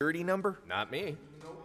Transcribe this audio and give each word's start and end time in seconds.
security 0.00 0.22
number? 0.22 0.60
Not 0.68 0.92
me. 0.92 1.16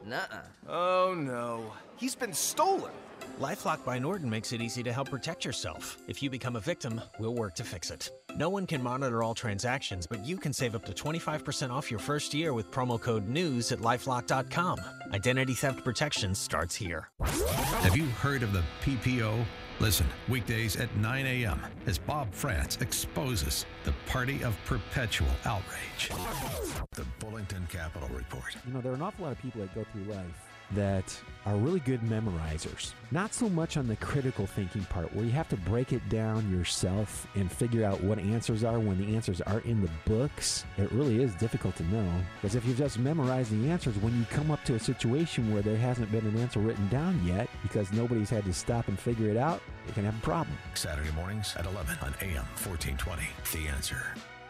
Nuh-uh. 0.08 0.38
Oh 0.68 1.14
no. 1.16 1.72
He's 1.98 2.16
been 2.16 2.34
stolen. 2.34 2.92
LifeLock 3.40 3.86
by 3.86 4.00
Norton 4.00 4.28
makes 4.28 4.52
it 4.52 4.60
easy 4.60 4.82
to 4.82 4.92
help 4.92 5.12
protect 5.12 5.46
yourself. 5.46 6.00
If 6.08 6.24
you 6.24 6.32
become 6.32 6.56
a 6.56 6.60
victim, 6.60 7.00
we'll 7.20 7.36
work 7.36 7.54
to 7.56 7.64
fix 7.64 7.92
it. 7.92 8.10
No 8.36 8.50
one 8.50 8.66
can 8.66 8.82
monitor 8.82 9.22
all 9.22 9.36
transactions, 9.36 10.08
but 10.08 10.26
you 10.26 10.38
can 10.38 10.52
save 10.52 10.74
up 10.74 10.84
to 10.86 10.94
25% 10.94 11.70
off 11.70 11.92
your 11.92 12.00
first 12.00 12.34
year 12.34 12.56
with 12.56 12.72
promo 12.72 13.00
code 13.00 13.28
NEWS 13.28 13.72
at 13.72 13.80
lifelock.com. 13.80 14.80
Identity 15.14 15.54
theft 15.54 15.84
protection 15.84 16.34
starts 16.34 16.74
here. 16.74 17.10
Have 17.84 17.96
you 17.96 18.06
heard 18.06 18.42
of 18.42 18.52
the 18.52 18.64
PPO? 18.84 19.46
Listen, 19.80 20.08
weekdays 20.30 20.76
at 20.78 20.96
9 20.98 21.26
a.m. 21.26 21.60
as 21.88 21.98
Bob 21.98 22.34
Frantz 22.34 22.78
exposes 22.78 23.66
the 23.84 23.94
party 24.06 24.44
of 24.44 24.58
perpetual 24.66 25.30
outrage. 25.46 26.10
The 26.92 27.06
Bullington 27.20 27.68
Capital 27.70 28.08
Report. 28.10 28.56
You 28.66 28.74
know, 28.74 28.82
there 28.82 28.92
are 28.92 28.96
an 28.96 29.02
awful 29.02 29.26
lot 29.26 29.32
of 29.32 29.40
people 29.40 29.62
that 29.62 29.74
go 29.76 29.84
through 29.92 30.14
life 30.14 30.53
that 30.76 31.18
are 31.46 31.56
really 31.56 31.80
good 31.82 32.02
memorizers. 32.02 32.94
Not 33.12 33.34
so 33.34 33.50
much 33.50 33.76
on 33.76 33.88
the 33.88 33.96
critical 33.98 34.46
thinking 34.46 34.86
part 34.86 35.14
where 35.14 35.26
you 35.26 35.32
have 35.32 35.50
to 35.50 35.58
break 35.58 35.92
it 35.92 36.08
down 36.10 36.50
yourself 36.52 37.28
and 37.36 37.52
figure 37.52 37.86
out 37.86 38.02
what 38.02 38.20
answers 38.20 38.64
are 38.64 38.80
when 38.80 38.98
the 38.98 39.16
answers 39.16 39.42
are 39.42 39.60
in 39.62 39.82
the 39.82 39.90
books. 40.06 40.64
It 40.78 40.92
really 40.92 41.22
is 41.22 41.36
difficult 41.36 41.76
to 41.78 41.84
know 41.84 42.10
because 42.42 42.56
if 42.56 42.66
you 42.66 42.74
just 42.74 42.98
memorize 42.98 43.50
the 43.50 43.70
answers, 43.70 43.98
when 43.98 44.18
you 44.18 44.26
come 44.30 44.52
up 44.52 44.64
to 44.66 44.76
a 44.76 44.80
situation 44.80 45.54
where 45.54 45.62
there 45.62 45.78
hasn't 45.78 46.12
been 46.12 46.26
an 46.26 46.38
answer 46.38 46.60
written 46.60 46.88
down 46.88 47.20
yet 47.26 47.50
because 47.62 47.92
nobody's 47.92 48.30
had 48.30 48.46
to 48.46 48.54
stop 48.54 48.88
and 48.88 48.98
figure 48.98 49.30
it 49.30 49.38
out, 49.38 49.62
you 49.88 49.94
can 49.94 50.06
have 50.06 50.18
a 50.18 50.22
problem. 50.22 50.58
Saturday 50.76 51.12
mornings 51.12 51.56
at 51.58 51.66
11 51.66 51.98
on 52.02 52.14
AM 52.22 52.46
1420. 52.56 53.24
The 53.52 53.68
answer. 53.68 54.02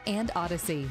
And 0.06 0.32
Odyssey. 0.36 0.88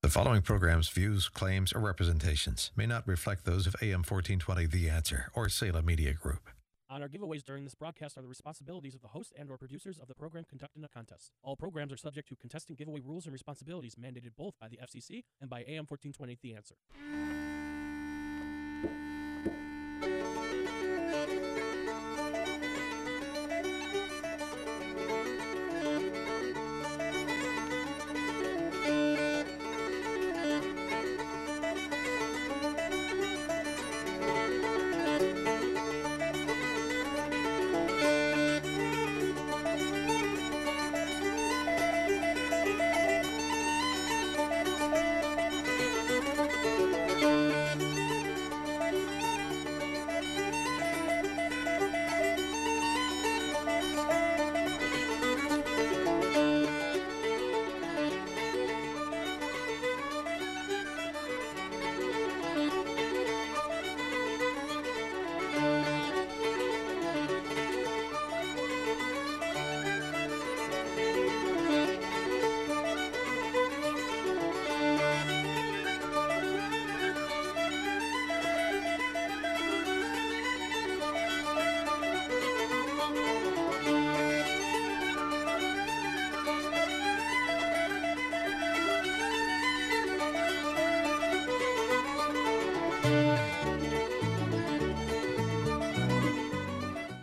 The 0.00 0.08
following 0.08 0.42
program's 0.42 0.88
views, 0.88 1.28
claims, 1.28 1.72
or 1.72 1.80
representations 1.80 2.70
may 2.76 2.86
not 2.86 3.04
reflect 3.08 3.44
those 3.44 3.66
of 3.66 3.74
AM 3.82 4.04
1420 4.04 4.66
The 4.66 4.88
Answer 4.88 5.32
or 5.34 5.48
Salem 5.48 5.86
Media 5.86 6.14
Group. 6.14 6.50
On 6.88 7.02
our 7.02 7.08
giveaways 7.08 7.42
during 7.42 7.64
this 7.64 7.74
broadcast 7.74 8.16
are 8.16 8.22
the 8.22 8.28
responsibilities 8.28 8.94
of 8.94 9.02
the 9.02 9.08
host 9.08 9.32
and 9.36 9.50
or 9.50 9.58
producers 9.58 9.98
of 9.98 10.06
the 10.06 10.14
program 10.14 10.44
conducting 10.48 10.84
a 10.84 10.88
contest. 10.88 11.32
All 11.42 11.56
programs 11.56 11.92
are 11.92 11.96
subject 11.96 12.28
to 12.28 12.36
contestant 12.36 12.78
giveaway 12.78 13.00
rules 13.00 13.26
and 13.26 13.32
responsibilities 13.32 13.96
mandated 13.96 14.36
both 14.38 14.54
by 14.60 14.68
the 14.68 14.78
FCC 14.78 15.24
and 15.40 15.50
by 15.50 15.62
AM 15.62 15.84
1420 15.88 16.38
The 16.42 16.54
Answer. 16.54 16.76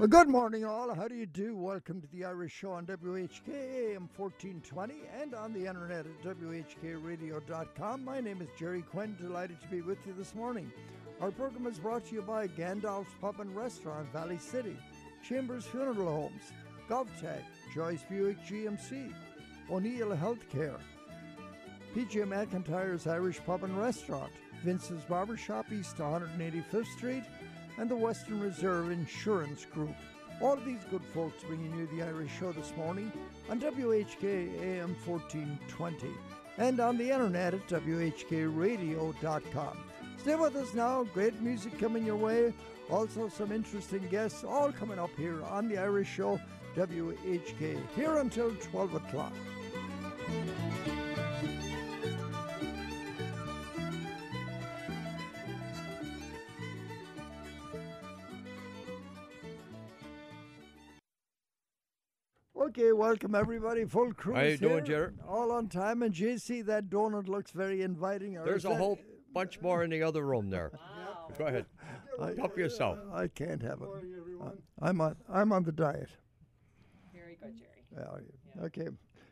Well, 0.06 0.24
good 0.24 0.30
morning, 0.30 0.64
all. 0.64 0.94
How 0.94 1.08
do 1.08 1.16
you 1.16 1.26
do? 1.26 1.58
Welcome 1.58 2.00
to 2.00 2.08
the 2.14 2.26
Irish 2.26 2.52
Show 2.52 2.74
on 2.74 2.86
WHK 2.86 3.50
AM 3.50 4.08
1420 4.16 5.02
and 5.20 5.34
on 5.34 5.52
the 5.52 5.66
internet 5.66 6.06
at 6.06 6.22
WHKRadio.com. 6.22 8.06
My 8.06 8.22
name 8.22 8.40
is 8.40 8.50
Jerry 8.56 8.84
Quinn. 8.84 9.18
Delighted 9.20 9.60
to 9.62 9.68
be 9.68 9.82
with 9.82 9.98
you 10.06 10.14
this 10.16 10.36
morning. 10.36 10.72
Our 11.22 11.32
program 11.32 11.66
is 11.66 11.80
brought 11.80 12.06
to 12.06 12.14
you 12.14 12.22
by 12.22 12.48
Gandalf's 12.50 13.16
Pub 13.20 13.40
and 13.40 13.56
Restaurant, 13.56 14.08
Valley 14.14 14.38
City, 14.38 14.78
Chambers 15.28 15.66
Funeral 15.66 16.06
Homes, 16.06 16.54
GovTech, 16.88 17.42
Joyce 17.74 18.06
Buick 18.08 18.38
GMC, 18.46 19.12
O'Neill 19.72 20.16
Healthcare, 20.16 20.78
PJ 21.96 22.28
McIntyre's 22.28 23.08
Irish 23.08 23.40
Pub 23.44 23.64
and 23.64 23.76
Restaurant, 23.76 24.32
Vince's 24.64 25.04
Barbershop, 25.06 25.72
East 25.72 25.98
185th 25.98 26.96
Street, 26.96 27.24
and 27.78 27.90
the 27.90 27.96
Western 27.96 28.40
Reserve 28.40 28.92
Insurance 28.92 29.66
Group. 29.66 29.96
All 30.42 30.56
these 30.58 30.84
good 30.90 31.04
folks 31.14 31.44
bringing 31.44 31.78
you 31.78 31.88
the 31.88 32.04
Irish 32.04 32.32
Show 32.40 32.52
this 32.52 32.74
morning 32.76 33.12
on 33.50 33.60
WHK 33.60 34.62
AM 34.62 34.96
1420 35.06 36.10
and 36.58 36.80
on 36.80 36.98
the 36.98 37.12
internet 37.12 37.54
at 37.54 37.68
WHKRadio.com. 37.68 39.78
Stay 40.18 40.36
with 40.36 40.56
us 40.56 40.74
now. 40.74 41.04
Great 41.14 41.40
music 41.42 41.78
coming 41.80 42.06
your 42.06 42.16
way. 42.16 42.54
Also, 42.90 43.28
some 43.30 43.52
interesting 43.52 44.08
guests 44.10 44.44
all 44.44 44.72
coming 44.72 44.98
up 45.00 45.12
here 45.18 45.44
on 45.44 45.68
the 45.68 45.78
Irish 45.78 46.10
Show, 46.10 46.40
WHK, 46.76 47.78
here 47.96 48.18
until 48.18 48.56
12 48.56 48.96
o'clock. 48.96 49.34
Okay, 62.78 62.92
welcome 62.92 63.36
everybody. 63.36 63.86
Full 63.86 64.14
crew. 64.14 64.34
How 64.36 64.42
you 64.42 64.48
is 64.50 64.60
doing, 64.60 64.74
here, 64.74 64.82
Jerry? 64.84 65.14
All 65.26 65.54
on 65.54 65.70
time. 65.70 66.04
And 66.04 66.14
JC, 66.14 66.66
that 66.66 66.90
donut 66.90 67.30
looks 67.30 67.52
very 67.52 67.82
inviting. 67.84 68.38
Or 68.38 68.44
There's 68.44 68.66
a 68.66 68.68
that- 68.68 68.78
whole 68.78 69.00
bunch 69.34 69.62
more 69.62 69.86
in 69.86 69.92
the 69.92 70.04
other 70.04 70.26
room 70.26 70.50
there. 70.50 70.74
Go 71.38 71.46
ahead. 71.46 71.68
Help 72.38 72.58
yourself. 72.58 73.00
I 73.14 73.30
can't 73.30 73.62
have 73.62 73.82
it. 73.82 73.88
I'm 74.82 75.00
on. 75.00 75.16
I'm 75.30 75.54
on 75.54 75.64
the 75.64 75.72
diet. 75.72 76.10
Very 77.14 77.38
good, 77.42 77.56
Jerry. 77.56 77.86
Yeah, 78.58 78.66
Okay. 78.66 78.90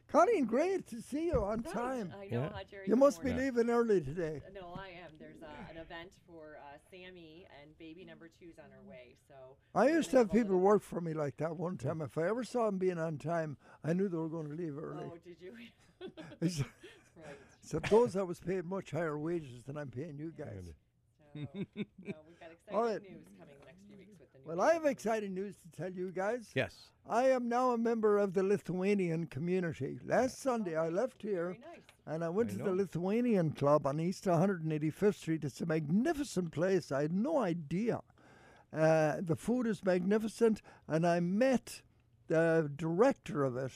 Colleen, 0.08 0.46
great 0.46 0.88
to 0.88 1.02
see 1.02 1.26
you 1.26 1.44
on 1.44 1.64
time. 1.64 2.14
I 2.18 2.28
know, 2.28 2.44
Yeah. 2.44 2.64
Jerry? 2.70 2.84
You 2.86 2.94
Good 2.94 3.00
must 3.00 3.22
be 3.24 3.34
leaving 3.34 3.70
early 3.70 4.00
today. 4.00 4.42
No, 4.54 4.74
I 4.74 4.90
am. 5.03 5.03
There's 5.24 5.42
uh, 5.42 5.72
an 5.72 5.78
event 5.78 6.12
for 6.28 6.58
uh, 6.60 6.78
Sammy 6.92 7.46
and 7.62 7.78
baby 7.80 8.04
number 8.04 8.30
two's 8.40 8.60
on 8.60 8.66
her 8.72 8.82
way. 8.90 9.16
So 9.28 9.36
I 9.74 9.88
used 9.90 10.10
to 10.12 10.18
have 10.18 10.28
have 10.32 10.36
people 10.36 10.58
work 10.60 10.84
for 10.84 11.00
me 11.00 11.14
like 11.14 11.38
that 11.38 11.56
one 11.56 11.78
time. 11.78 12.02
If 12.02 12.18
I 12.18 12.28
ever 12.28 12.44
saw 12.44 12.66
them 12.66 12.78
being 12.78 13.00
on 13.00 13.18
time, 13.18 13.56
I 13.86 13.94
knew 13.94 14.10
they 14.10 14.18
were 14.18 14.28
going 14.30 14.50
to 14.50 14.54
leave 14.56 14.78
early. 14.78 14.96
little- 14.98 15.14
Oh, 15.16 15.20
did 15.26 15.38
you? 15.42 15.54
It's- 16.42 16.62
right. 17.18 17.36
So 17.62 17.80
those 17.80 18.18
I 18.18 18.24
was 18.24 18.40
paid 18.42 18.66
much 18.66 18.92
higher 18.92 19.18
wages 19.18 19.64
than 19.66 19.78
I'm 19.78 19.90
paying 19.90 20.18
you 20.20 20.34
guys. 20.38 20.74
So, 21.34 21.40
no, 21.56 21.66
we've 21.76 21.86
got 22.06 22.52
exciting 22.52 22.74
All 22.74 22.84
right. 22.86 23.02
news 23.02 23.24
coming 23.40 23.56
the 23.62 23.66
next 23.66 23.80
few 23.88 23.98
weeks 23.98 24.20
with 24.20 24.34
the 24.34 24.40
new. 24.40 24.46
Well, 24.58 24.60
I 24.62 24.74
have 24.74 24.86
exciting 24.86 25.34
news 25.34 25.56
to 25.56 25.82
tell 25.82 25.90
you 25.92 26.12
guys. 26.12 26.50
Yes. 26.54 26.76
I 27.10 27.30
am 27.30 27.48
now 27.48 27.72
a 27.72 27.78
member 27.78 28.18
of 28.18 28.34
the 28.34 28.44
Lithuanian 28.44 29.28
community. 29.28 30.00
Last 30.06 30.42
Sunday, 30.42 30.76
I 30.76 30.90
left 30.90 31.22
here 31.22 31.58
and 32.06 32.24
I 32.24 32.30
went 32.30 32.50
I 32.52 32.54
to 32.54 32.60
know. 32.60 32.66
the 32.66 32.72
Lithuanian 32.76 33.52
Club 33.52 33.86
on 33.88 34.00
East 34.00 34.26
185th 34.26 35.16
Street. 35.16 35.44
It's 35.44 35.62
a 35.62 35.66
magnificent 35.66 36.52
place. 36.52 36.92
I 36.92 37.04
had 37.04 37.14
no 37.14 37.40
idea. 37.40 38.02
Uh, 38.72 39.18
the 39.22 39.36
food 39.36 39.68
is 39.68 39.84
magnificent, 39.86 40.62
and 40.88 41.06
I 41.06 41.20
met 41.20 41.82
the 42.28 42.72
director 42.76 43.44
of 43.44 43.56
it. 43.58 43.72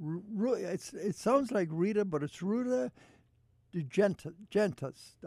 It's, 0.00 0.92
it 0.92 1.16
sounds 1.16 1.50
like 1.52 1.68
Rita, 1.70 2.04
but 2.04 2.22
it's 2.22 2.42
Ruta 2.42 2.92
de 3.72 3.82
Genta- 3.82 4.32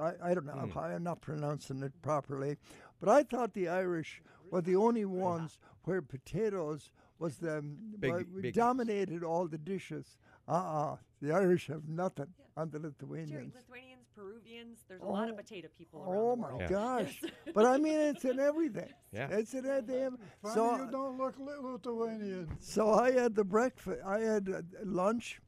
I, 0.02 0.13
I 0.24 0.34
don't 0.34 0.45
know 0.45 0.54
Hmm. 0.54 0.69
if 0.69 0.78
I 0.78 0.94
am 0.94 1.04
not 1.04 1.22
pronouncing 1.22 1.84
it 1.84 2.02
properly, 2.02 2.57
but 3.00 3.10
I 3.10 3.24
thought 3.24 3.54
the 3.54 3.68
Irish 3.68 4.22
were 4.52 4.62
the 4.62 4.75
only 4.75 5.06
ones 5.06 5.60
where 5.84 6.02
potatoes 6.02 6.92
was 7.19 7.38
the 7.38 7.62
Big- 8.00 8.42
big- 8.42 8.54
dominated 8.54 9.24
all 9.24 9.48
the 9.48 9.57
dishes. 9.57 10.18
Uh-uh. 10.50 10.98
The 11.22 11.31
Irish 11.34 11.68
have 11.68 11.88
nothing 11.88 12.28
on 12.57 12.69
the 12.72 12.80
Jerry, 12.80 12.94
Lithuanians. 13.00 13.54
Lithuanians 13.56 14.07
Peruvians. 14.16 14.80
There's 14.88 15.01
a 15.01 15.06
lot 15.06 15.30
of 15.30 15.36
Oh. 15.36 15.38
potato 15.38 15.68
people 15.78 16.01
around 16.01 16.16
Oh 16.18 16.31
the 16.36 16.42
my 16.42 16.54
world. 16.54 16.69
gosh! 16.69 17.22
But 17.54 17.66
I 17.66 17.78
mean, 17.78 18.00
it's 18.00 18.25
in 18.25 18.40
everything. 18.40 18.90
Yeah. 19.12 19.28
It's 19.31 19.54
in 19.54 19.66
everything. 19.66 20.18
Funny 20.42 20.54
So, 20.56 20.75
you 20.78 20.92
don't 20.92 21.18
look 21.18 21.36
li- 21.40 21.62
Lithuanian. 21.62 22.50
so 22.60 22.92
I 22.94 23.12
had 23.12 23.36
the 23.36 23.44
breakfast. 23.44 24.01
I 24.06 24.19
had 24.19 24.50
uh, 24.50 24.62
lunch, 24.84 25.42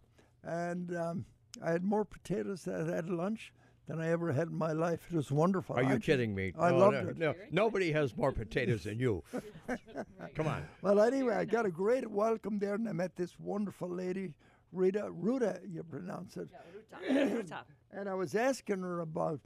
and 0.44 0.96
um, 0.96 1.26
I 1.64 1.72
had 1.72 1.84
more 1.84 2.04
potatoes 2.06 2.64
that 2.64 2.90
I 2.90 2.96
had 2.96 3.10
lunch 3.10 3.54
than 3.88 4.00
I 4.00 4.10
ever 4.10 4.32
had 4.32 4.48
in 4.48 4.56
my 4.56 4.72
life. 4.72 5.06
It 5.12 5.16
was 5.16 5.32
wonderful. 5.32 5.76
Are 5.76 5.84
you 5.84 5.96
I- 5.96 6.00
kidding 6.00 6.34
me? 6.34 6.54
I 6.58 6.72
No, 6.72 6.78
loved 6.78 7.04
no, 7.04 7.10
it. 7.10 7.18
No, 7.18 7.34
nobody 7.52 7.92
has 7.92 8.16
more 8.18 8.32
potatoes 8.32 8.84
than 8.86 9.00
you. 9.00 9.24
Come 10.36 10.48
on. 10.48 10.64
Well, 10.82 11.00
anyway, 11.02 11.36
I 11.36 11.46
got 11.46 11.66
a 11.66 11.72
great 11.72 12.10
welcome 12.10 12.58
there, 12.60 12.76
and 12.76 12.88
I 12.88 12.94
met 12.94 13.16
this 13.16 13.38
wonderful 13.40 13.90
lady, 13.90 14.34
Rita. 14.72 15.10
Ruta, 15.12 15.60
you 15.68 15.84
pronounce 15.84 16.38
it. 16.38 16.50
Yeah, 16.52 17.14
Ruta. 17.14 17.36
Ruta. 17.36 17.64
And 17.94 18.08
I 18.08 18.14
was 18.14 18.36
asking 18.36 18.80
her 18.84 19.02
about 19.02 19.42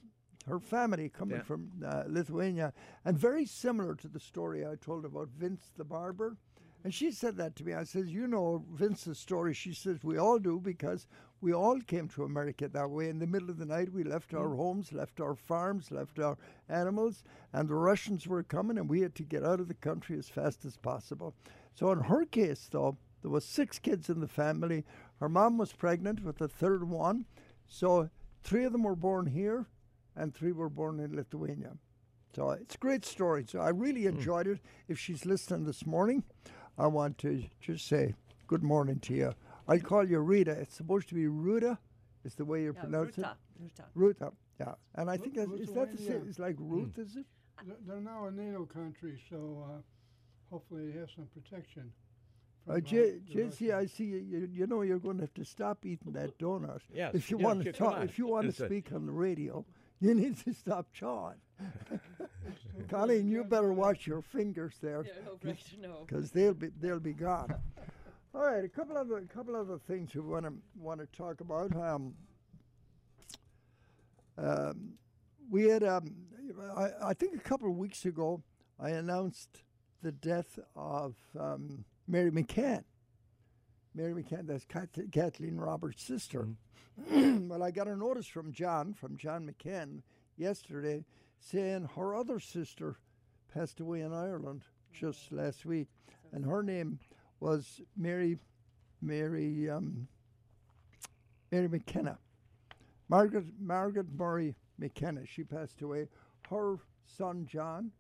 her 0.48 0.60
family 0.60 1.10
coming 1.10 1.38
Yeah. 1.38 1.44
from 1.44 1.72
uh, 1.84 2.04
Lithuania, 2.08 2.74
and 3.04 3.18
very 3.18 3.46
similar 3.48 3.96
to 3.96 4.08
the 4.08 4.20
story 4.20 4.64
I 4.66 4.76
told 4.76 5.04
about 5.04 5.30
Vince 5.30 5.72
the 5.76 5.84
barber. 5.84 6.38
And 6.84 6.94
she 6.94 7.10
said 7.12 7.38
that 7.38 7.56
to 7.56 7.64
me. 7.64 7.74
I 7.74 7.84
says, 7.86 8.14
"You 8.14 8.28
know 8.28 8.64
Vince's 8.72 9.18
story." 9.18 9.56
She 9.56 9.74
says, 9.74 10.04
"We 10.04 10.20
all 10.20 10.38
do 10.38 10.60
because 10.60 11.08
we 11.42 11.52
all 11.52 11.80
came 11.82 12.08
to 12.10 12.24
America 12.24 12.68
that 12.68 12.92
way. 12.92 13.10
In 13.10 13.18
the 13.18 13.26
middle 13.26 13.50
of 13.50 13.58
the 13.58 13.66
night, 13.66 13.92
we 13.92 14.04
left 14.04 14.36
our 14.36 14.54
homes, 14.54 14.94
left 14.94 15.20
our 15.20 15.34
farms, 15.34 15.90
left 15.90 16.20
our 16.20 16.38
animals, 16.70 17.24
and 17.52 17.68
the 17.68 17.74
Russians 17.74 18.28
were 18.28 18.44
coming, 18.44 18.78
and 18.78 18.88
we 18.88 19.02
had 19.02 19.16
to 19.16 19.24
get 19.24 19.44
out 19.44 19.60
of 19.60 19.68
the 19.68 19.74
country 19.74 20.20
as 20.20 20.30
fast 20.30 20.64
as 20.66 20.78
possible." 20.78 21.34
So 21.74 21.92
in 21.92 22.02
her 22.02 22.24
case, 22.26 22.68
though, 22.70 22.98
there 23.24 23.32
was 23.32 23.44
six 23.46 23.80
kids 23.80 24.08
in 24.08 24.20
the 24.20 24.28
family. 24.28 24.86
Her 25.20 25.30
mom 25.30 25.58
was 25.58 25.72
pregnant 25.74 26.24
with 26.24 26.38
the 26.38 26.48
third 26.48 26.84
one, 26.88 27.26
so 27.68 28.10
three 28.44 28.66
of 28.66 28.72
them 28.74 28.84
were 28.84 28.96
born 28.96 29.28
here, 29.28 29.66
and 30.16 30.34
three 30.34 30.52
were 30.52 30.70
born 30.70 31.00
in 31.00 31.16
Lithuania. 31.16 31.78
So 32.36 32.50
it's 32.52 32.76
a 32.76 32.80
great 32.80 33.06
story. 33.06 33.46
So 33.48 33.60
I 33.60 33.70
really 33.70 34.08
enjoyed 34.08 34.48
it. 34.48 34.60
If 34.90 35.00
she's 35.00 35.26
listening 35.26 35.64
this 35.66 35.86
morning, 35.86 36.24
I 36.78 36.88
want 36.88 37.18
to 37.20 37.44
just 37.62 37.88
say 37.88 38.14
good 38.48 38.62
morning 38.64 39.00
to 39.02 39.14
you. 39.14 39.34
I'll 39.68 39.80
call 39.80 40.08
you 40.08 40.20
Rita. 40.20 40.52
It's 40.52 40.76
supposed 40.76 41.08
to 41.10 41.16
be 41.16 41.28
Ruta, 41.28 41.80
is 42.26 42.36
the 42.36 42.46
way 42.46 42.64
you 42.64 42.74
Yeah, 42.76 42.82
pronounce 42.82 43.18
Ruta. 43.18 43.38
it. 43.58 43.62
Ruta. 43.62 43.84
Ruta. 43.96 44.32
Yeah. 44.60 44.74
And 44.96 45.10
I 45.10 45.16
Lu- 45.16 45.22
think 45.24 45.36
that's, 45.36 45.52
is 45.62 45.74
that 45.74 45.92
the 45.92 45.98
same? 45.98 46.26
It's 46.28 46.40
like 46.40 46.56
Ruth, 46.60 46.98
is 47.00 47.16
it? 47.16 47.26
They're- 47.66 47.78
They're 47.88 48.02
now 48.02 48.26
a 48.26 48.32
NATO 48.32 48.66
country, 48.66 49.18
so 49.30 49.66
uh, 49.70 49.82
hopefully 50.52 50.92
they 50.92 51.00
have 51.00 51.10
some 51.16 51.28
protection. 51.28 51.92
Uh, 52.68 52.80
J- 52.80 53.20
the 53.32 53.44
JC, 53.44 53.72
I 53.74 53.86
see 53.86 54.06
you, 54.06 54.18
you. 54.18 54.50
You 54.52 54.68
know 54.68 54.82
you're 54.82 55.00
going 55.00 55.18
to 55.18 55.24
have 55.24 55.34
to 55.36 55.46
stop 55.46 55.86
eating 55.86 56.14
that 56.14 56.38
donut. 56.40 56.80
Yes, 56.92 57.14
If 57.14 57.30
you 57.30 57.38
yeah, 57.40 57.46
want 57.46 57.64
to 57.64 57.72
talk, 57.72 58.04
if 58.04 58.18
you 58.18 58.26
want 58.28 58.54
to 58.54 58.66
speak 58.66 58.92
on 58.92 59.06
the 59.06 59.12
radio, 59.12 59.64
you 60.02 60.16
need 60.16 60.38
to 60.46 60.54
stop 60.54 60.88
chawing. 60.92 61.38
Colleen, 62.90 63.28
you 63.30 63.44
better 63.44 63.72
watch 63.72 64.08
your 64.08 64.22
fingers 64.22 64.74
there. 64.82 65.04
Yeah, 65.06 65.14
no, 65.26 65.40
right, 65.44 65.60
no. 65.82 66.06
because 66.08 66.32
they'll 66.32 66.54
be 66.54 66.70
they'll 66.82 67.00
be 67.00 67.14
gone. 67.14 67.54
All 68.34 68.42
right, 68.42 68.64
a 68.66 68.68
couple 68.68 68.98
of 68.98 69.10
a 69.12 69.22
couple 69.22 69.56
other 69.56 69.78
things 69.78 70.14
we 70.16 70.22
want 70.22 70.46
to 70.46 70.54
want 70.78 71.00
to 71.00 71.06
talk 71.18 71.42
about. 71.42 71.74
Um, 71.76 72.16
um, 74.38 74.94
we 75.50 75.66
had 75.66 75.84
um, 75.84 76.16
I, 76.76 76.90
I 77.10 77.14
think 77.14 77.36
a 77.36 77.40
couple 77.40 77.70
of 77.70 77.78
weeks 77.78 78.06
ago 78.06 78.42
I 78.80 78.90
announced 78.90 79.64
the 80.02 80.12
death 80.12 80.60
of 80.76 81.16
um, 81.40 81.86
Mary 82.08 82.32
McCann. 82.32 82.84
Mary 83.94 84.14
McCann, 84.14 84.48
that's 84.48 84.66
Kath- 84.66 85.12
Kathleen 85.12 85.58
Roberts' 85.58 86.04
sister. 86.04 86.48
well, 87.12 87.64
I 87.64 87.72
got 87.72 87.88
a 87.88 87.96
notice 87.96 88.28
from 88.28 88.52
John, 88.52 88.94
from 88.94 89.18
John 89.18 89.50
McCann, 89.50 90.02
yesterday, 90.38 91.06
saying 91.40 91.90
her 91.96 92.16
other 92.16 92.40
sister 92.40 92.98
passed 93.54 93.80
away 93.80 94.02
in 94.02 94.14
Ireland 94.14 94.64
just 94.94 95.32
last 95.32 95.66
week, 95.66 95.88
and 96.32 96.46
her 96.46 96.62
name 96.62 97.00
was 97.40 97.82
Mary, 97.96 98.38
Mary, 99.02 99.70
um, 99.70 100.08
Mary 101.52 101.68
McKenna, 101.68 102.18
Margaret 103.08 103.46
Margaret 103.60 104.08
Murray 104.14 104.56
McKenna. 104.78 105.26
She 105.26 105.44
passed 105.44 105.82
away. 105.82 106.08
Her 106.50 106.78
son 107.06 107.46
John, 107.50 107.92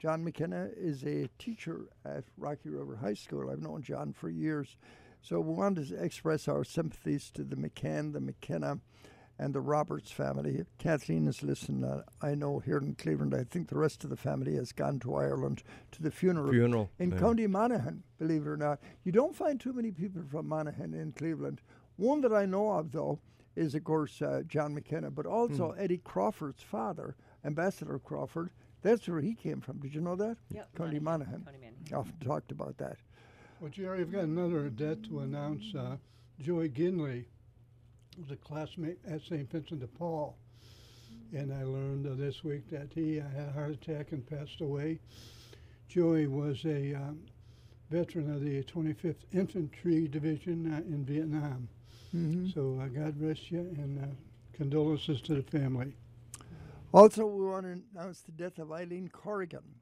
John 0.00 0.24
McKenna, 0.24 0.70
is 0.76 1.04
a 1.04 1.28
teacher 1.38 1.82
at 2.06 2.24
Rocky 2.38 2.70
River 2.70 2.96
High 2.96 3.12
School. 3.14 3.50
I've 3.50 3.60
known 3.60 3.82
John 3.82 4.14
for 4.14 4.30
years, 4.30 4.78
so 5.20 5.40
we 5.40 5.52
wanted 5.52 5.88
to 5.88 6.02
express 6.02 6.48
our 6.48 6.64
sympathies 6.64 7.30
to 7.32 7.44
the 7.44 7.54
McCann, 7.56 8.14
the 8.14 8.20
McKenna, 8.20 8.78
and 9.38 9.54
the 9.54 9.60
Roberts 9.60 10.10
family. 10.10 10.64
Kathleen 10.78 11.26
is 11.26 11.42
listening. 11.42 11.84
Uh, 11.84 12.02
I 12.22 12.34
know 12.34 12.60
here 12.60 12.78
in 12.78 12.94
Cleveland. 12.94 13.34
I 13.34 13.44
think 13.44 13.68
the 13.68 13.76
rest 13.76 14.02
of 14.02 14.08
the 14.08 14.16
family 14.16 14.54
has 14.56 14.72
gone 14.72 15.00
to 15.00 15.14
Ireland 15.16 15.62
to 15.92 16.02
the 16.02 16.10
funeral 16.10 16.50
Funeral. 16.50 16.90
in 16.98 17.10
yeah. 17.10 17.18
County 17.18 17.46
Monaghan, 17.46 18.02
believe 18.18 18.46
it 18.46 18.48
or 18.48 18.56
not. 18.56 18.80
You 19.04 19.12
don't 19.12 19.36
find 19.36 19.60
too 19.60 19.74
many 19.74 19.90
people 19.90 20.22
from 20.30 20.48
Monaghan 20.48 20.94
in 20.94 21.12
Cleveland. 21.12 21.60
One 21.96 22.22
that 22.22 22.32
I 22.32 22.46
know 22.46 22.70
of, 22.72 22.92
though, 22.92 23.18
is, 23.54 23.74
of 23.74 23.84
course, 23.84 24.22
uh, 24.22 24.42
John 24.46 24.72
McKenna, 24.74 25.10
but 25.10 25.26
also 25.26 25.72
Hmm. 25.72 25.80
Eddie 25.80 25.98
Crawford's 25.98 26.62
father, 26.62 27.16
Ambassador 27.44 27.98
Crawford. 27.98 28.48
That's 28.82 29.06
where 29.08 29.20
he 29.20 29.34
came 29.34 29.60
from. 29.60 29.78
Did 29.78 29.94
you 29.94 30.00
know 30.00 30.16
that? 30.16 30.36
Yep, 30.50 30.74
County 30.76 30.98
Monaghan. 30.98 31.42
County 31.44 31.58
Monaghan. 31.58 31.94
Often 31.94 32.18
talked 32.26 32.50
about 32.52 32.76
that. 32.78 32.96
Well, 33.60 33.70
Jerry, 33.70 34.00
I've 34.00 34.12
got 34.12 34.24
another 34.24 34.68
death 34.70 35.02
to 35.08 35.20
announce. 35.20 35.74
Uh, 35.74 35.96
Joey 36.40 36.70
Ginley 36.70 37.24
was 38.18 38.30
a 38.30 38.36
classmate 38.36 38.98
at 39.06 39.20
St. 39.22 39.50
Vincent 39.50 39.80
de 39.80 39.86
Paul. 39.86 40.36
And 41.32 41.52
I 41.52 41.62
learned 41.64 42.06
uh, 42.06 42.14
this 42.14 42.42
week 42.42 42.68
that 42.70 42.88
he 42.94 43.20
uh, 43.20 43.28
had 43.28 43.48
a 43.48 43.52
heart 43.52 43.70
attack 43.70 44.12
and 44.12 44.26
passed 44.26 44.60
away. 44.60 44.98
Joey 45.88 46.26
was 46.26 46.64
a 46.64 46.94
um, 46.94 47.20
veteran 47.90 48.32
of 48.32 48.40
the 48.40 48.62
25th 48.64 49.24
Infantry 49.32 50.08
Division 50.08 50.72
uh, 50.72 50.78
in 50.88 51.04
Vietnam. 51.04 51.68
hmm 52.12 52.48
So 52.48 52.80
uh, 52.82 52.86
God 52.88 53.20
rest 53.20 53.50
you 53.50 53.60
and 53.60 53.98
uh, 54.02 54.06
condolences 54.52 55.20
to 55.22 55.34
the 55.34 55.42
family. 55.42 55.94
Also, 56.92 57.24
we 57.24 57.46
want 57.46 57.64
to 57.64 57.80
announce 57.94 58.22
the 58.22 58.32
death 58.32 58.58
of 58.58 58.72
Eileen 58.72 59.08
Corrigan, 59.08 59.76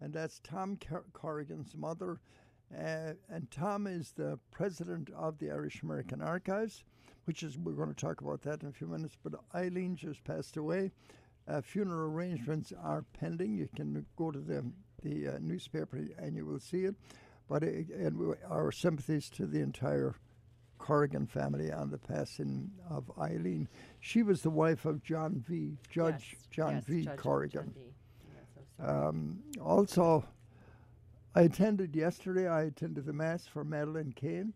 and 0.00 0.12
that's 0.12 0.38
Tom 0.38 0.78
Cor- 0.88 1.04
Corrigan's 1.12 1.74
mother. 1.74 2.20
Uh, 2.72 3.14
and 3.28 3.50
Tom 3.50 3.88
is 3.88 4.12
the 4.12 4.38
president 4.52 5.10
of 5.16 5.38
the 5.38 5.50
Irish 5.50 5.82
American 5.82 6.22
Archives, 6.22 6.84
which 7.24 7.42
is, 7.42 7.58
we're 7.58 7.72
going 7.72 7.92
to 7.92 7.94
talk 7.94 8.20
about 8.20 8.42
that 8.42 8.62
in 8.62 8.68
a 8.68 8.72
few 8.72 8.86
minutes. 8.86 9.16
But 9.20 9.34
Eileen 9.52 9.96
just 9.96 10.22
passed 10.22 10.56
away. 10.56 10.92
Uh, 11.48 11.60
funeral 11.60 12.08
arrangements 12.08 12.72
are 12.82 13.04
pending. 13.18 13.56
You 13.56 13.68
can 13.74 14.06
go 14.16 14.30
to 14.30 14.38
the, 14.38 14.64
the 15.02 15.34
uh, 15.34 15.38
newspaper 15.40 16.00
and 16.18 16.36
you 16.36 16.46
will 16.46 16.60
see 16.60 16.84
it. 16.84 16.94
But 17.48 17.64
it, 17.64 17.88
and 17.90 18.16
we, 18.16 18.34
our 18.48 18.70
sympathies 18.70 19.28
to 19.30 19.46
the 19.46 19.60
entire 19.60 20.14
Corrigan 20.88 21.26
family 21.26 21.72
on 21.72 21.90
the 21.90 21.96
passing 21.96 22.70
of 22.90 23.10
Eileen. 23.18 23.66
She 24.00 24.22
was 24.22 24.42
the 24.42 24.50
wife 24.50 24.84
of 24.84 25.02
John 25.02 25.42
V. 25.48 25.78
Judge 25.88 26.36
Yes, 26.36 26.46
John 26.50 26.74
yes, 26.74 26.84
V. 26.84 27.04
Judge 27.04 27.16
Corrigan. 27.18 27.62
John 27.62 27.74
V. 27.74 27.80
Yeah. 28.78 28.86
Um, 29.08 29.38
also, 29.62 30.26
I 31.34 31.42
attended 31.42 31.96
yesterday. 31.96 32.46
I 32.48 32.64
attended 32.64 33.06
the 33.06 33.14
mass 33.14 33.46
for 33.46 33.64
Madeline 33.64 34.12
Cain. 34.14 34.52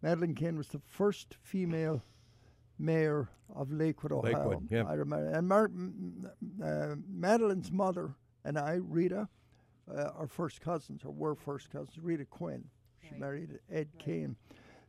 Madeline 0.00 0.34
Cain 0.34 0.56
was 0.56 0.68
the 0.68 0.80
first 0.88 1.36
female 1.42 2.02
mayor 2.78 3.28
of 3.54 3.70
Lakewood, 3.70 4.12
Ohio. 4.12 4.32
Lakewood, 4.32 4.66
yeah. 4.70 4.84
I 4.88 4.94
remember. 4.94 5.28
And 5.30 5.46
Mar- 5.46 5.64
m- 5.66 6.26
m- 6.40 6.62
uh, 6.64 6.94
Madeline's 7.06 7.70
mother 7.70 8.14
and 8.46 8.58
I, 8.58 8.78
Rita, 8.82 9.28
uh, 9.94 10.10
are 10.16 10.26
first 10.26 10.62
cousins, 10.62 11.02
or 11.04 11.12
were 11.12 11.34
first 11.34 11.70
cousins. 11.70 11.98
Rita 11.98 12.24
Quinn. 12.24 12.64
She 13.02 13.10
Right. 13.10 13.20
married 13.20 13.58
Ed 13.70 13.88
Cain. 13.98 14.36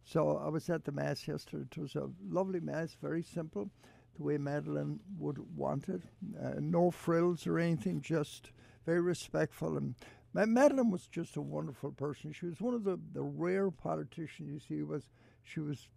So 0.03 0.37
I 0.37 0.49
was 0.49 0.69
at 0.69 0.83
the 0.83 0.91
mass 0.91 1.27
yesterday. 1.27 1.65
It 1.71 1.77
was 1.77 1.95
a 1.95 2.09
lovely 2.27 2.59
mass, 2.59 2.97
very 3.01 3.23
simple, 3.23 3.69
the 4.17 4.23
way 4.23 4.37
Madeline 4.37 4.99
would 5.17 5.37
want 5.55 5.89
it. 5.89 6.01
Uh, 6.41 6.53
no 6.59 6.91
frills 6.91 7.47
or 7.47 7.59
anything, 7.59 8.01
just 8.01 8.51
very 8.85 9.01
respectful. 9.01 9.77
And 9.77 9.95
Ma- 10.33 10.45
Madeline 10.45 10.91
was 10.91 11.07
just 11.07 11.37
a 11.37 11.41
wonderful 11.41 11.91
person. 11.91 12.33
She 12.33 12.47
was 12.47 12.59
one 12.59 12.73
of 12.73 12.83
the, 12.83 12.99
the 13.13 13.21
rare 13.23 13.69
politicians 13.71 14.49
you 14.49 14.59
see. 14.59 14.83
Was 14.83 15.03
she 15.43 15.59
was 15.59 15.87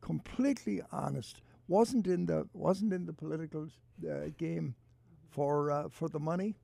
completely 0.00 0.80
honest. 0.92 1.42
wasn't 1.66 2.06
in 2.06 2.26
the 2.26 2.48
wasn't 2.52 2.92
in 2.92 3.06
the 3.06 3.12
political 3.12 3.68
uh, 4.08 4.30
game 4.38 4.74
for 5.30 5.70
uh, 5.70 5.88
for 5.90 6.08
the 6.08 6.20
money. 6.20 6.54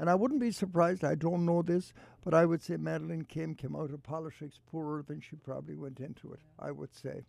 And 0.00 0.08
I 0.08 0.14
wouldn't 0.14 0.40
be 0.40 0.50
surprised. 0.50 1.04
I 1.04 1.14
don't 1.14 1.44
know 1.44 1.60
this, 1.60 1.92
but 2.24 2.32
I 2.32 2.46
would 2.46 2.62
say 2.62 2.78
Madeline 2.78 3.26
Cain 3.26 3.54
came 3.54 3.76
out 3.76 3.90
of 3.90 4.02
politics 4.02 4.58
poorer 4.72 5.04
than 5.06 5.20
she 5.20 5.36
probably 5.36 5.76
went 5.76 6.00
into 6.00 6.32
it. 6.32 6.40
I 6.58 6.70
would 6.70 6.94
say, 6.94 7.26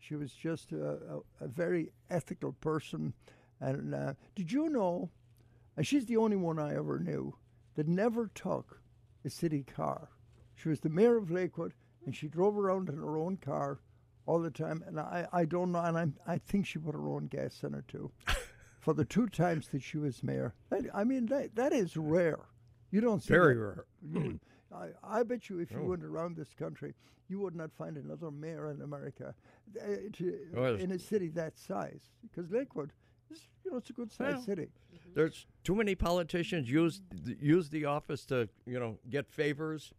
she 0.00 0.16
was 0.16 0.32
just 0.32 0.72
a, 0.72 0.90
a, 0.90 1.44
a 1.44 1.46
very 1.46 1.92
ethical 2.10 2.54
person. 2.54 3.14
And 3.60 3.94
uh, 3.94 4.14
did 4.34 4.50
you 4.50 4.68
know? 4.68 5.10
And 5.76 5.86
she's 5.86 6.06
the 6.06 6.16
only 6.16 6.36
one 6.36 6.58
I 6.58 6.74
ever 6.74 6.98
knew 6.98 7.36
that 7.76 7.86
never 7.86 8.26
took 8.34 8.82
a 9.24 9.30
city 9.30 9.62
car. 9.62 10.08
She 10.56 10.68
was 10.68 10.80
the 10.80 10.88
mayor 10.88 11.18
of 11.18 11.30
Lakewood, 11.30 11.72
and 12.04 12.16
she 12.16 12.26
drove 12.26 12.58
around 12.58 12.88
in 12.88 12.96
her 12.96 13.16
own 13.16 13.36
car 13.36 13.78
all 14.26 14.40
the 14.40 14.50
time. 14.50 14.82
And 14.88 14.98
I, 14.98 15.28
I 15.32 15.44
don't 15.44 15.70
know, 15.70 15.84
and 15.84 15.96
I'm, 15.96 16.16
I 16.26 16.38
think 16.38 16.66
she 16.66 16.80
put 16.80 16.96
her 16.96 17.08
own 17.08 17.28
gas 17.28 17.62
in 17.62 17.74
it 17.74 17.86
too. 17.86 18.10
for 18.78 18.94
the 18.94 19.04
two 19.04 19.26
times 19.28 19.68
that 19.68 19.82
she 19.82 19.98
was 19.98 20.22
mayor. 20.22 20.54
That, 20.70 20.84
I 20.94 21.04
mean, 21.04 21.26
that, 21.26 21.54
that 21.56 21.72
is 21.72 21.96
rare. 21.96 22.40
You 22.90 23.00
don't 23.00 23.22
see 23.22 23.34
Very 23.34 23.54
that. 23.54 23.60
rare. 23.60 23.84
You- 24.12 24.40
I, 24.74 24.88
I 25.02 25.22
bet 25.22 25.48
you 25.48 25.60
if 25.60 25.70
you 25.70 25.78
Oh. 25.80 25.86
went 25.86 26.04
around 26.04 26.36
this 26.36 26.52
country, 26.52 26.94
you 27.28 27.40
would 27.40 27.56
not 27.56 27.72
find 27.72 27.96
another 27.96 28.30
mayor 28.30 28.70
in 28.70 28.82
America 28.82 29.34
uh, 29.80 29.86
to, 30.12 30.38
Oh, 30.54 30.72
yes. 30.72 30.80
in 30.82 30.92
a 30.92 30.98
city 30.98 31.28
that 31.30 31.58
size. 31.58 32.02
Because 32.22 32.50
Lakewood, 32.50 32.92
is, 33.30 33.40
you 33.64 33.70
know, 33.70 33.78
it's 33.78 33.88
a 33.88 33.94
good 33.94 34.12
sized 34.12 34.36
Well, 34.36 34.42
city. 34.44 34.68
There's 35.14 35.46
too 35.64 35.74
many 35.74 35.94
politicians 35.94 36.70
use 36.70 37.00
use 37.40 37.70
the 37.70 37.86
office 37.86 38.26
to 38.26 38.48
you 38.66 38.78
know 38.78 38.98
get 39.08 39.26
favors. 39.30 39.92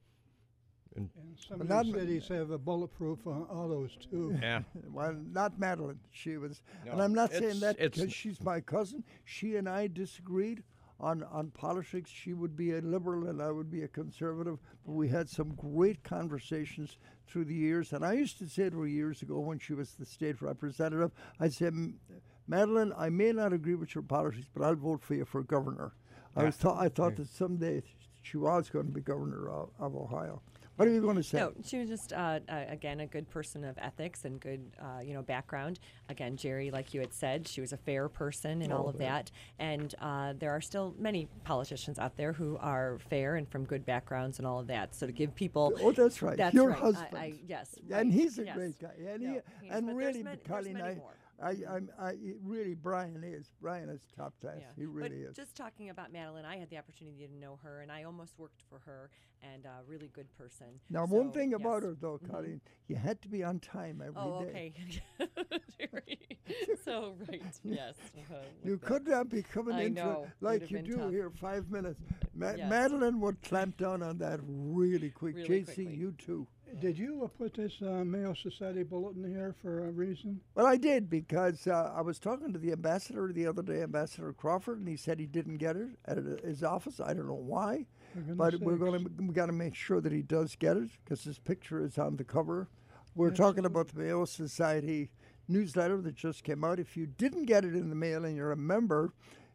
And 0.99 1.09
And 1.15 1.37
some 1.39 1.61
of 1.61 1.69
not 1.69 1.85
these 1.85 1.93
ma- 1.93 1.99
cities 1.99 2.27
have 2.27 2.51
a 2.51 2.57
bulletproof 2.57 3.25
uh, 3.25 3.29
autos 3.31 3.97
too. 4.11 4.37
yeah, 4.41 4.61
Well, 4.91 5.15
not 5.31 5.57
Madeline. 5.59 5.99
She 6.11 6.37
was, 6.37 6.61
and 6.85 6.97
No, 6.97 7.03
I'm 7.03 7.13
not 7.13 7.31
it's- 7.33 7.41
saying 7.41 7.59
that 7.61 7.75
it's- 7.79 7.97
because 7.99 8.13
she's 8.13 8.41
my 8.43 8.59
cousin. 8.59 9.03
She 9.23 9.55
and 9.55 9.67
I 9.69 9.87
disagreed 9.87 10.63
on 10.99 11.23
on 11.23 11.51
politics. 11.51 12.11
She 12.11 12.33
would 12.33 12.57
be 12.57 12.73
a 12.73 12.81
liberal 12.81 13.27
and 13.29 13.41
I 13.41 13.51
would 13.51 13.71
be 13.71 13.83
a 13.83 13.87
conservative. 13.87 14.59
But 14.85 14.91
we 14.93 15.07
had 15.07 15.29
some 15.29 15.55
great 15.55 16.03
conversations 16.03 16.97
through 17.27 17.45
the 17.45 17.55
years. 17.55 17.93
And 17.93 18.03
I 18.03 18.13
used 18.13 18.37
to 18.39 18.49
say 18.49 18.69
to 18.69 18.79
her 18.81 18.87
years 18.87 19.21
ago 19.21 19.39
when 19.39 19.59
she 19.59 19.73
was 19.73 19.93
the 19.93 20.05
state 20.05 20.41
representative, 20.41 21.11
I 21.39 21.47
said, 21.49 21.73
"M- 21.73 21.99
Madeline, 22.47 22.91
I 22.97 23.09
may 23.09 23.31
not 23.31 23.53
agree 23.53 23.75
with 23.75 23.95
your 23.95 24.01
politics, 24.01 24.47
but 24.53 24.63
I'll 24.63 24.75
vote 24.75 25.01
for 25.01 25.13
you 25.15 25.23
for 25.23 25.41
governor. 25.43 25.93
I 26.35 26.43
was 26.43 26.57
thought 26.57 26.77
I 26.83 26.89
thought 26.89 27.15
that 27.15 27.27
someday 27.29 27.81
she 28.21 28.37
was 28.37 28.69
going 28.69 28.85
to 28.87 28.91
be 28.91 29.01
governor 29.01 29.49
of, 29.49 29.69
of 29.79 29.95
Ohio. 29.95 30.41
What 30.79 30.87
are 30.87 30.91
you 30.91 31.01
going 31.01 31.17
to 31.17 31.23
say? 31.23 31.39
No, 31.39 31.51
she 31.61 31.77
was 31.77 31.89
just 31.89 32.13
uh, 32.13 32.39
uh, 32.47 32.63
again 32.69 33.01
a 33.01 33.05
good 33.05 33.29
person 33.29 33.65
of 33.65 33.77
ethics 33.79 34.23
and 34.23 34.39
good 34.39 34.61
uh, 34.81 35.01
you 35.01 35.13
know 35.13 35.21
background. 35.21 35.77
Again, 36.07 36.37
Jerry, 36.37 36.71
like 36.71 36.93
you 36.93 37.01
had 37.01 37.13
said, 37.13 37.49
she 37.49 37.59
was 37.59 37.73
a 37.73 37.77
fair 37.77 38.07
person 38.07 38.61
and 38.61 38.71
all 38.71 38.87
of 38.87 38.95
yeah. 38.97 39.09
that. 39.09 39.31
And 39.59 39.93
uh, 39.99 40.35
there 40.39 40.51
are 40.51 40.61
still 40.61 40.95
many 40.97 41.27
politicians 41.43 41.99
out 41.99 42.15
there 42.15 42.31
who 42.31 42.57
are 42.61 42.97
fair 43.09 43.35
and 43.35 43.45
from 43.49 43.65
good 43.65 43.85
backgrounds 43.85 44.37
and 44.37 44.47
all 44.47 44.61
of 44.61 44.67
that. 44.67 44.95
So 44.95 45.05
to 45.05 45.11
give 45.11 45.35
people, 45.35 45.73
Oh, 45.81 45.91
that's 45.91 46.21
right. 46.21 46.37
That's 46.37 46.55
Your 46.55 46.69
right. 46.69 46.79
Husband. 46.79 47.07
I, 47.17 47.33
yes, 47.45 47.75
and 47.91 47.91
right, 47.91 48.13
he's 48.13 48.39
a 48.39 48.45
yes. 48.45 48.55
great 48.55 48.79
guy. 48.79 48.91
And, 49.05 49.21
No, 49.21 49.41
he, 49.61 49.67
and 49.67 49.97
really, 49.97 50.23
many- 50.23 50.37
there's 50.37 50.47
Colleen, 50.47 50.77
many 50.77 50.91
I, 50.91 50.95
more. 50.95 51.11
I, 51.43 51.55
I'm, 51.69 51.89
I, 51.99 52.13
really, 52.43 52.73
Brian 52.73 53.23
is. 53.23 53.51
Brian 53.61 53.89
is 53.89 54.01
top 54.15 54.33
class. 54.41 54.57
Yeah. 54.59 54.65
He 54.75 54.85
really 54.85 55.09
but 55.09 55.29
is. 55.31 55.35
Just 55.35 55.55
talking 55.55 55.89
about 55.89 56.11
Madeline, 56.11 56.45
I 56.45 56.57
had 56.57 56.69
the 56.69 56.77
opportunity 56.77 57.27
to 57.27 57.33
know 57.39 57.57
her, 57.63 57.81
and 57.81 57.91
I 57.91 58.03
almost 58.03 58.37
worked 58.37 58.61
for 58.69 58.79
her, 58.79 59.09
and 59.41 59.65
a 59.65 59.79
really 59.87 60.09
good 60.13 60.27
person. 60.37 60.67
Now, 60.89 61.05
one 61.05 61.27
So, 61.31 61.39
thing 61.39 61.53
about 61.53 61.83
her, 61.83 61.95
though, 61.99 62.17
Mhm. 62.23 62.29
Colleen, 62.31 62.61
you 62.87 62.95
had 62.97 63.21
to 63.21 63.29
be 63.29 63.43
on 63.43 63.59
time 63.59 64.01
every 64.01 64.13
day. 64.13 64.19
Oh, 64.19 64.43
okay. 64.45 64.73
So 66.83 67.15
right, 67.29 67.41
yes. 67.63 67.95
uh, 68.31 68.35
You 68.63 68.77
that. 68.77 68.81
could 68.85 69.07
not 69.07 69.29
be 69.29 69.43
coming 69.43 69.75
I 69.75 69.83
into 69.83 70.03
know, 70.03 70.27
like 70.41 70.71
you 70.71 70.81
do 70.81 70.95
tough. 70.97 71.11
here, 71.11 71.29
five 71.29 71.69
minutes. 71.69 71.99
Ma- 72.33 72.53
Yes. 72.57 72.69
Madeline 72.69 73.19
would 73.21 73.41
clamp 73.43 73.77
down 73.77 74.01
on 74.01 74.17
that 74.19 74.39
really 74.43 75.11
quick. 75.11 75.35
Really 75.35 75.47
JC, 75.61 75.65
quickly. 75.65 75.95
you 75.95 76.11
too. 76.17 76.47
Did 76.79 76.97
you 76.97 77.21
uh, 77.23 77.27
put 77.27 77.55
this 77.55 77.73
uh, 77.81 78.03
Mayo 78.05 78.33
Society 78.33 78.83
bulletin 78.83 79.29
here 79.29 79.55
for 79.61 79.87
a 79.87 79.91
reason? 79.91 80.39
Well, 80.55 80.67
I 80.67 80.77
did 80.77 81.09
because 81.09 81.67
uh, 81.67 81.91
I 81.95 82.01
was 82.01 82.19
talking 82.19 82.53
to 82.53 82.59
the 82.59 82.71
ambassador 82.71 83.31
the 83.33 83.47
other 83.47 83.61
day, 83.61 83.81
Ambassador 83.81 84.33
Crawford, 84.33 84.79
and 84.79 84.87
he 84.87 84.95
said 84.95 85.19
he 85.19 85.25
didn't 85.25 85.57
get 85.57 85.75
it 85.75 85.89
at 86.05 86.17
his 86.43 86.63
office. 86.63 86.99
I 86.99 87.13
don't 87.13 87.27
know 87.27 87.33
why, 87.33 87.85
but 88.15 88.51
goodness 88.51 88.61
we're 88.61 88.77
going 88.77 89.03
to 89.03 89.11
we 89.19 89.33
got 89.33 89.47
to 89.47 89.51
make 89.51 89.75
sure 89.75 89.99
that 89.99 90.11
he 90.11 90.21
does 90.21 90.55
get 90.55 90.77
it 90.77 90.89
because 91.03 91.23
his 91.23 91.39
picture 91.39 91.83
is 91.83 91.97
on 91.97 92.17
the 92.17 92.23
cover. 92.23 92.69
We're 93.15 93.29
Absolutely. 93.29 93.53
talking 93.53 93.65
about 93.65 93.87
the 93.89 93.99
Mayo 93.99 94.25
Society 94.25 95.11
newsletter 95.47 96.01
that 96.01 96.15
just 96.15 96.43
came 96.43 96.63
out. 96.63 96.79
If 96.79 96.95
you 96.95 97.07
didn't 97.07 97.45
get 97.45 97.65
it 97.65 97.75
in 97.75 97.89
the 97.89 97.95
mail 97.95 98.23
and 98.23 98.35
you're 98.35 98.51
a 98.51 98.57
member, 98.57 99.13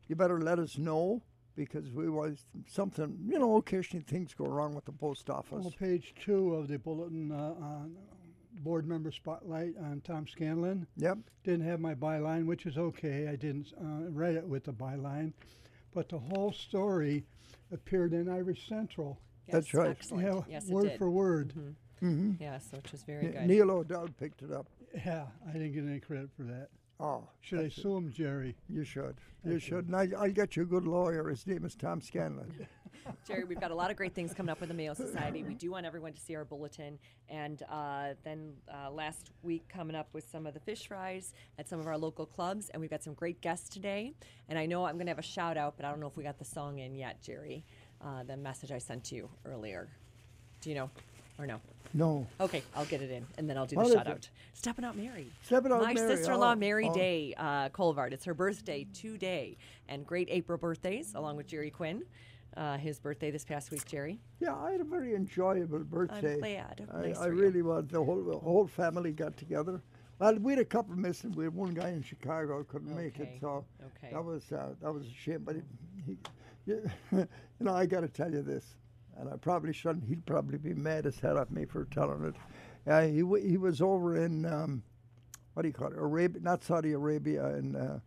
you 0.09 0.17
better 0.17 0.41
let 0.41 0.59
us 0.59 0.77
know 0.77 1.23
because 1.57 1.91
we 1.93 2.09
was 2.09 2.45
something. 2.67 3.17
You 3.27 3.39
know, 3.39 3.57
occasionally 3.57 4.05
things 4.05 4.35
go 4.35 4.47
wrong 4.47 4.75
with 4.75 4.85
the 4.85 4.93
post 4.93 5.31
office. 5.31 5.65
On 5.65 5.73
page 5.73 6.15
two 6.21 6.55
of 6.55 6.69
the 6.69 6.79
bulletin 6.79 7.31
uh, 7.33 7.55
on 7.61 7.97
board 8.63 8.87
member 8.87 9.11
spotlight 9.11 9.75
on 9.81 10.01
Tom 10.05 10.27
Scanlon. 10.27 10.87
Yep. 10.97 11.19
Didn't 11.43 11.67
have 11.67 11.81
my 11.81 11.95
byline, 11.95 12.47
which 12.47 12.67
is 12.67 12.79
okay. 12.79 13.29
I 13.29 13.37
didn't 13.37 13.73
uh, 13.81 14.11
write 14.11 14.37
it 14.37 14.47
with 14.47 14.65
the 14.65 14.73
byline, 14.73 15.33
but 15.93 16.09
the 16.09 16.19
whole 16.19 16.53
story 16.53 17.25
appeared 17.73 18.13
in 18.13 18.29
Irish 18.29 18.69
Central. 18.69 19.19
That's 19.49 19.75
right. 19.75 19.91
Excellent. 19.91 20.25
Yeah, 20.27 20.41
yes, 20.49 20.69
word 20.69 20.87
it 20.87 20.89
did. 20.91 20.99
for 20.99 21.11
word. 21.11 21.53
hmm 22.01 22.33
Yes, 22.41 22.69
which 22.73 22.93
was 22.93 23.03
very 23.03 23.27
good. 23.29 23.47
Niall 23.47 23.71
O'Dowd 23.71 24.17
picked 24.17 24.43
it 24.43 24.53
up. 24.53 24.67
Yeah, 24.95 25.27
I 25.49 25.53
didn't 25.53 25.73
get 25.73 25.85
any 25.85 26.01
credit 26.01 26.31
for 26.37 26.45
that. 26.45 26.69
Oh, 27.05 27.29
Should 27.43 27.59
I 27.59 27.63
that's 27.65 27.83
sue 27.83 27.97
him, 27.97 28.11
Jerry? 28.11 28.57
You 28.67 28.83
should. 28.83 29.17
You 29.45 29.59
should. 29.59 29.89
And 29.89 29.95
I, 29.95 30.09
I'll 30.19 30.31
get 30.31 30.57
you 30.57 30.63
a 30.63 30.67
good 30.67 30.87
lawyer. 30.87 31.29
His 31.29 31.47
name 31.47 31.67
is 31.67 31.75
Tom 31.75 32.01
Scanlon. 32.01 32.67
Jerry, 33.29 33.45
we've 33.45 33.61
got 33.61 33.71
a 33.71 33.75
lot 33.75 33.91
of 33.91 33.99
great 33.99 34.15
things 34.15 34.33
coming 34.33 34.49
up 34.49 34.59
with 34.59 34.71
the 34.71 34.75
Mayo 34.75 34.95
Society. 34.95 35.43
We 35.43 35.53
do 35.53 35.71
want 35.71 35.85
everyone 35.85 36.15
to 36.15 36.21
see 36.21 36.35
our 36.35 36.47
bulletin. 36.47 36.99
And 37.29 37.63
uh, 37.71 38.15
then 38.25 38.55
uh, 38.73 38.91
last 38.91 39.33
week, 39.43 39.69
coming 39.69 39.95
up 39.95 40.09
with 40.15 40.27
some 40.33 40.47
of 40.47 40.55
the 40.55 40.61
fish 40.61 40.89
fries 40.89 41.35
at 41.59 41.69
some 41.69 41.79
of 41.79 41.87
our 41.87 41.99
local 41.99 42.25
clubs. 42.25 42.71
And 42.71 42.81
we've 42.81 42.89
got 42.89 43.03
some 43.03 43.13
great 43.13 43.43
guests 43.43 43.69
today. 43.69 44.15
And 44.49 44.59
I 44.59 44.65
know 44.65 44.87
I'm 44.87 44.95
going 44.95 45.05
to 45.05 45.11
have 45.11 45.19
a 45.19 45.23
shout 45.23 45.59
out, 45.59 45.75
but 45.77 45.85
I 45.85 45.91
don't 45.91 46.01
know 46.01 46.07
if 46.07 46.17
we 46.17 46.25
got 46.25 46.39
the 46.39 46.47
song 46.47 46.79
in 46.79 46.95
yet, 46.95 47.21
Jerry. 47.21 47.67
Uh, 48.03 48.23
the 48.23 48.39
message 48.39 48.73
I 48.73 48.79
sent 48.79 49.05
to 49.05 49.15
you 49.15 49.29
earlier. 49.45 49.91
Do 50.63 50.71
you 50.71 50.77
know 50.77 50.91
or 51.39 51.47
no? 51.47 51.61
No. 51.93 52.27
Okay, 52.41 52.63
I'll 52.75 52.85
get 52.87 53.03
it 53.03 53.11
in, 53.11 53.25
and 53.39 53.49
then 53.49 53.57
I'll 53.57 53.67
do 53.67 53.77
What 53.77 53.85
the 53.85 53.89
is 53.91 53.95
shout 53.95 54.07
it? 54.09 54.11
out. 54.13 54.29
Stepping 54.53 54.85
out 54.85 54.97
Mary. 54.97 55.27
Stepping 55.45 55.71
Out 55.71 55.83
My 55.83 55.95
Mary, 55.95 56.09
My 56.09 56.15
sister-in-law, 56.17 56.53
oh, 56.53 56.57
Mary 56.57 56.89
oh. 56.91 56.95
Day 56.95 57.35
uh, 57.37 57.69
Colvard. 57.69 58.13
It's 58.13 58.25
her 58.25 58.35
birthday 58.35 58.87
today, 58.93 59.57
and 59.89 60.05
great 60.05 60.29
April 60.31 60.59
birthdays, 60.59 61.15
along 61.15 61.37
with 61.37 61.47
Jerry 61.47 61.71
Quinn. 61.71 62.03
Uh, 62.57 62.77
his 62.79 63.01
birthday 63.01 63.31
this 63.33 63.45
past 63.45 63.71
week, 63.73 63.85
Jerry. 63.85 64.21
Yeah, 64.39 64.55
I 64.55 64.73
had 64.73 64.81
a 64.81 64.85
very 64.85 65.15
enjoyable 65.15 65.81
birthday. 65.81 66.39
glad. 66.39 66.87
I, 66.93 67.01
Nice 67.07 67.19
I 67.19 67.27
for 67.27 67.35
you. 67.35 67.41
really 67.41 67.63
was. 67.63 67.85
The 67.89 68.03
whole 68.03 68.23
the 68.23 68.39
whole 68.39 68.67
family 68.69 69.11
got 69.13 69.37
together. 69.37 69.81
Well, 70.21 70.37
we 70.37 70.53
had 70.53 70.61
a 70.61 70.65
couple 70.65 70.95
missing. 70.95 71.33
We 71.33 71.45
had 71.45 71.55
one 71.55 71.75
guy 71.75 71.89
in 71.89 72.03
Chicago 72.03 72.59
who 72.59 72.65
couldn't 72.65 72.95
make 72.97 73.19
it, 73.19 73.39
so 73.41 73.65
okay. 73.85 74.13
that 74.13 74.25
was 74.25 74.53
uh, 74.53 74.75
that 74.81 74.93
was 74.93 75.05
a 75.07 75.13
shame. 75.13 75.43
But 75.45 75.57
he 76.07 76.17
you 76.67 77.29
know, 77.61 77.75
I 77.75 77.87
got 77.87 78.01
to 78.01 78.09
tell 78.09 78.33
you 78.33 78.43
this, 78.43 78.77
and 79.19 79.29
I 79.29 79.37
probably 79.37 79.73
shouldn't. 79.73 80.05
He'd 80.05 80.27
probably 80.27 80.59
be 80.59 80.75
mad 80.75 81.07
as 81.07 81.19
hell 81.19 81.39
at 81.39 81.51
me 81.51 81.65
for 81.65 81.85
telling 81.87 82.25
it. 82.25 82.35
Uh, 82.91 83.03
he 83.07 83.21
w- 83.21 83.49
he 83.49 83.57
was 83.57 83.81
over 83.81 84.17
in 84.17 84.45
um, 84.47 84.83
what 85.55 85.63
do 85.63 85.69
you 85.69 85.75
call 85.75 85.89
it? 85.89 85.97
Arabia, 85.99 86.41
not 86.43 86.63
Saudi 86.63 86.93
Arabia, 86.93 87.47
in 87.57 87.77
uh, 87.77 88.01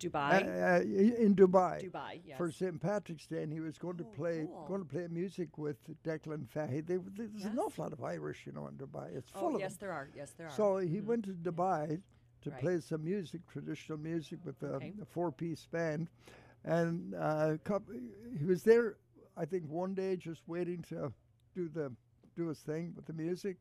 Dubai. 0.00 0.46
uh, 0.46 0.76
uh, 0.78 0.80
in 1.24 1.34
Dubai. 1.34 1.90
Dubai, 1.90 2.20
yes. 2.24 2.38
For 2.38 2.50
St. 2.50 2.80
Patrick's 2.80 3.26
Day, 3.26 3.42
and 3.42 3.52
he 3.52 3.60
was 3.60 3.78
going 3.78 3.96
to 3.98 4.04
Oh, 4.04 4.14
play 4.16 4.46
cool. 4.46 4.64
going 4.66 4.80
to 4.82 4.88
play 4.88 5.06
music 5.10 5.58
with 5.58 5.76
Declan 6.04 6.48
Fahey. 6.48 6.80
They, 6.80 6.96
there's 7.16 7.30
Yes. 7.34 7.44
an 7.52 7.58
awful 7.58 7.84
lot 7.84 7.92
of 7.92 8.02
Irish, 8.02 8.46
you 8.46 8.52
know, 8.52 8.66
in 8.68 8.74
Dubai. 8.74 9.14
It's 9.16 9.30
full 9.30 9.52
oh, 9.52 9.54
of 9.56 9.60
yes, 9.60 9.72
them. 9.72 9.78
there 9.88 9.92
are. 9.92 10.08
Yes, 10.14 10.32
there 10.36 10.46
are. 10.46 10.50
So 10.52 10.78
he 10.78 11.00
Mhm. 11.00 11.04
went 11.06 11.24
to 11.26 11.32
Dubai 11.32 12.00
to 12.42 12.50
Right. 12.50 12.60
play 12.60 12.80
some 12.80 13.04
music, 13.04 13.40
traditional 13.48 13.98
music, 13.98 14.38
with 14.44 14.62
a, 14.62 14.74
Okay. 14.74 14.94
a 15.02 15.04
four-piece 15.04 15.66
band, 15.66 16.08
and 16.64 17.14
uh, 17.14 17.56
he 18.38 18.44
was 18.44 18.62
there. 18.62 18.96
I 19.38 19.44
think 19.44 19.68
one 19.68 19.94
day 19.94 20.16
just 20.16 20.42
waiting 20.48 20.82
to 20.88 21.12
do 21.54 21.68
the 21.68 21.92
do 22.36 22.48
his 22.48 22.58
thing 22.58 22.92
with 22.96 23.06
the 23.06 23.12
music, 23.12 23.58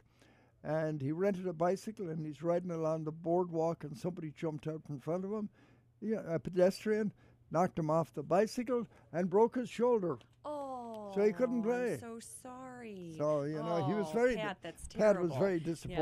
and 0.63 1.01
he 1.01 1.11
rented 1.11 1.47
a 1.47 1.53
bicycle 1.53 2.09
and 2.09 2.25
he's 2.25 2.41
riding 2.43 2.71
along 2.71 3.03
the 3.03 3.11
boardwalk, 3.11 3.83
and 3.83 3.95
somebody 3.97 4.31
jumped 4.35 4.67
out 4.67 4.81
in 4.89 4.99
front 4.99 5.23
of 5.25 5.31
him, 5.31 5.49
yeah, 6.01 6.21
a 6.27 6.37
pedestrian, 6.39 7.11
knocked 7.51 7.77
him 7.79 7.89
off 7.89 8.13
the 8.13 8.23
bicycle 8.23 8.85
and 9.13 9.29
broke 9.29 9.55
his 9.55 9.69
shoulder. 9.69 10.17
oh, 10.45 11.11
so 11.15 11.23
he 11.23 11.31
couldn't 11.31 11.57
I'm 11.57 11.63
play. 11.63 11.97
so 11.99 12.19
sorry. 12.19 13.13
So 13.17 13.43
you 13.43 13.55
know 13.55 13.85
he 13.87 13.93
was 13.93 14.07
Oh, 14.09 14.13
very 14.13 14.35
Pat, 14.35 14.57
that's 14.61 14.87
Pat 14.89 15.19
was 15.19 15.31
terrible. 15.31 15.39
very 15.39 15.59
Yeah. 15.87 15.97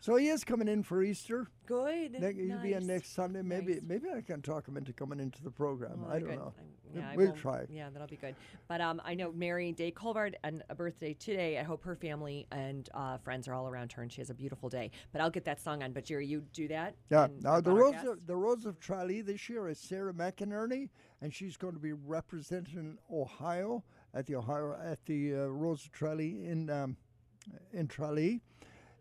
So 0.00 0.16
he 0.16 0.28
is 0.28 0.44
coming 0.44 0.68
in 0.68 0.82
for 0.82 1.02
Easter. 1.02 1.48
Good. 1.66 2.12
Ne- 2.20 2.32
he'll 2.46 2.58
be 2.58 2.74
in 2.74 2.80
nice. 2.80 2.86
next 2.86 3.14
Sunday. 3.14 3.42
Maybe 3.42 3.74
Nice. 3.74 3.82
maybe 3.86 4.08
I 4.14 4.20
can 4.20 4.40
talk 4.40 4.68
him 4.68 4.76
into 4.76 4.92
coming 4.92 5.18
into 5.18 5.42
the 5.42 5.50
program. 5.50 6.04
I 6.08 6.18
don't 6.20 6.28
good. 6.28 6.36
know. 6.38 6.52
Yeah, 6.94 7.10
I 7.10 7.16
we'll 7.16 7.32
try. 7.32 7.66
Yeah, 7.68 7.88
that'll 7.90 8.06
be 8.06 8.16
good. 8.16 8.36
But 8.68 8.80
um, 8.80 9.02
I 9.04 9.14
know 9.14 9.32
Mary 9.32 9.72
Day 9.72 9.90
Colvard 9.90 10.36
and 10.44 10.62
a 10.70 10.74
birthday 10.74 11.14
today. 11.14 11.58
I 11.58 11.64
hope 11.64 11.82
her 11.84 11.96
family 11.96 12.46
and 12.52 12.88
uh, 12.94 13.18
friends 13.18 13.48
are 13.48 13.54
all 13.54 13.66
around 13.68 13.92
her, 13.92 14.02
and 14.02 14.12
she 14.12 14.20
has 14.20 14.30
a 14.30 14.34
beautiful 14.34 14.68
day. 14.68 14.92
But 15.12 15.20
I'll 15.20 15.30
get 15.30 15.44
that 15.46 15.60
song 15.60 15.82
on. 15.82 15.92
But 15.92 16.04
Jerry, 16.04 16.26
you 16.26 16.42
do 16.52 16.68
that. 16.68 16.94
Yeah. 17.10 17.24
and 17.24 17.42
Now 17.42 17.60
the 17.60 17.70
about 17.72 17.82
our 17.82 17.92
Rose 17.92 18.04
of, 18.06 18.26
the 18.26 18.36
Rose 18.36 18.64
of 18.64 18.78
Tralee 18.78 19.22
this 19.22 19.48
year 19.48 19.68
is 19.68 19.78
Sarah 19.80 20.14
McInerney, 20.14 20.88
and 21.20 21.34
she's 21.34 21.56
going 21.56 21.74
to 21.74 21.80
be 21.80 21.92
representing 21.92 22.98
Ohio 23.12 23.82
at 24.14 24.26
the 24.26 24.36
Ohio 24.36 24.78
at 24.82 25.04
the 25.06 25.34
uh, 25.34 25.38
Rose 25.46 25.84
of 25.84 25.92
Tralee 25.92 26.46
in 26.46 26.70
um, 26.70 26.96
in 27.72 27.88
Tralee 27.88 28.40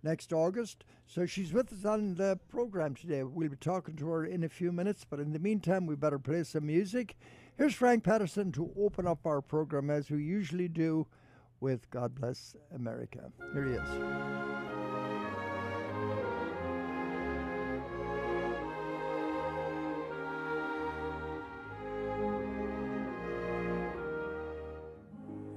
next 0.06 0.32
August. 0.32 0.86
So 1.08 1.26
she's 1.26 1.52
with 1.52 1.74
us 1.74 1.84
on 1.84 2.16
the 2.16 2.40
program 2.48 2.96
today. 2.96 3.24
We'll 3.24 3.50
be 3.50 3.58
talking 3.58 3.96
to 3.98 4.08
her 4.08 4.24
in 4.24 4.44
a 4.44 4.50
few 4.50 4.72
minutes, 4.72 5.06
but 5.10 5.20
in 5.20 5.34
the 5.34 5.40
meantime, 5.40 5.86
we 5.86 5.96
better 5.96 6.20
play 6.20 6.44
some 6.44 6.68
music. 6.68 7.18
Here's 7.58 7.74
Frank 7.74 8.04
Patterson 8.04 8.52
to 8.54 8.72
open 8.80 9.08
up 9.08 9.26
our 9.26 9.42
program 9.42 9.90
as 9.90 10.10
we 10.10 10.24
usually 10.24 10.68
do 10.68 11.08
with 11.60 11.90
God 11.90 12.16
Bless 12.16 12.56
America. 12.74 13.32
Here 13.54 13.66
he 13.66 13.74
is. 13.74 13.90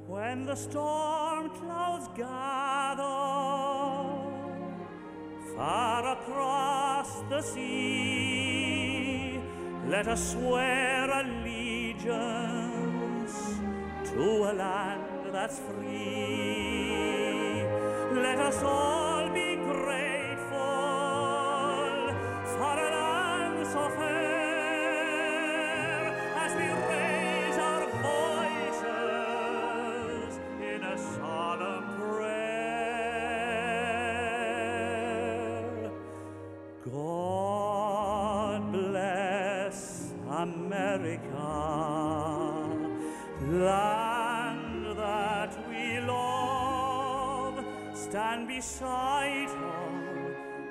When 0.07 0.47
the 0.47 0.55
storm 0.55 1.50
clouds 1.50 2.09
gather 2.17 2.68
far 5.59 6.07
across 6.12 7.11
the 7.29 7.43
sea, 7.43 9.41
let 9.88 10.07
us 10.07 10.31
swear 10.33 11.11
allegiance 11.11 12.17
to 14.05 14.23
a 14.50 14.53
land 14.55 15.03
that's 15.33 15.59
free. 15.59 16.95
Let 18.23 18.38
us 18.38 18.62
all 18.62 19.18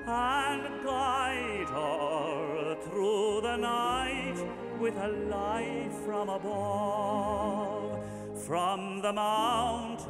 and 0.06 0.84
guide 0.84 1.68
her 1.70 2.76
through 2.82 3.40
the 3.40 3.56
night 3.56 4.36
with 4.78 4.94
a 4.96 5.08
light 5.08 5.90
from 6.04 6.28
above. 6.28 8.04
From 8.46 9.00
the 9.00 9.12
mountains 9.14 10.02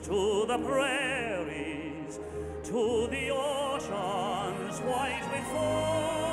to 0.00 0.44
the 0.48 0.58
prairies, 0.58 2.18
to 2.64 3.06
the 3.10 3.30
oceans 3.30 4.80
white 4.80 5.28
with 5.32 5.46
foam. 5.52 6.25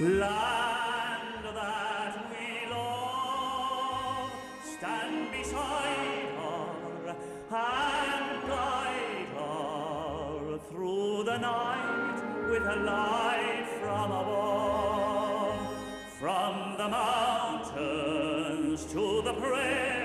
Land 0.00 1.44
that 1.54 2.30
we 2.30 2.70
love. 2.70 4.30
Stand 4.62 5.32
beside 5.32 6.28
her 6.38 7.16
and 7.50 8.48
guide 8.48 9.28
her 9.34 10.58
through 10.70 11.24
the 11.24 11.38
night 11.38 12.22
with 12.48 12.62
a 12.62 12.76
light 12.76 13.66
from 13.80 14.10
above. 14.12 15.58
From 16.20 16.76
the 16.76 16.88
mountains 16.88 18.84
to 18.92 19.22
the 19.22 19.32
prairies, 19.34 19.97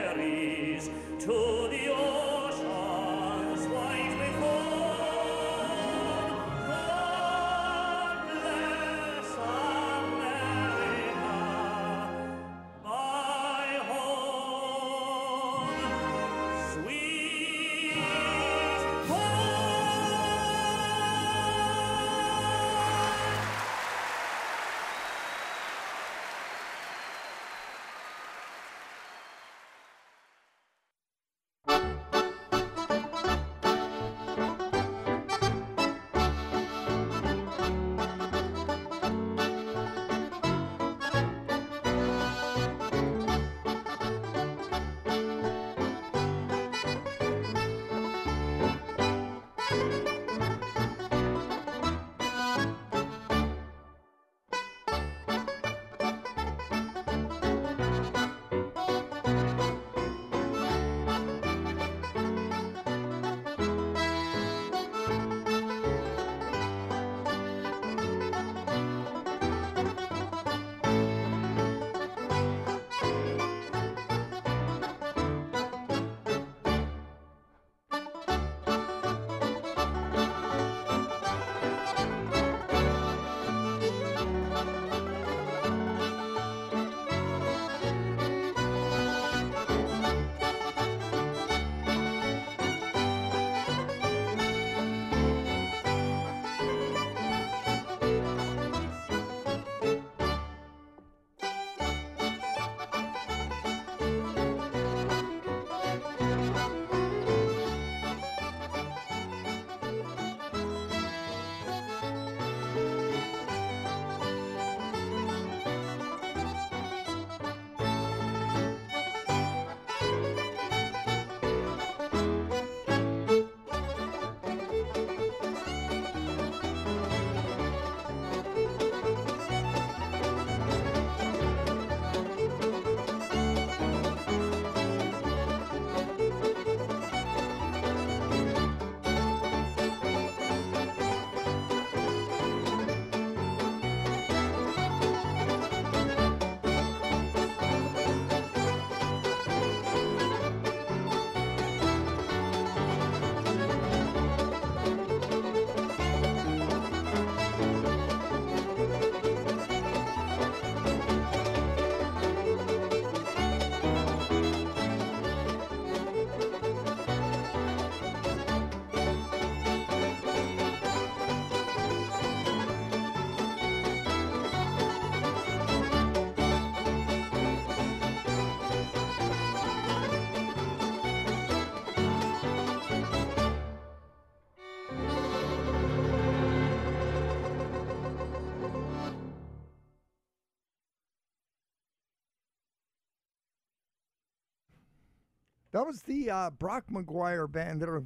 that 195.83 195.87
was 195.87 196.01
the 196.03 196.31
uh, 196.31 196.49
Brock 196.49 196.85
McGuire 196.89 197.51
band. 197.51 197.81
They're 197.81 197.97
a 197.97 198.03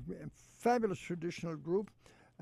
fabulous 0.57 0.97
traditional 0.97 1.55
group. 1.55 1.91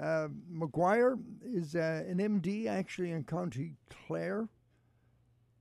Uh, 0.02 0.30
McGuire 0.50 1.20
is 1.44 1.76
uh, 1.76 2.06
an 2.08 2.20
MD 2.20 2.68
actually 2.68 3.12
in 3.12 3.26
County 3.26 3.74
Clare, 3.90 4.48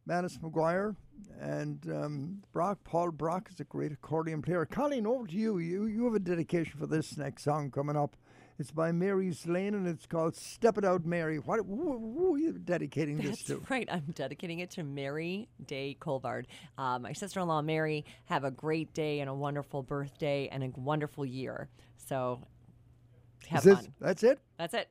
Manus 0.07 0.39
McGuire. 0.39 0.95
And 1.41 1.85
um, 1.91 2.43
Brock, 2.53 2.79
Paul 2.85 3.11
Brock 3.11 3.49
is 3.53 3.59
a 3.59 3.65
great 3.65 3.91
accordion 3.91 4.43
player. 4.43 4.65
Colleen, 4.65 5.09
over 5.09 5.27
to 5.27 5.35
you. 5.35 5.59
you. 5.59 5.87
You 5.87 6.05
have 6.05 6.15
a 6.15 6.21
dedication 6.21 6.79
for 6.79 6.87
this 6.87 7.17
next 7.17 7.43
song 7.43 7.73
coming 7.73 7.97
up. 7.97 8.17
It's 8.59 8.71
by 8.71 8.93
Mary's 8.93 9.47
Lane, 9.47 9.75
and 9.75 9.87
it's 9.87 10.07
called 10.07 10.37
"Step 10.37 10.79
It 10.79 10.85
Out, 10.85 11.05
Mary." 11.05 11.39
What 11.39 11.61
who, 11.67 11.99
who 12.17 12.35
are 12.35 12.39
you 12.39 12.53
dedicating 12.53 13.17
That's 13.17 13.43
this 13.43 13.47
to? 13.47 13.65
right. 13.69 13.89
I'm 13.91 14.13
dedicating 14.15 14.61
it 14.61 14.71
to 14.73 14.85
Mary 14.85 15.49
Day 15.67 15.97
Colvard, 15.99 16.47
uh, 16.79 17.01
my 17.01 17.13
sister-in-law 17.13 17.63
Mary. 17.63 18.05
Have 18.27 18.45
a 18.45 18.53
great 18.53 18.95
day 18.95 19.21
and 19.21 19.29
a 19.29 19.35
wonderful 19.35 19.83
birthday 19.83 20.49
and 20.53 20.63
a 20.63 20.71
wonderful 20.79 21.27
year. 21.27 21.69
So, 21.97 22.43
have 23.49 23.65
this, 23.65 23.81
fun. 23.81 23.95
That's 24.01 24.23
it. 24.23 24.39
That's 24.57 24.75
it. 24.75 24.89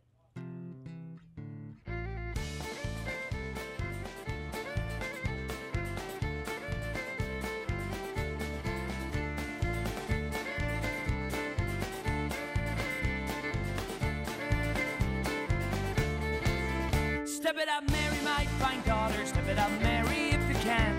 Step 17.54 17.68
it 17.68 17.70
up, 17.70 17.92
Mary, 17.92 18.18
my 18.26 18.46
fine 18.58 18.82
daughter. 18.82 19.26
Step 19.28 19.48
it 19.48 19.60
up, 19.60 19.70
Mary, 19.84 20.32
if 20.32 20.42
you 20.50 20.56
can. 20.64 20.92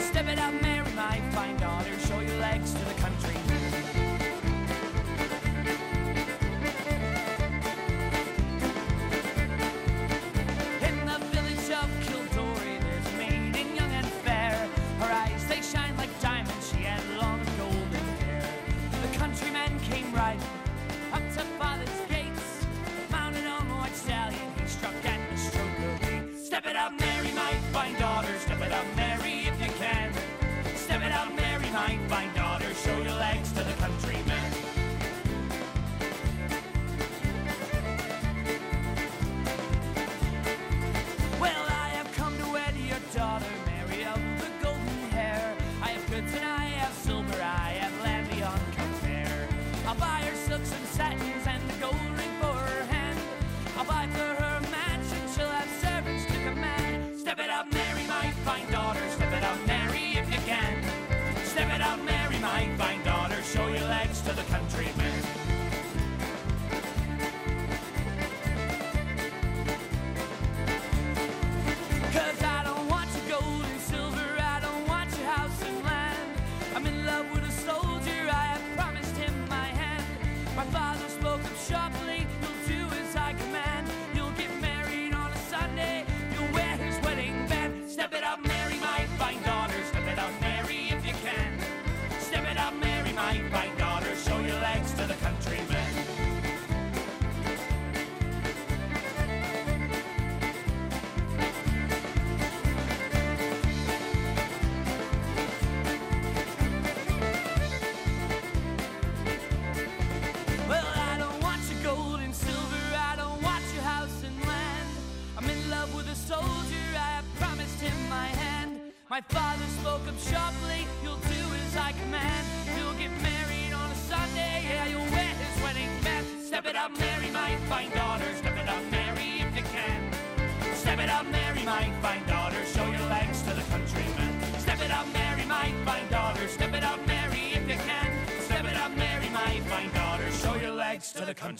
Step 0.00 0.26
it 0.26 0.38
up, 0.38 0.54
Mary, 0.62 0.90
my 0.96 1.20
fine 1.32 1.54
daughter. 1.58 1.90
Show 2.08 2.20
your 2.20 2.38
legs 2.38 2.72
to 2.72 2.82
the 2.86 2.94
fine, 31.86 32.08
fine 32.08 32.34
daughter, 32.34 32.72
show 32.74 32.96
your 32.98 33.14
legs 33.14 33.50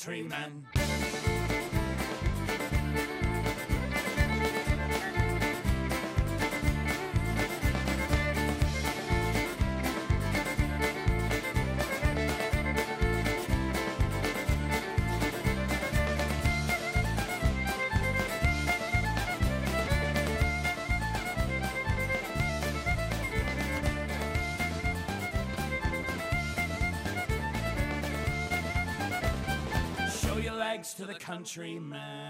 countryman. 0.04 0.81
to 30.94 31.06
the 31.06 31.14
countryman. 31.14 32.21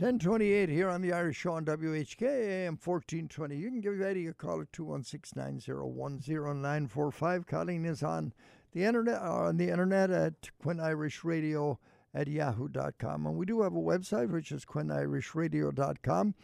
1028 0.00 0.68
here 0.68 0.88
on 0.88 1.02
the 1.02 1.12
Irish 1.12 1.38
Show 1.38 1.54
on 1.54 1.64
WHK 1.64 2.22
AM 2.22 2.74
1420. 2.74 3.56
You 3.56 3.68
can 3.68 3.80
give 3.80 4.00
Eddie 4.00 4.28
a 4.28 4.32
call 4.32 4.60
at 4.60 4.70
216-901-0945. 4.70 7.46
Colleen 7.48 7.84
is 7.84 8.04
on 8.04 8.32
the 8.70 8.84
internet 8.84 9.20
uh, 9.20 9.32
on 9.32 9.56
the 9.56 9.68
internet 9.68 10.12
at 10.12 10.34
Quinn 10.62 10.78
Irish 10.78 11.24
Radio 11.24 11.80
at 12.14 12.28
yahoo.com. 12.28 13.26
And 13.26 13.36
we 13.36 13.44
do 13.44 13.62
have 13.62 13.74
a 13.74 13.80
website, 13.80 14.30
which 14.30 14.52
is 14.52 14.64
quinnirishradio.com. 14.64 16.34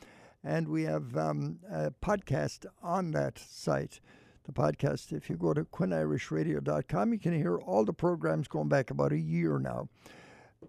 And 0.42 0.66
we 0.66 0.82
have 0.82 1.16
um, 1.16 1.60
a 1.70 1.92
podcast 1.92 2.66
on 2.82 3.12
that 3.12 3.38
site. 3.38 4.00
The 4.46 4.52
podcast, 4.52 5.12
if 5.12 5.30
you 5.30 5.36
go 5.36 5.54
to 5.54 5.62
quinnirishradio.com, 5.62 7.12
you 7.12 7.20
can 7.20 7.38
hear 7.38 7.58
all 7.58 7.84
the 7.84 7.92
programs 7.92 8.48
going 8.48 8.68
back 8.68 8.90
about 8.90 9.12
a 9.12 9.20
year 9.20 9.60
now. 9.60 9.88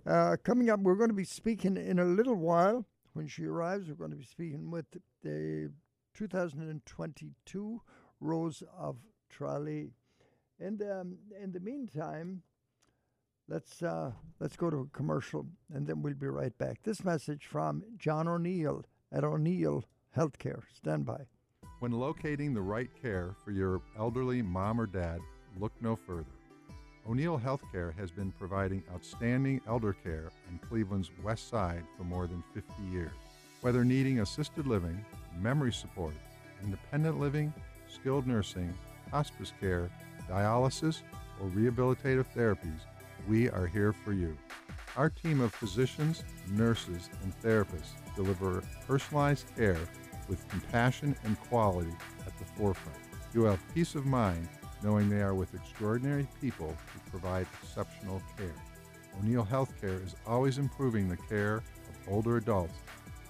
Uh, 0.05 0.35
coming 0.43 0.69
up, 0.69 0.79
we're 0.79 0.95
going 0.95 1.09
to 1.09 1.15
be 1.15 1.23
speaking 1.23 1.77
in 1.77 1.99
a 1.99 2.05
little 2.05 2.35
while. 2.35 2.85
When 3.13 3.27
she 3.27 3.45
arrives, 3.45 3.87
we're 3.87 3.95
going 3.95 4.11
to 4.11 4.17
be 4.17 4.25
speaking 4.25 4.69
with 4.69 4.85
the 5.23 5.71
2022 6.13 7.81
Rose 8.19 8.63
of 8.77 8.97
Tralee. 9.29 9.91
And 10.59 10.81
um, 10.81 11.17
in 11.41 11.51
the 11.51 11.59
meantime, 11.59 12.43
let's 13.47 13.81
uh, 13.81 14.11
let's 14.39 14.55
go 14.55 14.69
to 14.69 14.77
a 14.77 14.97
commercial, 14.97 15.45
and 15.73 15.87
then 15.87 16.01
we'll 16.01 16.13
be 16.13 16.27
right 16.27 16.57
back. 16.57 16.79
This 16.83 17.03
message 17.03 17.45
from 17.45 17.83
John 17.97 18.27
O'Neill 18.27 18.83
at 19.11 19.23
O'Neill 19.23 19.83
Healthcare. 20.15 20.63
Stand 20.73 21.05
by. 21.05 21.25
When 21.79 21.91
locating 21.91 22.53
the 22.53 22.61
right 22.61 22.89
care 23.01 23.35
for 23.43 23.51
your 23.51 23.81
elderly 23.97 24.41
mom 24.41 24.79
or 24.79 24.87
dad, 24.87 25.19
look 25.59 25.73
no 25.81 25.95
further. 25.95 26.25
O'Neill 27.07 27.39
Healthcare 27.39 27.95
has 27.99 28.09
been 28.09 28.31
providing 28.31 28.83
outstanding 28.91 29.61
elder 29.67 29.93
care 29.93 30.31
on 30.49 30.57
Cleveland's 30.67 31.11
west 31.23 31.49
side 31.49 31.83
for 31.95 32.03
more 32.03 32.25
than 32.25 32.43
50 32.55 32.73
years. 32.91 33.11
Whether 33.61 33.85
needing 33.85 34.21
assisted 34.21 34.65
living, 34.65 35.05
memory 35.39 35.71
support, 35.71 36.15
independent 36.63 37.19
living, 37.19 37.53
skilled 37.87 38.25
nursing, 38.25 38.73
hospice 39.11 39.53
care, 39.59 39.91
dialysis, 40.27 41.01
or 41.39 41.47
rehabilitative 41.49 42.25
therapies, 42.35 42.79
we 43.27 43.51
are 43.51 43.67
here 43.67 43.93
for 43.93 44.11
you. 44.11 44.35
Our 44.97 45.11
team 45.11 45.41
of 45.41 45.53
physicians, 45.53 46.23
nurses, 46.49 47.11
and 47.21 47.39
therapists 47.41 47.93
deliver 48.15 48.63
personalized 48.87 49.45
care 49.55 49.77
with 50.27 50.47
compassion 50.49 51.15
and 51.23 51.39
quality 51.41 51.93
at 52.25 52.35
the 52.39 52.45
forefront. 52.57 52.97
You 53.31 53.43
have 53.43 53.61
peace 53.75 53.93
of 53.93 54.07
mind 54.07 54.47
knowing 54.83 55.09
they 55.09 55.21
are 55.21 55.33
with 55.33 55.53
extraordinary 55.53 56.27
people 56.41 56.75
who 56.93 57.11
provide 57.11 57.47
exceptional 57.61 58.21
care. 58.37 58.53
O'Neill 59.19 59.45
Healthcare 59.45 60.05
is 60.05 60.15
always 60.27 60.57
improving 60.57 61.07
the 61.07 61.17
care 61.17 61.57
of 61.57 62.09
older 62.09 62.37
adults 62.37 62.77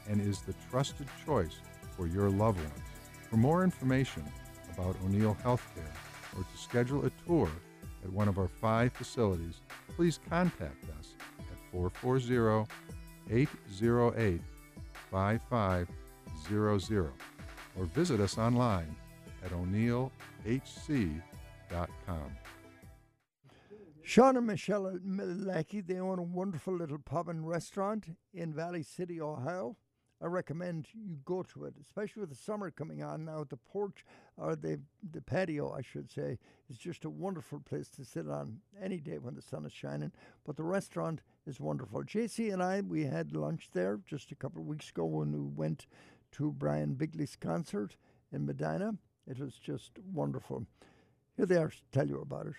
and 0.08 0.22
is 0.22 0.42
the 0.42 0.54
trusted 0.70 1.08
choice 1.26 1.58
for 1.96 2.08
your 2.08 2.30
loved 2.30 2.60
ones. 2.60 2.82
For 3.30 3.38
more 3.38 3.64
information 3.64 4.24
about 4.74 4.98
O'Neill 5.06 5.38
Healthcare 5.44 5.96
or 6.38 6.44
to 6.44 6.58
schedule 6.58 7.06
a 7.06 7.12
tour 7.28 7.50
at 8.04 8.12
one 8.12 8.28
of 8.28 8.38
our 8.38 8.48
five 8.48 8.94
facilities, 8.94 9.62
please 9.96 10.20
contact 10.30 10.84
us 11.00 11.16
at 11.40 11.72
440 11.72 12.70
808 13.32 14.42
5500 15.12 17.12
or 17.78 17.86
visit 17.86 18.20
us 18.20 18.38
online 18.38 18.96
at 19.44 19.52
o'neillhc.com. 19.52 21.35
Sean 24.04 24.38
and 24.38 24.46
Michelle 24.46 25.00
Malecki, 25.04 25.86
they 25.86 26.00
own 26.00 26.20
a 26.20 26.24
wonderful 26.24 26.76
little 26.76 27.00
pub 27.00 27.28
and 27.28 27.48
restaurant 27.48 28.16
in 28.34 28.54
Valley 28.54 28.84
City, 28.84 29.20
Ohio. 29.20 29.78
I 30.22 30.28
recommend 30.28 30.88
you 30.94 31.18
go 31.26 31.44
to 31.44 31.66
it, 31.66 31.74
especially 31.82 32.22
with 32.22 32.30
the 32.30 32.36
summer 32.36 32.72
coming 32.72 33.04
on 33.04 33.26
now. 33.26 33.44
The 33.48 33.58
porch, 33.58 34.06
or 34.38 34.56
the, 34.56 34.80
the 35.12 35.22
patio, 35.22 35.74
I 35.74 35.82
should 35.82 36.10
say, 36.10 36.38
is 36.70 36.78
just 36.78 37.04
a 37.04 37.10
wonderful 37.10 37.60
place 37.60 37.90
to 37.90 38.06
sit 38.06 38.30
on 38.30 38.60
any 38.82 38.98
day 38.98 39.18
when 39.18 39.36
the 39.36 39.42
sun 39.42 39.66
is 39.66 39.74
shining. 39.74 40.12
But 40.46 40.56
the 40.56 40.64
restaurant 40.64 41.22
is 41.46 41.60
wonderful. 41.60 42.04
JC 42.04 42.54
and 42.54 42.64
I, 42.64 42.82
we 42.82 43.06
had 43.06 43.36
lunch 43.36 43.70
there 43.74 44.00
just 44.06 44.32
a 44.32 44.36
couple 44.36 44.62
of 44.62 44.68
weeks 44.68 44.90
ago 44.90 45.06
when 45.06 45.32
we 45.32 45.40
went 45.40 45.88
to 46.34 46.54
Brian 46.54 46.94
Bigley's 46.94 47.36
concert 47.36 47.98
in 48.32 48.46
Medina. 48.46 48.96
It 49.28 49.40
was 49.40 49.56
just 49.56 49.92
wonderful. 50.14 50.66
Here 51.38 51.46
they 51.46 51.58
are 51.58 51.72
tell 51.92 52.08
you 52.08 52.22
about 52.22 52.48
it. 52.48 52.54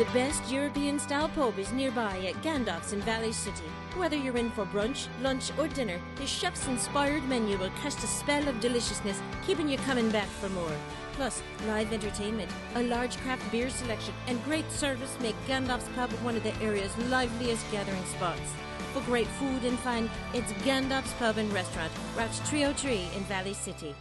The 0.00 0.04
best 0.14 0.50
European 0.50 0.98
style 0.98 1.28
pub 1.28 1.58
is 1.58 1.72
nearby 1.72 2.18
at 2.26 2.42
Gandalf's 2.42 2.92
in 2.92 3.00
Valley 3.02 3.32
City. 3.32 3.64
Whether 3.96 4.16
you're 4.16 4.36
in 4.36 4.50
for 4.50 4.64
brunch, 4.64 5.08
lunch, 5.20 5.50
or 5.58 5.68
dinner, 5.68 6.00
the 6.16 6.26
chef's 6.26 6.66
inspired 6.68 7.22
menu 7.28 7.58
will 7.58 7.70
cast 7.82 8.02
a 8.02 8.06
spell 8.06 8.46
of 8.48 8.60
deliciousness, 8.60 9.20
keeping 9.46 9.68
you 9.68 9.76
coming 9.78 10.10
back 10.10 10.28
for 10.28 10.48
more. 10.50 10.72
Plus, 11.12 11.42
live 11.66 11.92
entertainment, 11.92 12.50
a 12.76 12.82
large 12.84 13.18
craft 13.18 13.50
beer 13.52 13.68
selection, 13.68 14.14
and 14.26 14.42
great 14.44 14.70
service 14.70 15.18
make 15.20 15.36
Gandalf's 15.46 15.88
Pub 15.94 16.10
one 16.22 16.36
of 16.36 16.42
the 16.44 16.56
area's 16.62 16.96
liveliest 17.08 17.70
gathering 17.70 18.04
spots. 18.06 18.54
For 18.94 19.02
great 19.02 19.28
food 19.38 19.64
and 19.64 19.78
fun, 19.80 20.08
it's 20.32 20.52
Gandalf's 20.64 21.12
Pub 21.14 21.36
and 21.36 21.52
Restaurant, 21.52 21.92
Route 22.16 22.34
303 22.46 23.10
in 23.16 23.24
Valley 23.24 23.54
City. 23.54 23.94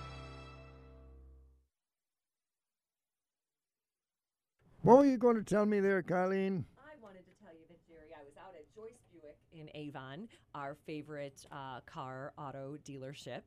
What 4.82 5.00
were 5.00 5.06
you 5.06 5.18
going 5.18 5.36
to 5.36 5.44
tell 5.44 5.66
me 5.66 5.82
there, 5.82 6.02
Colleen? 6.02 6.64
I 6.80 6.96
wanted 7.04 7.26
to 7.26 7.44
tell 7.44 7.54
you 7.54 7.66
that, 7.68 7.86
Jerry, 7.86 8.16
I 8.18 8.24
was 8.24 8.34
out 8.38 8.56
at 8.56 8.64
Joyce 8.74 9.02
Buick 9.12 9.36
in 9.52 9.70
Avon, 9.76 10.30
our 10.56 10.78
favorite 10.86 11.46
uh, 11.52 11.82
car 11.86 12.32
auto 12.38 12.78
dealership, 12.86 13.42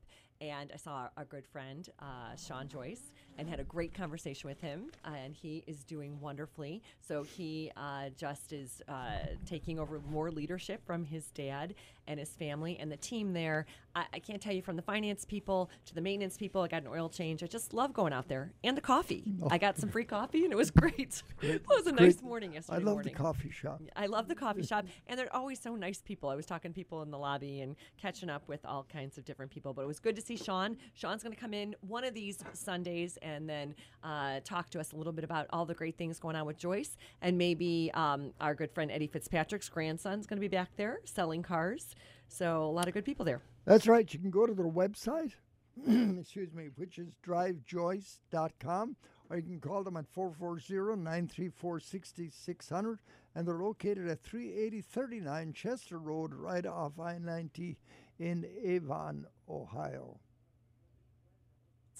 and 0.49 0.71
I 0.73 0.77
saw 0.77 1.07
our 1.17 1.25
good 1.25 1.45
friend 1.45 1.87
uh, 1.99 2.35
Sean 2.35 2.67
Joyce 2.67 3.11
and 3.37 3.47
had 3.49 3.59
a 3.59 3.63
great 3.63 3.93
conversation 3.93 4.47
with 4.49 4.61
him. 4.61 4.91
and 5.05 5.33
he 5.33 5.63
is 5.67 5.83
doing 5.83 6.19
wonderfully. 6.19 6.81
So 6.99 7.23
he 7.23 7.71
uh, 7.77 8.09
just 8.17 8.53
is 8.53 8.81
uh, 8.87 9.19
taking 9.45 9.79
over 9.79 10.01
more 10.09 10.31
leadership 10.31 10.85
from 10.85 11.05
his 11.05 11.25
dad 11.31 11.75
and 12.07 12.19
his 12.19 12.29
family 12.29 12.77
and 12.79 12.91
the 12.91 12.97
team 12.97 13.33
there. 13.33 13.65
I, 13.95 14.05
I, 14.13 14.19
can't 14.19 14.41
tell 14.41 14.53
you 14.53 14.61
from 14.61 14.75
the 14.75 14.81
finance 14.81 15.23
people 15.23 15.69
to 15.85 15.95
the 15.95 16.01
maintenance 16.01 16.35
people. 16.35 16.61
I 16.61 16.67
got 16.67 16.81
an 16.81 16.89
oil 16.89 17.07
change. 17.07 17.43
I 17.43 17.47
just 17.47 17.73
love 17.73 17.93
going 17.93 18.11
out 18.11 18.27
there 18.27 18.51
and 18.63 18.75
the 18.75 18.81
coffee. 18.81 19.23
Oh. 19.41 19.47
I 19.49 19.57
got 19.57 19.77
some 19.77 19.89
free 19.89 20.03
coffee 20.03 20.43
and 20.43 20.51
it 20.51 20.55
was 20.57 20.71
great. 20.83 21.23
great. 21.37 21.55
it 21.55 21.67
was 21.67 21.87
a 21.87 21.93
great. 21.93 22.01
nice 22.01 22.21
morning 22.21 22.53
yesterday. 22.53 22.75
I 22.75 22.79
love 22.79 22.95
morning. 22.95 23.13
the 23.13 23.17
coffee 23.17 23.51
shop. 23.51 23.81
I 23.95 24.07
love 24.07 24.27
the 24.27 24.35
coffee 24.35 24.63
shop, 24.63 24.85
and 25.07 25.17
they're 25.17 25.33
always 25.33 25.59
so 25.59 25.75
nice 25.75 26.01
people. 26.01 26.29
I 26.29 26.35
was 26.35 26.45
talking 26.45 26.71
to 26.71 26.75
people 26.75 27.01
in 27.03 27.11
the 27.11 27.17
lobby 27.17 27.61
and 27.61 27.75
catching 28.01 28.29
up 28.29 28.47
with 28.47 28.65
all 28.65 28.85
kinds 28.91 29.17
of 29.17 29.25
different 29.25 29.51
people, 29.51 29.73
but 29.73 29.83
it 29.83 29.87
was 29.87 29.99
good 29.99 30.15
to 30.15 30.21
see 30.21 30.32
Sean. 30.35 30.77
Sean's 30.93 31.23
going 31.23 31.33
to 31.33 31.39
come 31.39 31.53
in 31.53 31.75
one 31.81 32.03
of 32.03 32.13
these 32.13 32.43
Sundays 32.53 33.17
and 33.21 33.49
then 33.49 33.75
uh, 34.03 34.39
talk 34.43 34.69
to 34.71 34.79
us 34.79 34.91
a 34.93 34.95
little 34.95 35.13
bit 35.13 35.23
about 35.23 35.47
all 35.51 35.65
the 35.65 35.73
great 35.73 35.97
things 35.97 36.19
going 36.19 36.35
on 36.35 36.45
with 36.45 36.57
Joyce, 36.57 36.97
and 37.21 37.37
maybe 37.37 37.91
um, 37.93 38.31
our 38.41 38.55
good 38.55 38.71
friend 38.71 38.91
Eddie 38.91 39.07
Fitzpatrick's 39.07 39.69
grandson's 39.69 40.25
going 40.25 40.37
to 40.37 40.41
be 40.41 40.47
back 40.47 40.69
there 40.75 40.99
selling 41.05 41.43
cars. 41.43 41.95
So 42.27 42.63
a 42.63 42.71
lot 42.71 42.87
of 42.87 42.93
good 42.93 43.05
people 43.05 43.25
there. 43.25 43.41
That's 43.65 43.87
right. 43.87 44.11
You 44.11 44.19
can 44.19 44.31
go 44.31 44.45
to 44.45 44.53
their 44.53 44.65
website, 44.65 45.33
excuse 45.87 46.53
me, 46.53 46.69
which 46.75 46.97
is 46.97 47.13
drivejoyce.com, 47.25 48.95
or 49.29 49.37
you 49.37 49.43
can 49.43 49.59
call 49.59 49.83
them 49.83 49.97
at 49.97 50.07
440 50.07 51.01
934 51.01 51.79
6600. 51.79 52.99
And 53.35 53.47
they're 53.47 53.55
located 53.55 54.07
at 54.07 54.21
38039 54.21 55.53
Chester 55.53 55.97
Road, 55.97 56.33
right 56.33 56.65
off 56.65 56.99
I 56.99 57.17
90 57.17 57.77
in 58.23 58.45
Avon, 58.63 59.25
Ohio. 59.49 60.17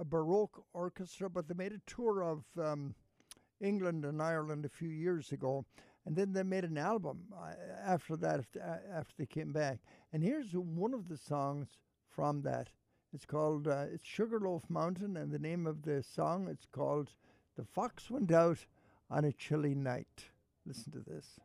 a 0.01 0.05
Baroque 0.05 0.65
orchestra, 0.73 1.29
but 1.29 1.47
they 1.47 1.55
made 1.55 1.73
a 1.73 1.91
tour 1.91 2.23
of 2.23 2.43
um, 2.59 2.95
England 3.61 4.07
and 4.07 4.23
Ireland 4.23 4.65
a 4.65 4.71
few 4.71 4.89
years 4.89 5.31
ago, 5.31 5.67
and 6.07 6.17
then 6.17 6.33
they 6.33 6.43
made 6.43 6.65
an 6.65 6.79
album 6.79 7.25
uh, 7.37 7.53
after 7.85 8.17
that. 8.17 8.39
After, 8.41 8.61
uh, 8.63 8.99
after 8.99 9.15
they 9.19 9.27
came 9.27 9.53
back, 9.53 9.81
and 10.13 10.23
here's 10.23 10.53
one 10.53 10.95
of 10.95 11.09
the 11.09 11.19
songs 11.19 11.69
from 12.09 12.41
that. 12.43 12.71
It's 13.13 13.27
called 13.27 13.69
uh, 13.69 13.85
it's 13.93 14.09
Sugarloaf 14.09 14.63
Mountain, 14.71 15.19
and 15.19 15.31
the 15.31 15.39
name 15.39 15.67
of 15.67 15.83
the 15.83 16.03
song 16.03 16.49
it's 16.51 16.67
called 16.67 17.11
"The 17.57 17.65
Fox 17.65 18.11
Went 18.11 18.33
Out 18.33 18.65
on 19.11 19.27
a 19.27 19.33
Chilly 19.33 19.75
Night." 19.75 20.31
Listen 20.67 20.93
to 20.93 21.01
this. 21.01 21.39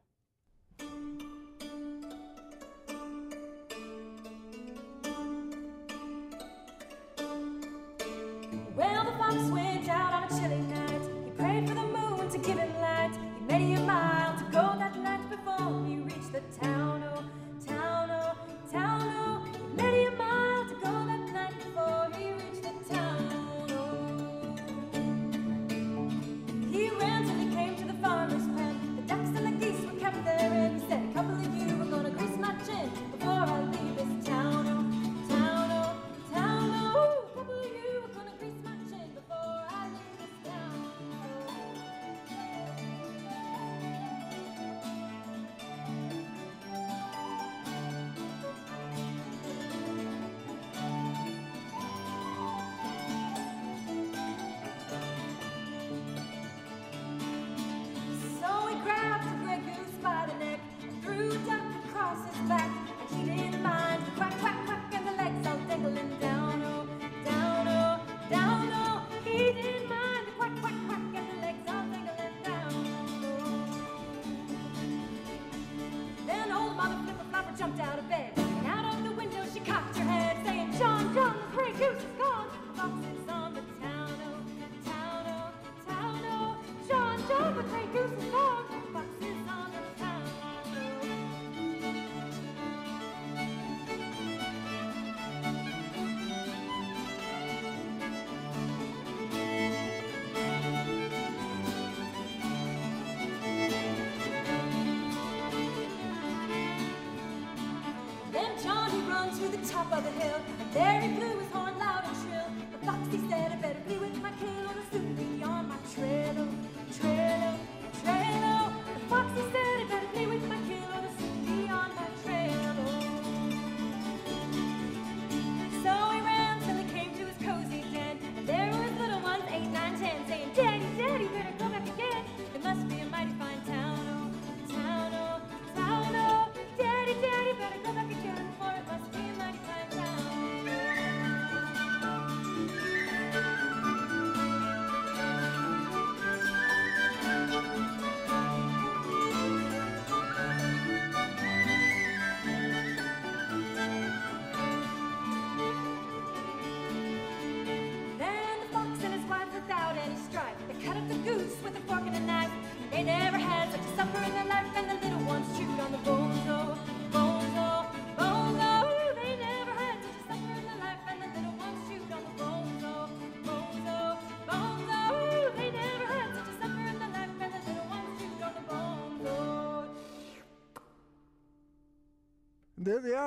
Top 109.69 109.91
of 109.93 110.03
the 110.03 110.08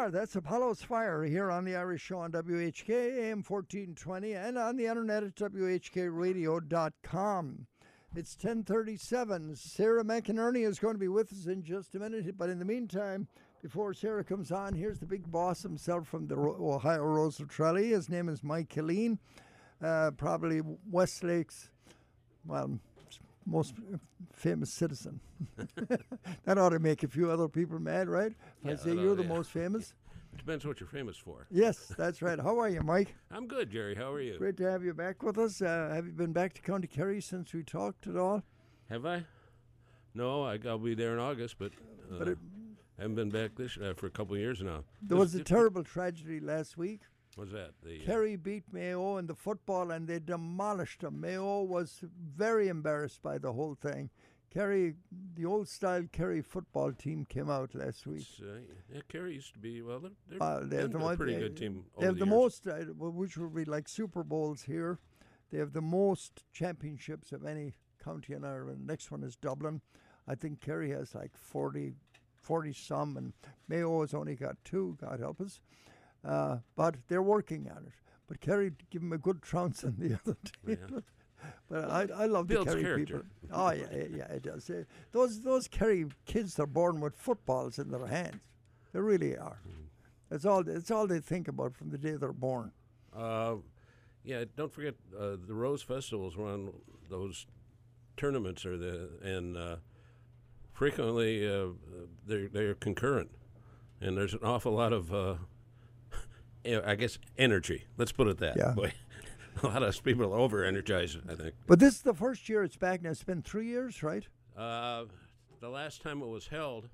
are. 0.02 0.10
That's 0.10 0.34
Apollo's 0.34 0.82
Fire 0.82 1.22
here 1.22 1.48
on 1.48 1.64
the 1.64 1.76
Irish 1.76 2.02
Show 2.02 2.18
on 2.18 2.32
WHK 2.32 2.90
AM 2.90 3.44
1420 3.44 4.32
and 4.32 4.58
on 4.58 4.76
the 4.76 4.86
internet 4.86 5.22
at 5.22 5.36
WHKRadio.com. 5.36 7.66
It's 8.16 8.34
1037. 8.34 9.54
Sarah 9.54 10.02
McInerney 10.02 10.66
is 10.66 10.80
going 10.80 10.94
to 10.94 10.98
be 10.98 11.06
with 11.06 11.32
us 11.32 11.46
in 11.46 11.62
just 11.62 11.94
a 11.94 12.00
minute. 12.00 12.36
But 12.36 12.50
in 12.50 12.58
the 12.58 12.64
meantime, 12.64 13.28
before 13.62 13.94
Sarah 13.94 14.24
comes 14.24 14.50
on, 14.50 14.74
here's 14.74 14.98
the 14.98 15.06
big 15.06 15.30
boss 15.30 15.62
himself 15.62 16.08
from 16.08 16.26
the 16.26 16.34
Ohio 16.34 17.04
Rose 17.04 17.40
Tralee. 17.48 17.90
His 17.90 18.08
name 18.08 18.28
is 18.28 18.42
Mike 18.42 18.70
Killeen, 18.70 19.18
uh, 19.80 20.10
probably 20.16 20.62
Westlake's, 20.90 21.70
well, 22.44 22.80
most 23.46 23.74
famous 24.32 24.72
citizen. 24.72 25.20
that 26.44 26.58
ought 26.58 26.70
to 26.70 26.78
make 26.78 27.02
a 27.02 27.08
few 27.08 27.30
other 27.30 27.48
people 27.48 27.78
mad, 27.78 28.08
right? 28.08 28.32
If 28.64 28.80
I 28.80 28.82
say 28.82 28.94
you're 28.94 29.14
the 29.14 29.22
yeah. 29.22 29.28
most 29.28 29.50
famous. 29.50 29.94
It 30.32 30.38
Depends 30.44 30.64
what 30.64 30.80
you're 30.80 30.88
famous 30.88 31.16
for. 31.16 31.46
Yes, 31.50 31.92
that's 31.98 32.22
right. 32.22 32.38
How 32.38 32.58
are 32.58 32.68
you, 32.68 32.80
Mike? 32.80 33.14
I'm 33.30 33.46
good, 33.46 33.70
Jerry. 33.70 33.94
How 33.94 34.12
are 34.12 34.20
you? 34.20 34.38
Great 34.38 34.56
to 34.58 34.70
have 34.70 34.82
you 34.82 34.94
back 34.94 35.22
with 35.22 35.38
us. 35.38 35.60
Uh, 35.60 35.90
have 35.94 36.06
you 36.06 36.12
been 36.12 36.32
back 36.32 36.54
to 36.54 36.62
County 36.62 36.86
Kerry 36.86 37.20
since 37.20 37.52
we 37.52 37.62
talked 37.62 38.06
at 38.06 38.16
all? 38.16 38.42
Have 38.90 39.06
I? 39.06 39.24
No, 40.14 40.44
I, 40.44 40.58
I'll 40.66 40.78
be 40.78 40.94
there 40.94 41.12
in 41.12 41.18
August, 41.18 41.56
but, 41.58 41.72
uh, 42.10 42.18
But 42.18 42.28
it- 42.28 42.38
I 42.98 43.02
haven't 43.02 43.16
been 43.16 43.30
back 43.30 43.56
this 43.56 43.78
uh, 43.78 43.94
for 43.96 44.06
a 44.06 44.10
couple 44.10 44.34
of 44.34 44.40
years 44.40 44.62
now. 44.62 44.84
There 45.00 45.16
was 45.16 45.34
a 45.34 45.42
terrible 45.42 45.82
tragedy 45.82 46.40
last 46.40 46.76
week. 46.76 47.00
What's 47.36 47.52
that? 47.52 47.70
The, 47.82 48.02
uh, 48.02 48.06
Kerry 48.06 48.36
beat 48.36 48.64
Mayo 48.72 49.16
in 49.16 49.26
the 49.26 49.34
football 49.34 49.90
and 49.90 50.06
they 50.06 50.18
demolished 50.18 51.00
them. 51.00 51.20
Mayo 51.20 51.62
was 51.62 52.00
very 52.36 52.68
embarrassed 52.68 53.22
by 53.22 53.38
the 53.38 53.52
whole 53.52 53.74
thing. 53.74 54.10
Kerry, 54.52 54.96
the 55.34 55.46
old 55.46 55.66
style 55.66 56.04
Kerry 56.12 56.42
football 56.42 56.92
team 56.92 57.24
came 57.24 57.48
out 57.48 57.74
last 57.74 58.06
week. 58.06 58.26
uh, 58.42 58.58
yeah, 58.92 59.00
Kerry 59.08 59.32
used 59.34 59.54
to 59.54 59.58
be 59.58 59.80
well. 59.80 60.00
They're, 60.00 60.10
they're 60.28 60.42
Uh, 60.42 60.60
they 60.64 60.76
have 60.76 60.92
the 60.92 60.98
a 60.98 61.16
pretty 61.16 61.32
they- 61.34 61.40
good 61.40 61.56
team. 61.56 61.84
They 61.98 62.04
have 62.04 62.16
the, 62.18 62.26
years. 62.26 62.30
most, 62.30 62.66
uh, 62.66 62.74
which 62.94 63.38
would 63.38 63.54
be 63.54 63.64
like 63.64 63.88
Super 63.88 64.22
Bowls 64.22 64.64
here. 64.64 64.98
They 65.50 65.56
have 65.58 65.72
the 65.72 65.80
most 65.80 66.44
championships 66.52 67.32
of 67.32 67.46
any 67.46 67.76
county 68.02 68.34
in 68.34 68.44
Ireland. 68.44 68.86
Next 68.86 69.10
one 69.10 69.22
is 69.22 69.36
Dublin. 69.36 69.80
I 70.28 70.34
think 70.34 70.60
Kerry 70.60 70.90
has 70.90 71.14
like 71.14 71.34
40, 71.34 71.94
40 72.34 72.72
some, 72.74 73.16
and 73.16 73.32
Mayo 73.68 74.02
has 74.02 74.12
only 74.12 74.34
got 74.36 74.62
two, 74.64 74.98
God 75.00 75.18
help 75.20 75.40
us. 75.40 75.60
Uh, 76.24 76.58
but 76.76 76.96
they're 77.08 77.22
working 77.22 77.68
on 77.70 77.84
it. 77.86 77.92
But 78.28 78.40
Kerry 78.40 78.72
give 78.90 79.02
him 79.02 79.12
a 79.12 79.18
good 79.18 79.42
trounce 79.42 79.82
on 79.84 79.96
the 79.98 80.14
other 80.24 80.36
team. 80.66 81.02
but 81.68 81.90
I, 81.90 82.06
I 82.22 82.26
love 82.26 82.46
the 82.48 82.54
Builds 82.54 82.70
Kerry 82.70 82.82
character. 82.82 83.24
people. 83.40 83.48
Oh 83.52 83.70
yeah, 83.72 83.86
yeah, 83.92 84.04
yeah, 84.16 84.24
it 84.32 84.42
does. 84.42 84.70
Eh, 84.70 84.84
Those 85.10 85.40
those 85.42 85.66
Kerry 85.68 86.06
kids 86.24 86.58
are 86.60 86.66
born 86.66 87.00
with 87.00 87.16
footballs 87.16 87.78
in 87.78 87.90
their 87.90 88.06
hands. 88.06 88.40
They 88.92 89.00
really 89.00 89.36
are. 89.36 89.60
That's 90.30 90.44
all. 90.46 90.62
That's 90.62 90.90
all 90.90 91.06
they 91.06 91.18
think 91.20 91.48
about 91.48 91.74
from 91.76 91.90
the 91.90 91.98
day 91.98 92.12
they're 92.12 92.32
born. 92.32 92.72
Uh, 93.14 93.56
yeah, 94.24 94.44
don't 94.56 94.72
forget 94.72 94.94
uh, 95.18 95.36
the 95.46 95.54
Rose 95.54 95.82
Festivals 95.82 96.36
run 96.36 96.72
those 97.10 97.46
tournaments 98.16 98.64
are 98.64 98.76
the 98.78 99.10
and 99.22 99.56
uh, 99.56 99.76
frequently 100.72 101.46
uh, 101.48 101.66
they're 102.26 102.48
they're 102.48 102.74
concurrent, 102.74 103.30
and 104.00 104.16
there's 104.16 104.32
an 104.34 104.40
awful 104.42 104.72
lot 104.72 104.92
of 104.92 105.12
uh, 105.12 105.34
yeah, 105.34 105.36
I 106.64 106.94
guess 106.94 107.18
energy. 107.38 107.84
Let's 107.98 108.12
put 108.12 108.28
it 108.28 108.38
that 108.38 108.56
Yeah. 108.56 108.74
way. 108.74 108.92
a 109.62 109.66
lot 109.66 109.82
of 109.82 110.02
people 110.02 110.24
are 110.32 110.38
over 110.38 110.64
energized. 110.64 111.18
I 111.28 111.34
think. 111.34 111.54
But 111.66 111.78
this 111.80 111.94
is 111.96 112.02
the 112.02 112.14
first 112.14 112.48
year 112.48 112.62
it's 112.62 112.76
back 112.76 113.02
now. 113.02 113.10
It's 113.10 113.24
been 113.24 113.42
three 113.42 113.66
years, 113.66 114.02
right? 114.02 114.26
Uh, 114.56 115.04
the 115.60 115.68
last 115.68 116.02
time 116.02 116.22
it 116.22 116.28
was 116.28 116.46
held 116.48 116.88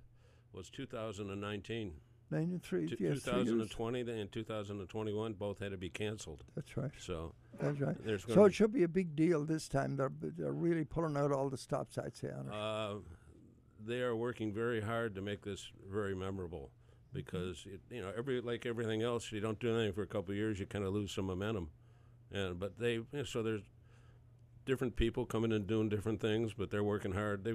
was 0.52 0.70
2019. 0.70 1.92
Ninety-three. 2.30 2.88
T- 2.88 2.96
yes, 3.00 3.20
three 3.22 3.32
years. 3.36 3.46
2020 3.70 4.00
and 4.20 4.30
2021 4.30 5.32
both 5.32 5.60
had 5.60 5.70
to 5.70 5.78
be 5.78 5.88
canceled. 5.88 6.44
That's 6.54 6.76
right. 6.76 6.90
So 6.98 7.32
That's 7.58 7.80
right. 7.80 7.96
So 8.28 8.44
it 8.44 8.52
should 8.54 8.72
be 8.72 8.82
a 8.82 8.88
big 8.88 9.16
deal 9.16 9.44
this 9.46 9.66
time. 9.66 9.96
They're 9.96 10.12
they're 10.20 10.52
really 10.52 10.84
pulling 10.84 11.16
out 11.16 11.32
all 11.32 11.48
the 11.48 11.56
stop 11.56 11.90
signs 11.90 12.20
here. 12.20 12.36
on 12.38 12.46
it. 12.48 12.54
Uh, 12.54 12.94
they 13.86 14.00
are 14.02 14.14
working 14.14 14.52
very 14.52 14.80
hard 14.82 15.14
to 15.14 15.22
make 15.22 15.40
this 15.42 15.70
very 15.90 16.14
memorable 16.14 16.70
because 17.12 17.64
it, 17.66 17.80
you 17.90 18.02
know 18.02 18.12
every 18.16 18.40
like 18.40 18.66
everything 18.66 19.02
else, 19.02 19.30
you 19.32 19.40
don't 19.40 19.58
do 19.58 19.74
anything 19.74 19.92
for 19.92 20.02
a 20.02 20.06
couple 20.06 20.32
of 20.32 20.36
years, 20.36 20.58
you 20.58 20.66
kind 20.66 20.84
of 20.84 20.92
lose 20.92 21.12
some 21.12 21.26
momentum. 21.26 21.70
And 22.32 22.58
but 22.58 22.78
they 22.78 22.94
you 22.94 23.06
know, 23.12 23.24
so 23.24 23.42
there's 23.42 23.62
different 24.64 24.96
people 24.96 25.24
coming 25.24 25.52
and 25.52 25.66
doing 25.66 25.88
different 25.88 26.20
things, 26.20 26.52
but 26.52 26.70
they're 26.70 26.84
working 26.84 27.12
hard. 27.12 27.44
They 27.44 27.54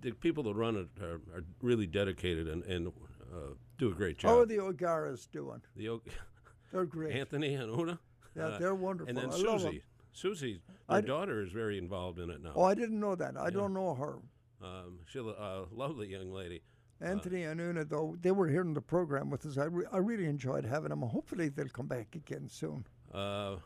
the 0.00 0.12
people 0.12 0.42
that 0.44 0.54
run 0.54 0.76
it 0.76 0.88
are, 1.02 1.20
are 1.34 1.44
really 1.60 1.86
dedicated 1.86 2.48
and 2.48 2.62
and 2.64 2.88
uh, 3.32 3.54
do 3.78 3.90
a 3.90 3.94
great 3.94 4.18
job. 4.18 4.30
How 4.30 4.38
are 4.40 4.46
the 4.46 4.60
O'Garas 4.60 5.26
doing? 5.26 5.60
The 5.76 5.88
O- 5.90 6.02
They're 6.72 6.84
great. 6.84 7.16
Anthony 7.16 7.54
and 7.54 7.70
Una. 7.70 7.98
Yeah, 8.36 8.46
Uh, 8.46 8.58
they're 8.58 8.74
wonderful. 8.74 9.08
And 9.08 9.18
then 9.18 9.30
I. 9.30 9.58
Susie. 9.58 9.82
Susie, 10.12 10.60
d- 10.88 11.00
daughter 11.02 11.40
is 11.42 11.52
very 11.52 11.78
involved 11.78 12.18
in 12.18 12.30
it 12.30 12.42
now. 12.42 12.52
Oh, 12.54 12.64
I 12.64 12.74
didn't 12.74 12.98
know 12.98 13.14
that. 13.14 13.36
I 13.36 13.50
don't 13.50 13.72
know 13.72 13.94
her. 13.94 14.18
Um, 14.62 14.98
she's 15.06 15.22
a 15.22 15.28
uh, 15.28 15.64
lovely 15.72 16.08
young 16.08 16.32
lady. 16.32 16.62
Anthony 17.00 17.44
and 17.44 17.60
Una, 17.60 17.84
though, 17.84 18.16
they 18.20 18.30
were 18.30 18.48
here 18.48 18.60
in 18.60 18.74
the 18.74 18.80
program 18.80 19.30
with 19.30 19.46
us. 19.46 19.56
I, 19.58 19.64
re- 19.64 19.86
I 19.92 19.98
really 19.98 20.26
enjoyed 20.26 20.64
having 20.64 20.90
them. 20.90 21.00
Hopefully, 21.02 21.48
they'll 21.48 21.68
come 21.68 21.86
back 21.86 22.14
again 22.14 22.48
soon. 22.48 22.84
Uh, 23.12 23.56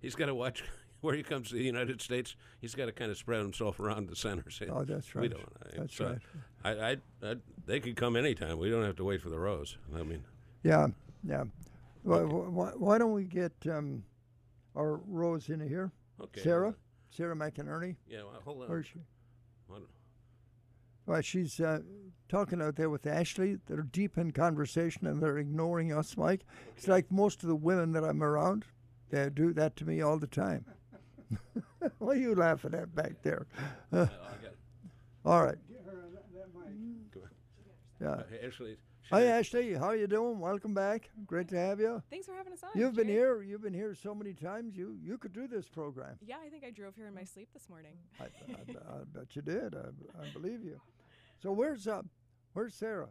he's 0.00 0.14
got 0.14 0.26
to 0.26 0.34
watch 0.34 0.64
where 1.02 1.14
he 1.14 1.22
comes 1.22 1.50
to 1.50 1.54
the 1.54 1.62
United 1.62 2.00
States. 2.00 2.34
He's 2.60 2.74
got 2.74 2.86
to 2.86 2.92
kind 2.92 3.10
of 3.10 3.16
spread 3.16 3.40
himself 3.40 3.78
around 3.80 4.08
the 4.08 4.16
center. 4.16 4.50
Say, 4.50 4.66
Oh, 4.68 4.84
that's 4.84 5.14
We 5.14 5.22
right. 5.22 5.30
don't. 5.30 5.42
I- 5.64 5.78
That's 5.78 5.94
so 5.96 6.06
right. 6.06 6.18
I, 6.64 6.70
I, 6.70 6.96
I, 7.30 7.36
they 7.66 7.78
could 7.80 7.96
come 7.96 8.16
anytime. 8.16 8.58
We 8.58 8.70
don't 8.70 8.84
have 8.84 8.96
to 8.96 9.04
wait 9.04 9.20
for 9.20 9.30
the 9.30 9.38
rose. 9.38 9.76
I 9.94 10.02
mean, 10.02 10.24
Yeah, 10.64 10.88
yeah. 11.24 11.44
Why, 12.02 12.22
why, 12.22 12.70
why 12.76 12.98
don't 12.98 13.12
we 13.12 13.24
get 13.24 13.52
um, 13.70 14.02
our 14.76 14.96
Rose 15.06 15.48
in 15.50 15.60
here? 15.60 15.92
Okay, 16.20 16.40
Sarah? 16.42 16.64
hold 16.66 16.74
Sarah 17.10 17.36
McInerney? 17.36 17.94
yeah. 18.08 18.22
Well, 18.24 18.40
hold 18.44 18.62
on. 18.62 18.68
Where 18.68 18.80
is 18.80 18.86
she? 18.86 18.98
Hold 21.06 21.14
on. 21.14 21.14
Well, 21.14 21.22
she's 21.22 21.60
uh, 21.60 21.80
talking 22.28 22.62
out 22.62 22.76
there 22.76 22.90
with 22.90 23.06
Ashley. 23.06 23.58
They're 23.66 23.82
deep 23.82 24.16
in 24.18 24.32
conversation 24.32 25.06
and 25.06 25.22
they're 25.22 25.38
ignoring 25.38 25.92
us, 25.92 26.16
Mike. 26.16 26.44
It's 26.76 26.88
like 26.88 27.10
most 27.10 27.42
of 27.42 27.48
the 27.48 27.56
women 27.56 27.92
that 27.92 28.04
I'm 28.04 28.22
around. 28.22 28.64
They 29.10 29.28
do 29.28 29.52
that 29.52 29.76
to 29.76 29.84
me 29.84 30.00
all 30.00 30.18
the 30.18 30.26
time. 30.26 30.64
what 31.98 32.16
are 32.16 32.20
you 32.20 32.34
laughing 32.34 32.74
at 32.74 32.94
back 32.94 33.22
there? 33.22 33.46
Uh, 33.92 34.06
all 35.24 35.44
right. 35.44 35.58
Yeah. 38.00 38.08
Uh, 38.08 38.22
Ashley, 38.44 38.76
Hi, 39.12 39.24
Ashley. 39.24 39.74
How 39.74 39.90
you 39.90 40.06
doing? 40.06 40.40
Welcome 40.40 40.72
back. 40.72 41.10
Great 41.26 41.46
to 41.48 41.58
have 41.58 41.78
you. 41.78 42.02
Thanks 42.08 42.26
for 42.26 42.32
having 42.32 42.50
us 42.54 42.62
on. 42.62 42.70
You've 42.74 42.94
been 42.94 43.08
Jerry. 43.08 43.18
here. 43.18 43.42
You've 43.42 43.60
been 43.60 43.74
here 43.74 43.94
so 43.94 44.14
many 44.14 44.32
times. 44.32 44.74
You 44.74 44.96
you 45.04 45.18
could 45.18 45.34
do 45.34 45.46
this 45.46 45.68
program. 45.68 46.16
Yeah, 46.24 46.36
I 46.42 46.48
think 46.48 46.64
I 46.64 46.70
drove 46.70 46.96
here 46.96 47.08
in 47.08 47.14
my 47.14 47.24
sleep 47.24 47.50
this 47.52 47.68
morning. 47.68 47.92
I, 48.18 48.24
I, 48.48 48.94
I 48.94 49.04
bet 49.12 49.36
you 49.36 49.42
did. 49.42 49.74
I, 49.74 49.88
I 50.22 50.32
believe 50.32 50.64
you. 50.64 50.80
So 51.42 51.52
where's 51.52 51.86
uh, 51.86 52.00
where's 52.54 52.74
Sarah? 52.74 53.10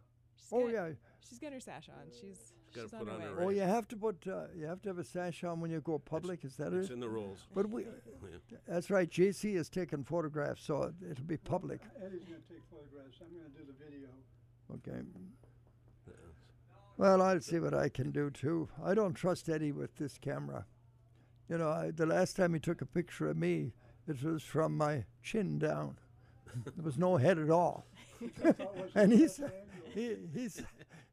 oh 0.50 0.62
got- 0.62 0.72
yeah. 0.72 0.88
She's 1.28 1.38
got 1.38 1.52
her 1.52 1.60
sash 1.60 1.88
on. 1.88 2.10
She's 2.10 2.52
gotta 2.74 2.88
she's 2.88 2.98
put 2.98 3.08
on 3.08 3.14
on 3.14 3.20
her 3.20 3.28
her 3.28 3.34
way. 3.36 3.44
Oh, 3.44 3.48
you 3.50 3.60
have 3.60 3.86
to 3.86 3.96
put 3.96 4.26
uh, 4.26 4.46
you 4.56 4.66
have 4.66 4.82
to 4.82 4.88
have 4.88 4.98
a 4.98 5.04
sash 5.04 5.44
on 5.44 5.60
when 5.60 5.70
you 5.70 5.80
go 5.82 6.00
public. 6.00 6.44
Is 6.44 6.56
that 6.56 6.72
it's 6.72 6.74
it? 6.74 6.78
It's 6.80 6.90
in 6.90 6.98
the 6.98 7.08
rules. 7.08 7.46
But 7.54 7.70
we, 7.70 7.86
that's 8.66 8.90
right. 8.90 9.08
JC 9.08 9.54
is 9.54 9.68
taking 9.68 10.02
photographs, 10.02 10.64
so 10.64 10.82
it- 10.82 11.12
it'll 11.12 11.24
be 11.24 11.36
public. 11.36 11.80
Eddie's 12.04 12.24
going 12.24 12.42
to 12.42 12.48
take 12.48 12.62
photographs. 12.72 13.18
I'm 13.20 13.32
going 13.38 13.48
to 13.52 13.56
do 13.56 13.64
the 13.64 13.84
video. 13.84 14.08
Okay. 14.74 14.98
Well, 17.02 17.20
I'll 17.20 17.40
see 17.40 17.58
what 17.58 17.74
I 17.74 17.88
can 17.88 18.12
do 18.12 18.30
too. 18.30 18.68
I 18.80 18.94
don't 18.94 19.14
trust 19.14 19.48
Eddie 19.48 19.72
with 19.72 19.96
this 19.96 20.18
camera. 20.18 20.66
You 21.48 21.58
know, 21.58 21.68
I, 21.68 21.90
the 21.90 22.06
last 22.06 22.36
time 22.36 22.54
he 22.54 22.60
took 22.60 22.80
a 22.80 22.86
picture 22.86 23.28
of 23.28 23.36
me, 23.36 23.72
it 24.06 24.22
was 24.22 24.44
from 24.44 24.76
my 24.76 25.04
chin 25.20 25.58
down. 25.58 25.98
there 26.64 26.84
was 26.84 26.98
no 26.98 27.16
head 27.16 27.40
at 27.40 27.50
all. 27.50 27.86
and 28.94 29.12
he 29.12 29.26
said, 29.26 29.50
he, 29.92 30.14
he, 30.32 30.48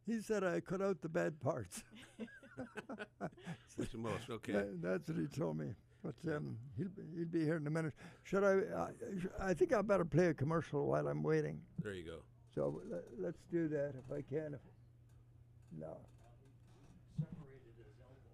he 0.06 0.22
said 0.22 0.44
I 0.44 0.60
cut 0.60 0.80
out 0.80 1.02
the 1.02 1.10
bad 1.10 1.40
parts. 1.40 1.84
Which 3.76 3.96
most 3.96 4.30
okay. 4.30 4.52
That- 4.52 4.84
that's 4.84 5.10
what 5.10 5.18
he 5.18 5.26
told 5.26 5.58
me. 5.58 5.74
But 6.04 6.36
um, 6.36 6.56
he'll, 6.78 6.90
be, 6.90 7.02
he'll 7.18 7.26
be 7.26 7.44
here 7.44 7.58
in 7.58 7.66
a 7.66 7.72
minute. 7.72 7.94
Should 8.22 8.44
I? 8.44 8.60
Uh, 8.74 8.88
I 9.42 9.56
think 9.56 9.74
I 9.74 9.82
better 9.82 10.06
play 10.06 10.28
a 10.28 10.36
commercial 10.36 10.86
while 10.86 11.08
I'm 11.08 11.24
waiting. 11.24 11.62
There 11.82 11.96
you 11.96 12.06
go. 12.06 12.20
So 12.54 12.80
let, 12.92 13.02
let's 13.18 13.42
do 13.52 13.68
that 13.70 13.96
if 13.98 14.16
I 14.16 14.22
can. 14.22 14.54
If, 14.54 14.62
no. 15.78 15.98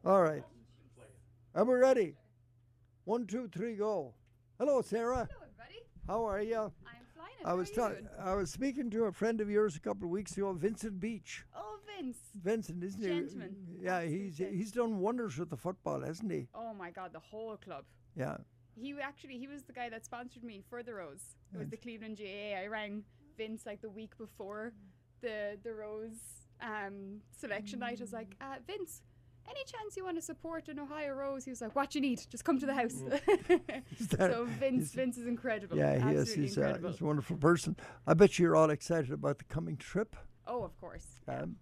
All 0.05 0.21
right. 0.21 0.43
Are 1.55 1.63
we 1.63 1.75
ready? 1.75 2.15
One, 3.05 3.25
two, 3.25 3.47
three, 3.47 3.75
go. 3.75 4.13
Hello, 4.59 4.81
Sarah. 4.81 5.27
Hello, 5.31 5.41
everybody. 5.41 5.83
How 6.07 6.25
are 6.25 6.41
you? 6.41 6.59
I'm 6.85 7.05
fine. 7.17 7.45
I 7.45 7.53
was 7.53 7.71
talking. 7.71 8.07
I 8.19 8.35
was 8.35 8.51
speaking 8.51 8.89
to 8.91 9.05
a 9.05 9.11
friend 9.11 9.41
of 9.41 9.49
yours 9.49 9.75
a 9.75 9.79
couple 9.79 10.05
of 10.05 10.11
weeks 10.11 10.37
ago, 10.37 10.53
Vincent 10.53 10.99
Beach. 10.99 11.43
Oh, 11.55 11.77
Vince. 11.85 12.17
Vincent, 12.43 12.83
isn't 12.83 13.01
Gentleman. 13.01 13.55
he? 13.79 13.85
Yeah, 13.85 14.01
he's 14.03 14.37
he's 14.37 14.71
done 14.71 14.99
wonders 14.99 15.37
with 15.37 15.49
the 15.49 15.57
football, 15.57 16.01
hasn't 16.01 16.31
he? 16.31 16.47
Oh 16.53 16.73
my 16.73 16.91
God, 16.91 17.11
the 17.13 17.19
whole 17.19 17.57
club. 17.57 17.85
Yeah. 18.15 18.37
He 18.75 18.93
actually 19.01 19.37
he 19.37 19.47
was 19.47 19.63
the 19.63 19.73
guy 19.73 19.89
that 19.89 20.05
sponsored 20.05 20.43
me 20.43 20.61
for 20.69 20.83
the 20.83 20.93
Rose. 20.93 21.35
It 21.53 21.57
was 21.57 21.69
the 21.69 21.77
Cleveland 21.77 22.17
GAA. 22.17 22.59
I 22.61 22.67
rang 22.67 23.03
Vince 23.37 23.65
like 23.65 23.81
the 23.81 23.89
week 23.89 24.17
before 24.17 24.73
the 25.21 25.57
the 25.63 25.73
Rose 25.73 26.44
um, 26.61 27.21
selection 27.37 27.79
night. 27.79 27.99
I 27.99 28.03
was 28.03 28.13
like, 28.13 28.35
uh, 28.41 28.55
Vince, 28.67 29.01
any 29.47 29.59
chance 29.65 29.95
you 29.95 30.03
want 30.03 30.17
to 30.17 30.21
support 30.21 30.67
an 30.69 30.79
Ohio 30.79 31.13
Rose? 31.13 31.45
He 31.45 31.51
was 31.51 31.61
like, 31.61 31.75
What 31.75 31.93
you 31.95 32.01
need? 32.01 32.21
Just 32.29 32.43
come 32.43 32.59
to 32.59 32.65
the 32.65 32.73
house. 32.73 32.93
that- 34.11 34.31
so 34.31 34.45
Vince 34.59 34.85
is- 34.85 34.93
Vince 34.93 35.17
is 35.17 35.27
incredible. 35.27 35.77
Yeah, 35.77 36.09
he 36.09 36.15
is. 36.15 36.33
He's, 36.33 36.57
uh, 36.57 36.77
he's 36.83 37.01
a 37.01 37.05
wonderful 37.05 37.37
person. 37.37 37.75
I 38.07 38.13
bet 38.15 38.39
you're 38.39 38.55
all 38.55 38.69
excited 38.71 39.11
about 39.11 39.37
the 39.37 39.45
coming 39.45 39.77
trip. 39.77 40.15
oh, 40.47 40.63
of 40.63 40.75
course. 40.79 41.05
Um, 41.27 41.57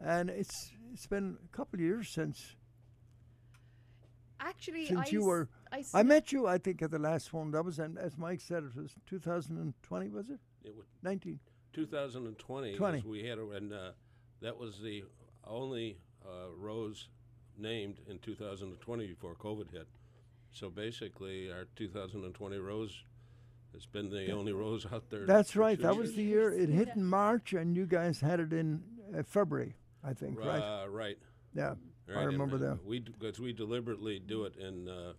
and 0.00 0.30
it's 0.30 0.70
it's 0.92 1.06
been 1.06 1.36
a 1.44 1.56
couple 1.56 1.76
of 1.78 1.80
years 1.80 2.08
since 2.08 2.56
Actually, 4.40 4.86
since 4.86 5.00
I 5.00 5.10
you 5.10 5.24
were. 5.24 5.48
I, 5.72 5.84
I 5.92 6.02
met 6.04 6.30
you, 6.32 6.46
I 6.46 6.58
think, 6.58 6.80
at 6.82 6.90
the 6.92 6.98
last 6.98 7.32
one. 7.32 7.50
That 7.50 7.64
was, 7.64 7.78
and 7.80 7.98
as 7.98 8.16
Mike 8.16 8.40
said, 8.40 8.62
it 8.64 8.76
was 8.80 8.94
2020, 9.06 10.08
was 10.10 10.30
it? 10.30 10.38
It 10.64 10.74
was 10.76 10.86
19. 11.02 11.40
2020. 11.72 12.76
20. 12.76 13.02
We 13.04 13.24
had, 13.24 13.38
a, 13.38 13.48
and 13.50 13.72
uh, 13.72 13.90
that 14.40 14.58
was 14.58 14.80
the 14.80 15.04
only 15.46 15.98
uh, 16.24 16.50
rose 16.56 17.08
named 17.56 17.98
in 18.08 18.18
2020 18.18 19.06
before 19.06 19.34
COVID 19.34 19.70
hit. 19.72 19.86
So 20.52 20.70
basically, 20.70 21.50
our 21.50 21.66
2020 21.76 22.58
rose 22.58 23.04
has 23.74 23.86
been 23.86 24.10
the 24.10 24.30
only 24.32 24.52
rose 24.52 24.86
out 24.92 25.10
there. 25.10 25.26
That's 25.26 25.56
right. 25.56 25.80
That 25.80 25.96
was 25.96 26.14
the 26.14 26.22
year 26.22 26.50
it 26.52 26.68
hit 26.68 26.88
in 26.94 27.04
March, 27.04 27.52
and 27.52 27.76
you 27.76 27.86
guys 27.86 28.20
had 28.20 28.40
it 28.40 28.52
in 28.52 28.82
uh, 29.16 29.22
February, 29.22 29.74
I 30.02 30.14
think, 30.14 30.38
right? 30.38 30.60
Uh, 30.60 30.88
right. 30.88 31.18
Yeah, 31.54 31.74
I 32.08 32.12
Right, 32.12 32.22
and, 32.24 32.32
remember 32.32 32.56
uh, 32.56 32.70
that. 32.70 32.86
We 32.86 33.00
because 33.00 33.38
we 33.38 33.52
deliberately 33.52 34.18
do 34.18 34.44
it 34.44 34.56
in 34.56 34.88
uh, 34.88 35.12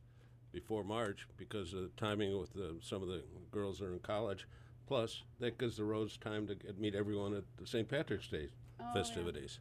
before 0.52 0.84
March 0.84 1.28
because 1.38 1.74
of 1.74 1.82
the 1.82 1.92
timing 1.98 2.40
with 2.40 2.54
the, 2.54 2.78
some 2.82 3.02
of 3.02 3.08
the 3.08 3.24
girls 3.52 3.80
that 3.80 3.86
are 3.86 3.94
in 3.94 4.00
college. 4.00 4.48
Plus, 4.88 5.22
that 5.40 5.60
gives 5.60 5.78
the 5.78 5.84
Rose 5.84 6.18
time 6.18 6.48
to 6.48 6.56
get, 6.56 6.80
meet 6.80 6.96
everyone 6.96 7.36
at 7.36 7.44
the 7.58 7.68
St. 7.68 7.88
Patrick's 7.88 8.28
Day 8.28 8.50
Oh, 8.80 8.84
yeah. 8.86 8.94
festivities. 8.94 9.60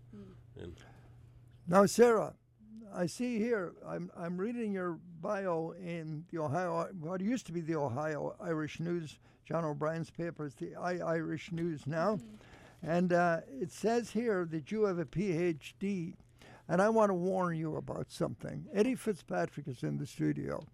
And 0.61 0.77
Now, 1.67 1.87
Sarah, 1.87 2.35
I 2.95 3.07
see 3.07 3.39
here. 3.39 3.75
I'm 3.87 4.11
I'm 4.17 4.37
reading 4.39 4.73
your 4.73 4.99
bio 5.21 5.75
in 5.79 6.25
the 6.31 6.39
Ohio, 6.39 6.89
what 7.01 7.21
used 7.21 7.47
to 7.47 7.53
be 7.53 7.61
the 7.61 7.77
Ohio 7.77 8.35
Irish 8.41 8.81
News, 8.81 9.19
John 9.45 9.65
O'Brien's 9.65 10.11
paper. 10.11 10.47
It's 10.47 10.55
the 10.55 10.75
I 10.77 10.99
Irish 10.99 11.53
News 11.53 11.87
now, 11.87 12.19
and 12.83 13.13
uh, 13.13 13.41
it 13.61 13.71
says 13.71 14.11
here 14.11 14.47
that 14.51 14.71
you 14.73 14.85
have 14.85 14.99
a 14.99 15.05
PhD, 15.05 16.15
and 16.69 16.81
I 16.81 16.89
want 16.89 17.11
to 17.11 17.15
warn 17.15 17.57
you 17.57 17.77
about 17.77 18.11
something. 18.11 18.67
Eddie 18.73 18.95
Fitzpatrick 18.95 19.69
is 19.69 19.83
in 19.83 19.99
the 19.99 20.07
studio. 20.07 20.65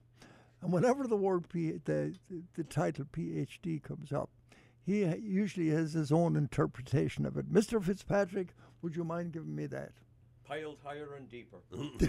And 0.62 0.72
whenever 0.72 1.06
the 1.06 1.16
word 1.16 1.48
P, 1.48 1.72
the, 1.84 2.14
the 2.30 2.42
the 2.54 2.64
title 2.64 3.04
PhD 3.06 3.82
comes 3.82 4.12
up, 4.12 4.30
he 4.84 5.04
usually 5.16 5.68
has 5.70 5.92
his 5.94 6.12
own 6.12 6.36
interpretation 6.36 7.24
of 7.26 7.36
it. 7.36 7.52
Mr. 7.52 7.82
Fitzpatrick, 7.82 8.54
would 8.82 8.94
you 8.94 9.04
mind 9.04 9.32
giving 9.32 9.54
me 9.54 9.66
that? 9.66 9.92
Piled 10.44 10.78
higher 10.84 11.14
and 11.16 11.28
deeper. 11.28 11.56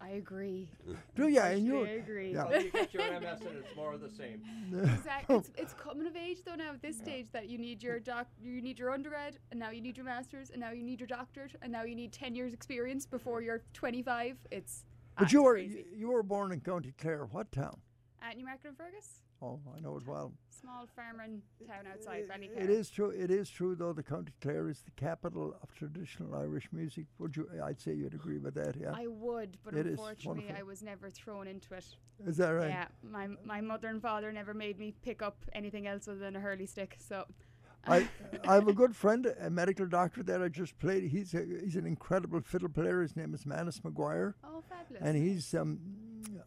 I 0.00 0.10
agree. 0.10 0.68
Do 1.16 1.26
ya? 1.26 1.46
And 1.46 1.66
you- 1.66 1.84
I 1.84 1.88
agree. 1.88 2.32
yeah. 2.34 2.44
Well, 2.44 2.62
you 2.62 2.70
get 2.70 2.94
your 2.94 3.02
MS 3.20 3.40
and 3.40 3.56
it's 3.56 3.74
more 3.74 3.94
of 3.94 4.00
the 4.00 4.10
same. 4.10 4.40
exactly. 4.72 5.36
It's, 5.36 5.50
it's 5.56 5.72
coming 5.74 6.06
of 6.06 6.14
age 6.14 6.38
though 6.44 6.54
now 6.54 6.72
at 6.74 6.82
this 6.82 6.96
stage 6.98 7.26
that 7.32 7.48
you 7.48 7.58
need 7.58 7.82
your 7.82 7.98
doc, 7.98 8.28
you 8.40 8.60
need 8.60 8.78
your 8.78 8.90
undergrad, 8.90 9.38
and 9.50 9.58
now 9.58 9.70
you 9.70 9.80
need 9.80 9.96
your 9.96 10.06
masters, 10.06 10.50
and 10.50 10.60
now 10.60 10.70
you 10.70 10.82
need 10.82 11.00
your 11.00 11.06
doctorate, 11.08 11.56
and 11.62 11.72
now 11.72 11.82
you 11.82 11.96
need 11.96 12.12
ten 12.12 12.34
years 12.36 12.52
experience 12.52 13.04
before 13.06 13.40
you're 13.42 13.62
25. 13.72 14.36
It's 14.50 14.84
But 15.18 15.32
you 15.32 15.42
were 15.42 15.56
you 15.56 16.08
were 16.10 16.22
born 16.22 16.52
in 16.52 16.60
County 16.60 16.92
Clare. 16.98 17.24
What 17.24 17.50
town? 17.50 17.78
at 18.22 18.36
Newmarket 18.36 18.66
on 18.68 18.74
Fergus, 18.74 19.22
Oh, 19.42 19.60
I 19.76 19.80
know 19.80 19.96
it 19.96 20.06
well. 20.06 20.32
small 20.50 20.86
farming 20.96 21.42
town 21.68 21.84
outside 21.92 22.26
Ballycare. 22.28 22.64
It 22.64 22.70
is 22.70 22.88
true. 22.90 23.10
It 23.10 23.30
is 23.30 23.50
true, 23.50 23.74
though. 23.74 23.92
The 23.92 24.02
County 24.02 24.32
Clare 24.40 24.68
is 24.68 24.80
the 24.80 24.90
capital 24.92 25.54
of 25.62 25.74
traditional 25.74 26.34
Irish 26.34 26.68
music. 26.72 27.04
Would 27.18 27.36
you? 27.36 27.46
I'd 27.62 27.78
say 27.78 27.92
you'd 27.92 28.14
agree 28.14 28.38
with 28.38 28.54
that. 28.54 28.74
Yeah. 28.76 28.92
I 28.94 29.06
would, 29.06 29.58
but 29.64 29.74
It 29.74 29.86
unfortunately. 29.86 30.50
I 30.58 30.62
was 30.62 30.82
never 30.82 31.10
thrown 31.10 31.46
into 31.46 31.74
it. 31.74 31.84
Is 32.26 32.38
that 32.38 32.50
right? 32.50 32.70
Yeah, 32.70 32.86
my 33.02 33.28
my 33.44 33.60
mother 33.60 33.88
and 33.88 34.00
father 34.00 34.32
never 34.32 34.54
made 34.54 34.78
me 34.78 34.94
pick 35.02 35.20
up 35.20 35.36
anything 35.52 35.86
else 35.86 36.08
other 36.08 36.18
than 36.18 36.34
a 36.36 36.40
hurley 36.40 36.66
stick. 36.66 36.96
So, 36.98 37.26
I 37.86 38.08
I 38.48 38.54
have 38.54 38.68
a 38.68 38.72
good 38.72 38.96
friend, 38.96 39.26
a 39.38 39.50
medical 39.50 39.86
doctor 39.86 40.22
that 40.22 40.42
I 40.42 40.48
just 40.48 40.78
played. 40.78 41.04
He's 41.10 41.34
a, 41.34 41.44
he's 41.62 41.76
an 41.76 41.86
incredible 41.86 42.40
fiddle 42.40 42.70
player. 42.70 43.02
His 43.02 43.14
name 43.16 43.34
is 43.34 43.44
Manus 43.44 43.80
McGuire. 43.80 44.32
Oh, 44.42 44.62
fabulous. 44.68 45.02
And 45.02 45.14
he's 45.16 45.54
um, 45.54 45.78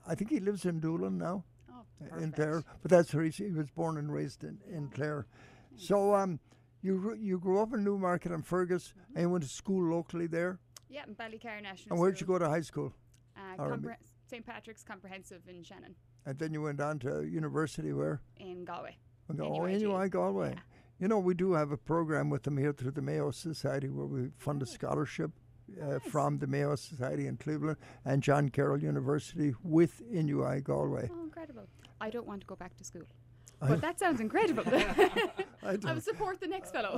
I 0.07 0.15
think 0.15 0.31
he 0.31 0.39
lives 0.39 0.65
in 0.65 0.79
Doolin 0.79 1.19
now. 1.19 1.43
Oh, 2.13 2.17
in 2.19 2.31
Clare, 2.31 2.63
but 2.81 2.89
that's 2.91 3.13
where 3.13 3.23
he's, 3.25 3.37
he 3.37 3.51
was 3.51 3.69
born 3.69 3.97
and 3.97 4.11
raised 4.13 4.43
in, 4.43 4.57
in 4.71 4.87
Clare. 4.89 5.25
So 5.75 6.13
um, 6.15 6.39
you 6.81 7.15
you 7.19 7.39
grew 7.39 7.61
up 7.61 7.73
in 7.73 7.83
Newmarket 7.83 8.31
on 8.31 8.41
Fergus, 8.41 8.93
and 9.15 9.23
you 9.23 9.29
went 9.29 9.43
to 9.43 9.49
school 9.49 9.83
locally 9.95 10.27
there. 10.27 10.59
yeah, 10.89 11.03
in 11.07 11.15
Ballycare 11.15 11.61
National. 11.61 11.93
And 11.93 11.99
where'd 12.01 12.19
you 12.21 12.27
go 12.27 12.39
to 12.39 12.47
high 12.49 12.61
school? 12.61 12.93
Uh, 13.37 13.55
compre- 13.63 13.95
St 14.29 14.45
Patrick's 14.45 14.83
Comprehensive 14.83 15.41
in 15.47 15.63
Shannon, 15.63 15.95
And 16.25 16.37
then 16.37 16.53
you 16.53 16.61
went 16.61 16.79
on 16.81 16.99
to 16.99 17.23
university 17.23 17.93
where? 17.93 18.21
in 18.37 18.63
Galway. 18.65 18.97
Oh, 19.29 19.33
NUIG. 19.33 19.81
NUI 19.81 20.09
Galway. 20.09 20.55
You 20.99 21.07
know, 21.07 21.19
we 21.19 21.33
do 21.33 21.53
have 21.53 21.71
a 21.71 21.77
program 21.77 22.29
with 22.29 22.43
them 22.43 22.57
here 22.57 22.73
through 22.73 22.91
the 22.91 23.01
Mayo 23.01 23.31
Society 23.31 23.87
where 23.89 24.05
we 24.05 24.29
fund 24.37 24.61
a 24.61 24.65
scholarship 24.65 25.31
uh, 25.81 25.99
from 26.09 26.39
the 26.39 26.47
Mayo 26.47 26.75
Society 26.75 27.27
in 27.27 27.37
Cleveland 27.37 27.77
and 28.03 28.21
John 28.23 28.49
Carroll 28.49 28.81
University 28.81 29.53
with 29.63 30.01
NUI 30.11 30.61
Galway. 30.61 31.09
Oh, 31.13 31.23
incredible! 31.23 31.67
I 32.01 32.09
don't 32.09 32.27
want 32.27 32.41
to 32.41 32.47
go 32.47 32.55
back 32.55 32.75
to 32.77 32.83
school, 32.83 33.03
I- 33.61 33.67
but 33.69 33.81
that 33.81 33.99
sounds 33.99 34.19
incredible. 34.21 34.63
I 34.67 35.11
I, 35.63 35.75
don't- 35.75 35.95
would 35.95 36.03
support 36.03 36.39
the 36.39 36.47
next 36.47 36.71
fellow. 36.71 36.91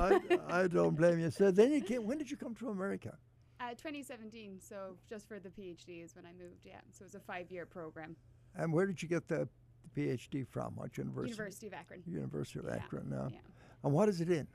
I, 0.49 0.61
I 0.63 0.67
don't 0.67 0.95
blame 0.95 1.19
you. 1.19 1.31
So 1.31 1.51
then 1.51 1.71
you 1.71 1.81
came, 1.81 2.05
when 2.05 2.17
did 2.17 2.29
you 2.29 2.37
come 2.37 2.55
to 2.55 2.69
America? 2.69 3.17
uh, 3.59 3.69
2017, 3.71 4.59
so 4.59 4.97
just 5.07 5.27
for 5.27 5.39
the 5.39 5.49
PhD 5.49 6.03
is 6.03 6.15
when 6.15 6.25
I 6.25 6.33
moved. 6.33 6.65
Yeah, 6.65 6.79
so 6.91 7.03
it 7.03 7.05
was 7.05 7.15
a 7.15 7.19
five-year 7.19 7.65
program. 7.67 8.15
And 8.55 8.73
where 8.73 8.85
did 8.87 9.01
you 9.03 9.07
get 9.07 9.27
the, 9.27 9.47
the 9.83 9.89
PhD 10.07 10.47
from? 10.47 10.75
What 10.75 10.97
university? 10.97 11.31
University 11.31 11.67
of 11.67 11.73
Akron. 11.73 12.01
University 12.07 12.59
of 12.59 12.65
Yeah, 12.65 12.75
Akron, 12.75 13.07
now. 13.09 13.27
yeah. 13.31 13.37
And 13.83 13.93
what 13.93 14.09
is 14.09 14.19
it 14.19 14.31
in? 14.31 14.47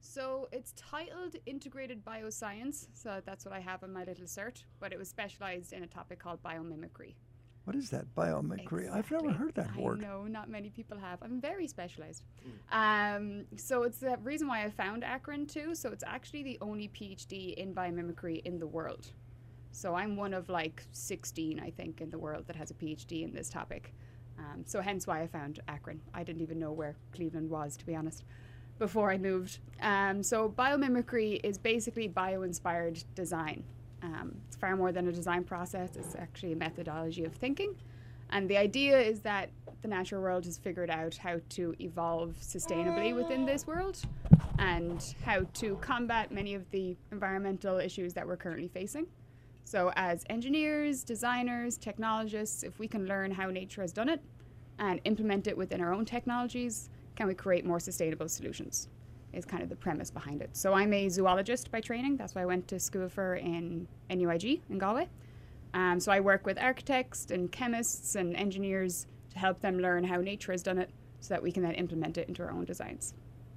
So 0.00 0.48
it's 0.52 0.72
titled 0.76 1.36
Integrated 1.46 2.04
Bioscience, 2.04 2.88
so 2.92 3.22
that's 3.24 3.44
what 3.44 3.54
I 3.54 3.60
have 3.60 3.82
on 3.84 3.92
my 3.92 4.04
little 4.04 4.26
cert, 4.26 4.64
but 4.80 4.92
it 4.92 4.98
was 4.98 5.08
specialized 5.08 5.72
in 5.72 5.82
a 5.82 5.86
topic 5.86 6.18
called 6.18 6.42
biomimicry. 6.42 7.14
What 7.64 7.76
is 7.76 7.88
that? 7.90 8.14
Biomimicry. 8.14 8.92
I've 8.92 9.10
never 9.10 9.30
heard 9.32 9.54
that 9.54 9.70
I 9.76 9.80
word. 9.80 10.00
know, 10.00 10.24
not 10.24 10.50
many 10.50 10.68
people 10.68 10.98
have. 10.98 11.22
I'm 11.22 11.40
very 11.40 11.66
specialized. 11.66 12.24
Um, 12.70 13.46
so 13.56 13.84
it's 13.84 13.98
the 13.98 14.18
reason 14.22 14.48
why 14.48 14.64
I 14.64 14.70
found 14.70 15.02
Akron 15.02 15.46
too. 15.46 15.74
So 15.74 15.90
it's 15.90 16.04
actually 16.06 16.42
the 16.42 16.58
only 16.60 16.88
PhD 16.88 17.54
in 17.54 17.74
biomimicry 17.74 18.42
in 18.44 18.58
the 18.58 18.66
world. 18.66 19.06
So 19.72 19.94
I'm 19.94 20.14
one 20.14 20.34
of 20.34 20.48
like 20.50 20.84
16, 20.92 21.58
I 21.58 21.70
think, 21.70 22.00
in 22.00 22.10
the 22.10 22.18
world 22.18 22.46
that 22.46 22.56
has 22.56 22.70
a 22.70 22.74
PhD 22.74 23.24
in 23.24 23.32
this 23.32 23.48
topic. 23.48 23.94
Um, 24.38 24.62
so 24.66 24.80
hence 24.80 25.06
why 25.06 25.22
I 25.22 25.26
found 25.26 25.60
Akron. 25.66 26.00
I 26.12 26.22
didn't 26.22 26.42
even 26.42 26.58
know 26.58 26.72
where 26.72 26.96
Cleveland 27.12 27.48
was, 27.48 27.76
to 27.78 27.86
be 27.86 27.94
honest, 27.96 28.24
before 28.78 29.10
I 29.10 29.16
moved. 29.18 29.58
Um, 29.80 30.22
so 30.22 30.48
biomimicry 30.48 31.40
is 31.42 31.56
basically 31.56 32.08
bio-inspired 32.08 33.02
design. 33.14 33.64
Um, 34.04 34.36
it's 34.46 34.56
far 34.56 34.76
more 34.76 34.92
than 34.92 35.08
a 35.08 35.12
design 35.12 35.44
process. 35.44 35.96
It's 35.96 36.14
actually 36.14 36.52
a 36.52 36.56
methodology 36.56 37.24
of 37.24 37.32
thinking. 37.32 37.74
And 38.30 38.48
the 38.48 38.58
idea 38.58 38.98
is 38.98 39.20
that 39.20 39.50
the 39.80 39.88
natural 39.88 40.20
world 40.20 40.44
has 40.44 40.58
figured 40.58 40.90
out 40.90 41.16
how 41.16 41.40
to 41.50 41.74
evolve 41.80 42.36
sustainably 42.40 43.14
within 43.14 43.46
this 43.46 43.66
world 43.66 44.02
and 44.58 45.14
how 45.24 45.44
to 45.54 45.76
combat 45.76 46.32
many 46.32 46.54
of 46.54 46.70
the 46.70 46.96
environmental 47.12 47.78
issues 47.78 48.12
that 48.14 48.26
we're 48.26 48.36
currently 48.36 48.68
facing. 48.68 49.06
So, 49.64 49.92
as 49.96 50.24
engineers, 50.28 51.04
designers, 51.04 51.78
technologists, 51.78 52.62
if 52.62 52.78
we 52.78 52.86
can 52.86 53.06
learn 53.06 53.30
how 53.30 53.48
nature 53.48 53.80
has 53.80 53.92
done 53.92 54.10
it 54.10 54.20
and 54.78 55.00
implement 55.04 55.46
it 55.46 55.56
within 55.56 55.80
our 55.80 55.92
own 55.92 56.04
technologies, 56.04 56.90
can 57.16 57.26
we 57.26 57.34
create 57.34 57.64
more 57.64 57.80
sustainable 57.80 58.28
solutions? 58.28 58.88
Is 59.34 59.44
kind 59.44 59.62
of 59.62 59.68
the 59.68 59.76
premise 59.76 60.10
behind 60.10 60.42
it. 60.42 60.56
So, 60.56 60.74
I'm 60.74 60.92
a 60.92 61.08
zoologist 61.08 61.70
by 61.70 61.80
training. 61.80 62.16
That's 62.16 62.34
why 62.34 62.42
I 62.42 62.46
went 62.46 62.68
to 62.68 62.78
school 62.78 63.08
for 63.08 63.34
in 63.34 63.88
NUIG 64.08 64.62
in 64.70 64.78
Galway. 64.78 65.08
Um, 65.74 65.98
so, 65.98 66.12
I 66.12 66.20
work 66.20 66.46
with 66.46 66.58
architects 66.58 67.30
and 67.30 67.50
chemists 67.50 68.14
and 68.14 68.36
engineers 68.36 69.06
to 69.30 69.38
help 69.38 69.60
them 69.60 69.78
learn 69.80 70.04
how 70.04 70.20
nature 70.20 70.52
has 70.52 70.62
done 70.62 70.78
it 70.78 70.90
so 71.20 71.34
that 71.34 71.42
we 71.42 71.50
can 71.50 71.62
then 71.62 71.72
implement 71.74 72.16
it 72.18 72.28
into 72.28 72.42
our 72.42 72.50
own 72.52 72.64
designs. 72.64 73.14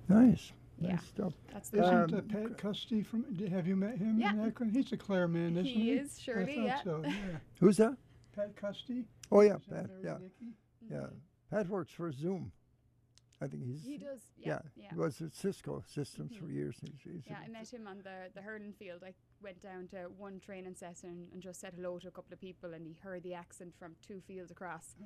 Nice. 0.10 0.52
Yeah. 0.80 0.92
Nice 0.92 1.06
stuff. 1.06 1.34
That's 1.54 1.70
the 1.70 1.82
Isn't 1.84 2.14
Um, 2.14 2.16
uh, 2.16 2.22
Pat 2.22 2.58
Custy 2.58 3.06
from? 3.06 3.24
Have 3.50 3.68
you 3.68 3.76
met 3.76 3.98
him 3.98 4.20
Yeah. 4.20 4.32
in 4.34 4.40
Akron? 4.42 4.70
He's 4.72 4.92
a 4.92 4.98
Clare 4.98 5.28
man, 5.28 5.52
isn't 5.54 5.66
he? 5.66 5.74
He 5.74 5.92
is, 5.94 6.20
surely, 6.20 6.60
I 6.60 6.66
yeah. 6.66 6.84
so. 6.84 7.02
Yeah. 7.04 7.12
Who's 7.60 7.78
that? 7.78 7.98
Pat 8.36 8.56
Custy. 8.56 9.06
Oh, 9.32 9.42
yeah. 9.42 9.56
Is 9.56 9.62
that 9.70 9.76
Pat, 9.76 9.90
Larry 9.90 10.04
yeah. 10.04 10.14
Dickey? 10.20 10.54
Yeah. 10.92 11.08
Pat 11.52 11.68
works 11.70 11.92
for 11.92 12.12
Zoom. 12.12 12.52
I 13.42 13.48
think 13.48 13.64
he's. 13.66 13.84
He 13.84 13.98
does, 13.98 14.22
yeah, 14.38 14.60
yeah. 14.76 14.88
He 14.92 14.96
was 14.96 15.22
at 15.22 15.36
Cisco 15.36 15.84
Systems 15.86 16.34
Mhm. 16.34 16.40
for 16.40 16.48
years. 16.50 16.78
He's, 16.82 17.00
he's 17.04 17.24
Yeah, 17.28 17.38
I 17.46 17.48
met 17.50 17.72
him 17.72 17.86
on 17.88 17.98
the, 18.04 18.30
the 18.34 18.42
hurling 18.42 18.74
field. 18.74 19.04
I 19.06 19.14
went 19.44 19.62
down 19.62 19.88
to 19.90 20.10
one 20.18 20.40
training 20.40 20.74
session 20.76 21.28
and 21.32 21.42
just 21.42 21.60
said 21.62 21.74
hello 21.76 22.00
to 22.00 22.08
a 22.08 22.12
couple 22.12 22.34
of 22.34 22.42
people, 22.42 22.74
and 22.74 22.88
he 22.88 22.94
heard 23.02 23.22
the 23.24 23.36
accent 23.36 23.76
from 23.78 23.96
two 24.02 24.22
fields 24.22 24.52
across. 24.52 24.96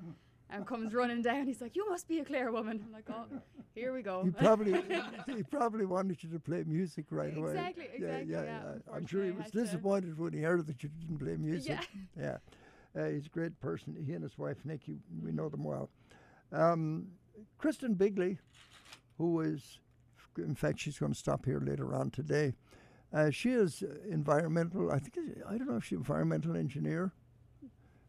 And 0.50 0.66
comes 0.66 0.92
running 0.92 1.22
down. 1.22 1.46
He's 1.46 1.62
like, 1.62 1.74
"You 1.76 1.88
must 1.88 2.06
be 2.08 2.18
a 2.18 2.26
Clare 2.26 2.52
woman." 2.52 2.82
I'm 2.84 2.92
like, 2.92 3.08
"Oh, 3.08 3.24
here 3.74 3.94
we 3.94 4.02
go." 4.02 4.22
He 4.24 4.30
probably 4.32 4.72
he 5.26 5.42
probably 5.44 5.86
wanted 5.86 6.22
you 6.22 6.28
to 6.28 6.38
play 6.38 6.62
music 6.66 7.06
right 7.10 7.34
away. 7.34 7.52
Exactly, 7.52 7.88
exactly, 7.94 8.32
yeah, 8.32 8.42
yeah. 8.42 8.94
I'm 8.94 9.06
sure 9.06 9.24
he 9.24 9.30
was 9.30 9.50
disappointed 9.50 10.18
when 10.18 10.34
he 10.34 10.40
heard 10.42 10.66
that 10.66 10.82
you 10.82 10.90
didn't 10.90 11.18
play 11.20 11.36
music. 11.38 11.88
Yeah. 12.18 12.38
Yeah. 12.94 13.02
Uh, 13.02 13.08
he's 13.08 13.26
a 13.26 13.30
great 13.30 13.58
person. 13.60 13.96
He 14.04 14.12
and 14.12 14.22
his 14.22 14.36
wife 14.36 14.58
Nikki, 14.66 14.98
we 15.22 15.32
know 15.32 15.48
them 15.48 15.64
well. 15.64 15.88
Um, 16.50 17.06
Kristen 17.62 17.94
Bigley, 17.94 18.38
who 19.18 19.40
is, 19.40 19.78
in 20.36 20.56
fact, 20.56 20.80
she's 20.80 20.98
going 20.98 21.12
to 21.12 21.18
stop 21.18 21.44
here 21.44 21.60
later 21.60 21.94
on 21.94 22.10
today. 22.10 22.54
Uh, 23.14 23.30
she 23.30 23.50
is 23.50 23.84
environmental. 24.10 24.90
I 24.90 24.98
think 24.98 25.16
I 25.48 25.56
don't 25.56 25.68
know 25.68 25.76
if 25.76 25.84
she's 25.84 25.98
environmental 25.98 26.56
engineer, 26.56 27.12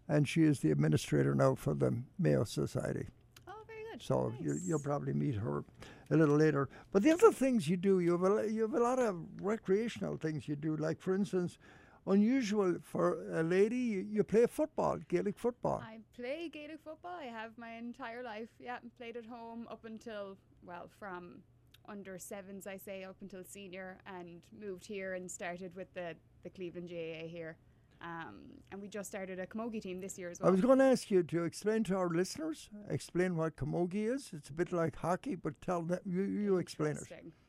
and 0.10 0.28
she 0.28 0.41
is 0.41 0.62
the 0.62 0.72
administrator 0.72 1.36
now 1.36 1.54
for 1.54 1.76
the 1.76 1.95
Mayo 2.18 2.45
Society. 2.45 3.06
Oh, 3.47 3.54
very 3.68 3.84
good. 3.91 4.01
So 4.01 4.34
you, 4.41 4.60
you'll 4.66 4.80
probably 4.80 5.14
meet 5.14 5.36
her 5.36 5.64
a 6.10 6.18
little 6.18 6.38
later. 6.38 6.68
But 6.91 7.04
the 7.04 7.12
other 7.12 7.32
things 7.32 7.70
you 7.70 7.78
do, 7.78 7.99
you 7.99 8.14
have 8.14 8.24
a, 8.24 8.49
you 8.49 8.64
have 8.64 8.74
a 8.74 8.80
lot 8.80 8.97
of 8.97 9.18
recreational 9.39 10.18
things 10.18 10.47
you 10.47 10.56
do. 10.56 10.76
Like, 10.78 10.99
for 10.99 11.14
instance, 11.14 11.60
unusual 12.08 12.78
for 12.82 13.26
a 13.32 13.43
lady, 13.43 13.78
you, 13.78 14.06
you 14.10 14.24
play 14.24 14.45
football, 14.45 14.97
Gaelic 15.08 15.38
football. 15.38 15.82
I 15.84 15.99
play 16.16 16.49
Gaelic 16.51 16.80
football. 16.84 17.18
I 17.20 17.26
have 17.26 17.58
my 17.58 17.74
entire 17.74 18.24
life. 18.24 18.49
Yeah, 18.60 18.78
played 18.97 19.18
at 19.18 19.26
home 19.26 19.68
up 19.70 19.86
until 19.86 20.38
well, 20.66 20.89
from 20.99 21.41
under 21.88 22.18
sevens, 22.18 22.66
I 22.68 22.78
say, 22.78 23.04
up 23.04 23.18
until 23.22 23.43
senior, 23.43 23.97
and 24.08 24.41
moved 24.58 24.86
here 24.86 25.14
and 25.14 25.30
started 25.30 25.76
with 25.76 25.93
the 25.93 26.16
the 26.43 26.49
Cleveland 26.49 26.89
GAA 26.89 27.28
here. 27.28 27.58
Um, 28.01 28.41
and 28.72 28.82
we 28.82 28.89
just 28.89 29.10
started 29.10 29.39
a 29.39 29.47
camogie 29.47 29.82
team 29.82 30.01
this 30.01 30.18
year 30.18 30.30
as 30.30 30.41
well. 30.41 30.49
I 30.49 30.51
was 30.51 30.60
going 30.60 30.80
to 30.80 30.84
ask 30.84 31.10
you 31.10 31.24
to 31.24 31.45
explain 31.45 31.86
to 31.86 31.95
our 31.95 32.10
listeners, 32.10 32.70
explain 32.89 33.38
what 33.38 33.56
camogie 33.56 34.14
is. 34.14 34.32
It's 34.34 34.49
a 34.49 34.54
bit 34.54 34.74
like 34.74 34.97
hockey, 34.97 35.36
but 35.36 35.54
tell 35.62 35.82
them, 35.84 35.99
you, 36.06 36.24
you 36.24 36.58
explain 36.58 36.97
it. 36.97 37.08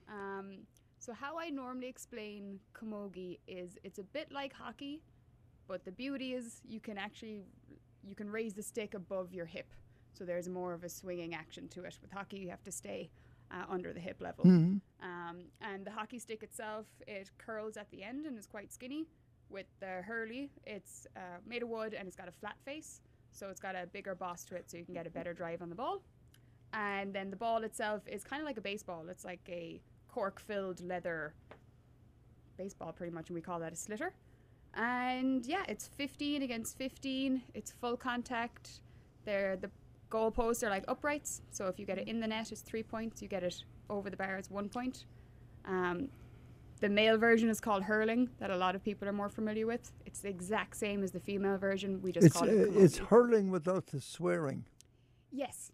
Um, 0.09 0.59
so 1.05 1.13
how 1.13 1.39
I 1.39 1.51
normally 1.51 1.89
explain 1.89 2.61
camogie 2.73 3.39
is 3.47 3.77
it's 3.85 3.99
a 3.99 4.03
bit 4.03 4.33
like 4.33 4.53
hockey, 4.55 5.03
but 5.69 5.85
the 5.85 5.93
beauty 5.93 6.33
is 6.33 6.63
you 6.67 6.81
can 6.81 6.97
actually 6.97 7.43
you 8.03 8.15
can 8.15 8.31
raise 8.31 8.55
the 8.55 8.63
stick 8.63 8.95
above 8.95 9.35
your 9.35 9.45
hip. 9.47 9.67
So 10.17 10.25
there's 10.25 10.49
more 10.49 10.73
of 10.73 10.83
a 10.85 10.89
swinging 10.89 11.35
action 11.35 11.69
to 11.69 11.85
it. 11.85 11.99
With 12.01 12.11
hockey, 12.11 12.39
you 12.39 12.49
have 12.49 12.63
to 12.65 12.73
stay 12.73 13.11
uh, 13.51 13.65
under 13.69 13.93
the 13.93 14.01
hip 14.01 14.23
level. 14.23 14.45
Mhm. 14.47 14.81
Um, 15.03 15.37
and 15.61 15.85
the 15.85 15.91
hockey 15.91 16.19
stick 16.19 16.43
itself, 16.43 16.87
it 17.07 17.31
curls 17.37 17.77
at 17.77 17.91
the 17.91 18.03
end 18.03 18.25
and 18.27 18.39
is 18.39 18.47
quite 18.47 18.73
skinny. 18.73 19.07
With 19.51 19.67
the 19.81 20.03
hurley, 20.03 20.51
it's 20.67 21.07
uh, 21.17 21.39
made 21.47 21.63
of 21.63 21.69
wood 21.69 21.93
and 21.93 22.09
it's 22.09 22.17
got 22.17 22.29
a 22.29 22.33
flat 22.41 22.57
face. 22.65 23.03
So 23.31 23.49
it's 23.51 23.61
got 23.61 23.75
a 23.75 23.87
bigger 23.87 24.15
boss 24.15 24.45
to 24.47 24.55
it, 24.55 24.71
so 24.71 24.79
you 24.79 24.85
can 24.85 24.95
get 24.95 25.07
a 25.07 25.11
better 25.11 25.35
drive 25.35 25.61
on 25.61 25.69
the 25.69 25.75
ball. 25.75 26.03
And 26.73 27.13
then 27.13 27.31
the 27.31 27.37
ball 27.37 27.63
itself 27.65 28.03
is 28.07 28.25
kind 28.25 28.41
of 28.41 28.47
like 28.47 28.57
a 28.57 28.63
baseball. 28.63 29.09
It's 29.09 29.25
like 29.25 29.47
a 29.49 29.81
cork-filled 30.15 30.81
leather 30.81 31.35
baseball, 32.57 32.93
pretty 32.93 33.13
much, 33.13 33.29
and 33.31 33.35
we 33.35 33.41
call 33.41 33.59
that 33.59 33.73
a 33.73 33.77
sliotar. 33.77 34.11
And 34.75 35.45
yeah, 35.45 35.65
it's 35.69 35.89
15 35.89 36.43
against 36.43 36.79
15. 36.79 37.43
It's 37.55 37.73
full 37.73 37.97
contact. 37.97 38.81
They're 39.25 39.57
the 39.57 39.71
goalposts 40.11 40.63
are 40.63 40.71
like 40.71 40.85
uprights. 40.87 41.43
So 41.51 41.67
if 41.67 41.81
you 41.81 41.87
get 41.87 41.99
it 41.99 42.07
in 42.07 42.21
the 42.21 42.29
net, 42.29 42.53
it's 42.53 42.61
three 42.61 42.85
points. 42.85 43.23
You 43.23 43.29
get 43.29 43.43
it 43.43 43.65
over 43.91 44.09
the 44.09 44.17
bar, 44.17 44.37
it's 44.37 44.51
one 44.51 44.69
point. 44.69 45.07
Um, 45.65 46.09
the 46.81 46.89
male 46.89 47.19
version 47.19 47.49
is 47.49 47.61
called 47.61 47.83
hurling, 47.83 48.29
that 48.39 48.51
a 48.51 48.57
lot 48.57 48.75
of 48.77 48.85
people 48.85 49.09
are 49.09 49.13
more 49.13 49.29
familiar 49.29 49.67
with. 49.67 49.91
It's 50.07 50.21
the 50.21 50.29
exact 50.29 50.77
same 50.77 51.03
as 51.03 51.11
the 51.11 51.21
female 51.21 51.59
version. 51.59 52.01
We 52.03 52.13
just 52.13 52.27
It's 52.27 52.37
call 52.37 52.49
uh, 52.49 52.53
it. 52.53 52.77
it's 52.77 52.99
hurling 52.99 53.51
without 53.51 53.87
the 53.87 54.01
swearing. 54.01 54.65
Yes. 55.33 55.73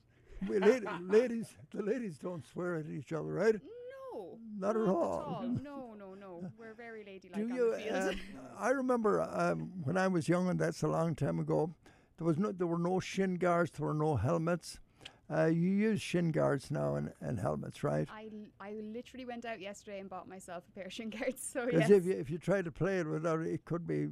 We, 0.48 0.58
ladies, 1.18 1.56
the 1.72 1.82
ladies 1.82 2.16
don't 2.18 2.46
swear 2.46 2.76
at 2.76 2.86
each 2.88 3.12
other, 3.12 3.32
right? 3.32 3.56
No. 4.60 4.66
Not 4.66 4.76
at 4.76 4.88
all. 4.88 5.44
No, 5.62 5.94
no, 5.98 6.14
no. 6.14 6.44
We're 6.58 6.74
very 6.74 7.04
ladylike 7.04 7.48
Do 7.48 7.54
you? 7.54 7.74
Um, 7.90 8.20
I 8.58 8.70
remember 8.70 9.22
um, 9.22 9.72
when 9.84 9.96
I 9.96 10.06
was 10.08 10.28
young, 10.28 10.48
and 10.48 10.58
that's 10.58 10.82
a 10.82 10.88
long 10.88 11.14
time 11.14 11.38
ago. 11.38 11.74
There 12.18 12.26
was 12.26 12.38
no, 12.38 12.52
there 12.52 12.66
were 12.66 12.78
no 12.78 13.00
shin 13.00 13.36
guards, 13.36 13.70
there 13.70 13.86
were 13.86 13.94
no 13.94 14.16
helmets. 14.16 14.78
Uh, 15.32 15.46
you 15.46 15.70
use 15.70 16.02
shin 16.02 16.32
guards 16.32 16.70
now 16.70 16.96
and, 16.96 17.12
and 17.20 17.38
helmets, 17.38 17.82
right? 17.84 18.08
I, 18.12 18.28
I 18.60 18.72
literally 18.82 19.24
went 19.24 19.44
out 19.44 19.60
yesterday 19.60 20.00
and 20.00 20.10
bought 20.10 20.28
myself 20.28 20.64
a 20.68 20.72
pair 20.72 20.86
of 20.86 20.92
shin 20.92 21.08
guards. 21.10 21.40
So 21.42 21.64
Because 21.64 21.88
yes, 21.88 21.90
if 21.90 22.04
you 22.04 22.12
if 22.12 22.30
you 22.30 22.36
try 22.36 22.60
to 22.62 22.70
play 22.70 22.98
it 22.98 23.06
without 23.06 23.40
it, 23.40 23.46
it 23.46 23.64
could 23.64 23.86
be 23.86 24.08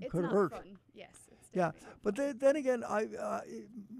it's 0.00 0.10
could 0.10 0.22
not 0.22 0.32
hurt. 0.32 0.50
fun. 0.50 0.78
Yes, 0.94 1.12
Yeah, 1.52 1.70
but 2.02 2.16
then, 2.16 2.38
then 2.38 2.56
again, 2.56 2.82
I 2.88 3.04
uh, 3.20 3.40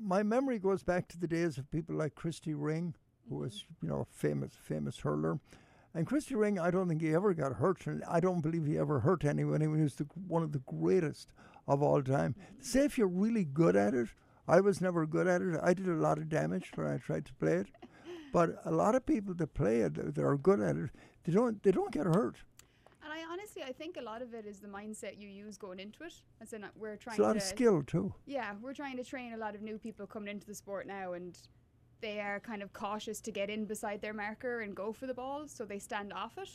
my 0.03 0.23
memory 0.23 0.59
goes 0.59 0.83
back 0.83 1.07
to 1.09 1.19
the 1.19 1.29
days 1.29 1.59
of 1.59 1.71
people 1.71 1.95
like 1.95 2.15
Christy 2.15 2.55
Ring, 2.55 2.95
who 3.29 3.37
was 3.37 3.65
you 3.83 3.89
know 3.89 4.01
a 4.01 4.05
famous 4.05 4.53
famous 4.63 4.99
hurler, 4.99 5.39
and 5.95 6.07
Christy 6.07 6.35
Ring. 6.35 6.59
I 6.59 6.71
don't 6.71 6.89
think 6.89 7.03
he 7.03 7.15
ever 7.15 7.35
got 7.35 7.55
hurt, 7.55 7.87
and 7.87 8.03
I 8.09 8.21
don't 8.21 8.41
believe 8.41 8.67
he 8.67 8.79
ever 8.79 9.01
hurt 9.01 9.25
anyone. 9.25 9.61
He 9.61 9.67
was 9.67 9.95
the, 9.95 10.07
one 10.29 10.43
of 10.43 10.53
the 10.53 10.63
greatest 10.67 11.33
of 11.67 11.83
all 11.83 12.03
time. 12.03 12.35
Say 12.61 12.85
if 12.85 12.99
you're 12.99 13.07
really 13.09 13.45
good 13.45 13.77
at 13.77 13.95
it, 13.95 14.09
I 14.47 14.61
was 14.61 14.81
never 14.81 15.07
good 15.07 15.27
at 15.27 15.41
it. 15.41 15.59
I 15.63 15.73
did 15.75 15.89
a 15.89 15.95
lot 15.95 16.19
of 16.19 16.29
damage 16.29 16.71
when 16.75 16.87
I 16.87 16.99
tried 16.99 17.25
to 17.27 17.35
play 17.35 17.55
it, 17.55 17.67
but 18.33 18.57
a 18.65 18.71
lot 18.71 18.95
of 18.95 19.07
people 19.07 19.35
that 19.35 19.55
play 19.55 19.81
it 19.81 19.95
that 19.95 20.23
are 20.23 20.37
good 20.37 20.61
at 20.61 20.77
it, 20.77 20.91
they 21.25 21.33
don't 21.33 21.63
they 21.63 21.71
don't 21.73 21.91
get 21.93 22.07
hurt. 22.07 22.37
And 23.03 23.13
I 23.13 23.25
honestly, 23.31 23.63
I 23.63 23.73
think 23.73 23.97
a 23.97 24.03
lot 24.03 24.23
of 24.23 24.35
it 24.35 24.47
is 24.47 24.61
the 24.61 24.69
mindset 24.69 25.19
you 25.19 25.29
use 25.29 25.57
going 25.57 25.79
into 25.79 26.05
it. 26.05 26.15
As 26.41 26.53
in, 26.53 26.65
uh, 26.65 26.69
we're 26.75 26.97
trying 26.97 27.15
It's 27.15 27.21
a 27.21 27.23
lot 27.23 27.33
to 27.33 27.39
of 27.39 27.43
skill 27.43 27.83
too. 27.83 28.15
Yeah, 28.27 28.53
we're 28.63 28.75
trying 28.75 28.97
to 28.97 29.05
train 29.05 29.33
a 29.35 29.37
lot 29.37 29.55
of 29.55 29.63
new 29.63 29.79
people 29.79 30.07
coming 30.07 30.29
into 30.29 30.47
the 30.47 30.55
sport 30.55 30.87
now, 30.87 31.13
and 31.15 31.39
they 32.01 32.21
are 32.21 32.41
kind 32.41 32.63
of 32.63 32.73
cautious 32.73 33.21
to 33.23 33.31
get 33.31 33.51
in 33.51 33.65
beside 33.65 34.01
their 34.01 34.13
marker 34.13 34.61
and 34.61 34.75
go 34.75 34.93
for 34.93 35.07
the 35.07 35.15
ball, 35.15 35.49
so 35.49 35.65
they 35.65 35.79
stand 35.79 36.13
off 36.13 36.39
it, 36.39 36.51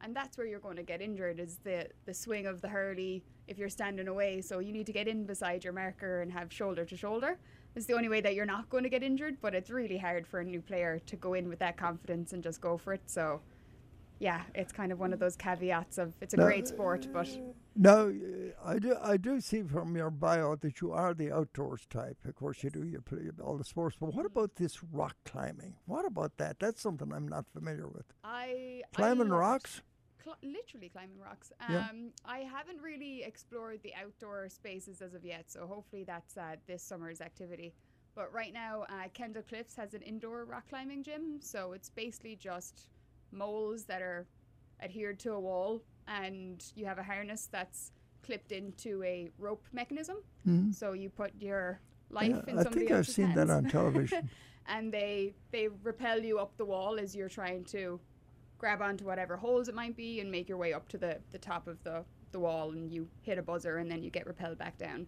and 0.00 0.14
that's 0.14 0.36
where 0.38 0.46
you're 0.46 0.60
going 0.60 0.76
to 0.76 0.82
get 0.82 1.00
injured. 1.00 1.40
Is 1.40 1.58
the 1.64 1.88
the 2.04 2.14
swing 2.14 2.46
of 2.46 2.60
the 2.60 2.68
hurley 2.68 3.22
if 3.48 3.58
you're 3.58 3.68
standing 3.68 4.08
away? 4.08 4.40
So 4.40 4.58
you 4.58 4.72
need 4.72 4.86
to 4.86 4.92
get 4.92 5.08
in 5.08 5.24
beside 5.24 5.64
your 5.64 5.72
marker 5.72 6.22
and 6.22 6.32
have 6.32 6.52
shoulder 6.52 6.84
to 6.84 6.96
shoulder. 6.96 7.38
It's 7.76 7.86
the 7.86 7.94
only 7.94 8.08
way 8.08 8.20
that 8.20 8.34
you're 8.34 8.46
not 8.46 8.70
going 8.70 8.84
to 8.84 8.90
get 8.90 9.02
injured, 9.02 9.38
but 9.40 9.54
it's 9.54 9.70
really 9.70 9.98
hard 9.98 10.26
for 10.26 10.40
a 10.40 10.44
new 10.44 10.60
player 10.60 11.00
to 11.06 11.16
go 11.16 11.34
in 11.34 11.48
with 11.48 11.58
that 11.58 11.76
confidence 11.76 12.32
and 12.32 12.42
just 12.42 12.60
go 12.60 12.78
for 12.78 12.92
it. 12.92 13.02
So. 13.06 13.40
Yeah, 14.18 14.42
it's 14.54 14.72
kind 14.72 14.92
of 14.92 14.98
one 15.00 15.12
of 15.12 15.18
those 15.18 15.36
caveats 15.36 15.98
of 15.98 16.14
it's 16.20 16.34
a 16.34 16.36
No, 16.36 16.44
great 16.44 16.68
sport, 16.68 17.08
but 17.12 17.28
Now, 17.76 18.06
uh, 18.08 18.12
I 18.64 18.78
do 18.78 18.96
I 19.02 19.16
do 19.16 19.40
see 19.40 19.62
from 19.62 19.96
your 19.96 20.10
bio 20.10 20.54
that 20.56 20.80
you 20.80 20.92
are 20.92 21.12
the 21.14 21.32
outdoors 21.32 21.86
type. 21.90 22.18
Of 22.24 22.34
course, 22.36 22.62
you 22.62 22.70
do. 22.70 22.84
You 22.84 23.00
play 23.00 23.30
all 23.42 23.56
the 23.58 23.64
sports. 23.64 23.96
But 24.00 24.14
what 24.14 24.24
about 24.26 24.54
this 24.56 24.82
rock 24.84 25.16
climbing? 25.24 25.74
What 25.86 26.06
about 26.06 26.36
that? 26.38 26.58
That's 26.60 26.80
something 26.80 27.12
I'm 27.12 27.28
not 27.28 27.46
familiar 27.52 27.88
with. 27.88 28.06
I 28.22 28.82
I 28.96 28.96
Climbing 28.96 29.28
it. 29.28 29.30
rocks? 29.32 29.82
Cl- 30.22 30.36
literally 30.42 30.88
climbing 30.88 31.18
rocks. 31.20 31.52
Yeah. 31.68 31.88
Um, 31.90 32.12
I 32.24 32.38
haven't 32.38 32.80
really 32.80 33.24
explored 33.24 33.82
the 33.82 33.92
outdoor 33.94 34.48
spaces 34.48 35.02
as 35.02 35.12
of 35.14 35.24
yet, 35.24 35.50
so 35.50 35.66
hopefully 35.66 36.04
that's 36.04 36.36
uh, 36.38 36.56
this 36.66 36.82
summer's 36.82 37.20
activity. 37.20 37.74
But 38.14 38.32
right 38.32 38.52
now, 38.54 38.84
uh, 38.88 39.08
Kendall 39.12 39.42
Cliffs 39.42 39.74
has 39.76 39.92
an 39.92 40.00
indoor 40.02 40.44
rock 40.44 40.68
climbing 40.68 41.02
gym, 41.02 41.40
so 41.40 41.72
it's 41.72 41.90
basically 41.90 42.36
just 42.36 42.86
moles 43.34 43.84
that 43.84 44.02
are 44.02 44.26
adhered 44.82 45.18
to 45.20 45.32
a 45.32 45.40
wall, 45.40 45.82
and 46.08 46.64
you 46.74 46.86
have 46.86 46.98
a 46.98 47.02
harness 47.02 47.48
that's 47.50 47.92
clipped 48.22 48.52
into 48.52 49.02
a 49.02 49.30
rope 49.38 49.64
mechanism. 49.72 50.16
Mhm. 50.46 50.74
So 50.74 50.92
you 50.92 51.10
put 51.10 51.32
your 51.38 51.80
life 52.10 52.30
Yeah, 52.30 52.42
in 52.52 52.58
I 52.58 52.62
somebody 52.62 52.86
think 52.86 52.90
I've 52.92 53.08
seen 53.08 53.34
that 53.34 53.50
on 53.50 53.64
television. 53.68 54.30
and 54.66 54.92
they 54.92 55.34
they 55.50 55.68
repel 55.82 56.20
you 56.20 56.38
up 56.38 56.56
the 56.56 56.64
wall 56.64 56.98
as 56.98 57.14
you're 57.14 57.28
trying 57.28 57.64
to 57.64 58.00
grab 58.58 58.80
onto 58.80 59.04
whatever 59.04 59.36
holes 59.36 59.68
it 59.68 59.74
might 59.74 59.94
be 59.96 60.20
and 60.20 60.30
make 60.30 60.48
your 60.48 60.56
way 60.56 60.72
up 60.72 60.88
to 60.88 60.96
the, 60.96 61.18
the 61.32 61.38
top 61.38 61.66
of 61.66 61.82
the, 61.84 62.02
the 62.32 62.38
wall 62.40 62.70
and 62.70 62.90
you 62.90 63.06
hit 63.20 63.36
a 63.36 63.42
buzzer 63.42 63.76
and 63.76 63.90
then 63.90 64.02
you 64.02 64.10
get 64.10 64.26
repelled 64.26 64.56
back 64.56 64.78
down. 64.78 65.06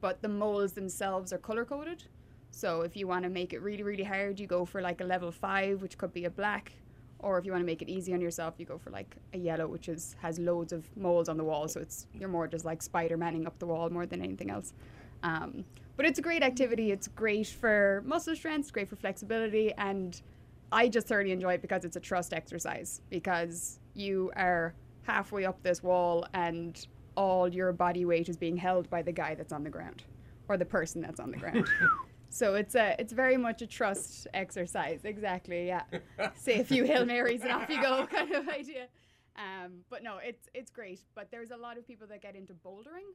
But 0.00 0.22
the 0.22 0.28
moles 0.28 0.72
themselves 0.72 1.32
are 1.32 1.38
color 1.38 1.64
coded. 1.66 2.04
So 2.50 2.80
if 2.82 2.96
you 2.96 3.06
want 3.06 3.24
to 3.24 3.28
make 3.30 3.52
it 3.52 3.60
really, 3.60 3.82
really 3.82 4.04
hard, 4.04 4.38
you 4.40 4.46
go 4.46 4.64
for 4.64 4.80
like 4.80 5.00
a 5.02 5.04
level 5.04 5.30
five, 5.32 5.82
which 5.82 5.98
could 5.98 6.14
be 6.14 6.24
a 6.24 6.30
black. 6.30 6.72
Or 7.24 7.38
if 7.38 7.46
you 7.46 7.52
want 7.52 7.62
to 7.62 7.66
make 7.66 7.80
it 7.80 7.88
easy 7.88 8.12
on 8.12 8.20
yourself, 8.20 8.54
you 8.58 8.66
go 8.66 8.76
for 8.76 8.90
like 8.90 9.16
a 9.32 9.38
yellow, 9.38 9.66
which 9.66 9.88
is 9.88 10.14
has 10.20 10.38
loads 10.38 10.74
of 10.74 10.84
moles 10.94 11.30
on 11.30 11.38
the 11.38 11.44
wall. 11.44 11.66
So 11.68 11.80
it's 11.80 12.06
you're 12.12 12.28
more 12.28 12.46
just 12.46 12.66
like 12.66 12.82
Spider 12.82 13.16
Manning 13.16 13.46
up 13.46 13.58
the 13.58 13.66
wall 13.66 13.88
more 13.88 14.04
than 14.04 14.20
anything 14.20 14.50
else. 14.50 14.74
Um, 15.22 15.64
but 15.96 16.04
it's 16.04 16.18
a 16.18 16.22
great 16.22 16.42
activity. 16.42 16.92
It's 16.92 17.08
great 17.08 17.46
for 17.46 18.02
muscle 18.04 18.36
strength, 18.36 18.64
it's 18.64 18.70
great 18.70 18.88
for 18.90 18.96
flexibility, 18.96 19.72
and 19.78 20.20
I 20.70 20.88
just 20.88 21.06
thoroughly 21.06 21.32
enjoy 21.32 21.54
it 21.54 21.62
because 21.62 21.86
it's 21.86 21.96
a 21.96 22.00
trust 22.00 22.34
exercise. 22.34 23.00
Because 23.08 23.80
you 23.94 24.30
are 24.36 24.74
halfway 25.04 25.46
up 25.46 25.62
this 25.62 25.82
wall, 25.82 26.26
and 26.34 26.86
all 27.16 27.48
your 27.48 27.72
body 27.72 28.04
weight 28.04 28.28
is 28.28 28.36
being 28.36 28.58
held 28.58 28.90
by 28.90 29.00
the 29.00 29.12
guy 29.12 29.34
that's 29.34 29.52
on 29.52 29.64
the 29.64 29.70
ground, 29.70 30.04
or 30.48 30.58
the 30.58 30.66
person 30.66 31.00
that's 31.00 31.20
on 31.20 31.30
the 31.30 31.38
ground. 31.38 31.66
so 32.34 32.56
it's 32.56 32.74
a 32.74 32.96
it's 32.98 33.12
very 33.12 33.36
much 33.36 33.62
a 33.62 33.66
trust 33.66 34.26
exercise. 34.34 35.04
Exactly. 35.04 35.68
Yeah. 35.68 35.84
Say 36.34 36.58
a 36.58 36.64
few 36.64 36.84
hail 36.84 37.06
marys 37.06 37.42
and 37.42 37.52
off 37.52 37.70
you 37.70 37.80
go, 37.80 38.06
kind 38.10 38.32
of 38.32 38.48
idea. 38.48 38.88
Um, 39.36 39.84
but 39.88 40.02
no, 40.02 40.18
it's 40.18 40.48
it's 40.52 40.70
great. 40.70 41.00
But 41.14 41.30
there's 41.30 41.52
a 41.52 41.56
lot 41.56 41.78
of 41.78 41.86
people 41.86 42.08
that 42.08 42.22
get 42.22 42.34
into 42.34 42.52
bouldering, 42.52 43.06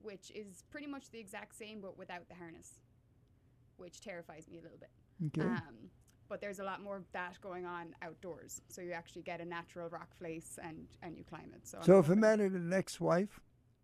which 0.00 0.30
is 0.30 0.62
pretty 0.70 0.86
much 0.86 1.10
the 1.10 1.18
exact 1.18 1.58
same 1.58 1.80
but 1.80 1.98
without 1.98 2.28
the 2.28 2.36
harness, 2.36 2.80
which 3.76 4.00
terrifies 4.00 4.46
me 4.48 4.58
a 4.58 4.62
little 4.62 4.78
bit. 4.78 4.90
Okay. 5.26 5.48
Um, 5.48 5.90
but 6.28 6.40
there's 6.40 6.60
a 6.60 6.64
lot 6.64 6.80
more 6.80 6.96
of 6.96 7.10
that 7.12 7.40
going 7.40 7.66
on 7.66 7.92
outdoors, 8.02 8.62
so 8.68 8.80
you 8.82 8.92
actually 8.92 9.22
get 9.22 9.40
a 9.40 9.44
natural 9.44 9.88
rock 9.88 10.14
face 10.22 10.60
and 10.62 10.86
and 11.02 11.18
you 11.18 11.24
climb 11.24 11.50
it. 11.56 11.66
So, 11.66 11.78
I'm 11.78 11.84
So 11.84 11.98
if 11.98 12.08
a 12.08 12.14
man 12.14 12.38
had 12.38 12.52
an 12.52 12.72
ex-wife 12.72 13.40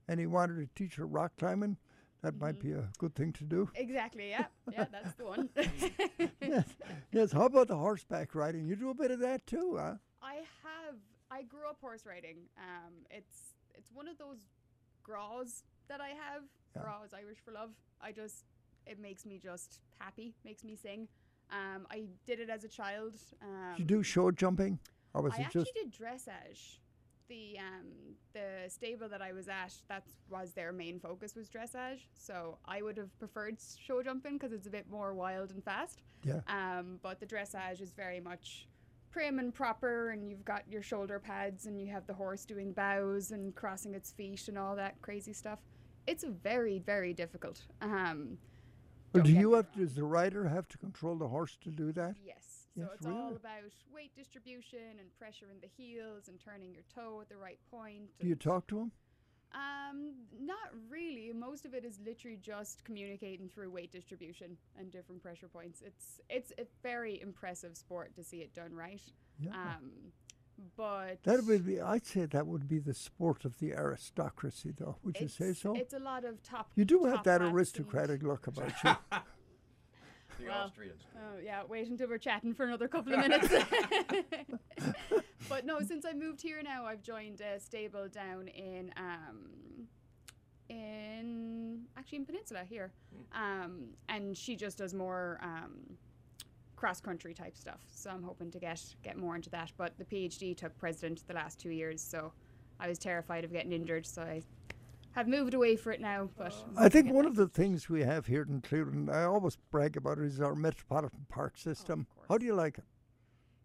and 0.07 0.20
he 0.20 0.26
wanted 0.26 0.59
to 0.61 0.68
teach 0.76 0.95
her 0.95 1.07
rock 1.07 1.32
climbing, 1.39 1.76
that 2.23 2.39
might 2.41 2.59
Mm-hmm. 2.59 2.69
be 2.69 2.75
a 2.75 2.89
good 2.99 3.14
thing 3.14 3.33
to 3.35 3.45
do. 3.45 3.69
exactly, 3.75 4.31
yeah, 4.31 4.47
yeah, 4.73 4.87
that's 4.91 5.14
the 5.14 5.25
one. 5.25 5.49
yes. 6.41 6.64
yes. 7.12 7.33
How 7.33 7.47
about 7.47 7.69
the 7.69 7.77
horseback 7.77 8.35
riding? 8.35 8.67
You 8.67 8.77
do 8.77 8.91
a 8.91 8.95
bit 8.95 9.11
of 9.11 9.21
that 9.21 9.47
too, 9.47 9.77
huh? 9.79 9.95
I 10.23 10.37
have. 10.64 10.97
I 11.31 11.43
grew 11.43 11.69
up 11.69 11.79
horse 11.81 12.07
riding. 12.07 12.39
Um, 12.59 12.93
it's 13.11 13.55
it's 13.75 13.91
one 13.93 14.09
of 14.09 14.17
those 14.19 14.39
grás 15.07 15.62
that 15.89 16.01
I 16.01 16.09
have. 16.09 16.43
Yeah. 16.75 16.83
Grá 16.83 17.05
is 17.05 17.12
Irish 17.14 17.39
for 17.45 17.53
love. 17.53 17.71
I 18.01 18.12
just 18.12 18.45
it 18.87 18.99
makes 19.01 19.27
me 19.27 19.39
just 19.39 19.81
happy. 19.99 20.35
Makes 20.45 20.64
me 20.64 20.77
sing. 20.77 21.09
Um, 21.51 21.87
I 21.91 22.07
did 22.27 22.41
it 22.41 22.51
as 22.51 22.64
a 22.64 22.69
child. 22.69 23.14
Um, 23.43 23.77
Did 23.77 23.81
you 23.91 23.99
do 23.99 24.03
show 24.03 24.31
jumping, 24.33 24.79
or 25.14 25.23
was 25.23 25.35
I 25.35 25.37
it 25.37 25.45
actually 25.47 25.62
just? 25.64 25.75
did 25.75 25.93
dressage. 25.95 26.79
The 27.29 27.59
um 27.59 27.87
the 28.33 28.68
stable 28.68 29.09
that 29.09 29.22
I 29.22 29.33
was 29.33 29.49
at, 29.49 29.74
that 29.89 30.05
was 30.31 30.53
their 30.53 30.72
main 30.72 31.01
focus 31.01 31.35
was 31.35 31.49
dressage. 31.49 32.01
So 32.14 32.59
I 32.66 32.83
would 32.83 32.97
have 32.97 33.16
preferred 33.18 33.57
show 33.79 34.03
jumping 34.03 34.35
because 34.35 34.53
it's 34.53 34.66
a 34.66 34.70
bit 34.70 34.89
more 34.91 35.14
wild 35.14 35.51
and 35.51 35.64
fast. 35.64 36.03
Yeah. 36.22 36.41
Um, 36.49 36.99
but 37.03 37.18
the 37.18 37.27
dressage 37.27 37.81
is 37.81 37.93
very 37.93 38.20
much 38.20 38.68
prim 39.11 39.39
and 39.39 39.55
proper, 39.55 40.11
and 40.11 40.29
you've 40.29 40.45
got 40.45 40.62
your 40.68 40.83
shoulder 40.83 41.18
pads, 41.18 41.66
and 41.66 41.81
you 41.81 41.91
have 41.91 42.07
the 42.07 42.12
horse 42.14 42.45
doing 42.45 42.72
bows 42.72 43.31
and 43.31 43.55
crossing 43.55 43.95
its 43.95 44.12
feet 44.12 44.47
and 44.49 44.59
all 44.59 44.77
that 44.77 45.01
crazy 45.01 45.33
stuff. 45.33 45.59
It's 46.07 46.24
very 46.24 46.79
very 46.79 47.12
difficult. 47.12 47.62
Um, 47.81 48.39
do 49.22 49.33
you 49.33 49.55
have? 49.55 49.72
Does 49.72 49.95
the 49.95 50.05
rider 50.05 50.47
have 50.49 50.68
to 50.68 50.79
control 50.79 51.16
the 51.16 51.29
horse 51.29 51.57
to 51.62 51.70
do 51.70 51.93
that? 51.93 52.16
Yes. 52.24 52.45
So 52.77 52.83
Yes, 52.83 52.91
it's 52.99 53.07
all 53.07 53.35
about 53.35 53.72
weight 53.95 54.14
distribution 54.14 54.99
and 55.01 55.09
pressure 55.18 55.47
in 55.51 55.59
the 55.61 55.68
heels 55.77 56.29
and 56.29 56.39
turning 56.39 56.74
your 56.74 56.83
toe 56.95 57.20
at 57.22 57.29
the 57.29 57.37
right 57.37 57.59
point. 57.70 58.11
Do 58.20 58.29
you 58.29 58.35
talk 58.35 58.66
to 58.68 58.81
him? 58.81 58.93
Um, 59.55 60.12
not 60.39 60.68
really. 60.91 61.33
Most 61.33 61.64
of 61.64 61.72
it 61.72 61.85
is 61.85 61.99
literally 62.05 62.37
just 62.37 62.85
communicating 62.85 63.49
through 63.49 63.70
weight 63.70 63.91
distribution 63.93 64.59
and 64.79 64.91
different 64.93 65.22
pressure 65.22 65.49
points. 65.49 65.81
It's 65.81 66.20
it's 66.29 66.53
a 66.59 66.66
very 66.83 67.18
impressive 67.22 67.77
sport 67.77 68.14
to 68.16 68.22
see 68.24 68.39
it 68.39 68.53
done 68.55 68.74
right. 68.74 69.01
Yeah. 69.39 69.53
Um, 69.53 70.12
But 70.77 71.22
That 71.24 71.45
would 71.45 71.66
be, 71.66 71.81
I'd 71.81 72.07
say 72.07 72.24
that 72.27 72.47
would 72.47 72.66
be 72.66 72.79
the 72.79 72.95
sport 72.95 73.45
of 73.45 73.59
the 73.59 73.74
aristocracy, 73.74 74.72
though. 74.77 74.97
Would 75.03 75.20
you 75.20 75.29
say 75.29 75.53
so? 75.53 75.74
It's 75.74 75.93
a 75.93 75.99
lot 75.99 76.24
of 76.24 76.43
top. 76.43 76.70
You 76.77 76.85
do 76.87 77.05
have 77.05 77.22
that 77.24 77.43
aristocratic 77.43 78.22
look 78.22 78.47
about 78.47 78.72
you. 78.83 78.97
The 80.39 80.47
Well, 80.47 80.66
Austrians. 80.66 81.03
Oh 81.16 81.39
yeah, 81.43 81.62
wait 81.68 81.89
until 81.89 82.09
we're 82.09 82.18
chatting 82.18 82.55
for 82.55 82.66
another 82.66 82.89
couple 82.89 83.14
of 83.14 83.20
minutes. 83.20 83.49
but 85.49 85.64
no, 85.64 85.80
since 85.80 86.05
I 86.05 86.12
moved 86.12 86.43
here 86.43 86.61
now, 86.62 86.84
I've 86.84 87.03
joined 87.03 87.41
a 87.41 87.61
stable 87.61 88.09
down 88.09 88.49
in 88.49 88.93
um, 88.97 89.87
in 90.68 91.82
actually 91.97 92.18
in 92.18 92.26
Peninsula 92.26 92.62
here, 92.68 92.93
um, 93.32 93.89
and 94.09 94.37
she 94.37 94.57
just 94.57 94.78
does 94.78 94.95
more 94.95 95.39
um, 95.43 95.97
cross 96.76 97.01
country 97.01 97.32
type 97.32 97.57
stuff. 97.57 97.80
So 97.93 98.11
I'm 98.11 98.22
hoping 98.22 98.51
to 98.51 98.59
get 98.59 98.82
get 99.03 99.16
more 99.16 99.37
into 99.37 99.51
that. 99.51 99.72
But 99.76 99.97
the 99.99 100.05
PhD 100.05 100.57
took 100.57 100.76
president 100.76 101.26
the 101.26 101.34
last 101.34 101.59
two 101.59 101.70
years, 101.70 102.03
so 102.03 102.32
I 102.78 102.89
was 102.89 102.99
terrified 102.99 103.45
of 103.45 103.53
getting 103.53 103.72
injured, 103.72 104.07
so 104.07 104.22
I 104.22 104.43
have 105.17 105.27
moved 105.27 105.55
away 105.55 105.77
for 105.77 105.93
it 105.93 106.01
now. 106.01 106.29
But 106.37 106.55
I 106.77 106.89
think 106.91 107.11
one 107.11 107.25
of 107.25 107.37
the 107.37 107.49
things 107.49 107.89
we 107.89 108.03
have 108.03 108.27
here 108.27 108.47
in 108.49 108.61
Cleveland, 108.61 109.11
I 109.11 109.25
always 109.25 109.57
brag 109.71 109.97
about, 109.97 110.19
is 110.19 110.41
our 110.41 110.55
metropolitan 110.55 111.27
park 111.29 111.55
oh, 111.57 111.61
system. 111.61 112.07
How 112.29 112.37
do 112.37 112.45
you 112.45 112.55
like 112.55 112.79
it? 112.79 112.85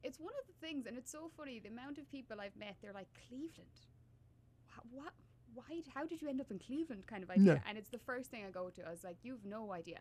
It's 0.04 0.18
one 0.18 0.34
of 0.39 0.47
the 0.47 0.66
things, 0.66 0.86
and 0.88 0.97
it's 0.97 1.12
so 1.12 1.30
funny. 1.38 1.60
The 1.60 1.68
amount 1.68 1.97
of 1.97 2.10
people 2.10 2.38
I've 2.39 2.56
met, 2.56 2.78
they're 2.82 2.93
like 2.93 3.10
Cleveland. 3.28 3.70
What? 4.89 5.12
Why? 5.54 5.82
How 5.93 6.06
did 6.06 6.22
you 6.22 6.30
end 6.30 6.39
up 6.39 6.49
in 6.49 6.58
Cleveland? 6.58 7.06
Kind 7.06 7.22
of 7.24 7.30
idea. 7.30 7.56
Yeah. 7.56 7.60
And 7.68 7.78
it's 7.78 7.89
the 7.89 7.99
first 7.99 8.32
thing 8.32 8.45
I 8.47 8.49
go 8.49 8.70
to. 8.70 8.88
I 8.88 8.89
was 8.89 9.04
like, 9.04 9.18
you've 9.22 9.45
no 9.45 9.74
idea. 9.74 9.99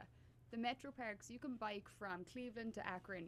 The 0.53 0.59
metro 0.59 0.93
parks. 0.93 1.29
You 1.29 1.41
can 1.41 1.57
bike 1.57 1.89
from 1.99 2.25
Cleveland 2.33 2.75
to 2.75 2.87
Akron 2.87 3.27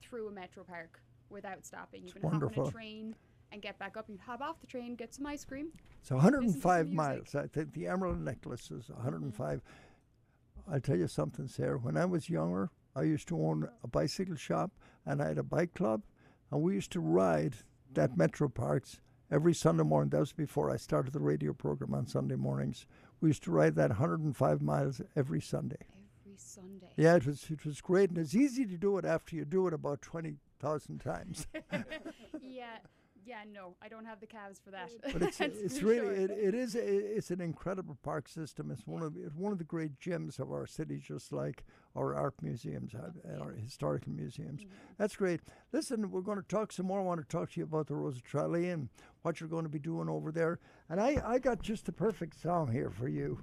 through 0.00 0.28
a 0.28 0.32
metro 0.32 0.64
park 0.64 1.02
without 1.28 1.66
stopping. 1.66 2.00
You 2.00 2.06
It's 2.06 2.14
can 2.14 2.22
hop 2.22 2.32
on 2.32 2.40
wonderful. 2.40 2.68
a 2.68 2.72
train 2.72 3.14
and 3.52 3.62
get 3.62 3.78
back 3.78 3.96
up. 3.96 4.06
You 4.08 4.18
hop 4.24 4.40
off 4.40 4.60
the 4.60 4.66
train, 4.66 4.94
get 4.94 5.14
some 5.14 5.26
ice 5.26 5.44
cream. 5.44 5.68
It's 6.00 6.10
listen 6.10 6.32
to 6.32 6.32
some 6.32 6.32
105 6.32 6.92
miles. 6.92 7.34
I 7.34 7.46
think 7.46 7.72
the 7.72 7.86
Emerald 7.86 8.20
Necklace 8.20 8.70
is 8.70 8.88
105. 8.88 9.58
Mm-hmm. 9.58 10.72
I'll 10.72 10.80
tell 10.80 10.96
you 10.96 11.08
something, 11.08 11.48
Sarah. 11.48 11.78
When 11.78 11.96
I 11.96 12.04
was 12.04 12.28
younger, 12.28 12.70
I 12.94 13.02
used 13.02 13.28
to 13.28 13.40
own 13.40 13.68
a 13.82 13.88
bicycle 13.88 14.36
shop 14.36 14.70
and 15.06 15.22
I 15.22 15.28
had 15.28 15.38
a 15.38 15.42
bike 15.42 15.74
club, 15.74 16.02
and 16.50 16.62
we 16.62 16.74
used 16.74 16.92
to 16.92 17.00
ride 17.00 17.56
that 17.92 18.16
Metro 18.16 18.48
Parks 18.48 19.00
every 19.30 19.54
Sunday 19.54 19.84
morning. 19.84 20.10
That 20.10 20.20
was 20.20 20.32
before 20.32 20.70
I 20.70 20.76
started 20.76 21.12
the 21.12 21.20
radio 21.20 21.52
program 21.52 21.94
on 21.94 22.06
Sunday 22.06 22.36
mornings. 22.36 22.86
We 23.20 23.30
used 23.30 23.42
to 23.44 23.50
ride 23.50 23.74
that 23.76 23.90
105 23.90 24.62
miles 24.62 25.00
every 25.16 25.40
Sunday. 25.40 25.76
Every 26.24 26.36
Sunday. 26.36 26.92
Yeah, 26.96 27.16
it 27.16 27.26
was 27.26 27.46
it 27.50 27.64
was 27.64 27.80
great, 27.80 28.10
and 28.10 28.18
it's 28.18 28.34
easy 28.34 28.64
to 28.66 28.76
do 28.76 28.98
it 28.98 29.04
after 29.04 29.36
you 29.36 29.44
do 29.44 29.66
it 29.66 29.74
about 29.74 30.02
20,000 30.02 30.98
times. 30.98 31.46
yeah. 32.42 32.78
Yeah. 33.24 33.42
No, 33.50 33.76
I 33.82 33.88
don't 33.88 34.04
have 34.04 34.20
the 34.20 34.26
calves 34.26 34.60
for 34.64 34.70
that. 34.70 34.90
but 35.12 35.22
it's 35.22 35.40
it's 35.40 35.82
really 35.82 35.98
sure. 35.98 36.12
it, 36.12 36.30
it 36.30 36.54
is 36.54 36.74
a, 36.74 37.16
it's 37.16 37.30
an 37.30 37.40
incredible 37.40 37.98
park 38.02 38.28
system. 38.28 38.70
It's 38.70 38.86
one 38.86 39.02
of 39.02 39.14
it's 39.16 39.34
one 39.34 39.52
of 39.52 39.58
the 39.58 39.64
great 39.64 39.98
gems 39.98 40.38
of 40.38 40.50
our 40.50 40.66
city, 40.66 40.98
just 40.98 41.32
like 41.32 41.64
our 41.96 42.14
art 42.14 42.34
museums, 42.42 42.92
have, 42.92 43.14
and 43.24 43.42
our 43.42 43.52
historical 43.52 44.12
museums. 44.12 44.62
That's 44.98 45.16
great. 45.16 45.40
Listen, 45.72 46.10
we're 46.10 46.20
going 46.20 46.40
to 46.40 46.48
talk 46.48 46.72
some 46.72 46.86
more. 46.86 47.00
I 47.00 47.04
want 47.04 47.20
to 47.20 47.26
talk 47.26 47.50
to 47.52 47.60
you 47.60 47.64
about 47.64 47.86
the 47.88 47.94
Rose 47.94 48.16
of 48.16 48.22
Tralee 48.22 48.70
and 48.70 48.88
what 49.22 49.40
you're 49.40 49.48
going 49.48 49.64
to 49.64 49.70
be 49.70 49.78
doing 49.78 50.08
over 50.08 50.32
there. 50.32 50.58
And 50.88 51.00
I 51.00 51.22
I 51.24 51.38
got 51.38 51.62
just 51.62 51.86
the 51.86 51.92
perfect 51.92 52.40
song 52.40 52.72
here 52.72 52.90
for 52.90 53.08
you. 53.08 53.40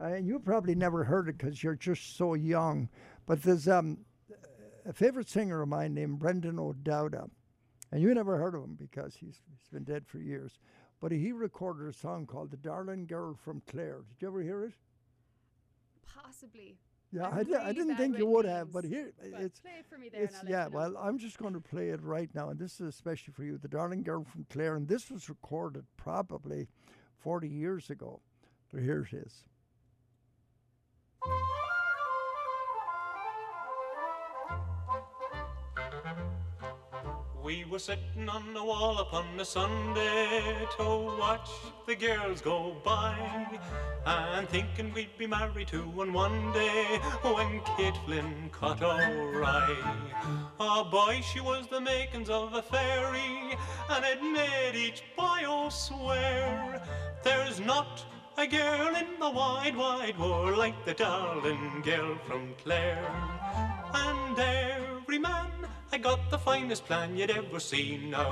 Uh, 0.00 0.04
and 0.04 0.26
you 0.26 0.38
probably 0.38 0.74
never 0.74 1.04
heard 1.04 1.28
it 1.28 1.38
because 1.38 1.62
you're 1.62 1.74
just 1.74 2.16
so 2.16 2.34
young. 2.34 2.88
But 3.26 3.42
there's 3.42 3.68
um, 3.68 3.98
a 4.86 4.92
favorite 4.92 5.28
singer 5.28 5.62
of 5.62 5.68
mine 5.68 5.94
named 5.94 6.18
Brendan 6.18 6.58
O'Dowda. 6.58 7.28
And 7.94 8.02
you 8.02 8.12
never 8.12 8.36
heard 8.36 8.56
of 8.56 8.64
him 8.64 8.74
because 8.74 9.14
he's, 9.14 9.40
he's 9.48 9.68
been 9.72 9.84
dead 9.84 10.04
for 10.04 10.18
years. 10.18 10.58
But 11.00 11.12
he 11.12 11.30
recorded 11.30 11.88
a 11.88 11.92
song 11.92 12.26
called 12.26 12.50
The 12.50 12.56
Darling 12.56 13.06
Girl 13.06 13.38
from 13.44 13.62
Clare. 13.70 14.02
Did 14.08 14.20
you 14.20 14.26
ever 14.26 14.42
hear 14.42 14.64
it? 14.64 14.72
Possibly. 16.04 16.76
Yeah, 17.12 17.30
I, 17.32 17.44
di- 17.44 17.54
I 17.54 17.68
really 17.68 17.74
didn't 17.74 17.96
think 17.96 18.18
you 18.18 18.26
would 18.26 18.46
have, 18.46 18.72
but 18.72 18.82
here 18.82 19.12
but 19.30 19.40
it's 19.40 19.60
play 19.60 19.70
it 19.78 19.86
for 19.88 19.96
me 19.96 20.08
there 20.08 20.28
yeah. 20.48 20.66
Well, 20.66 20.96
I'm 20.96 21.18
just 21.18 21.38
going 21.38 21.54
to 21.54 21.60
play 21.60 21.90
it 21.90 22.02
right 22.02 22.28
now, 22.34 22.48
and 22.48 22.58
this 22.58 22.80
is 22.80 22.88
especially 22.88 23.32
for 23.32 23.44
you, 23.44 23.56
"The 23.56 23.68
Darling 23.68 24.02
Girl 24.02 24.24
from 24.24 24.44
Clare," 24.50 24.74
and 24.74 24.88
this 24.88 25.08
was 25.12 25.28
recorded 25.28 25.84
probably 25.96 26.66
40 27.18 27.48
years 27.48 27.90
ago. 27.90 28.20
So 28.72 28.78
here 28.78 29.06
it 29.08 29.14
is. 29.16 29.44
We 37.44 37.66
were 37.66 37.78
sitting 37.78 38.26
on 38.26 38.54
the 38.54 38.64
wall 38.64 39.00
upon 39.00 39.38
a 39.38 39.44
Sunday 39.44 40.66
to 40.78 40.84
watch 41.18 41.50
the 41.86 41.94
girls 41.94 42.40
go 42.40 42.74
by 42.82 43.60
and 44.06 44.48
thinking 44.48 44.94
we'd 44.94 45.18
be 45.18 45.26
married 45.26 45.68
to 45.68 45.82
one 45.82 46.14
one 46.14 46.54
day 46.54 47.00
when 47.22 47.60
Kate 47.76 47.98
Flynn 48.06 48.48
caught 48.50 48.82
our 48.82 49.44
eye. 49.44 49.76
Oh 50.58 50.84
boy, 50.84 51.20
she 51.20 51.40
was 51.40 51.66
the 51.66 51.82
makings 51.82 52.30
of 52.30 52.54
a 52.54 52.62
fairy 52.62 53.58
and 53.90 54.04
it 54.06 54.22
made 54.22 54.74
each 54.74 55.02
boy 55.14 55.40
oh 55.44 55.68
swear 55.68 56.82
there's 57.22 57.60
not 57.60 58.06
a 58.38 58.46
girl 58.46 58.96
in 58.96 59.20
the 59.20 59.30
wide, 59.30 59.76
wide 59.76 60.18
world 60.18 60.56
like 60.56 60.82
the 60.86 60.94
darling 60.94 61.82
girl 61.84 62.16
from 62.26 62.54
Clare. 62.64 63.12
And 63.92 64.38
every 64.38 65.18
man 65.18 65.63
I 65.94 65.98
got 65.98 66.28
the 66.28 66.38
finest 66.38 66.86
plan 66.86 67.16
you'd 67.16 67.30
ever 67.30 67.60
seen 67.60 68.10
now, 68.10 68.28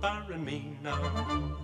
barring 0.00 0.44
me 0.44 0.76
now. 0.82 1.56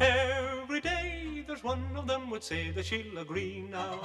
Every 0.00 0.80
day 0.80 1.44
there's 1.46 1.62
one 1.62 1.86
of 1.94 2.08
them 2.08 2.28
would 2.30 2.42
say 2.42 2.72
that 2.72 2.86
she'll 2.86 3.18
agree 3.18 3.64
now. 3.70 4.00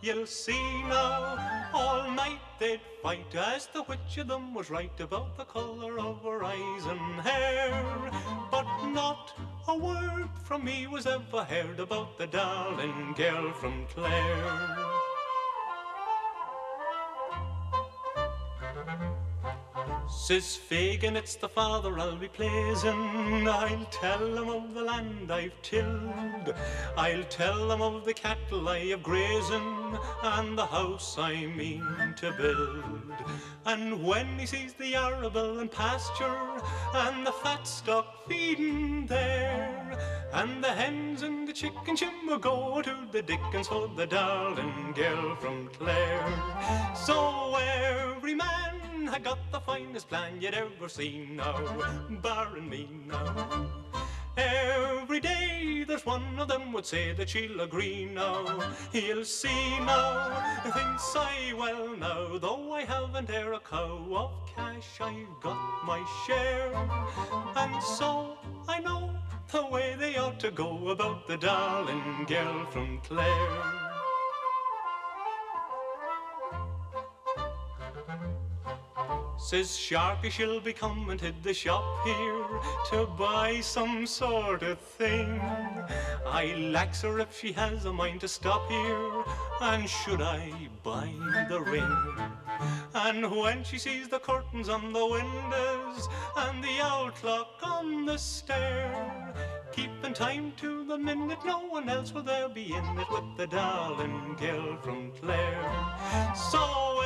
You'll 0.00 0.26
see 0.26 0.84
now, 0.84 1.68
all 1.74 2.08
night 2.12 2.38
they'd 2.60 2.80
fight 3.02 3.34
as 3.34 3.66
to 3.74 3.82
which 3.82 4.18
of 4.18 4.28
them 4.28 4.54
was 4.54 4.70
right 4.70 5.00
about 5.00 5.36
the 5.36 5.46
colour 5.46 5.98
of 5.98 6.22
her 6.22 6.44
eyes 6.44 6.86
and 6.86 7.20
hair. 7.22 8.12
But 8.52 8.86
not 8.86 9.34
a 9.66 9.76
word 9.76 10.28
from 10.44 10.64
me 10.64 10.86
was 10.86 11.08
ever 11.08 11.42
heard 11.42 11.80
about 11.80 12.18
the 12.18 12.28
darling 12.28 13.14
girl 13.16 13.50
from 13.54 13.84
Clare. 13.88 14.89
Says 20.30 20.56
Fagin, 20.56 21.16
it's 21.16 21.34
the 21.34 21.48
father 21.48 21.98
I'll 21.98 22.14
be 22.14 22.28
pleasing. 22.28 23.48
I'll 23.48 23.84
tell 23.90 24.38
him 24.38 24.48
of 24.48 24.74
the 24.74 24.82
land 24.82 25.32
I've 25.32 25.60
tilled. 25.60 26.54
I'll 26.96 27.24
tell 27.24 27.72
him 27.72 27.82
of 27.82 28.04
the 28.04 28.14
cattle 28.14 28.68
I 28.68 28.78
have 28.90 29.02
grazing 29.02 29.98
and 30.22 30.56
the 30.56 30.66
house 30.66 31.18
I 31.18 31.46
mean 31.46 32.14
to 32.18 32.30
build. 32.38 33.12
And 33.66 34.04
when 34.04 34.38
he 34.38 34.46
sees 34.46 34.72
the 34.74 34.94
arable 34.94 35.58
and 35.58 35.68
pasture 35.68 36.62
and 36.94 37.26
the 37.26 37.32
fat 37.32 37.66
stock 37.66 38.28
feeding 38.28 39.06
there, 39.06 39.98
and 40.32 40.62
the 40.62 40.68
hens 40.68 41.22
and 41.22 41.48
the 41.48 41.52
chickens 41.52 42.04
will 42.24 42.38
go 42.38 42.80
to 42.82 42.96
the 43.10 43.22
dickens 43.22 43.66
for 43.66 43.88
the 43.88 44.06
darling 44.06 44.92
girl 44.94 45.34
from 45.40 45.66
Clare. 45.70 46.94
So 46.94 47.56
every 47.56 48.36
man 48.36 48.89
had 49.06 49.24
got 49.24 49.38
the 49.52 49.60
finest 49.60 50.08
plan 50.08 50.40
you'd 50.40 50.54
ever 50.54 50.88
seen 50.88 51.40
oh, 51.42 51.52
now, 51.78 52.16
barring 52.20 52.68
me 52.68 52.88
now. 53.06 53.66
Every 54.36 55.20
day 55.20 55.84
there's 55.86 56.06
one 56.06 56.38
of 56.38 56.48
them 56.48 56.72
would 56.72 56.86
say 56.86 57.12
that 57.12 57.28
she'll 57.28 57.60
agree 57.60 58.06
now. 58.06 58.60
He'll 58.92 59.24
see 59.24 59.78
now, 59.80 60.60
thinks 60.62 61.14
I 61.16 61.52
well 61.56 61.96
now, 61.96 62.38
though 62.38 62.72
I 62.72 62.84
haven't 62.84 63.30
e'er 63.30 63.52
a 63.52 63.60
cow 63.60 64.06
of 64.14 64.32
cash, 64.54 65.00
I've 65.00 65.40
got 65.42 65.84
my 65.84 66.04
share. 66.26 66.72
And 67.56 67.82
so 67.82 68.38
I 68.68 68.80
know 68.80 69.10
the 69.50 69.66
way 69.66 69.96
they 69.98 70.16
ought 70.16 70.40
to 70.40 70.50
go 70.50 70.88
about 70.88 71.26
the 71.26 71.36
darling 71.36 72.24
girl 72.26 72.66
from 72.70 73.00
Clare. 73.00 73.89
Says 79.42 79.70
Sharky 79.70 80.30
she'll 80.30 80.60
be 80.60 80.74
coming 80.74 81.16
to 81.18 81.32
the 81.42 81.54
shop 81.54 81.82
here 82.04 82.60
to 82.90 83.06
buy 83.18 83.60
some 83.60 84.06
sort 84.06 84.62
of 84.62 84.78
thing. 84.78 85.40
I 86.26 86.54
lax 86.70 87.00
her 87.02 87.18
if 87.18 87.36
she 87.36 87.50
has 87.52 87.86
a 87.86 87.92
mind 87.92 88.20
to 88.20 88.28
stop 88.28 88.68
here, 88.70 89.24
and 89.62 89.88
should 89.88 90.20
I 90.20 90.52
buy 90.84 91.12
the 91.48 91.60
ring? 91.60 91.96
And 92.94 93.30
when 93.30 93.64
she 93.64 93.78
sees 93.78 94.08
the 94.08 94.20
curtains 94.20 94.68
on 94.68 94.92
the 94.92 95.06
windows 95.06 96.08
and 96.36 96.62
the 96.62 96.80
owl 96.82 97.10
clock 97.10 97.58
on 97.62 98.04
the 98.04 98.18
stair, 98.18 99.34
keeping 99.72 100.12
time 100.12 100.52
to 100.58 100.84
the 100.84 100.98
minute, 100.98 101.38
no 101.46 101.60
one 101.60 101.88
else 101.88 102.12
will 102.12 102.22
there 102.22 102.48
be 102.50 102.74
in 102.74 102.98
it 102.98 103.10
with 103.10 103.36
the 103.38 103.46
darling 103.46 104.36
girl 104.38 104.76
from 104.82 105.10
Clare. 105.12 106.34
So 106.36 107.02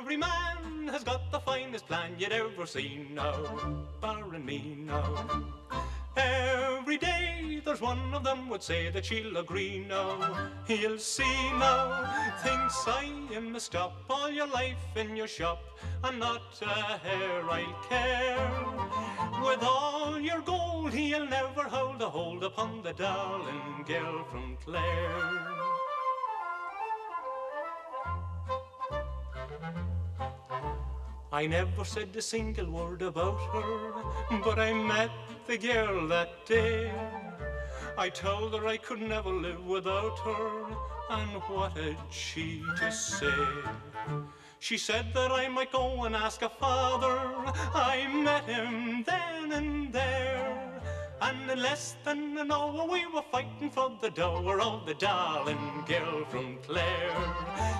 every 0.00 0.16
man 0.16 0.56
has 0.88 1.04
got 1.04 1.30
the 1.32 1.40
finest 1.40 1.86
plan 1.86 2.14
you'd 2.18 2.32
ever 2.32 2.66
seen 2.66 3.14
now, 3.14 3.34
barring 4.00 4.44
me 4.44 4.76
now. 4.78 5.44
Every 6.16 6.96
day 6.96 7.60
there's 7.64 7.80
one 7.80 8.14
of 8.14 8.24
them 8.24 8.48
would 8.48 8.62
say 8.62 8.90
that 8.90 9.04
she'll 9.04 9.36
agree 9.36 9.84
now. 9.86 10.50
He'll 10.66 10.98
see 10.98 11.50
now, 11.58 12.32
thinks 12.42 12.84
I 12.86 13.10
am 13.34 13.54
a 13.56 13.60
stop 13.60 13.92
all 14.08 14.30
your 14.30 14.46
life 14.46 14.96
in 14.96 15.16
your 15.16 15.28
shop, 15.28 15.62
and 16.04 16.18
not 16.18 16.62
a 16.62 16.98
hair 16.98 17.42
I'll 17.50 17.76
care. 17.88 18.50
With 19.42 19.62
all 19.62 20.18
your 20.20 20.40
gold, 20.40 20.92
he'll 20.92 21.26
never 21.26 21.62
hold 21.62 22.00
a 22.02 22.08
hold 22.08 22.44
upon 22.44 22.82
the 22.82 22.92
darling 22.92 23.84
girl 23.86 24.24
from 24.24 24.56
Clare. 24.64 25.56
I 31.36 31.44
never 31.44 31.84
said 31.84 32.16
a 32.16 32.22
single 32.22 32.70
word 32.70 33.02
about 33.02 33.38
her, 33.52 34.40
but 34.42 34.58
I 34.58 34.72
met 34.72 35.10
the 35.46 35.58
girl 35.58 36.08
that 36.08 36.46
day. 36.46 36.90
I 37.98 38.08
told 38.08 38.54
her 38.54 38.66
I 38.66 38.78
could 38.78 39.02
never 39.02 39.28
live 39.28 39.62
without 39.66 40.18
her, 40.20 40.64
and 41.10 41.32
what 41.42 41.72
had 41.76 41.98
she 42.10 42.62
to 42.78 42.90
say? 42.90 43.44
She 44.60 44.78
said 44.78 45.12
that 45.12 45.30
I 45.30 45.46
might 45.48 45.72
go 45.72 46.04
and 46.04 46.16
ask 46.16 46.40
her 46.40 46.48
father. 46.48 47.18
I 47.74 48.06
met 48.14 48.44
him 48.44 49.04
then 49.04 49.52
and 49.52 49.92
there. 49.92 50.75
And 51.20 51.50
in 51.50 51.62
less 51.62 51.96
than 52.04 52.36
an 52.36 52.52
hour 52.52 52.86
we 52.86 53.06
were 53.06 53.24
fighting 53.32 53.70
for 53.70 53.90
the 54.00 54.10
dower 54.10 54.60
of 54.60 54.86
the 54.86 54.94
darling 54.94 55.84
girl 55.86 56.24
from 56.26 56.58
Clare. 56.58 57.10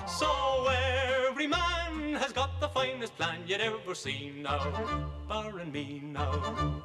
So 0.07 0.67
every 1.27 1.47
man 1.47 2.15
has 2.15 2.31
got 2.31 2.59
the 2.59 2.69
finest 2.69 3.15
plan 3.15 3.43
you'd 3.45 3.61
ever 3.61 3.93
seen 3.93 4.43
now, 4.43 5.09
barring 5.27 5.71
me 5.71 6.01
now. 6.03 6.81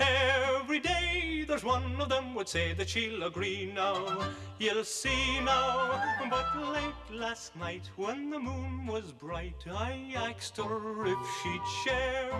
Every 0.00 0.80
day 0.80 1.44
there's 1.46 1.62
one 1.62 2.00
of 2.00 2.08
them 2.08 2.34
would 2.34 2.48
say 2.48 2.74
that 2.74 2.88
she'll 2.88 3.22
agree 3.22 3.70
now. 3.72 4.32
You'll 4.58 4.84
see 4.84 5.40
now. 5.40 6.02
But 6.28 6.56
late 6.72 7.20
last 7.20 7.54
night 7.54 7.88
when 7.96 8.30
the 8.30 8.40
moon 8.40 8.86
was 8.86 9.12
bright, 9.12 9.64
I 9.70 10.12
asked 10.16 10.56
her 10.56 11.06
if 11.06 11.18
she'd 11.42 11.62
share. 11.84 12.32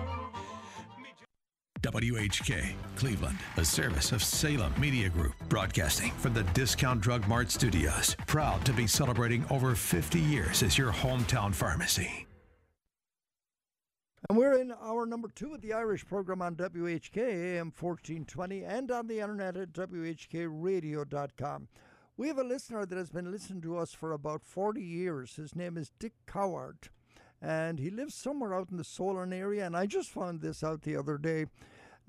WHK 1.85 2.73
Cleveland, 2.95 3.37
a 3.57 3.65
service 3.65 4.11
of 4.11 4.23
Salem 4.23 4.73
Media 4.79 5.07
Group, 5.07 5.33
broadcasting 5.49 6.11
from 6.13 6.33
the 6.33 6.41
Discount 6.53 6.99
Drug 6.99 7.27
Mart 7.27 7.51
Studios. 7.51 8.15
Proud 8.25 8.65
to 8.65 8.73
be 8.73 8.87
celebrating 8.87 9.45
over 9.51 9.75
50 9.75 10.19
years 10.19 10.63
as 10.63 10.79
your 10.79 10.91
hometown 10.91 11.53
pharmacy. 11.53 12.25
And 14.27 14.37
we're 14.37 14.59
in 14.59 14.73
hour 14.81 15.05
number 15.05 15.27
two 15.27 15.53
of 15.53 15.61
the 15.61 15.73
Irish 15.73 16.03
program 16.07 16.41
on 16.41 16.55
WHK 16.55 17.17
AM 17.17 17.71
1420 17.79 18.63
and 18.63 18.89
on 18.89 19.05
the 19.05 19.19
internet 19.19 19.55
at 19.55 19.71
WHKradio.com. 19.71 21.67
We 22.17 22.27
have 22.29 22.39
a 22.39 22.43
listener 22.43 22.87
that 22.87 22.97
has 22.97 23.11
been 23.11 23.31
listening 23.31 23.61
to 23.61 23.77
us 23.77 23.93
for 23.93 24.11
about 24.13 24.41
40 24.43 24.81
years. 24.81 25.35
His 25.35 25.55
name 25.55 25.77
is 25.77 25.91
Dick 25.99 26.13
Coward, 26.25 26.89
and 27.45 27.77
he 27.77 27.91
lives 27.91 28.15
somewhere 28.15 28.55
out 28.55 28.71
in 28.71 28.77
the 28.77 28.83
Solon 28.83 29.31
area. 29.31 29.65
And 29.65 29.77
I 29.77 29.85
just 29.85 30.09
found 30.09 30.41
this 30.41 30.63
out 30.63 30.81
the 30.81 30.95
other 30.95 31.17
day. 31.19 31.45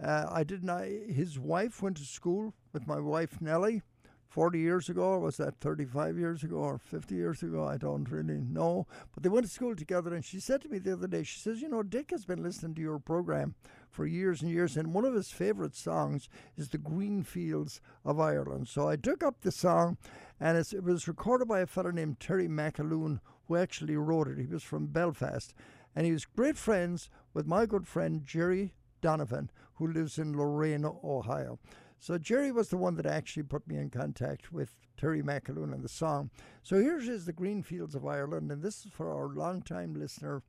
Uh, 0.02 0.26
I 0.30 0.44
didn't. 0.44 1.12
His 1.12 1.38
wife 1.38 1.82
went 1.82 1.98
to 1.98 2.04
school 2.04 2.54
with 2.72 2.86
my 2.86 2.98
wife 2.98 3.40
Nellie 3.40 3.82
40 4.28 4.58
years 4.58 4.88
ago, 4.88 5.02
or 5.02 5.20
was 5.20 5.36
that 5.36 5.60
35 5.60 6.18
years 6.18 6.42
ago 6.42 6.56
or 6.56 6.78
50 6.78 7.14
years 7.14 7.42
ago? 7.42 7.66
I 7.66 7.76
don't 7.76 8.10
really 8.10 8.40
know. 8.40 8.86
But 9.14 9.22
they 9.22 9.28
went 9.28 9.46
to 9.46 9.52
school 9.52 9.76
together, 9.76 10.14
and 10.14 10.24
she 10.24 10.40
said 10.40 10.62
to 10.62 10.68
me 10.68 10.78
the 10.78 10.94
other 10.94 11.06
day, 11.06 11.22
she 11.22 11.38
says, 11.38 11.60
You 11.60 11.68
know, 11.68 11.82
Dick 11.82 12.10
has 12.12 12.24
been 12.24 12.42
listening 12.42 12.74
to 12.74 12.82
your 12.82 12.98
program 12.98 13.54
for 13.90 14.06
years 14.06 14.40
and 14.40 14.50
years, 14.50 14.76
and 14.76 14.94
one 14.94 15.04
of 15.04 15.14
his 15.14 15.30
favourite 15.30 15.74
songs 15.74 16.28
is 16.56 16.70
The 16.70 16.78
Green 16.78 17.22
Fields 17.22 17.80
of 18.04 18.20
Ireland. 18.20 18.68
So 18.68 18.88
I 18.88 18.96
took 18.96 19.22
up 19.22 19.40
the 19.40 19.52
song, 19.52 19.98
and 20.40 20.56
it 20.56 20.82
was 20.82 21.08
recorded 21.08 21.46
by 21.46 21.60
a 21.60 21.66
fellow 21.66 21.90
named 21.90 22.20
Terry 22.20 22.48
McAloon, 22.48 23.20
who 23.46 23.56
actually 23.56 23.96
wrote 23.96 24.28
it. 24.28 24.38
He 24.38 24.46
was 24.46 24.62
from 24.62 24.86
Belfast, 24.86 25.54
and 25.94 26.06
he 26.06 26.12
was 26.12 26.24
great 26.24 26.56
friends 26.56 27.08
with 27.32 27.46
my 27.46 27.66
good 27.66 27.86
friend 27.86 28.24
Jerry 28.24 28.74
Donovan, 29.00 29.50
who 29.74 29.86
lives 29.86 30.18
in 30.18 30.36
Lorain, 30.36 30.84
Ohio. 30.84 31.58
So 31.98 32.18
Jerry 32.18 32.52
was 32.52 32.68
the 32.68 32.76
one 32.76 32.96
that 32.96 33.06
actually 33.06 33.44
put 33.44 33.66
me 33.66 33.76
in 33.76 33.90
contact 33.90 34.52
with 34.52 34.76
Terry 34.96 35.22
McAloon 35.22 35.72
and 35.72 35.82
the 35.82 35.88
song. 35.88 36.30
So 36.62 36.76
here's 36.76 37.08
is 37.08 37.26
the 37.26 37.32
Green 37.32 37.62
Fields 37.62 37.94
of 37.94 38.06
Ireland, 38.06 38.50
and 38.50 38.62
this 38.62 38.84
is 38.84 38.92
for 38.92 39.12
our 39.12 39.28
longtime 39.28 39.94
listener, 39.94 40.42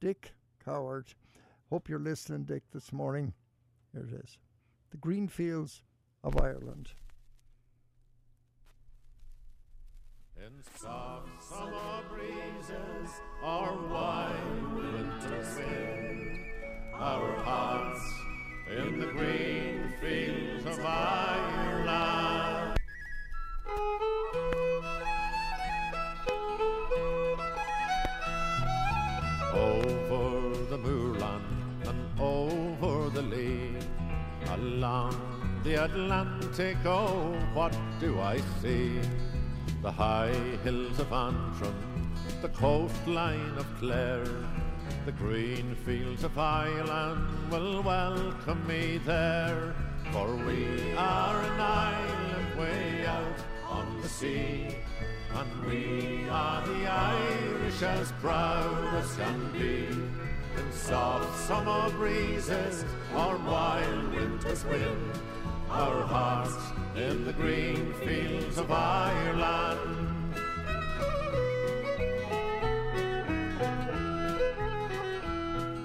Dick 0.00 0.32
Coward. 0.64 1.14
Hope 1.70 1.88
you're 1.88 1.98
listening, 1.98 2.44
Dick, 2.44 2.64
this 2.72 2.92
morning. 2.92 3.32
Here 3.92 4.06
it 4.10 4.24
is. 4.24 4.38
The 4.90 4.96
Green 4.96 5.28
Fields 5.28 5.82
of 6.22 6.40
Ireland. 6.40 6.90
In 10.44 10.62
soft 10.76 11.40
summer 11.40 12.02
breezes 12.10 13.10
or 13.44 13.78
wild 13.88 14.74
winter's 14.74 15.56
wind, 15.56 16.40
our 16.94 17.32
hearts 17.44 18.02
in 18.68 18.98
the 18.98 19.06
green 19.06 19.92
fields 20.00 20.66
of 20.66 20.84
Ireland. 20.84 22.76
Over 29.54 30.56
the 30.70 30.78
moorland 30.78 31.44
and 31.86 32.20
over 32.20 33.10
the 33.10 33.22
lea, 33.22 33.76
along 34.50 35.14
the 35.62 35.84
Atlantic, 35.84 36.78
oh, 36.84 37.32
what 37.54 37.76
do 38.00 38.18
I 38.18 38.40
see? 38.60 38.98
The 39.82 39.90
high 39.90 40.58
hills 40.62 41.00
of 41.00 41.12
Antrim, 41.12 41.74
the 42.40 42.50
coastline 42.50 43.58
of 43.58 43.66
Clare, 43.80 44.24
the 45.04 45.10
green 45.10 45.74
fields 45.74 46.22
of 46.22 46.38
Ireland 46.38 47.50
will 47.50 47.82
welcome 47.82 48.64
me 48.68 48.98
there. 48.98 49.74
For 50.12 50.36
we 50.36 50.94
are 50.96 51.36
an 51.36 51.60
island 51.60 52.56
way 52.56 53.04
out 53.06 53.38
on 53.68 54.00
the 54.00 54.08
sea, 54.08 54.68
and 55.34 55.66
we 55.66 56.28
are 56.30 56.64
the 56.64 56.86
Irish 56.86 57.82
as 57.82 58.12
proud 58.20 58.94
as 58.94 59.16
can 59.16 59.50
be. 59.50 59.88
In 60.60 60.72
soft 60.72 61.36
summer 61.40 61.90
breezes 61.90 62.84
or 63.16 63.36
wild 63.38 64.14
winter's 64.14 64.64
wind, 64.64 65.18
our 65.72 66.02
hearts 66.02 66.54
in 66.96 67.24
the 67.24 67.32
green 67.32 67.94
fields 68.04 68.58
of 68.58 68.70
Ireland. 68.70 70.34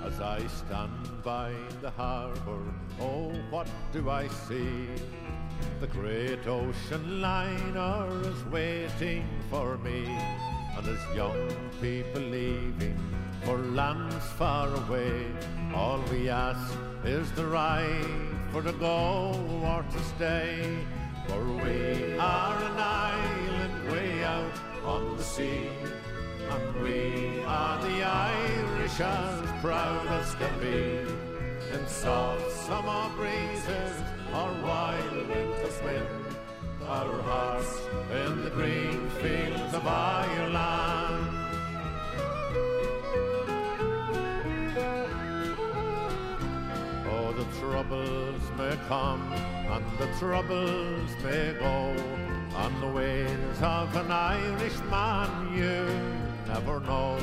As 0.06 0.20
I 0.20 0.46
stand 0.48 1.24
by 1.24 1.54
the 1.82 1.90
harbour, 1.92 2.64
oh, 3.00 3.32
what 3.50 3.70
do 3.94 4.10
I 4.10 4.28
see? 4.28 4.90
The 5.80 5.88
great 5.88 6.46
ocean 6.48 7.22
liner 7.22 8.10
is 8.24 8.44
waiting 8.46 9.26
for 9.50 9.78
me, 9.78 10.04
and 10.76 10.86
as 10.86 11.16
young 11.16 11.50
people 11.82 12.22
leaving 12.22 13.00
for 13.44 13.58
lands 13.58 14.26
far 14.38 14.68
away, 14.68 15.26
all 15.74 16.02
we 16.12 16.28
ask 16.28 16.78
is 17.06 17.32
the 17.32 17.46
right 17.46 18.27
for 18.58 18.72
to 18.72 18.78
go 18.80 19.39
or 19.64 19.84
to 19.91 19.99
stay. 20.16 20.80
For 21.28 21.43
we 21.64 22.18
are 22.18 22.58
an 22.64 22.80
island 22.80 23.91
way 23.91 24.24
out 24.24 24.58
on 24.84 25.16
the 25.16 25.24
sea, 25.24 25.70
and 26.49 26.82
we 26.82 27.43
are 27.45 27.80
the 27.84 28.03
Irish 28.03 28.99
as 28.99 29.62
proud 29.62 30.08
as 30.08 30.34
can 30.36 30.60
be. 30.60 31.05
In 31.76 31.88
soft 31.88 32.51
summer 32.51 33.10
breezes 33.16 33.95
or 34.34 34.49
wild 34.64 35.28
winter's 35.28 35.80
wind, 35.84 36.26
our 36.88 37.22
hearts 37.30 37.82
in 38.24 38.43
the 38.43 38.49
green 38.49 39.08
fields 39.22 39.74
of 39.76 39.86
Ireland. 39.86 41.07
The 47.38 47.60
troubles 47.60 48.42
may 48.58 48.76
come 48.88 49.22
and 49.32 49.86
the 50.00 50.08
troubles 50.18 51.12
may 51.24 51.54
go 51.60 51.96
on 52.56 52.82
the 52.82 52.88
ways 52.88 53.62
of 53.62 53.96
an 53.96 54.10
Irishman 54.10 55.54
you 55.54 55.86
never 56.48 56.80
know 56.80 57.20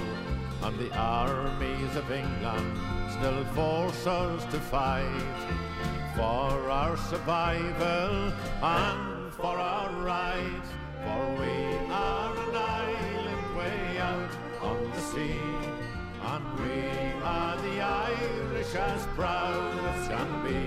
and 0.63 0.79
the 0.79 0.97
armies 0.97 1.97
of 1.97 2.09
England 2.13 2.79
still 3.11 3.45
force 3.57 4.07
us 4.07 4.45
to 4.53 4.61
fight 4.61 5.41
for 6.15 6.71
our 6.71 6.97
survival 6.97 8.33
and 8.63 9.33
for 9.33 9.59
our 9.59 9.91
rights 10.05 10.69
for 11.03 11.25
we 11.41 11.55
are 11.91 12.37
an 12.37 12.55
island 12.55 13.57
way 13.57 13.99
out 13.99 14.31
on 14.63 14.91
the 14.93 15.01
sea 15.01 15.74
and 16.27 16.59
we 16.59 17.23
are 17.23 17.57
the 17.57 17.81
Irish 17.81 18.75
as 18.75 19.07
proud 19.15 19.79
as 19.93 20.09
can 20.09 20.31
be. 20.45 20.63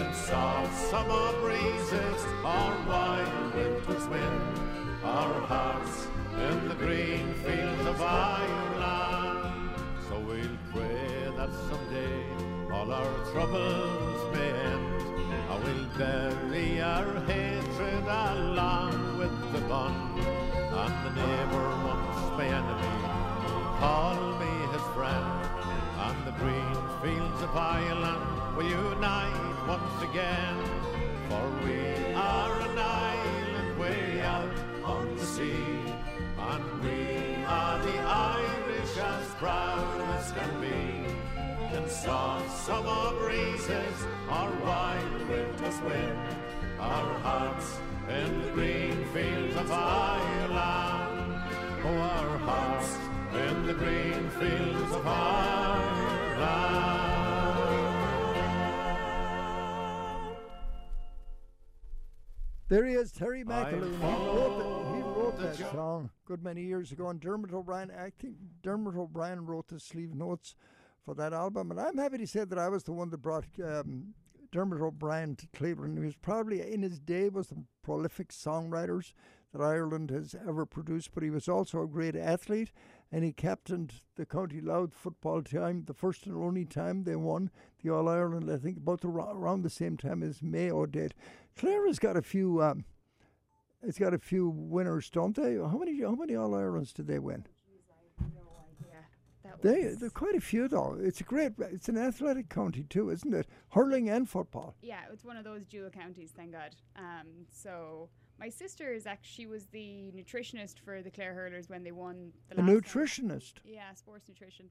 In 0.00 0.12
soft 0.12 0.74
summer 0.90 1.32
breezes 1.40 2.22
or 2.42 2.72
wild 2.88 3.54
winter's 3.54 4.06
wind, 4.08 4.58
our 5.04 5.40
hearts 5.52 6.08
in 6.48 6.68
the 6.68 6.74
green 6.74 7.34
fields 7.34 7.86
of 7.86 8.00
Ireland. 8.00 9.70
So 10.08 10.18
we'll 10.18 10.58
pray 10.72 11.30
that 11.36 11.50
someday 11.68 12.24
all 12.72 12.90
our 12.90 13.14
troubles 13.32 14.34
may 14.34 14.50
end. 14.50 15.04
I 15.50 15.56
will 15.64 15.86
bury 15.96 16.80
our 16.80 17.20
hatred 17.26 18.06
along 18.08 19.18
with 19.18 19.52
the 19.52 19.60
gun, 19.68 20.18
summer 42.64 43.12
breezes 43.18 44.06
or 44.26 44.50
wild 44.64 45.28
winter's 45.28 45.80
wind, 45.82 46.18
our 46.80 47.12
hearts 47.18 47.78
in 48.08 48.40
the 48.40 48.50
green 48.52 49.04
fields 49.12 49.54
of 49.56 49.70
Ireland. 49.70 51.42
Oh, 51.84 51.98
our 51.98 52.38
hearts 52.38 52.96
in 53.34 53.66
the 53.66 53.74
green 53.74 54.30
fields 54.30 54.92
of 54.92 55.06
Ireland. 55.06 56.24
There 62.70 62.86
he 62.86 62.94
is, 62.94 63.12
Terry 63.12 63.44
McAloon. 63.44 63.98
He 63.98 64.06
wrote, 64.06 64.58
the, 64.58 64.96
he 64.96 65.02
wrote 65.02 65.38
that 65.38 65.56
song 65.70 66.08
good 66.24 66.42
many 66.42 66.62
years 66.62 66.92
ago, 66.92 67.10
and 67.10 67.20
Dermot 67.20 67.52
O'Brien, 67.52 67.90
I 67.90 68.10
think 68.18 68.36
Dermot 68.62 68.96
O'Brien 68.96 69.44
wrote 69.44 69.68
the 69.68 69.78
sleeve 69.78 70.14
notes 70.14 70.54
for 71.04 71.14
that 71.14 71.32
album. 71.32 71.70
And 71.70 71.80
I'm 71.80 71.98
happy 71.98 72.18
to 72.18 72.26
say 72.26 72.44
that 72.44 72.58
I 72.58 72.68
was 72.68 72.84
the 72.84 72.92
one 72.92 73.10
that 73.10 73.18
brought 73.18 73.44
um, 73.62 74.14
Dermot 74.52 74.80
O'Brien 74.80 75.36
to 75.36 75.46
Cleveland. 75.54 75.98
He 75.98 76.04
was 76.04 76.16
probably, 76.16 76.60
in 76.60 76.82
his 76.82 76.98
day, 76.98 77.28
was 77.28 77.48
the 77.48 77.64
prolific 77.82 78.28
songwriters 78.28 79.12
that 79.52 79.62
Ireland 79.62 80.10
has 80.10 80.34
ever 80.46 80.66
produced, 80.66 81.10
but 81.14 81.22
he 81.22 81.30
was 81.30 81.48
also 81.48 81.82
a 81.82 81.86
great 81.86 82.16
athlete, 82.16 82.72
and 83.12 83.22
he 83.22 83.32
captained 83.32 83.94
the 84.16 84.26
County 84.26 84.60
Louth 84.60 84.92
football 84.92 85.42
team, 85.42 85.84
the 85.86 85.94
first 85.94 86.26
and 86.26 86.36
only 86.36 86.64
time 86.64 87.04
they 87.04 87.14
won 87.14 87.50
the 87.82 87.90
All 87.90 88.08
Ireland, 88.08 88.50
I 88.50 88.56
think, 88.56 88.78
about 88.78 89.00
the, 89.00 89.08
around 89.08 89.62
the 89.62 89.70
same 89.70 89.96
time 89.96 90.22
as 90.22 90.42
Mayo 90.42 90.86
did. 90.86 91.14
Clare 91.56 91.86
has 91.86 91.98
got 91.98 92.16
a 92.16 92.22
few. 92.22 92.62
Um, 92.62 92.84
it's 93.80 93.98
got 93.98 94.14
a 94.14 94.18
few 94.18 94.48
winners, 94.48 95.10
don't 95.10 95.36
they? 95.36 95.56
How 95.56 95.76
many? 95.78 96.00
How 96.00 96.14
many 96.14 96.34
All 96.34 96.54
Irelands 96.54 96.92
did 96.92 97.06
they 97.06 97.18
win? 97.18 97.46
They, 99.62 99.94
there 99.94 100.06
are 100.08 100.10
quite 100.10 100.34
a 100.34 100.40
few 100.40 100.68
though. 100.68 100.96
It's 101.00 101.20
a 101.20 101.24
great. 101.24 101.52
It's 101.58 101.88
an 101.88 101.96
athletic 101.98 102.48
county 102.48 102.84
too, 102.84 103.10
isn't 103.10 103.32
it? 103.34 103.46
Hurling 103.70 104.08
and 104.10 104.28
football. 104.28 104.74
Yeah, 104.82 105.00
it's 105.12 105.24
one 105.24 105.36
of 105.36 105.44
those 105.44 105.64
dual 105.66 105.90
counties, 105.90 106.32
thank 106.36 106.52
God. 106.52 106.76
Um, 106.96 107.46
so 107.50 108.08
my 108.38 108.48
sister 108.48 108.92
is 108.92 109.06
actually 109.06 109.34
she 109.34 109.46
was 109.46 109.66
the 109.66 110.12
nutritionist 110.14 110.78
for 110.84 111.02
the 111.02 111.10
Clare 111.10 111.34
Hurlers 111.34 111.68
when 111.68 111.82
they 111.84 111.92
won 111.92 112.32
the 112.48 112.56
A 112.56 112.58
last 112.60 112.66
time. 112.68 112.80
nutritionist. 112.82 113.52
Yeah, 113.64 113.92
sports 113.94 114.28
nutrition. 114.28 114.66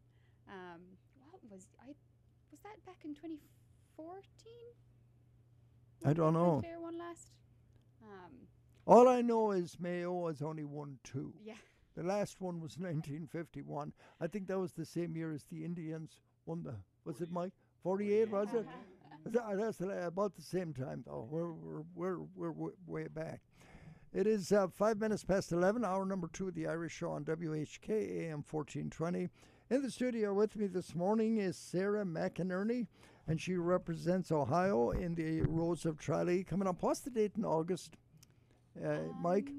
Um, 0.48 0.82
what 1.30 1.40
was 1.50 1.68
I? 1.82 1.88
Was 2.52 2.60
that 2.64 2.86
back 2.86 2.98
in 3.04 3.16
2014? 3.16 4.54
I 6.06 6.14
don't 6.14 6.34
know. 6.34 6.60
Clare 6.62 6.80
won 6.80 6.98
last. 6.98 7.30
Um, 8.04 8.32
All 8.86 9.08
I 9.08 9.22
know 9.22 9.52
is 9.52 9.78
Mayo 9.80 10.28
has 10.28 10.42
only 10.42 10.66
won 10.66 11.00
two. 11.04 11.34
Yeah. 11.44 11.54
The 11.96 12.04
last 12.04 12.42
one 12.42 12.60
was 12.60 12.78
1951. 12.78 13.94
I 14.20 14.28
think 14.28 14.48
that 14.48 14.60
was 14.60 14.74
the 14.74 14.86
same 14.86 15.16
year 15.16 15.34
as 15.34 15.44
the 15.46 15.64
Indians 15.64 16.20
won 16.46 16.64
the. 16.64 16.76
Was 17.06 17.22
it 17.22 17.32
Mike? 17.32 17.54
48 17.84 18.30
was 18.30 18.54
it? 18.54 18.66
That's 19.26 19.82
about 19.82 20.36
the 20.36 20.42
same 20.42 20.74
time 20.74 21.04
though. 21.06 21.28
We're 21.30 21.52
we're 21.96 22.20
we're, 22.36 22.52
we're 22.52 22.72
way 22.88 23.08
back. 23.08 23.42
It 24.14 24.28
is 24.28 24.52
uh, 24.52 24.68
five 24.68 25.00
minutes 25.00 25.24
past 25.24 25.52
11, 25.52 25.84
hour 25.84 26.06
number 26.06 26.30
two 26.32 26.48
of 26.48 26.54
the 26.54 26.68
Irish 26.68 26.94
Show 26.94 27.12
on 27.12 27.26
WHK 27.26 27.90
AM 27.90 28.44
1420. 28.50 29.28
In 29.72 29.82
the 29.82 29.90
studio 29.90 30.36
with 30.36 30.56
me 30.56 30.68
this 30.68 30.94
morning 30.94 31.38
is 31.40 31.58
Sarah 31.58 32.06
McInerney, 32.06 32.86
and 33.28 33.42
she 33.42 33.56
represents 33.56 34.32
Ohio 34.32 34.92
in 34.92 35.16
the 35.16 35.42
Rose 35.42 35.86
of 35.86 35.98
Tralee. 35.98 36.44
Coming 36.44 36.68
up, 36.68 36.84
what's 36.84 37.00
the 37.00 37.10
date 37.10 37.32
in 37.38 37.44
August? 37.44 37.98
Uh, 38.86 38.98
Mike? 39.20 39.52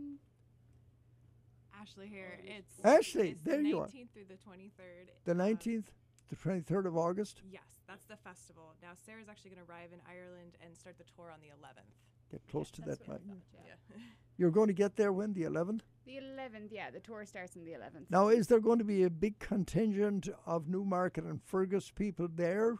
Ashley 1.85 2.09
here. 2.09 2.39
Oh, 2.39 2.53
it's 2.59 2.85
Ashley, 2.85 3.31
it's 3.31 3.43
there 3.43 3.63
the 3.63 3.69
you 3.69 3.79
are. 3.81 3.87
19th 3.87 4.11
through 4.15 4.25
the 4.29 4.35
23rd. 4.35 5.11
The 5.25 5.33
um, 5.33 5.39
19th, 5.39 5.85
the 6.31 6.37
23rd 6.37 6.87
of 6.87 6.97
August? 6.97 7.43
Yes, 7.51 7.63
that's 7.87 8.05
the 8.07 8.17
festival. 8.17 8.75
Now 8.83 8.93
Sarah's 9.05 9.29
actually 9.29 9.51
going 9.51 9.67
to 9.67 9.71
arrive 9.71 9.91
in 9.93 10.01
Ireland 10.09 10.57
and 10.65 10.75
start 10.77 10.97
the 10.97 11.05
tour 11.15 11.31
on 11.31 11.41
the 11.41 11.49
11th. 11.49 11.93
Get 12.31 12.41
close 12.51 12.71
to 12.73 12.83
that, 12.83 13.07
Mike. 13.07 13.21
Yeah. 13.67 13.97
You're 14.39 14.51
going 14.51 14.69
to 14.69 14.73
get 14.73 14.97
there 14.97 15.13
when? 15.13 15.35
The 15.35 15.43
11th? 15.43 15.81
the 16.07 16.17
11th, 16.17 16.69
yeah, 16.71 16.91
the 16.91 17.01
tour 17.01 17.25
starts 17.25 17.57
on 17.57 17.65
the 17.65 17.73
11th. 17.73 18.11
Now, 18.11 18.29
is 18.29 18.47
there 18.47 18.61
going 18.61 18.79
to 18.79 18.85
be 18.85 19.05
a 19.05 19.11
big 19.11 19.39
contingent 19.39 20.29
of 20.47 20.69
Newmarket 20.69 21.25
on 21.25 21.41
Fergus 21.47 21.91
people 21.91 22.29
there? 22.35 22.77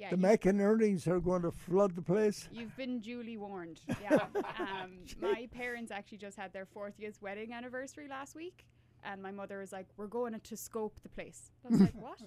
Yeah, 0.00 0.10
the 0.10 0.16
McInerney's 0.16 1.06
are 1.06 1.20
going 1.20 1.42
to 1.42 1.50
flood 1.50 1.94
the 1.94 2.00
place. 2.00 2.48
You've 2.50 2.74
been 2.76 3.00
duly 3.00 3.36
warned. 3.36 3.80
Yeah. 4.02 4.26
um, 4.58 4.92
my 5.20 5.46
parents 5.52 5.92
actually 5.92 6.18
just 6.18 6.38
had 6.38 6.52
their 6.54 6.66
40th 6.66 7.20
wedding 7.20 7.52
anniversary 7.52 8.08
last 8.08 8.34
week. 8.34 8.64
And 9.04 9.22
my 9.22 9.30
mother 9.30 9.58
was 9.58 9.72
like, 9.72 9.86
We're 9.98 10.06
going 10.06 10.38
to 10.40 10.56
scope 10.56 10.98
the 11.02 11.08
place. 11.10 11.50
I 11.64 11.68
was 11.68 11.80
like, 11.80 11.94
What? 12.00 12.18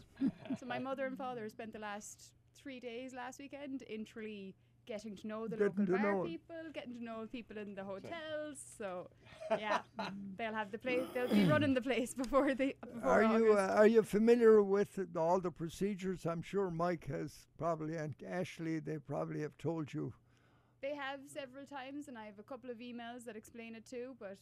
so 0.59 0.65
my 0.67 0.77
mother 0.79 1.05
and 1.07 1.17
father 1.17 1.49
spent 1.49 1.73
the 1.73 1.79
last 1.79 2.33
three 2.55 2.79
days 2.79 3.13
last 3.15 3.39
weekend 3.39 3.81
in 3.83 4.05
Tralee 4.05 4.53
getting 4.85 5.15
to 5.17 5.27
know 5.27 5.47
the 5.47 5.57
Getting 5.57 5.85
local 5.85 5.97
bar 5.97 6.15
know. 6.17 6.23
people, 6.23 6.55
getting 6.73 6.97
to 6.97 7.03
know 7.03 7.27
people 7.31 7.57
in 7.57 7.75
the 7.75 7.83
hotels. 7.83 8.57
So, 8.77 9.09
yeah, 9.57 9.79
they'll 10.37 10.53
have 10.53 10.71
the 10.71 10.77
place, 10.77 11.03
they'll 11.13 11.27
be 11.27 11.45
running 11.45 11.73
the 11.73 11.81
place 11.81 12.13
before 12.23 12.53
they. 12.53 12.75
Before 12.93 13.23
Are 13.23 13.23
you 13.39 13.53
uh, 13.53 13.75
are 13.75 13.87
you 13.87 14.03
familiar 14.03 14.61
with 14.61 14.99
all 15.15 15.39
the 15.39 15.51
procedures? 15.51 16.25
I'm 16.25 16.41
sure 16.41 16.69
Mike 16.69 17.07
has 17.07 17.47
probably 17.57 17.95
and 17.95 18.15
Ashley 18.27 18.79
they 18.79 18.97
probably 18.97 19.41
have 19.41 19.57
told 19.57 19.93
you. 19.93 20.13
They 20.81 20.95
have 20.95 21.21
several 21.27 21.65
times, 21.65 22.07
and 22.09 22.17
I 22.17 22.25
have 22.25 22.39
a 22.39 22.43
couple 22.43 22.69
of 22.69 22.77
emails 22.79 23.23
that 23.25 23.37
explain 23.37 23.73
it 23.75 23.85
too, 23.89 24.15
but 24.19 24.37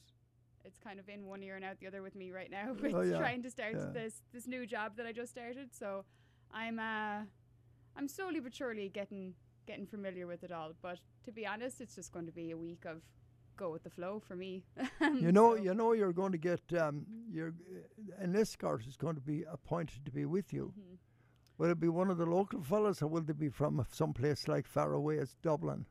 it's 0.66 0.80
kind 0.80 1.00
of 1.00 1.08
in 1.08 1.26
one 1.26 1.44
ear 1.44 1.56
and 1.56 1.64
out 1.66 1.80
the 1.80 1.88
other 1.88 2.02
with 2.02 2.16
me 2.16 2.32
right 2.32 2.50
now 2.50 2.74
with 2.82 2.94
Oh, 2.94 3.02
yeah, 3.02 3.18
trying 3.18 3.44
to 3.44 3.50
start 3.52 3.74
yeah. 3.76 3.86
this 3.94 4.22
this 4.34 4.48
new 4.48 4.66
job 4.66 4.98
that 4.98 5.06
I 5.06 5.12
just 5.12 5.32
started. 5.32 5.70
So 5.74 6.04
I'm 6.52 6.80
uh 6.80 7.22
I'm 7.96 8.08
slowly 8.08 8.40
but 8.40 8.54
surely 8.56 8.90
getting 8.90 9.34
getting 9.66 9.86
familiar 9.86 10.28
with 10.28 10.44
it 10.44 10.52
all. 10.52 10.74
But 10.82 11.00
to 11.26 11.32
be 11.32 11.46
honest, 11.46 11.82
it's 11.82 11.96
just 11.96 12.12
going 12.12 12.26
to 12.26 12.32
be 12.32 12.52
a 12.52 12.58
week 12.58 12.86
of 12.86 13.02
go 13.58 13.72
with 13.72 13.84
the 13.84 13.90
flow 13.90 14.22
for 14.26 14.36
me. 14.36 14.64
You 15.20 15.32
know, 15.32 15.56
you 15.56 15.74
know, 15.74 15.94
you're 15.94 16.14
going 16.14 16.32
to 16.32 16.38
get 16.38 16.62
um, 16.80 17.06
your 17.30 17.54
an 18.18 18.36
escort 18.36 18.86
is 18.88 18.98
going 18.98 19.16
to 19.16 19.22
be 19.22 19.44
appointed 19.52 20.06
to 20.06 20.12
be 20.12 20.26
with 20.26 20.54
you. 20.54 20.74
Mm-hmm. 20.80 20.96
Will 21.58 21.72
it 21.72 21.80
be 21.80 21.90
one 21.90 22.10
of 22.10 22.18
the 22.18 22.26
local 22.26 22.62
fellas, 22.62 23.02
or 23.02 23.08
will 23.08 23.22
they 23.22 23.34
be 23.34 23.50
from 23.50 23.86
some 23.92 24.14
place 24.14 24.48
like 24.48 24.66
far 24.66 24.94
away 24.94 25.20
as 25.20 25.36
Dublin? 25.44 25.86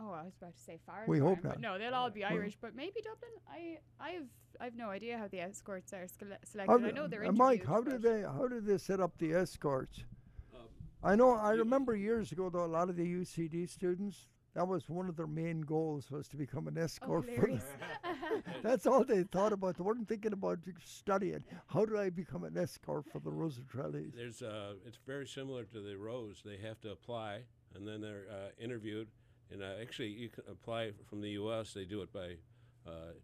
Oh, 0.00 0.12
I 0.12 0.24
was 0.24 0.34
about 0.40 0.56
to 0.56 0.62
say 0.62 0.78
far. 0.86 1.04
We 1.06 1.18
hope 1.18 1.44
not. 1.44 1.60
No, 1.60 1.78
they'll 1.78 1.94
all 1.94 2.10
be 2.10 2.24
Irish, 2.24 2.56
but 2.60 2.74
maybe 2.74 3.00
Dublin. 3.02 3.30
I 3.48 3.78
I've 4.00 4.28
I've 4.60 4.76
no 4.76 4.88
idea 4.90 5.18
how 5.18 5.28
the 5.28 5.40
escorts 5.40 5.92
are 5.92 6.06
selected. 6.08 6.68
How 6.68 6.78
I 6.78 6.90
know 6.90 7.06
they're 7.06 7.26
uh, 7.26 7.32
Mike, 7.32 7.66
how 7.66 7.80
do 7.80 7.98
they 7.98 8.22
how 8.22 8.46
do 8.48 8.60
they 8.60 8.78
set 8.78 9.00
up 9.00 9.16
the 9.18 9.32
escorts? 9.32 10.04
I 11.04 11.16
know. 11.16 11.34
I 11.34 11.52
remember 11.52 11.94
years 11.94 12.32
ago, 12.32 12.48
though, 12.48 12.64
a 12.64 12.66
lot 12.66 12.88
of 12.88 12.96
the 12.96 13.04
UCD 13.04 13.68
students. 13.68 14.28
That 14.54 14.66
was 14.66 14.88
one 14.88 15.08
of 15.08 15.16
their 15.16 15.26
main 15.26 15.62
goals 15.62 16.10
was 16.10 16.28
to 16.28 16.36
become 16.36 16.68
an 16.68 16.78
escort. 16.78 17.24
for 17.24 17.30
the, 17.30 17.36
hilarious. 17.36 17.64
that's 18.62 18.86
all 18.86 19.04
they 19.04 19.24
thought 19.24 19.52
about. 19.52 19.76
They 19.76 19.82
weren't 19.82 20.08
thinking 20.08 20.32
about 20.32 20.60
studying. 20.82 21.44
How 21.66 21.84
do 21.84 21.98
I 21.98 22.08
become 22.08 22.44
an 22.44 22.56
escort 22.56 23.04
for 23.12 23.18
the 23.18 23.30
Rose 23.30 23.58
of 23.58 23.68
Tralee? 23.68 24.12
There's 24.14 24.42
uh, 24.42 24.74
it's 24.86 24.98
very 25.06 25.26
similar 25.26 25.64
to 25.64 25.80
the 25.80 25.96
Rose. 25.96 26.42
They 26.44 26.56
have 26.66 26.80
to 26.82 26.92
apply, 26.92 27.40
and 27.74 27.86
then 27.86 28.00
they're 28.00 28.26
uh, 28.30 28.62
interviewed. 28.62 29.08
And 29.50 29.62
uh, 29.62 29.72
actually, 29.82 30.08
you 30.08 30.30
can 30.30 30.44
apply 30.50 30.92
from 31.08 31.20
the 31.20 31.30
U.S. 31.30 31.74
They 31.74 31.84
do 31.84 32.00
it 32.02 32.12
by 32.12 32.36
uh, 32.86 33.14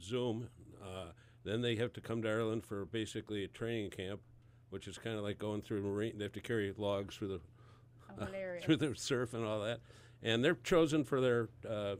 Zoom. 0.00 0.48
Uh, 0.82 1.12
then 1.44 1.60
they 1.60 1.76
have 1.76 1.92
to 1.92 2.00
come 2.00 2.22
to 2.22 2.28
Ireland 2.28 2.64
for 2.64 2.84
basically 2.84 3.44
a 3.44 3.48
training 3.48 3.90
camp, 3.90 4.20
which 4.72 4.88
is 4.88 4.96
kind 4.96 5.18
of 5.18 5.22
like 5.22 5.38
going 5.38 5.60
through 5.60 5.82
marine. 5.82 6.14
They 6.16 6.24
have 6.24 6.32
to 6.32 6.40
carry 6.40 6.72
logs 6.78 7.14
through 7.16 7.28
the 7.28 7.40
Oh, 8.18 8.24
hilarious. 8.24 8.64
through 8.64 8.76
the 8.76 8.94
surf 8.94 9.34
and 9.34 9.44
all 9.44 9.60
that. 9.60 9.80
And 10.22 10.42
they're 10.42 10.56
chosen 10.64 11.04
for 11.04 11.20
their 11.20 11.48
uh, 11.68 11.96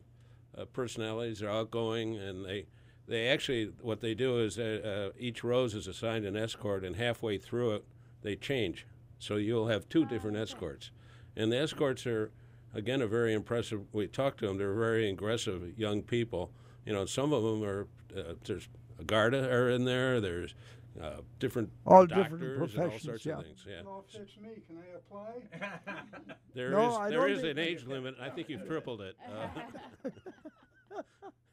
uh, 0.56 0.64
personalities. 0.72 1.40
They're 1.40 1.50
outgoing, 1.50 2.16
and 2.16 2.44
they 2.46 2.66
they 3.06 3.28
actually 3.28 3.72
what 3.82 4.00
they 4.00 4.14
do 4.14 4.38
is 4.38 4.58
uh, 4.58 5.10
uh, 5.12 5.16
each 5.18 5.44
rose 5.44 5.74
is 5.74 5.86
assigned 5.86 6.24
an 6.24 6.36
escort, 6.36 6.82
and 6.82 6.96
halfway 6.96 7.36
through 7.36 7.72
it 7.72 7.84
they 8.22 8.36
change. 8.36 8.86
So 9.18 9.36
you'll 9.36 9.68
have 9.68 9.88
two 9.88 10.06
different 10.06 10.36
escorts, 10.38 10.90
and 11.36 11.52
the 11.52 11.58
escorts 11.58 12.06
are 12.06 12.30
again 12.74 13.02
a 13.02 13.06
very 13.06 13.34
impressive. 13.34 13.82
We 13.92 14.06
talked 14.06 14.38
to 14.40 14.46
them; 14.46 14.56
they're 14.56 14.74
very 14.74 15.10
aggressive 15.10 15.78
young 15.78 16.02
people. 16.02 16.52
You 16.86 16.92
know, 16.94 17.04
some 17.04 17.32
of 17.32 17.42
them 17.42 17.62
are 17.64 17.86
uh, 18.16 18.34
there's 18.44 18.68
Garda 19.06 19.50
are 19.50 19.68
in 19.68 19.84
there. 19.84 20.20
There's 20.20 20.54
uh, 21.00 21.20
different 21.38 21.70
All 21.86 22.06
doctors 22.06 22.24
different 22.24 22.42
and 22.42 22.60
all 22.62 22.66
professions, 22.68 23.02
sorts 23.02 23.26
yeah. 23.26 23.38
of 23.38 23.44
things. 23.44 23.66
Yeah. 23.68 23.82
Well, 23.84 24.04
if 24.08 24.20
it's 24.20 24.36
me, 24.36 24.50
can 24.66 24.78
I 24.78 24.96
apply? 24.96 26.34
There 26.54 26.70
No, 26.70 26.90
is 26.90 26.96
I 26.96 27.08
there 27.10 27.20
don't 27.20 27.30
is 27.30 27.42
an 27.44 27.58
age 27.58 27.86
limit. 27.86 28.14
I 28.20 28.28
think 28.28 28.50
you've 28.50 28.66
tripled 28.66 29.00
it. 29.00 29.16
Uh, 29.26 30.10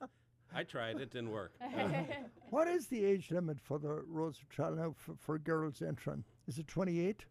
I 0.53 0.63
tried. 0.63 0.99
It 0.99 1.11
didn't 1.11 1.31
work. 1.31 1.53
What 2.49 2.67
is 2.67 2.87
the 2.87 3.05
age 3.05 3.29
limit 3.29 3.59
for 3.61 3.77
the 3.77 4.03
Rose 4.07 4.39
of 4.41 4.49
Tralee 4.49 4.77
now 4.77 4.95
for, 4.97 5.13
for 5.19 5.37
girls 5.37 5.83
entering? 5.83 6.23
Is 6.47 6.57
it 6.57 6.67
28? 6.67 7.25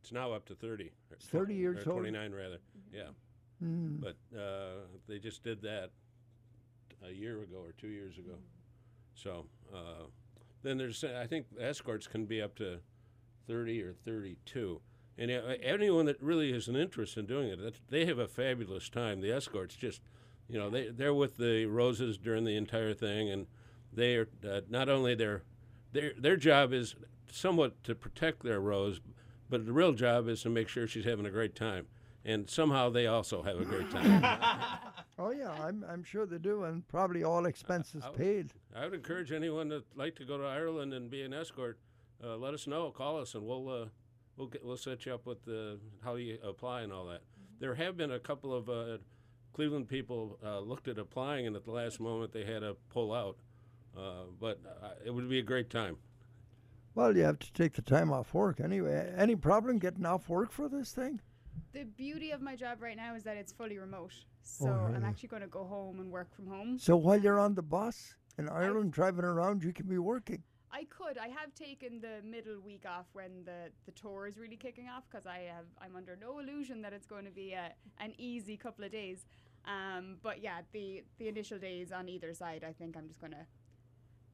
it's 0.00 0.12
now 0.12 0.30
up 0.32 0.46
to 0.46 0.54
30. 0.54 0.92
It's 1.10 1.26
30 1.26 1.54
years 1.54 1.86
or 1.86 1.90
old? 1.92 2.00
29 2.02 2.32
rather. 2.32 2.58
Yeah. 2.92 3.08
Mm. 3.62 4.00
But 4.00 4.16
uh, 4.38 4.84
they 5.08 5.18
just 5.18 5.42
did 5.42 5.60
that 5.62 5.90
a 7.04 7.10
year 7.10 7.42
ago 7.42 7.56
or 7.64 7.72
two 7.72 7.88
years 7.88 8.16
ago. 8.18 8.34
So 9.14 9.46
uh, 9.74 10.04
then 10.64 10.78
there's 10.78 11.04
I 11.04 11.26
think 11.26 11.46
escorts 11.60 12.08
can 12.08 12.24
be 12.24 12.42
up 12.42 12.56
to 12.56 12.80
30 13.46 13.82
or 13.82 13.92
32. 13.92 14.80
And 15.16 15.30
anyone 15.30 16.06
that 16.06 16.20
really 16.20 16.52
has 16.52 16.66
an 16.66 16.74
interest 16.74 17.16
in 17.16 17.26
doing 17.26 17.48
it, 17.48 17.76
they 17.88 18.04
have 18.06 18.18
a 18.18 18.26
fabulous 18.26 18.88
time. 18.88 19.20
The 19.20 19.30
escorts 19.30 19.76
just, 19.76 20.00
you 20.48 20.58
know, 20.58 20.68
they 20.68 20.88
they're 20.88 21.14
with 21.14 21.36
the 21.36 21.66
roses 21.66 22.18
during 22.18 22.44
the 22.44 22.56
entire 22.56 22.94
thing, 22.94 23.30
and 23.30 23.46
they 23.92 24.16
are 24.16 24.28
uh, 24.48 24.62
not 24.68 24.88
only 24.88 25.14
their 25.14 25.44
their 25.92 26.12
their 26.18 26.36
job 26.36 26.72
is 26.72 26.96
somewhat 27.30 27.84
to 27.84 27.94
protect 27.94 28.42
their 28.42 28.60
rose, 28.60 29.00
but 29.48 29.66
the 29.66 29.72
real 29.72 29.92
job 29.92 30.28
is 30.28 30.42
to 30.42 30.50
make 30.50 30.68
sure 30.68 30.88
she's 30.88 31.04
having 31.04 31.26
a 31.26 31.30
great 31.30 31.54
time. 31.54 31.86
And 32.24 32.50
somehow 32.50 32.90
they 32.90 33.06
also 33.06 33.42
have 33.42 33.60
a 33.60 33.64
great 33.64 33.90
time. 33.90 34.40
Oh 35.18 35.30
yeah, 35.30 35.50
I'm 35.52 35.84
I'm 35.88 36.02
sure 36.02 36.26
they 36.26 36.38
do, 36.38 36.64
and 36.64 36.86
probably 36.88 37.22
all 37.22 37.46
expenses 37.46 38.02
I 38.04 38.10
would- 38.10 38.18
paid. 38.18 38.52
I 38.74 38.84
would 38.84 38.94
encourage 38.94 39.30
anyone 39.32 39.68
that'd 39.68 39.84
like 39.94 40.16
to 40.16 40.24
go 40.24 40.38
to 40.38 40.44
Ireland 40.44 40.92
and 40.92 41.10
be 41.10 41.22
an 41.22 41.32
escort. 41.32 41.78
Uh, 42.22 42.36
let 42.36 42.54
us 42.54 42.66
know. 42.66 42.90
Call 42.90 43.20
us, 43.20 43.34
and 43.34 43.46
we'll 43.46 43.68
uh, 43.68 43.86
we'll 44.36 44.48
get, 44.48 44.64
we'll 44.64 44.76
set 44.76 45.06
you 45.06 45.14
up 45.14 45.26
with 45.26 45.44
the 45.44 45.78
how 46.02 46.16
you 46.16 46.38
apply 46.42 46.82
and 46.82 46.92
all 46.92 47.06
that. 47.06 47.22
There 47.60 47.74
have 47.76 47.96
been 47.96 48.10
a 48.10 48.18
couple 48.18 48.52
of 48.52 48.68
uh, 48.68 48.98
Cleveland 49.52 49.88
people 49.88 50.38
uh, 50.44 50.58
looked 50.58 50.88
at 50.88 50.98
applying, 50.98 51.46
and 51.46 51.54
at 51.54 51.64
the 51.64 51.70
last 51.70 52.00
moment 52.00 52.32
they 52.32 52.44
had 52.44 52.60
to 52.60 52.76
pull 52.88 53.12
out. 53.12 53.36
Uh, 53.96 54.24
but 54.40 54.58
uh, 54.82 54.88
it 55.04 55.14
would 55.14 55.28
be 55.28 55.38
a 55.38 55.42
great 55.42 55.70
time. 55.70 55.96
Well, 56.96 57.16
you 57.16 57.22
have 57.22 57.38
to 57.40 57.52
take 57.52 57.74
the 57.74 57.82
time 57.82 58.12
off 58.12 58.34
work 58.34 58.60
anyway. 58.60 59.12
Any 59.16 59.36
problem 59.36 59.78
getting 59.78 60.04
off 60.06 60.28
work 60.28 60.50
for 60.50 60.68
this 60.68 60.90
thing? 60.92 61.20
The 61.72 61.84
beauty 61.84 62.32
of 62.32 62.40
my 62.40 62.56
job 62.56 62.82
right 62.82 62.96
now 62.96 63.14
is 63.14 63.22
that 63.24 63.36
it's 63.36 63.52
fully 63.52 63.78
remote. 63.78 64.12
So 64.44 64.68
Oh, 64.68 64.94
I'm 64.94 65.04
actually 65.04 65.28
going 65.28 65.42
to 65.42 65.48
go 65.48 65.64
home 65.64 66.00
and 66.00 66.10
work 66.10 66.34
from 66.34 66.46
home. 66.46 66.78
So 66.78 66.96
while 66.96 67.18
you're 67.18 67.40
on 67.40 67.54
the 67.54 67.62
bus 67.62 68.14
in 68.38 68.48
Ireland 68.48 68.92
driving 68.92 69.24
around, 69.24 69.64
you 69.64 69.72
can 69.72 69.86
be 69.86 69.98
working. 69.98 70.42
I 70.70 70.84
could. 70.84 71.18
I 71.18 71.28
have 71.28 71.54
taken 71.54 72.00
the 72.00 72.20
middle 72.28 72.60
week 72.60 72.84
off 72.84 73.06
when 73.12 73.44
the, 73.44 73.70
the 73.86 73.92
tour 73.92 74.26
is 74.26 74.36
really 74.38 74.56
kicking 74.56 74.88
off 74.88 75.04
because 75.08 75.24
I 75.24 75.42
have 75.54 75.66
I'm 75.80 75.94
under 75.96 76.16
no 76.20 76.40
illusion 76.40 76.82
that 76.82 76.92
it's 76.92 77.06
going 77.06 77.24
to 77.24 77.30
be 77.30 77.52
a, 77.52 77.72
an 78.00 78.12
easy 78.18 78.56
couple 78.56 78.84
of 78.84 78.90
days. 78.90 79.24
Um, 79.66 80.16
but 80.22 80.42
yeah, 80.42 80.62
the 80.72 81.04
the 81.18 81.28
initial 81.28 81.58
days 81.58 81.92
on 81.92 82.08
either 82.08 82.34
side, 82.34 82.64
I 82.68 82.72
think 82.72 82.96
I'm 82.96 83.06
just 83.06 83.20
going 83.20 83.32
to 83.32 83.46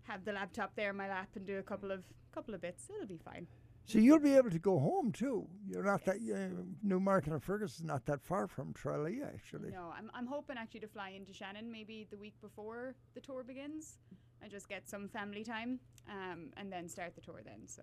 have 0.05 0.25
the 0.25 0.33
laptop 0.33 0.75
there 0.77 0.91
in 0.91 0.97
my 0.97 1.09
lap 1.09 1.29
and 1.37 1.47
do 1.47 1.59
a 1.59 1.63
couple 1.63 1.91
of 1.91 2.05
couple 2.35 2.55
of 2.55 2.63
bits. 2.63 2.89
It'll 2.95 3.07
be 3.07 3.21
fine. 3.23 3.47
So 3.87 3.99
you'll 3.99 4.21
be 4.21 4.37
able 4.37 4.51
to 4.51 4.59
go 4.59 4.79
home 4.79 5.11
too. 5.11 5.49
You're 5.67 5.83
not 5.85 6.05
that 6.05 6.17
uh, 6.17 6.63
Newmarket 6.83 7.33
on 7.33 7.41
Fergus 7.41 7.77
is 7.77 7.83
not 7.83 8.07
that 8.07 8.23
far 8.23 8.47
from 8.47 8.73
Tralee, 8.73 9.21
actually. 9.25 9.71
No, 9.73 9.93
I'm 9.97 10.11
I'm 10.15 10.27
hoping 10.27 10.57
actually 10.59 10.81
to 10.81 10.87
fly 10.89 11.11
into 11.11 11.33
Shannon 11.33 11.71
maybe 11.73 12.07
the 12.11 12.17
week 12.17 12.35
before 12.41 12.95
the 13.15 13.21
tour 13.21 13.43
begins 13.43 13.99
and 14.43 14.51
just 14.51 14.69
get 14.69 14.89
some 14.89 15.09
family 15.09 15.43
time 15.43 15.81
um, 16.09 16.51
and 16.57 16.73
then 16.73 16.89
start 16.89 17.15
the 17.17 17.21
tour 17.21 17.41
then. 17.45 17.67
So 17.67 17.83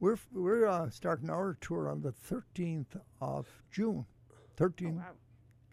We're 0.00 0.14
f- 0.14 0.28
we're 0.32 0.66
uh, 0.66 0.90
starting 0.90 1.30
our 1.30 1.56
tour 1.60 1.88
on 1.88 2.02
the 2.02 2.12
13th 2.12 3.00
of 3.20 3.46
June. 3.70 4.04
13th. 4.58 4.96
wow. 4.96 5.12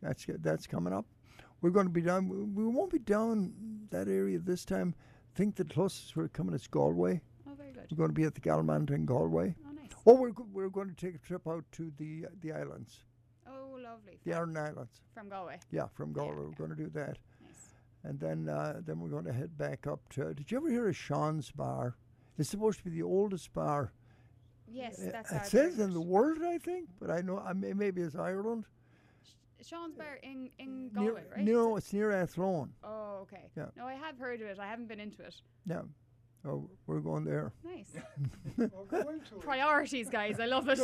That's 0.03 0.25
that's 0.39 0.67
coming 0.67 0.93
up. 0.93 1.05
We're 1.61 1.71
going 1.71 1.87
to 1.87 1.91
be 1.93 2.01
down. 2.01 2.29
we- 2.29 2.63
We 2.63 2.67
won't 2.67 2.91
be 2.91 2.99
down 2.99 3.53
that 3.89 4.07
area 4.07 4.37
this 4.37 4.65
time. 4.65 4.93
I 5.33 5.37
think 5.37 5.55
the 5.55 5.65
closest 5.65 6.15
we're 6.15 6.27
coming 6.27 6.53
is 6.53 6.67
Galway. 6.67 7.21
Good. 7.73 7.87
We're 7.91 7.97
going 7.97 8.09
to 8.09 8.13
be 8.13 8.23
at 8.23 8.35
the 8.35 8.41
Galmont 8.41 8.89
in 8.91 9.05
Galway. 9.05 9.55
Oh, 9.67 9.71
nice. 9.71 9.89
Oh, 10.05 10.13
we're 10.15 10.31
go- 10.31 10.47
we're 10.51 10.69
going 10.69 10.89
to 10.89 10.95
take 10.95 11.15
a 11.15 11.19
trip 11.19 11.47
out 11.47 11.63
to 11.73 11.91
the 11.97 12.25
the 12.41 12.51
islands, 12.51 13.03
Oh, 13.47 13.77
lovely. 13.81 14.19
the 14.25 14.33
Aran 14.33 14.55
Islands. 14.57 15.01
From 15.13 15.29
Galway. 15.29 15.59
Yeah, 15.71 15.87
from 15.93 16.13
Galway. 16.13 16.35
we're 16.35 16.51
going 16.51 16.69
to 16.69 16.75
do 16.75 16.89
that. 16.93 17.17
Nice. 17.41 17.73
And 18.03 18.19
then 18.19 18.49
uh, 18.49 18.81
then 18.85 18.99
we're 18.99 19.09
going 19.09 19.25
to 19.25 19.33
head 19.33 19.57
back 19.57 19.87
up 19.87 20.07
to. 20.09 20.33
Did 20.33 20.51
you 20.51 20.57
ever 20.57 20.69
hear 20.69 20.87
of 20.89 20.95
Sean's 20.95 21.51
Bar? 21.51 21.95
It's 22.37 22.49
supposed 22.49 22.79
to 22.79 22.83
be 22.85 22.89
the 22.91 23.03
oldest 23.03 23.53
bar. 23.53 23.93
Yes, 24.67 24.99
uh, 24.99 25.09
that's 25.11 25.31
it 25.31 25.45
says 25.45 25.79
in 25.79 25.93
the 25.93 26.01
world, 26.01 26.39
I 26.43 26.57
think, 26.57 26.89
but 26.99 27.11
I 27.11 27.21
know 27.21 27.37
I 27.37 27.53
may, 27.53 27.73
maybe 27.73 28.01
it's 28.01 28.15
Ireland. 28.15 28.65
Sean's 29.61 29.95
Bar 29.95 30.19
in, 30.23 30.49
in 30.59 30.89
Near, 30.93 31.11
Galway, 31.11 31.23
right? 31.35 31.45
No, 31.45 31.77
it's 31.77 31.93
near 31.93 32.11
Athlone. 32.11 32.73
Oh, 32.83 33.19
okay. 33.21 33.49
Yeah. 33.55 33.67
No, 33.77 33.85
I 33.85 33.93
have 33.93 34.17
heard 34.17 34.41
of 34.41 34.47
it. 34.47 34.59
I 34.59 34.67
haven't 34.67 34.87
been 34.89 34.99
into 34.99 35.21
it. 35.23 35.35
Yeah. 35.65 35.83
Oh, 36.45 36.69
we're 36.87 36.99
going 36.99 37.23
there. 37.23 37.53
Nice. 37.63 37.87
Well, 38.71 38.85
go 38.85 39.09
into 39.09 39.35
it. 39.35 39.41
Priorities, 39.41 40.09
guys. 40.09 40.39
I 40.39 40.45
love 40.45 40.67
it. 40.67 40.77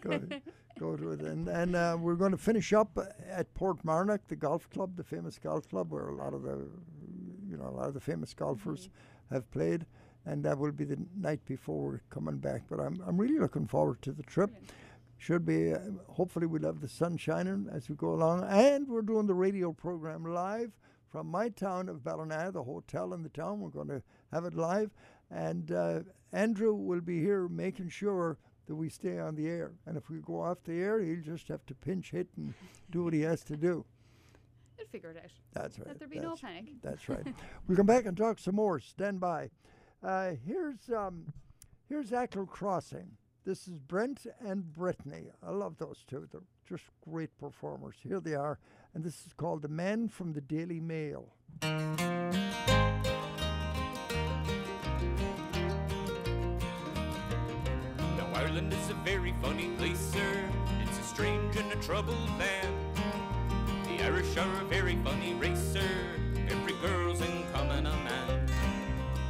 go, 0.00 0.18
to, 0.18 0.42
go 0.78 0.96
to 0.96 1.12
it. 1.12 1.20
And, 1.20 1.48
and 1.48 1.74
uh, 1.76 1.96
we're 1.98 2.16
going 2.16 2.32
to 2.32 2.38
finish 2.38 2.72
up 2.72 2.98
at 3.30 3.52
Portmarnock, 3.54 4.20
the 4.28 4.36
golf 4.36 4.68
club, 4.70 4.96
the 4.96 5.04
famous 5.04 5.38
golf 5.38 5.68
club 5.68 5.90
where 5.92 6.08
a 6.08 6.14
lot 6.14 6.34
of 6.34 6.42
the, 6.42 6.68
you 7.48 7.56
know, 7.56 7.68
a 7.68 7.70
lot 7.70 7.88
of 7.88 7.94
the 7.94 8.00
famous 8.00 8.34
golfers 8.34 8.88
have 9.30 9.50
played. 9.50 9.86
And 10.26 10.44
that 10.44 10.58
will 10.58 10.72
be 10.72 10.84
the 10.84 10.98
night 11.16 11.44
before 11.46 11.82
we're 11.82 12.00
coming 12.10 12.38
back. 12.38 12.62
But 12.68 12.80
I'm, 12.80 13.02
I'm 13.06 13.16
really 13.16 13.38
looking 13.38 13.66
forward 13.66 14.02
to 14.02 14.12
the 14.12 14.22
trip. 14.22 14.50
Should 15.16 15.46
be, 15.46 15.72
uh, 15.72 15.78
hopefully, 16.08 16.46
we'll 16.46 16.62
have 16.62 16.80
the 16.80 16.88
sun 16.88 17.16
shining 17.16 17.68
as 17.72 17.88
we 17.88 17.94
go 17.94 18.10
along. 18.14 18.44
And 18.48 18.88
we're 18.88 19.02
doing 19.02 19.26
the 19.26 19.34
radio 19.34 19.72
program 19.72 20.24
live 20.24 20.72
from 21.14 21.28
my 21.28 21.48
town 21.48 21.88
of 21.88 22.02
Ballina, 22.02 22.50
the 22.50 22.64
hotel 22.64 23.14
in 23.14 23.22
the 23.22 23.28
town. 23.28 23.60
We're 23.60 23.68
going 23.68 23.86
to 23.86 24.02
have 24.32 24.44
it 24.44 24.54
live. 24.56 24.90
And 25.30 25.70
uh, 25.70 26.00
Andrew 26.32 26.74
will 26.74 27.02
be 27.02 27.20
here 27.20 27.46
making 27.46 27.90
sure 27.90 28.36
that 28.66 28.74
we 28.74 28.88
stay 28.88 29.20
on 29.20 29.36
the 29.36 29.46
air. 29.46 29.74
And 29.86 29.96
if 29.96 30.10
we 30.10 30.18
go 30.18 30.40
off 30.40 30.64
the 30.64 30.72
air, 30.72 31.00
he'll 31.00 31.22
just 31.22 31.46
have 31.46 31.64
to 31.66 31.74
pinch 31.76 32.10
hit 32.10 32.26
and 32.36 32.52
do 32.90 33.04
what 33.04 33.12
he 33.12 33.20
has 33.20 33.44
to 33.44 33.56
do. 33.56 33.84
We'll 34.76 34.88
figure 34.88 35.10
it 35.10 35.18
out. 35.18 35.30
That's 35.52 35.78
right. 35.78 35.86
Let 35.86 36.00
there 36.00 36.08
be 36.08 36.18
no 36.18 36.34
panic. 36.34 36.64
That's 36.82 37.08
right. 37.08 37.24
we'll 37.68 37.76
come 37.76 37.86
back 37.86 38.06
and 38.06 38.16
talk 38.16 38.40
some 38.40 38.56
more. 38.56 38.80
Stand 38.80 39.20
by. 39.20 39.50
Uh, 40.02 40.32
here's 40.44 40.90
um, 40.90 41.32
here's 41.88 42.10
Ackle 42.10 42.48
Crossing. 42.48 43.12
This 43.44 43.68
is 43.68 43.78
Brent 43.78 44.26
and 44.40 44.72
Brittany. 44.72 45.26
I 45.46 45.50
love 45.50 45.76
those 45.76 46.02
two. 46.08 46.26
They're 46.32 46.40
just 46.68 46.84
great 47.08 47.36
performers. 47.38 47.94
Here 48.02 48.18
they 48.18 48.34
are, 48.34 48.58
and 48.94 49.02
this 49.02 49.26
is 49.26 49.32
called 49.36 49.62
"The 49.62 49.68
Man 49.68 50.08
from 50.08 50.32
the 50.32 50.40
Daily 50.40 50.80
Mail." 50.80 51.32
Now 51.62 51.78
Ireland 58.34 58.72
is 58.72 58.90
a 58.90 58.94
very 59.04 59.34
funny 59.42 59.70
place, 59.76 59.98
sir. 59.98 60.48
It's 60.82 60.98
a 60.98 61.02
strange 61.02 61.56
and 61.56 61.72
a 61.72 61.76
troubled 61.76 62.30
land. 62.38 62.74
The 63.84 64.04
Irish 64.04 64.36
are 64.36 64.60
a 64.62 64.64
very 64.64 64.96
funny 65.02 65.34
race, 65.34 65.72
sir. 65.72 65.90
Every 66.48 66.74
girl's 66.74 67.20
in 67.20 67.44
common 67.52 67.86
a 67.86 67.96
man. 68.04 68.48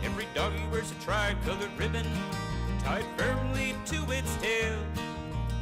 Every 0.02 0.26
doggy 0.34 0.62
wears 0.70 0.90
a 0.90 0.94
tri-colored 0.96 1.78
ribbon 1.78 2.06
tied 2.80 3.06
firmly 3.16 3.74
to 3.86 4.10
its 4.12 4.36
tail. 4.36 4.78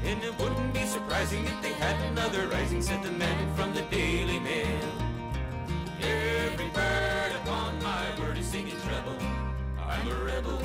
And 0.05 0.23
it 0.25 0.37
wouldn't 0.39 0.75
be 0.75 0.85
surprising 0.85 1.45
if 1.45 1.63
they 1.63 1.73
had 1.75 2.01
another 2.11 2.49
rising, 2.49 2.83
said 2.83 3.03
the 3.03 3.13
man 3.13 3.55
from 3.55 3.73
the 3.73 3.83
Daily 3.83 4.41
Mail. 4.41 4.89
Every 6.01 6.69
bird 6.71 7.33
upon 7.43 7.81
my 7.83 8.19
word 8.19 8.37
is 8.37 8.47
singing 8.47 8.77
treble. 8.81 9.17
I'm 9.79 10.09
a 10.09 10.25
rebel. 10.25 10.61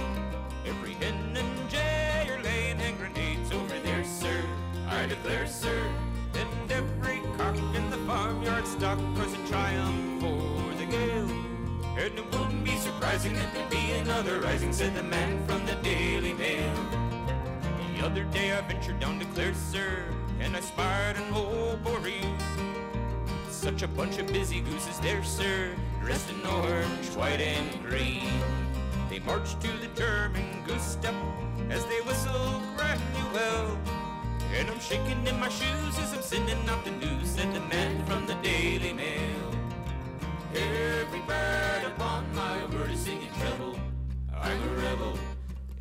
Every 0.65 0.93
hen 0.93 1.37
and 1.37 1.69
jay 1.69 2.27
are 2.29 2.41
laying 2.41 2.79
hand 2.79 2.97
grenades 2.97 3.51
over 3.51 3.79
there, 3.79 4.03
sir. 4.03 4.41
I 4.89 5.05
declare, 5.05 5.45
sir. 5.45 5.83
And 6.33 6.71
every 6.71 7.21
cock 7.37 7.55
in 7.75 7.89
the 7.91 7.97
farmyard 8.07 8.65
stock 8.65 8.97
cries 9.15 9.33
a 9.33 9.47
triumph 9.47 10.21
for 10.21 10.75
the 10.77 10.85
gale. 10.85 11.29
And 11.99 12.17
it 12.17 12.25
wouldn't 12.31 12.63
be 12.63 12.75
surprising 12.77 13.35
if 13.35 13.53
there'd 13.53 13.69
be 13.69 13.91
another 13.91 14.39
rising, 14.41 14.73
said 14.73 14.95
the 14.95 15.03
man 15.03 15.45
from 15.47 15.65
the 15.67 15.75
Daily 15.75 16.33
Mail. 16.33 17.06
The 17.97 18.05
other 18.05 18.23
day 18.25 18.53
I 18.53 18.61
ventured 18.61 18.99
down 18.99 19.17
to 19.17 19.25
Clare, 19.25 19.55
sir, 19.55 20.03
and 20.39 20.55
I 20.55 20.59
spied 20.59 21.17
an 21.17 21.33
old 21.33 21.83
boreen. 21.83 22.39
Such 23.49 23.81
a 23.81 23.87
bunch 23.87 24.19
of 24.19 24.27
busy 24.27 24.61
gooses 24.61 24.99
there, 24.99 25.23
sir, 25.23 25.71
dressed 25.99 26.29
in 26.29 26.45
orange, 26.45 27.07
white, 27.15 27.41
and 27.41 27.83
green. 27.83 28.29
They 29.09 29.17
marched 29.17 29.59
to 29.61 29.67
the 29.81 29.87
German 29.95 30.63
goose 30.67 30.83
step 30.83 31.15
as 31.71 31.83
they 31.87 31.99
whistled 32.01 32.61
Granuaile. 32.77 33.75
And 34.53 34.69
I'm 34.69 34.79
shaking 34.79 35.25
in 35.25 35.39
my 35.39 35.49
shoes 35.49 35.97
as 35.97 36.13
I'm 36.13 36.21
sending 36.21 36.69
out 36.69 36.85
the 36.85 36.91
news, 36.91 37.27
said 37.27 37.51
the 37.51 37.61
man 37.61 38.05
from 38.05 38.27
the 38.27 38.35
Daily 38.43 38.93
Mail. 38.93 39.55
Every 40.53 41.21
bird 41.21 41.83
upon 41.87 42.31
my 42.35 42.63
word 42.67 42.91
is 42.91 42.99
singing 42.99 43.31
treble. 43.39 43.75
I'm 44.35 44.61
a 44.61 44.67
rebel. 44.75 45.17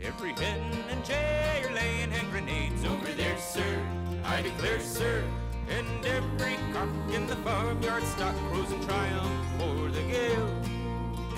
Every 0.06 0.34
hen 0.34 0.60
and 0.88 1.04
jay 1.04 1.64
are 1.64 1.74
laying 1.74 2.12
hand 2.12 2.30
grenades 2.30 2.84
over 2.84 3.12
there, 3.14 3.36
sir. 3.38 3.82
I 4.24 4.40
declare, 4.40 4.78
sir. 4.78 5.24
And 5.68 6.06
every 6.06 6.56
cock 6.72 6.88
in 7.12 7.26
the 7.26 7.34
farmyard 7.36 8.04
stock 8.04 8.36
crows 8.48 8.70
in 8.70 8.80
triumph 8.86 9.46
for 9.58 9.90
the 9.90 10.02
gale. 10.02 10.46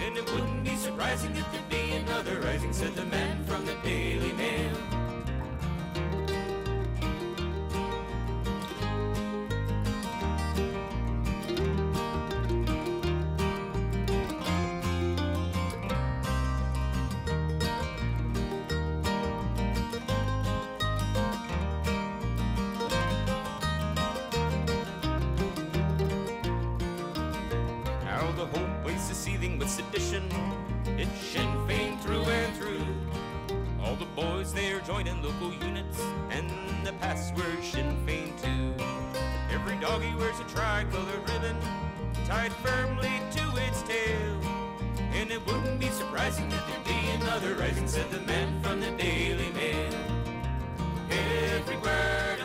And 0.05 0.19
it 0.19 0.31
wouldn't 0.33 0.65
be 0.65 0.77
surprising 0.77 1.35
if 1.35 1.51
there'd 1.51 1.69
be 1.71 1.93
another 1.93 2.41
rising, 2.41 2.75
said 2.75 2.95
the 2.95 3.07
man 3.07 3.43
from 3.47 3.65
the 3.65 3.75
Daily 3.83 4.33
Mail. 4.35 4.58
It's 30.97 31.19
Sinn 31.21 31.67
Fein 31.67 31.99
through 31.99 32.23
and 32.23 32.57
through. 32.57 32.85
All 33.83 33.95
the 33.97 34.07
boys 34.17 34.53
there 34.53 34.81
joining 34.81 35.23
local 35.23 35.53
units, 35.53 36.01
and 36.31 36.51
the 36.85 36.93
password 36.95 37.63
Sinn 37.63 37.97
Fein 38.07 38.33
too. 38.43 38.85
Every 39.53 39.77
doggy 39.77 40.15
wears 40.17 40.39
a 40.41 40.45
tricolored 40.45 41.29
ribbon 41.29 41.57
tied 42.27 42.53
firmly 42.55 43.13
to 43.33 43.57
its 43.67 43.83
tail. 43.83 44.41
And 45.15 45.31
it 45.31 45.45
wouldn't 45.47 45.81
be 45.81 45.89
surprising 45.89 46.51
if 46.51 46.67
there'd 46.67 46.85
be 46.85 47.25
another 47.25 47.55
rising, 47.55 47.89
said 47.89 48.11
the 48.11 48.21
man 48.21 48.63
from 48.63 48.81
the 48.81 48.91
Daily 48.93 49.51
Mail. 49.53 49.95
Every 51.11 51.77
word 51.77 52.41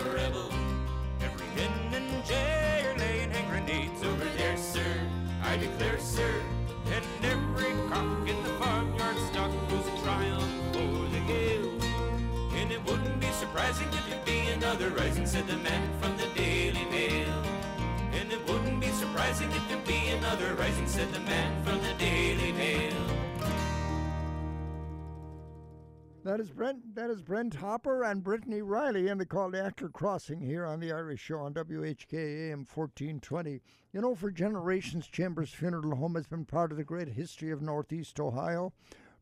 a 0.00 0.10
rebel. 0.10 0.57
That 26.28 26.40
is 26.40 26.50
Brent. 26.50 26.94
That 26.94 27.08
is 27.08 27.22
Brent 27.22 27.54
Hopper 27.54 28.04
and 28.04 28.22
Brittany 28.22 28.60
Riley, 28.60 29.08
and 29.08 29.18
they 29.18 29.24
call 29.24 29.50
the 29.50 29.64
Actor 29.64 29.88
Crossing 29.88 30.42
here 30.42 30.66
on 30.66 30.78
the 30.78 30.92
Irish 30.92 31.20
Show 31.20 31.38
on 31.38 31.54
WHK 31.54 32.12
AM 32.50 32.66
1420. 32.66 33.62
You 33.94 34.00
know, 34.02 34.14
for 34.14 34.30
generations, 34.30 35.06
Chambers 35.06 35.54
Funeral 35.54 35.96
Home 35.96 36.16
has 36.16 36.26
been 36.26 36.44
part 36.44 36.70
of 36.70 36.76
the 36.76 36.84
great 36.84 37.08
history 37.08 37.50
of 37.50 37.62
Northeast 37.62 38.20
Ohio, 38.20 38.74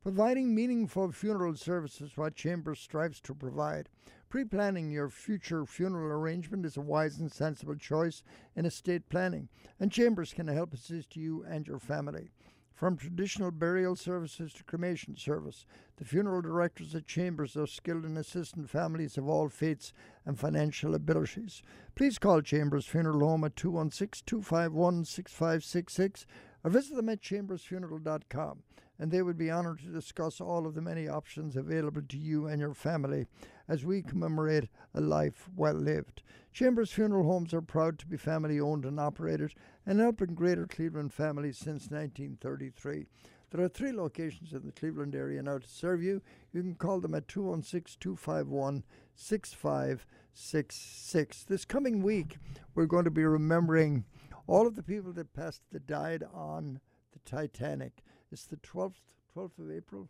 providing 0.03 0.53
meaningful 0.53 1.13
funeral 1.13 1.55
services. 1.55 2.17
What 2.17 2.35
Chambers 2.35 2.81
strives 2.81 3.21
to 3.21 3.37
provide. 3.37 3.89
Pre-planning 4.29 4.91
your 4.91 5.09
future 5.09 5.65
funeral 5.65 6.11
arrangement 6.11 6.67
is 6.67 6.77
a 6.77 6.81
wise 6.81 7.21
and 7.21 7.31
sensible 7.31 7.77
choice 7.77 8.25
in 8.57 8.67
estate 8.67 9.09
planning, 9.09 9.49
and 9.79 9.93
Chambers 9.93 10.33
can 10.33 10.49
help 10.49 10.75
assist 10.75 11.15
you 11.15 11.45
and 11.49 11.69
your 11.69 11.79
family. 11.79 12.31
From 12.77 12.99
traditional 12.99 13.51
burial 13.53 13.97
services 13.97 14.53
to 14.53 14.63
cremation 14.63 15.17
service, 15.17 15.65
the 15.97 16.05
funeral 16.05 16.43
directors 16.43 16.95
at 16.95 17.07
Chambers 17.07 17.57
are 17.57 17.67
skilled 17.67 18.05
in 18.05 18.19
assisting 18.19 18.67
families 18.67 19.17
of 19.17 19.27
all 19.27 19.49
faiths 19.49 19.95
and 20.27 20.39
financial 20.39 20.95
abilities. 20.95 21.63
Please 21.95 22.19
call 22.19 22.43
Chambers 22.43 22.85
Funeral 22.85 23.27
Home 23.27 23.45
at 23.45 23.57
216 23.57 24.25
251 24.27 25.07
6566 25.07 26.27
or 26.65 26.71
visit 26.71 26.97
them 26.97 27.09
at 27.09 27.23
chambersfuneral.com, 27.23 28.63
and 28.99 29.11
they 29.11 29.23
would 29.23 29.39
be 29.39 29.51
honored 29.51 29.79
to 29.79 29.87
discuss 29.87 30.39
all 30.39 30.67
of 30.67 30.75
the 30.75 30.83
many 30.83 31.09
options 31.09 31.57
available 31.57 32.03
to 32.07 32.19
you 32.19 32.47
and 32.47 32.61
your 32.61 32.75
family 32.75 33.25
as 33.69 33.85
we 33.85 34.03
commemorate 34.03 34.69
a 34.95 35.01
life 35.01 35.49
well 35.55 35.75
lived. 35.75 36.23
Chambers 36.53 36.93
Funeral 36.93 37.25
Homes 37.25 37.53
are 37.53 37.61
proud 37.61 37.99
to 37.99 38.07
be 38.07 38.17
family 38.17 38.59
owned 38.59 38.85
and 38.85 38.99
operated 38.99 39.53
and 39.85 40.01
helping 40.01 40.35
greater 40.35 40.67
Cleveland 40.67 41.13
families 41.13 41.59
since 41.59 41.91
1933. 41.91 43.07
There 43.51 43.65
are 43.65 43.69
three 43.69 43.93
locations 43.93 44.53
in 44.53 44.67
the 44.67 44.73
Cleveland 44.73 45.15
area 45.15 45.41
now 45.43 45.59
to 45.59 45.69
serve 45.69 46.03
you. 46.03 46.21
You 46.53 46.63
can 46.63 46.75
call 46.75 47.01
them 47.01 47.15
at 47.15 47.29
216 47.29 47.99
251 48.01 48.83
6566. 49.15 51.45
This 51.45 51.65
coming 51.65 52.03
week, 52.03 52.39
we're 52.75 52.87
going 52.87 53.05
to 53.05 53.11
be 53.11 53.25
remembering 53.25 54.05
all 54.47 54.67
of 54.67 54.77
the 54.77 54.83
people 54.83 55.13
that 55.13 55.33
passed 55.33 55.63
that 55.73 55.87
died 55.87 56.25
on 56.33 56.81
the 57.13 57.21
Titanic. 57.21 58.03
It's 58.33 58.45
the 58.45 58.57
12th 58.57 58.95
12th 59.37 59.59
of 59.59 59.71
April. 59.71 60.09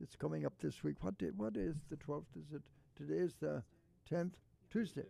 It's 0.00 0.16
coming 0.16 0.44
up 0.44 0.52
this 0.60 0.84
week. 0.84 0.96
What 1.00 1.16
day, 1.16 1.30
what 1.34 1.56
is 1.56 1.76
the 1.88 1.96
12th? 1.96 2.36
Is 2.36 2.52
it 2.52 2.62
today 2.96 3.18
is 3.18 3.34
the 3.40 3.62
10th? 4.10 4.32
Tuesday. 4.70 5.06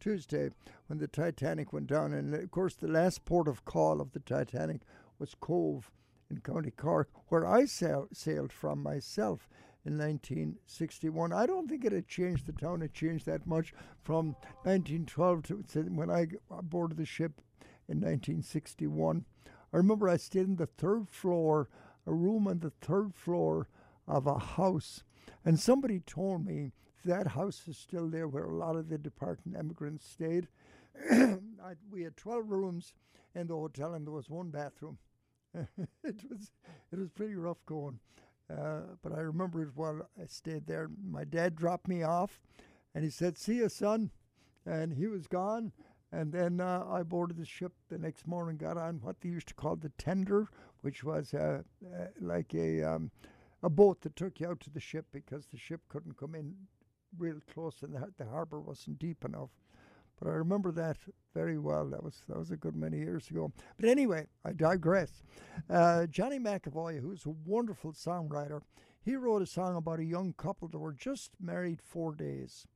Tuesday, 0.00 0.50
when 0.86 0.98
the 0.98 1.06
Titanic 1.06 1.72
went 1.72 1.86
down, 1.86 2.12
and 2.12 2.34
of 2.34 2.50
course 2.50 2.74
the 2.74 2.88
last 2.88 3.24
port 3.24 3.46
of 3.46 3.64
call 3.64 4.00
of 4.00 4.12
the 4.12 4.20
Titanic 4.20 4.82
was 5.18 5.34
Cobh 5.38 5.90
in 6.30 6.40
County 6.40 6.70
Cork, 6.70 7.08
where 7.28 7.46
I 7.46 7.66
sail, 7.66 8.08
sailed 8.12 8.52
from 8.52 8.82
myself 8.82 9.48
in 9.84 9.98
1961. 9.98 11.32
I 11.32 11.46
don't 11.46 11.68
think 11.68 11.84
it 11.84 11.92
had 11.92 12.08
changed 12.08 12.46
the 12.46 12.52
town; 12.52 12.82
it 12.82 12.92
changed 12.94 13.26
that 13.26 13.46
much 13.46 13.72
from 14.02 14.36
1912 14.64 15.42
to 15.44 15.62
to 15.62 15.82
when 15.84 16.10
I 16.10 16.26
boarded 16.62 16.98
the 16.98 17.04
ship 17.04 17.40
in 17.88 17.98
1961. 17.98 19.24
I 19.72 19.76
remember 19.76 20.08
I 20.08 20.16
stayed 20.16 20.46
in 20.46 20.56
the 20.56 20.66
third 20.66 21.08
floor, 21.08 21.68
a 22.06 22.12
room 22.12 22.48
on 22.48 22.60
the 22.60 22.72
third 22.82 23.14
floor 23.14 23.68
of 24.06 24.26
a 24.26 24.38
house, 24.38 25.04
and 25.44 25.58
somebody 25.58 26.00
told 26.00 26.44
me 26.44 26.72
that 27.04 27.28
house 27.28 27.62
is 27.68 27.76
still 27.76 28.08
there 28.08 28.28
where 28.28 28.44
a 28.44 28.54
lot 28.54 28.76
of 28.76 28.88
the 28.88 28.98
departing 28.98 29.54
immigrants 29.58 30.06
stayed. 30.06 30.48
I, 31.10 31.74
we 31.90 32.02
had 32.02 32.16
12 32.16 32.50
rooms 32.50 32.94
in 33.34 33.46
the 33.46 33.54
hotel, 33.54 33.94
and 33.94 34.06
there 34.06 34.14
was 34.14 34.30
one 34.30 34.50
bathroom. 34.50 34.98
it 36.04 36.22
was 36.28 36.50
it 36.92 36.98
was 36.98 37.10
pretty 37.10 37.34
rough 37.34 37.64
going, 37.64 37.98
uh, 38.50 38.80
but 39.02 39.12
I 39.12 39.20
remember 39.20 39.62
it 39.62 39.70
well. 39.74 40.08
I 40.20 40.26
stayed 40.26 40.66
there. 40.66 40.90
My 41.02 41.24
dad 41.24 41.56
dropped 41.56 41.88
me 41.88 42.02
off, 42.02 42.40
and 42.94 43.04
he 43.04 43.10
said, 43.10 43.38
"See 43.38 43.56
you, 43.56 43.68
son," 43.68 44.10
and 44.66 44.92
he 44.92 45.06
was 45.06 45.26
gone. 45.26 45.72
And 46.12 46.32
then 46.32 46.60
uh, 46.60 46.84
I 46.88 47.02
boarded 47.02 47.36
the 47.36 47.44
ship 47.44 47.72
the 47.88 47.98
next 47.98 48.26
morning, 48.26 48.56
got 48.56 48.76
on 48.76 49.00
what 49.02 49.20
they 49.20 49.28
used 49.28 49.48
to 49.48 49.54
call 49.54 49.76
the 49.76 49.90
tender, 49.98 50.48
which 50.82 51.02
was 51.02 51.34
uh, 51.34 51.62
uh, 51.84 52.06
like 52.20 52.54
a 52.54 52.82
um, 52.82 53.10
a 53.62 53.70
boat 53.70 54.00
that 54.02 54.16
took 54.16 54.40
you 54.40 54.48
out 54.48 54.60
to 54.60 54.70
the 54.70 54.80
ship 54.80 55.06
because 55.12 55.46
the 55.46 55.58
ship 55.58 55.80
couldn't 55.88 56.18
come 56.18 56.34
in 56.34 56.54
real 57.18 57.40
close 57.52 57.82
and 57.82 57.94
the, 57.94 58.12
the 58.18 58.26
harbor 58.26 58.60
wasn't 58.60 58.98
deep 58.98 59.24
enough. 59.24 59.50
But 60.18 60.28
I 60.28 60.32
remember 60.32 60.72
that 60.72 60.96
very 61.34 61.58
well. 61.58 61.86
That 61.90 62.02
was 62.02 62.22
that 62.28 62.38
was 62.38 62.50
a 62.50 62.56
good 62.56 62.74
many 62.74 62.98
years 62.98 63.28
ago. 63.30 63.52
But 63.78 63.88
anyway, 63.88 64.26
I 64.44 64.52
digress. 64.52 65.22
Uh, 65.68 66.06
Johnny 66.06 66.38
McEvoy, 66.38 67.00
who's 67.00 67.26
a 67.26 67.34
wonderful 67.44 67.92
songwriter, 67.92 68.62
he 69.04 69.14
wrote 69.14 69.42
a 69.42 69.46
song 69.46 69.76
about 69.76 70.00
a 70.00 70.04
young 70.04 70.32
couple 70.32 70.68
that 70.68 70.78
were 70.78 70.94
just 70.94 71.32
married 71.38 71.82
four 71.82 72.14
days, 72.14 72.66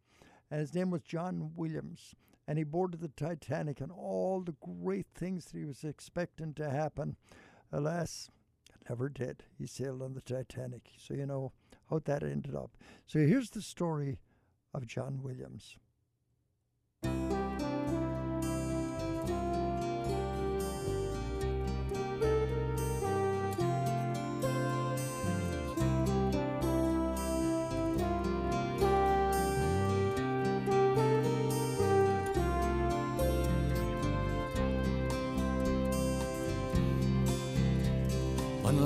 and 0.51 0.61
his 0.61 0.75
name 0.75 0.91
was 0.91 1.03
John 1.03 1.53
Williams. 1.57 2.15
And 2.47 2.59
he 2.59 2.65
boarded 2.65 3.01
the 3.01 3.09
Titanic, 3.09 3.81
and 3.81 3.93
all 3.93 4.41
the 4.41 4.57
great 4.61 5.07
things 5.15 5.45
that 5.47 5.59
he 5.59 5.65
was 5.65 5.85
expecting 5.85 6.53
to 6.55 6.69
happen, 6.69 7.15
alas, 7.71 8.29
never 8.89 9.09
did. 9.09 9.45
He 9.59 9.67
sailed 9.67 10.03
on 10.03 10.15
the 10.15 10.21
Titanic, 10.21 10.91
so 10.97 11.15
you 11.15 11.27
know 11.27 11.53
how 11.89 12.01
that 12.01 12.23
ended 12.23 12.55
up. 12.55 12.77
So 13.07 13.19
here's 13.21 13.51
the 13.51 13.63
story 13.63 14.19
of 14.73 14.87
John 14.87 15.23
Williams. 15.23 15.77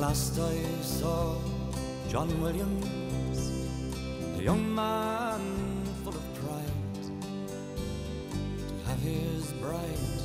Last 0.08 0.38
I 0.38 0.56
saw 0.82 1.34
John 2.10 2.28
Williams, 2.42 3.38
a 4.38 4.42
young 4.42 4.64
man 4.74 5.40
full 6.02 6.16
of 6.22 6.26
pride, 6.40 7.04
to 8.68 8.74
have 8.88 9.00
his 9.00 9.44
bride 9.62 10.20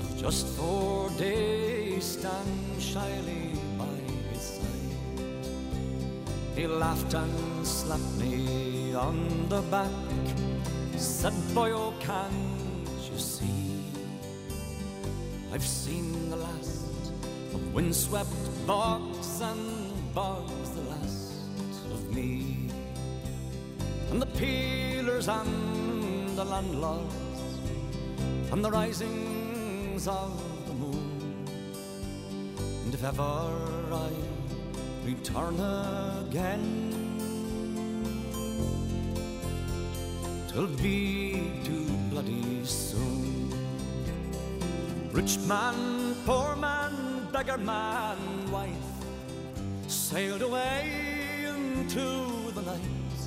of 0.00 0.16
just 0.24 0.46
four 0.56 1.10
days 1.18 2.04
stand 2.16 2.80
shyly 2.80 3.52
by 3.76 3.98
his 4.30 4.44
side. 4.56 4.94
He 6.56 6.66
laughed 6.66 7.12
and 7.12 7.66
slapped 7.66 8.14
me 8.22 8.94
on 8.94 9.16
the 9.50 9.60
back, 9.74 10.26
said, 10.96 11.36
Boy, 11.54 11.72
oh, 11.72 11.92
can't 12.00 12.88
you 13.12 13.18
see? 13.18 13.84
I've 15.52 15.68
seen 15.82 16.30
the 16.30 16.36
last 16.36 16.77
windswept 17.72 18.66
bogs 18.66 19.40
and 19.40 20.14
bogs, 20.14 20.70
the 20.70 20.82
last 20.82 21.32
of 21.92 22.14
me. 22.14 22.70
And 24.10 24.20
the 24.22 24.26
peelers 24.38 25.28
and 25.28 26.36
the 26.36 26.44
landlords, 26.44 27.14
and 28.52 28.64
the 28.64 28.70
risings 28.70 30.06
of 30.08 30.32
the 30.66 30.74
moon. 30.74 31.46
And 32.84 32.94
if 32.94 33.04
ever 33.04 33.22
I 33.92 34.10
return 35.04 35.60
again, 36.26 36.64
twill 40.48 40.68
be 40.82 41.60
too 41.64 41.86
bloody 42.10 42.64
soon. 42.64 43.52
Rich 45.12 45.38
man, 45.46 46.14
poor 46.24 46.56
man, 46.56 46.77
beggar 47.38 47.58
man, 47.58 48.18
wife, 48.50 48.90
sailed 49.86 50.42
away 50.42 50.90
into 51.46 52.50
the 52.50 52.62
night. 52.62 53.20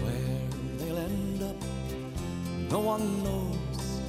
Where 0.00 0.38
they'll 0.78 0.98
end 0.98 1.42
up, 1.42 1.56
no 2.70 2.78
one 2.78 3.24
knows. 3.24 4.00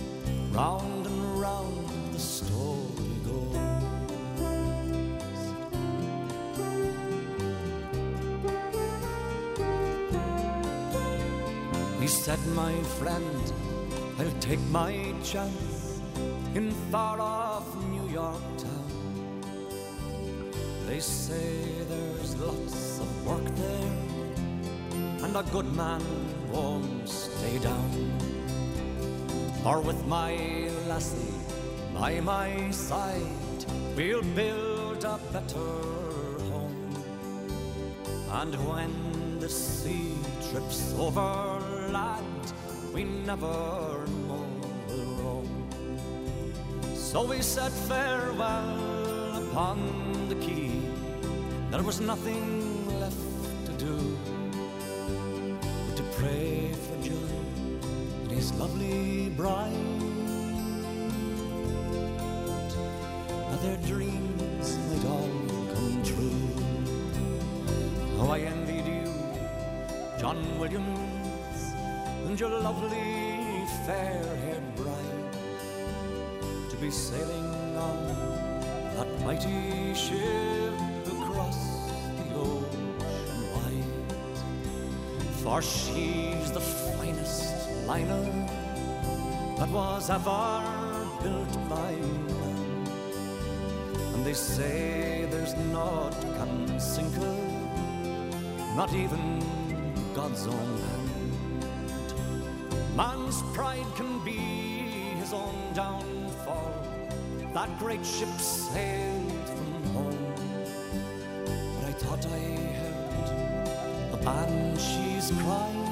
Round 0.52 1.08
and 1.08 1.42
round 1.42 2.14
the 2.14 2.20
story 2.20 3.16
goes. 3.26 3.58
He 12.00 12.08
said, 12.08 12.40
my 12.54 12.76
friend, 13.00 13.54
I'll 14.20 14.40
take 14.40 14.62
my 14.70 14.94
chance 15.24 16.02
in 16.54 16.70
far 16.92 17.20
off 17.20 17.76
New 17.88 18.08
York 18.10 18.44
town. 18.60 18.83
They 20.94 21.00
say 21.00 21.64
there's 21.90 22.36
lots 22.36 23.00
of 23.00 23.26
work 23.26 23.44
there, 23.56 23.94
and 25.24 25.36
a 25.36 25.42
good 25.52 25.66
man 25.74 26.04
won't 26.52 27.10
stay 27.10 27.58
down. 27.58 27.92
Or 29.66 29.82
with 29.82 30.06
my 30.06 30.36
lassie 30.88 31.34
by 31.96 32.20
my 32.20 32.70
side, 32.70 33.66
we'll 33.96 34.22
build 34.36 35.04
a 35.04 35.20
better 35.32 35.72
home. 36.52 36.94
And 38.30 38.54
when 38.70 39.40
the 39.40 39.50
sea 39.50 40.14
trips 40.52 40.94
over 41.00 41.60
land, 41.90 42.54
we 42.94 43.04
never 43.04 44.06
more 44.28 44.46
roam. 45.18 45.50
So 46.94 47.26
we 47.26 47.42
said 47.42 47.72
farewell 47.90 48.94
upon 49.42 50.30
the 50.30 50.36
quay. 50.36 50.73
There 51.74 51.82
was 51.82 52.00
nothing 52.00 53.00
left 53.00 53.18
to 53.66 53.72
do 53.84 53.98
but 55.88 55.98
to 55.98 56.04
pray 56.20 56.72
for 56.72 56.96
John 57.04 57.90
and 58.22 58.32
his 58.32 58.54
lovely 58.54 59.32
bride. 59.36 59.74
That 63.50 63.62
their 63.64 63.78
dreams 63.88 64.78
might 64.88 65.06
all 65.10 65.34
come 65.74 66.04
true. 66.04 66.48
Oh, 68.20 68.30
I 68.30 68.42
envied 68.42 68.86
you, 68.86 69.12
John 70.20 70.38
Williams, 70.60 71.60
and 72.28 72.40
your 72.40 72.52
lovely 72.52 73.66
fair-haired 73.88 74.76
bride 74.76 75.34
to 76.70 76.78
be 76.78 76.92
sailing 76.92 77.76
on 77.76 77.98
that 78.96 79.10
mighty 79.26 79.96
ship 79.96 80.53
For 85.44 85.62
she's 85.62 86.52
the 86.54 86.62
finest 86.62 87.70
liner 87.86 88.24
that 89.58 89.68
was 89.68 90.10
ever 90.10 90.64
built 91.22 91.70
by 91.70 91.92
man. 91.92 92.88
And 94.14 94.26
they 94.26 94.34
say 94.34 95.28
there's 95.30 95.54
naught 95.74 96.16
can 96.38 96.80
sink 96.80 97.14
her, 97.16 97.38
not 98.78 98.94
even 98.94 99.44
God's 100.16 100.48
own 100.48 100.78
hand. 100.88 102.16
Man's 102.96 103.42
pride 103.54 103.92
can 103.98 104.24
be 104.24 104.40
his 105.20 105.34
own 105.34 105.74
downfall. 105.74 106.74
That 107.54 107.78
great 107.80 108.06
ship 108.06 108.30
sailed 108.40 109.50
from 109.50 109.84
home. 109.94 110.36
But 111.76 111.90
I 111.90 111.92
thought 111.92 112.26
I 112.28 112.53
the 114.24 114.78
she's 114.78 115.32
crying. 115.42 115.84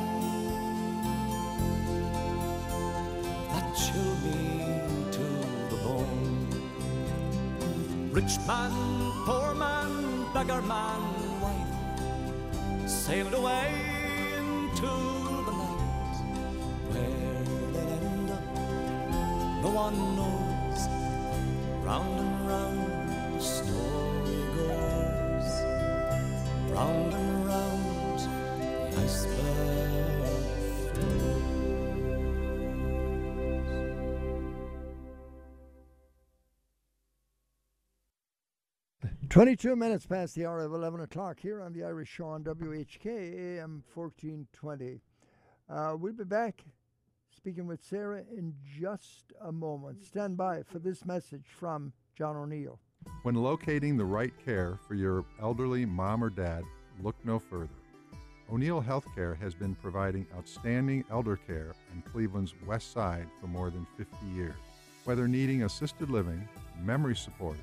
That 3.52 3.76
chilled 3.76 4.24
me 4.24 4.42
to 5.12 5.26
the 5.70 5.78
bone. 5.84 6.48
Rich 8.14 8.36
man, 8.48 8.72
poor 9.26 9.54
man, 9.54 9.92
beggar 10.34 10.62
man, 10.62 11.02
wife 11.42 12.90
sailed 12.90 13.34
away 13.34 13.70
into 14.38 14.94
the 15.48 15.54
night. 15.62 16.18
Where 16.92 17.44
they'll 17.74 17.94
end 18.08 18.30
up, 18.32 18.46
no 19.64 19.70
one 19.84 19.98
knows. 20.16 20.80
Round 21.86 22.21
22 39.32 39.78
minutes 39.78 40.06
past 40.06 40.36
the 40.36 40.46
hour 40.46 40.60
of 40.60 40.74
11 40.74 41.00
o'clock 41.00 41.40
here 41.40 41.62
on 41.62 41.72
the 41.72 41.86
Irish 41.86 42.10
Show 42.10 42.26
on 42.26 42.44
WHK 42.44 43.06
AM 43.06 43.82
1420. 43.94 45.00
Uh, 45.70 45.96
we'll 45.98 46.12
be 46.12 46.26
back 46.26 46.66
speaking 47.34 47.66
with 47.66 47.82
Sarah 47.82 48.24
in 48.38 48.54
just 48.78 49.32
a 49.42 49.50
moment. 49.50 50.04
Stand 50.04 50.36
by 50.36 50.64
for 50.64 50.80
this 50.80 51.06
message 51.06 51.46
from 51.58 51.94
John 52.14 52.36
O'Neill. 52.36 52.78
When 53.24 53.36
locating 53.36 53.96
the 53.96 54.04
right 54.04 54.34
care 54.44 54.78
for 54.86 54.96
your 54.96 55.24
elderly 55.42 55.86
mom 55.86 56.26
or 56.26 56.30
dad, 56.30 56.66
look 57.02 57.16
no 57.24 57.40
further. 57.40 57.70
O'Neill 58.52 58.84
Healthcare 58.84 59.40
has 59.40 59.56
been 59.56 59.76
providing 59.76 60.28
outstanding 60.36 61.06
elder 61.10 61.38
care 61.48 61.72
on 61.94 62.04
Cleveland's 62.12 62.54
west 62.68 62.92
side 62.92 63.28
for 63.40 63.48
more 63.48 63.70
than 63.70 63.88
50 63.96 64.14
years. 64.36 64.56
Whether 65.06 65.26
needing 65.30 65.64
assisted 65.64 66.10
living, 66.10 66.46
memory 66.84 67.16
support, 67.16 67.56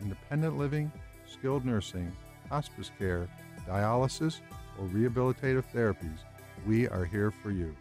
independent 0.00 0.56
living, 0.56 0.92
skilled 1.26 1.64
nursing, 1.64 2.12
hospice 2.48 2.90
care, 2.98 3.28
dialysis, 3.68 4.40
or 4.78 4.86
rehabilitative 4.86 5.64
therapies, 5.74 6.18
we 6.66 6.88
are 6.88 7.04
here 7.04 7.30
for 7.30 7.50
you. 7.50 7.74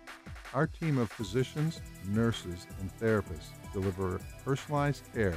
Our 0.54 0.68
team 0.68 0.98
of 0.98 1.12
physicians, 1.12 1.82
nurses, 2.08 2.68
and 2.80 2.96
therapists 2.98 3.50
deliver 3.74 4.20
personalized 4.44 5.04
care 5.14 5.36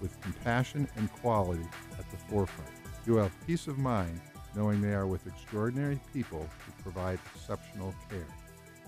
with 0.00 0.20
compassion 0.20 0.88
and 0.96 1.12
quality 1.12 1.66
at 1.98 2.10
the 2.10 2.16
forefront. 2.28 2.70
You 3.06 3.16
have 3.16 3.32
peace 3.46 3.66
of 3.66 3.78
mind 3.78 4.20
knowing 4.54 4.80
they 4.80 4.94
are 4.94 5.06
with 5.06 5.26
extraordinary 5.26 6.00
people 6.12 6.40
who 6.40 6.82
provide 6.82 7.18
exceptional 7.34 7.94
care. 8.08 8.26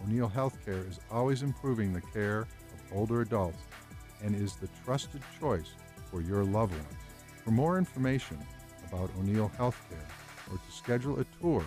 O'Neill 0.02 0.30
Healthcare 0.30 0.88
is 0.88 1.00
always 1.10 1.42
improving 1.42 1.92
the 1.92 2.00
care 2.00 2.40
of 2.40 2.96
older 2.96 3.20
adults 3.20 3.62
and 4.22 4.34
is 4.34 4.56
the 4.56 4.68
trusted 4.84 5.22
choice 5.38 5.74
for 6.10 6.20
your 6.20 6.44
loved 6.44 6.72
ones. 6.72 6.86
For 7.44 7.50
more 7.50 7.78
information 7.78 8.38
about 8.92 9.10
O'Neill 9.18 9.50
Healthcare 9.58 10.08
or 10.50 10.58
to 10.58 10.72
schedule 10.72 11.20
a 11.20 11.24
tour 11.40 11.64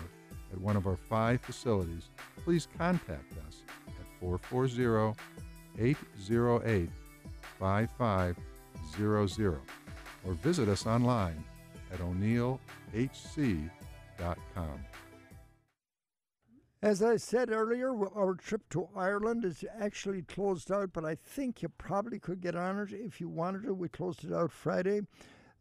at 0.52 0.60
one 0.60 0.76
of 0.76 0.86
our 0.86 0.96
five 0.96 1.40
facilities, 1.40 2.10
please 2.44 2.68
contact 2.78 3.32
us 3.46 3.62
at 3.88 4.20
440 4.20 5.18
808 5.78 6.88
5500 7.58 9.60
or 10.24 10.32
visit 10.34 10.68
us 10.68 10.86
online 10.86 11.42
at 11.92 12.00
o'neillhc.com. 12.00 12.60
As 16.82 17.02
I 17.02 17.16
said 17.16 17.50
earlier, 17.50 17.90
our 18.14 18.34
trip 18.34 18.62
to 18.70 18.88
Ireland 18.94 19.44
is 19.44 19.64
actually 19.80 20.22
closed 20.22 20.70
out, 20.70 20.92
but 20.92 21.04
I 21.04 21.16
think 21.16 21.62
you 21.62 21.68
probably 21.70 22.18
could 22.18 22.40
get 22.40 22.54
on 22.54 22.78
it 22.78 22.92
if 22.92 23.20
you 23.20 23.28
wanted 23.28 23.64
to. 23.64 23.74
We 23.74 23.88
closed 23.88 24.24
it 24.24 24.32
out 24.32 24.52
Friday. 24.52 25.00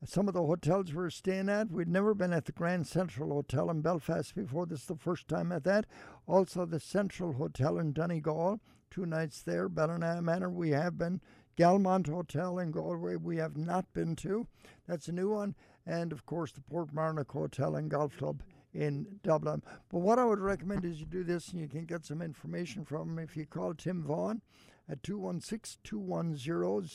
Some 0.03 0.27
of 0.27 0.33
the 0.33 0.45
hotels 0.45 0.91
we 0.91 0.97
we're 0.97 1.09
staying 1.09 1.49
at, 1.49 1.71
we'd 1.71 1.87
never 1.87 2.13
been 2.13 2.33
at 2.33 2.45
the 2.45 2.51
Grand 2.51 2.85
Central 2.85 3.31
Hotel 3.31 3.69
in 3.71 3.81
Belfast 3.81 4.35
before. 4.35 4.65
This 4.65 4.81
is 4.81 4.87
the 4.87 4.95
first 4.95 5.27
time 5.27 5.51
at 5.51 5.63
that. 5.63 5.85
Also, 6.27 6.65
the 6.65 6.79
Central 6.79 7.33
Hotel 7.33 7.79
in 7.79 7.93
Donegal, 7.93 8.59
two 8.91 9.05
nights 9.05 9.41
there. 9.41 9.67
Ballina 9.67 10.21
Manor, 10.21 10.49
we 10.49 10.71
have 10.71 10.97
been. 10.97 11.21
Galmont 11.57 12.07
Hotel 12.07 12.59
in 12.59 12.71
Galway, 12.71 13.15
we 13.15 13.37
have 13.37 13.57
not 13.57 13.91
been 13.93 14.15
to. 14.17 14.45
That's 14.87 15.07
a 15.07 15.13
new 15.13 15.29
one. 15.31 15.55
And 15.87 16.11
of 16.11 16.25
course, 16.25 16.51
the 16.51 16.61
Portmarnock 16.61 17.31
Hotel 17.31 17.75
and 17.75 17.89
Golf 17.89 18.17
Club 18.17 18.43
in 18.73 19.19
Dublin. 19.23 19.63
But 19.89 19.99
what 19.99 20.19
I 20.19 20.25
would 20.25 20.39
recommend 20.39 20.83
is 20.83 20.99
you 20.99 21.05
do 21.05 21.23
this 21.23 21.49
and 21.49 21.61
you 21.61 21.67
can 21.67 21.85
get 21.85 22.05
some 22.05 22.21
information 22.21 22.83
from 22.83 23.11
him 23.11 23.19
if 23.19 23.37
you 23.37 23.45
call 23.45 23.73
Tim 23.73 24.03
Vaughan 24.03 24.41
at 24.89 25.01
216 25.01 25.79
210 25.83 26.35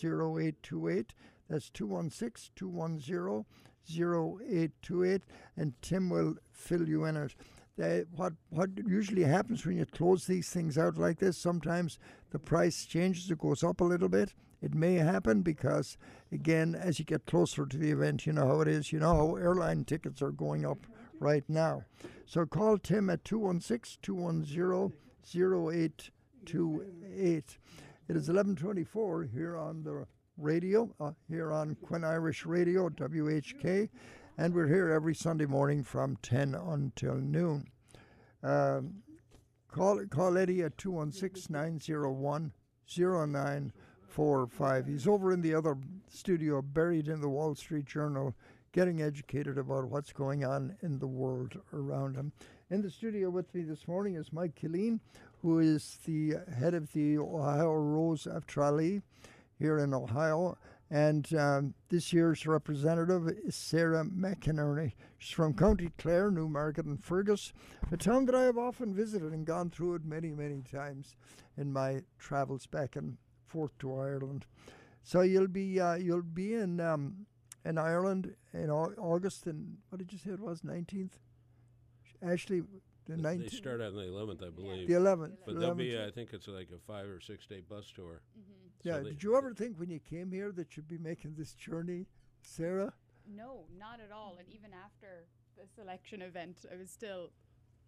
0828. 0.07 1.15
That's 1.51 1.69
216 1.71 2.53
210 2.55 3.45
0828, 3.89 5.23
and 5.57 5.75
Tim 5.83 6.09
will 6.09 6.37
fill 6.53 6.89
you 6.89 7.05
in 7.05 7.17
it. 7.17 7.35
What 8.15 8.35
what 8.51 8.71
usually 8.87 9.25
happens 9.25 9.67
when 9.67 9.79
you 9.79 9.87
close 9.87 10.27
these 10.27 10.51
things 10.51 10.79
out 10.79 10.97
like 10.97 11.19
this, 11.19 11.37
sometimes 11.37 11.99
the 12.31 12.39
price 12.39 12.85
changes, 12.85 13.29
it 13.31 13.39
goes 13.39 13.65
up 13.65 13.81
a 13.81 13.85
little 13.85 14.09
bit. 14.09 14.35
It 14.63 14.75
may 14.75 14.97
happen 14.97 15.41
because, 15.41 15.97
again, 16.31 16.75
as 16.75 16.99
you 16.99 17.07
get 17.07 17.25
closer 17.25 17.65
to 17.65 17.79
the 17.79 17.91
event, 17.91 18.27
you 18.27 18.35
know 18.35 18.47
how 18.47 18.61
it 18.61 18.69
is. 18.69 18.93
You 18.93 19.01
know 19.01 19.17
how 19.17 19.37
airline 19.37 19.85
tickets 19.85 20.21
are 20.21 20.31
going 20.31 20.67
up 20.67 20.87
right 21.19 21.45
now. 21.49 21.85
So 22.27 22.45
call 22.47 22.77
Tim 22.79 23.11
at 23.11 23.25
216 23.25 23.99
210 24.03 24.93
0828. 25.35 27.59
It 28.09 28.17
is 28.17 28.29
1124 28.29 29.25
here 29.25 29.57
on 29.57 29.85
the 29.85 30.07
radio, 30.41 30.89
uh, 30.99 31.13
here 31.29 31.53
on 31.53 31.77
Quinn 31.83 32.03
Irish 32.03 32.47
Radio, 32.47 32.89
WHK, 32.89 33.89
and 34.39 34.55
we're 34.55 34.69
here 34.69 34.91
every 34.91 35.15
Sunday 35.15 35.45
morning 35.45 35.85
from 35.85 36.17
10 36.23 36.55
until 36.55 37.17
noon. 37.17 37.67
Um, 38.43 39.03
call, 39.71 40.03
call 40.07 40.39
Eddie 40.39 40.63
at 40.63 40.79
216 40.79 41.53
901 41.53 42.53
0945. 42.89 44.87
He's 44.87 45.07
over 45.07 45.33
in 45.33 45.43
the 45.43 45.55
other 45.55 45.77
studio, 46.09 46.63
buried 46.63 47.09
in 47.09 47.21
the 47.21 47.29
Wall 47.29 47.55
Street 47.55 47.85
Journal, 47.85 48.35
getting 48.73 49.03
educated 49.03 49.59
about 49.59 49.89
what's 49.89 50.13
going 50.13 50.45
on 50.45 50.77
in 50.81 50.99
the 50.99 51.07
world 51.07 51.61
around 51.75 52.15
him. 52.17 52.33
In 52.71 52.81
the 52.81 52.91
studio 52.91 53.29
with 53.29 53.55
me 53.55 53.63
this 53.63 53.87
morning 53.87 54.15
is 54.15 54.33
Mike 54.33 54.55
Killeen, 54.55 55.01
who 55.43 55.59
is 55.59 55.99
the 56.07 56.37
head 56.59 56.73
of 56.73 56.91
the 56.93 57.19
Ohio 57.19 57.73
Rose 57.75 58.27
of 58.27 58.47
Tralee 58.47 59.03
here 59.61 59.79
in 59.79 59.95
Ohio. 59.95 60.57
And 60.91 61.33
um, 61.35 61.75
this 61.89 62.13
year's 62.13 62.49
representative 62.49 63.29
is 63.29 63.55
Sarah 63.55 64.05
McInerney. 64.05 64.95
She's 65.19 65.33
from 65.33 65.55
County 65.55 65.93
Clare, 65.99 66.33
Newmarket, 66.33 66.85
and 66.87 67.01
Fergus, 67.01 67.53
a 67.93 67.97
town 67.97 68.25
that 68.25 68.35
I 68.35 68.43
have 68.43 68.59
often 68.59 68.93
visited 68.93 69.33
and 69.33 69.47
gone 69.47 69.71
through 69.71 69.95
it 69.95 70.05
many, 70.05 70.33
many 70.33 70.63
times 70.63 71.15
in 71.57 71.73
my 71.73 72.01
travels 72.19 72.67
back 72.67 72.97
and 72.97 73.19
forth 73.47 73.79
to 73.79 73.95
Ireland. 73.95 74.47
So 75.05 75.21
you'll 75.21 75.47
be 75.47 75.79
uh, 75.79 75.95
you'll 75.95 76.23
be 76.23 76.55
in 76.55 76.81
um, 76.81 77.27
in 77.65 77.79
Ireland 77.79 78.35
in 78.53 78.71
August, 78.71 79.47
and 79.47 79.77
what 79.91 79.99
did 79.99 80.13
you 80.13 80.19
say 80.19 80.31
it 80.31 80.41
was? 80.41 80.65
Nineteenth. 80.65 81.19
Ashley, 82.23 82.63
the 83.11 83.17
They 83.17 83.23
nineteenth. 83.23 83.53
start 83.53 83.81
on 83.81 83.95
the 83.95 84.03
11th, 84.03 84.47
I 84.47 84.51
believe. 84.51 84.89
The 84.89 84.95
11th, 84.95 85.37
But 85.47 85.59
there'll 85.61 85.75
be, 85.75 85.91
11th. 85.91 86.09
I 86.09 86.11
think 86.11 86.31
it's 86.33 86.49
like 86.49 86.69
a 86.75 86.79
five 86.87 87.07
or 87.09 87.21
six 87.21 87.47
day 87.47 87.61
bus 87.69 87.91
tour. 87.95 88.23
Yeah. 88.83 88.95
So 88.99 89.03
did 89.05 89.23
you 89.23 89.37
ever 89.37 89.53
think 89.55 89.79
when 89.79 89.91
you 89.91 89.99
came 90.01 90.33
here 90.33 90.53
that 90.53 90.77
you'd 90.77 90.89
be 90.89 90.99
making 90.99 91.35
this 91.37 91.53
journey, 91.55 92.07
Sarah? 92.43 92.93
No, 93.29 93.65
not 93.79 94.01
at 94.01 94.11
all. 94.13 94.37
And 94.39 94.49
even 94.49 94.71
after 94.73 95.27
the 95.57 95.65
selection 95.75 96.23
event, 96.23 96.65
I 96.73 96.77
was 96.77 96.91
still 96.91 97.31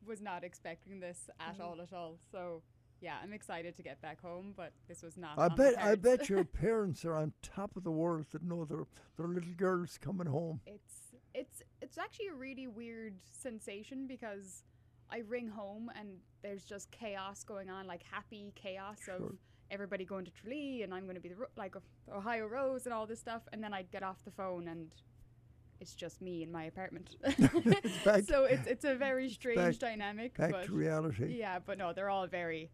was 0.07 0.20
not 0.20 0.43
expecting 0.44 1.01
this 1.01 1.31
at 1.40 1.55
Mm-hmm. 1.55 1.62
all 1.62 1.81
at 1.81 1.93
all. 1.93 2.19
So 2.31 2.62
yeah, 3.01 3.16
I'm 3.23 3.32
excited 3.32 3.74
to 3.77 3.82
get 3.82 4.01
back 4.01 4.20
home, 4.20 4.53
but 4.57 4.73
this 4.86 5.03
was 5.03 5.16
not. 5.16 5.39
I 5.39 5.44
on 5.47 5.51
the 5.51 5.57
bet 5.57 5.78
I 5.78 5.94
bet 5.97 6.28
your 6.28 6.44
parents 6.62 7.05
are 7.05 7.16
on 7.16 7.32
top 7.43 7.77
of 7.77 7.85
the 7.85 7.90
world 7.90 8.27
that 8.32 8.43
know 8.43 8.65
their 8.65 8.85
their 9.16 9.27
little 9.28 9.55
girls 9.57 9.99
coming 9.99 10.27
home. 10.27 10.61
It's 10.66 11.15
it's 11.35 11.62
it's 11.81 11.97
actually 11.99 12.28
a 12.28 12.35
really 12.35 12.66
weird 12.69 13.15
sensation 13.31 14.07
because 14.07 14.62
I 15.12 15.18
ring 15.28 15.48
home 15.48 15.90
and 15.98 16.09
there's 16.43 16.64
just 16.64 16.90
chaos 16.90 17.44
going 17.44 17.68
on, 17.70 17.86
like 17.86 18.02
happy 18.10 18.52
chaos 18.55 18.97
Sure. 19.05 19.14
of 19.16 19.32
everybody 19.70 20.05
going 20.05 20.24
to 20.24 20.30
Tralee 20.30 20.82
and 20.82 20.93
I'm 20.94 21.05
going 21.05 21.14
to 21.16 21.20
be 21.20 21.28
the 21.28 21.36
like 21.56 21.74
Ohio 22.12 22.47
Rose 22.47 22.86
and 22.86 22.93
all 22.94 23.06
this 23.06 23.20
stuff, 23.20 23.43
and 23.52 23.62
then 23.62 23.72
I'd 23.74 23.90
get 23.90 24.02
off 24.02 24.24
the 24.24 24.30
phone 24.30 24.68
and 24.68 24.89
it's 25.80 25.94
just 25.94 26.20
me 26.22 26.43
in 26.43 26.51
my 26.52 26.64
apartment. 26.64 27.16
back- 28.05 28.24
so 28.24 28.44
it's 28.44 28.66
it's 28.66 28.84
a 28.84 28.94
very 28.94 29.28
strange 29.28 29.59
back- 29.59 29.78
dynamic. 29.78 30.36
back 30.36 30.51
but 30.52 30.66
to 30.66 30.72
reality. 30.72 31.36
Yeah, 31.39 31.59
but 31.64 31.76
no, 31.78 31.93
they're 31.93 32.10
all 32.10 32.26
very, 32.26 32.70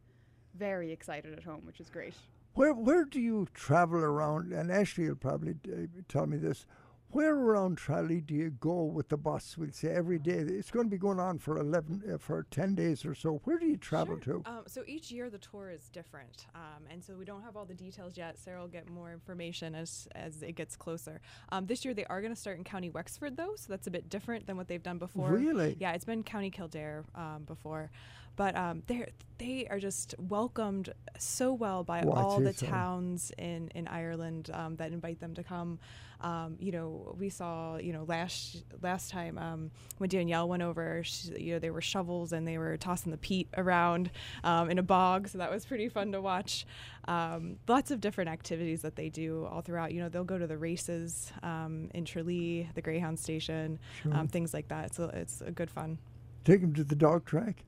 very 0.55 0.93
excited 0.93 1.33
at 1.33 1.43
home, 1.45 1.63
which 1.65 1.81
is 1.81 1.89
great. 1.91 2.15
Where 2.55 2.75
where 2.75 3.05
do 3.05 3.21
you 3.21 3.47
travel 3.55 3.99
around? 3.99 4.53
And 4.53 4.71
Ashley 4.71 5.09
will 5.09 5.17
probably 5.17 5.55
uh, 5.73 5.87
tell 6.09 6.27
me 6.27 6.37
this. 6.39 6.67
Where 7.11 7.35
around 7.35 7.79
Tralee 7.79 8.21
do 8.21 8.35
you 8.35 8.51
go 8.51 8.83
with 8.85 9.09
the 9.09 9.17
bus? 9.17 9.57
We'll 9.57 9.73
say 9.73 9.89
every 9.89 10.19
day. 10.19 10.45
It's 10.47 10.71
going 10.71 10.87
to 10.87 10.91
be 10.91 10.99
going 10.99 11.19
on 11.19 11.39
for 11.39 11.57
eleven 11.57 12.03
uh, 12.13 12.19
for 12.19 12.47
ten 12.51 12.75
days 12.75 13.07
or 13.07 13.15
so. 13.15 13.41
Where 13.45 13.59
do 13.59 13.67
you 13.67 13.79
travel 13.79 14.19
to? 14.19 14.43
Um, 14.45 14.65
so 14.67 14.83
each 14.87 15.11
year 15.11 15.31
the 15.31 15.39
tour 15.39 15.71
is 15.71 15.89
different, 15.89 16.47
um, 16.55 16.85
and 16.91 17.03
so 17.03 17.15
we 17.15 17.25
don't 17.25 17.43
have 17.43 17.57
all 17.57 17.65
the 17.65 17.75
details 17.75 18.19
yet. 18.19 18.39
Sarah 18.39 18.61
will 18.61 18.69
get 18.69 18.91
more 18.91 19.11
information 19.11 19.75
as 19.75 20.07
as 20.15 20.43
it 20.43 20.53
gets 20.53 20.77
closer. 20.77 21.23
Um, 21.51 21.67
this 21.67 21.83
year 21.83 21.95
they 21.95 22.05
are 22.07 22.21
going 22.21 22.35
to 22.35 22.41
start 22.41 22.59
in 22.59 22.65
County 22.65 22.91
Wexford 22.91 23.39
though, 23.39 23.55
so 23.57 23.67
that's 23.71 23.87
a 23.87 23.91
bit 23.91 24.11
different 24.11 24.47
than 24.47 24.59
what 24.59 24.69
they've 24.69 24.83
done 24.83 24.99
before. 24.99 25.31
Really? 25.31 25.77
Yeah, 25.81 25.93
it's 25.93 26.05
been 26.05 26.23
County 26.23 26.51
Kildare 26.51 27.05
um, 27.15 27.45
before, 27.47 27.91
but 28.39 28.57
um, 28.57 28.83
they 28.87 29.05
they 29.39 29.67
are 29.69 29.81
just 29.81 30.15
welcomed 30.19 30.93
so 31.19 31.53
well 31.53 31.83
by 31.85 32.03
all 32.03 32.39
the 32.39 32.53
that? 32.53 32.57
towns 32.57 33.33
in 33.37 33.69
in 33.75 33.89
Ireland 33.89 34.49
um, 34.55 34.77
that 34.77 34.93
invite 34.93 35.19
them 35.21 35.35
to 35.35 35.43
come. 35.43 35.79
Um, 36.21 36.57
you 36.61 36.71
know, 36.73 37.15
we 37.19 37.31
saw 37.31 37.77
you 37.79 37.93
know 37.93 38.05
last 38.05 38.63
last 38.81 39.11
time 39.11 39.39
um, 39.39 39.71
when 39.99 40.09
Danielle 40.09 40.49
went 40.49 40.63
over, 40.63 41.03
she, 41.05 41.31
you 41.37 41.53
know, 41.55 41.59
there 41.59 41.73
were 41.73 41.81
shovels 41.81 42.33
and 42.33 42.47
they 42.47 42.59
were 42.59 42.77
tossing 42.77 43.11
the 43.11 43.19
peat 43.19 43.49
around 43.57 44.11
um, 44.45 44.71
in 44.71 44.79
a 44.79 44.83
bog, 44.85 45.27
so 45.29 45.39
that 45.39 45.51
was 45.51 45.67
pretty 45.67 45.89
fun 45.89 46.13
to 46.13 46.21
watch. 46.21 46.65
Um, 47.09 47.57
lots 47.67 47.91
of 47.91 48.01
different 48.01 48.31
activities 48.31 48.83
that 48.83 48.95
they 48.95 49.09
do 49.09 49.47
all 49.51 49.63
throughout. 49.63 49.93
You 49.93 50.01
know, 50.03 50.09
they'll 50.09 50.25
go 50.25 50.39
to 50.39 50.47
the 50.47 50.59
races 50.59 51.33
um, 51.43 51.91
in 51.93 52.05
Tralee, 52.05 52.69
the 52.75 52.83
Greyhound 52.83 53.19
station, 53.19 53.79
Sure. 54.03 54.15
um, 54.15 54.29
things 54.29 54.55
like 54.55 54.69
that. 54.69 54.95
So 54.95 55.11
it's 55.13 55.41
a 55.41 55.51
good 55.51 55.71
fun. 55.71 55.99
Take 56.45 56.61
them 56.61 56.73
to 56.75 56.85
the 56.85 56.95
dog 56.97 57.25
track. 57.25 57.65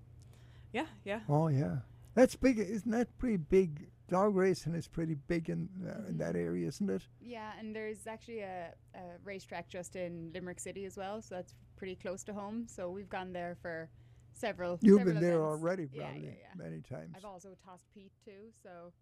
Yeah, 0.72 0.86
yeah. 1.04 1.20
Oh 1.28 1.48
yeah, 1.48 1.78
that's 2.14 2.36
big. 2.36 2.58
Isn't 2.58 2.90
that 2.92 3.16
pretty 3.18 3.38
big? 3.38 3.88
Dog 4.08 4.34
racing 4.34 4.74
is 4.74 4.88
pretty 4.88 5.14
big 5.28 5.50
in 5.50 5.68
uh, 5.86 6.08
in 6.08 6.18
that 6.18 6.34
area, 6.34 6.66
isn't 6.66 6.90
it? 6.90 7.06
Yeah, 7.20 7.52
and 7.58 7.74
there's 7.74 8.06
actually 8.08 8.40
a, 8.40 8.72
a 8.94 9.00
racetrack 9.24 9.68
just 9.68 9.94
in 9.94 10.30
Limerick 10.34 10.58
City 10.58 10.84
as 10.84 10.96
well, 10.96 11.22
so 11.22 11.36
that's 11.36 11.54
pretty 11.76 11.94
close 11.94 12.24
to 12.24 12.32
home. 12.32 12.66
So 12.68 12.90
we've 12.90 13.08
gone 13.08 13.32
there 13.32 13.56
for 13.62 13.88
several. 14.32 14.78
You've 14.82 14.98
several 14.98 15.14
been 15.14 15.22
there 15.22 15.38
events. 15.38 15.62
already, 15.62 15.86
probably 15.86 16.22
yeah, 16.22 16.30
yeah. 16.40 16.64
many 16.64 16.80
times. 16.80 17.14
I've 17.16 17.24
also 17.24 17.50
tossed 17.64 17.86
peat 17.94 18.10
too, 18.24 18.50
so 18.62 18.92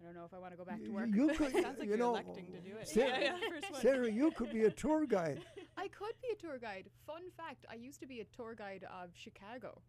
I 0.00 0.04
don't 0.04 0.14
know 0.14 0.24
if 0.24 0.34
I 0.34 0.38
want 0.38 0.52
to 0.52 0.58
go 0.58 0.64
back 0.64 0.84
to 0.84 0.90
work. 0.90 1.08
You 1.14 1.28
could, 1.36 1.52
Sounds 1.52 1.78
like 1.78 1.84
you 1.84 1.88
you're 1.88 1.96
know, 1.96 2.10
electing 2.10 2.46
to 2.52 2.60
do 2.60 2.76
it. 2.76 2.88
Sarah, 2.88 3.08
Yeah, 3.08 3.20
yeah, 3.20 3.48
first 3.48 3.72
one. 3.72 3.80
Sarah, 3.80 4.10
you 4.10 4.30
could 4.32 4.52
be 4.52 4.64
a 4.64 4.70
tour 4.70 5.06
guide. 5.06 5.40
I 5.78 5.88
could 5.88 6.14
be 6.22 6.28
a 6.32 6.36
tour 6.36 6.58
guide. 6.58 6.90
Fun 7.06 7.22
fact: 7.36 7.64
I 7.70 7.74
used 7.74 8.00
to 8.00 8.06
be 8.06 8.20
a 8.20 8.24
tour 8.24 8.54
guide 8.54 8.84
of 8.84 9.10
Chicago 9.14 9.80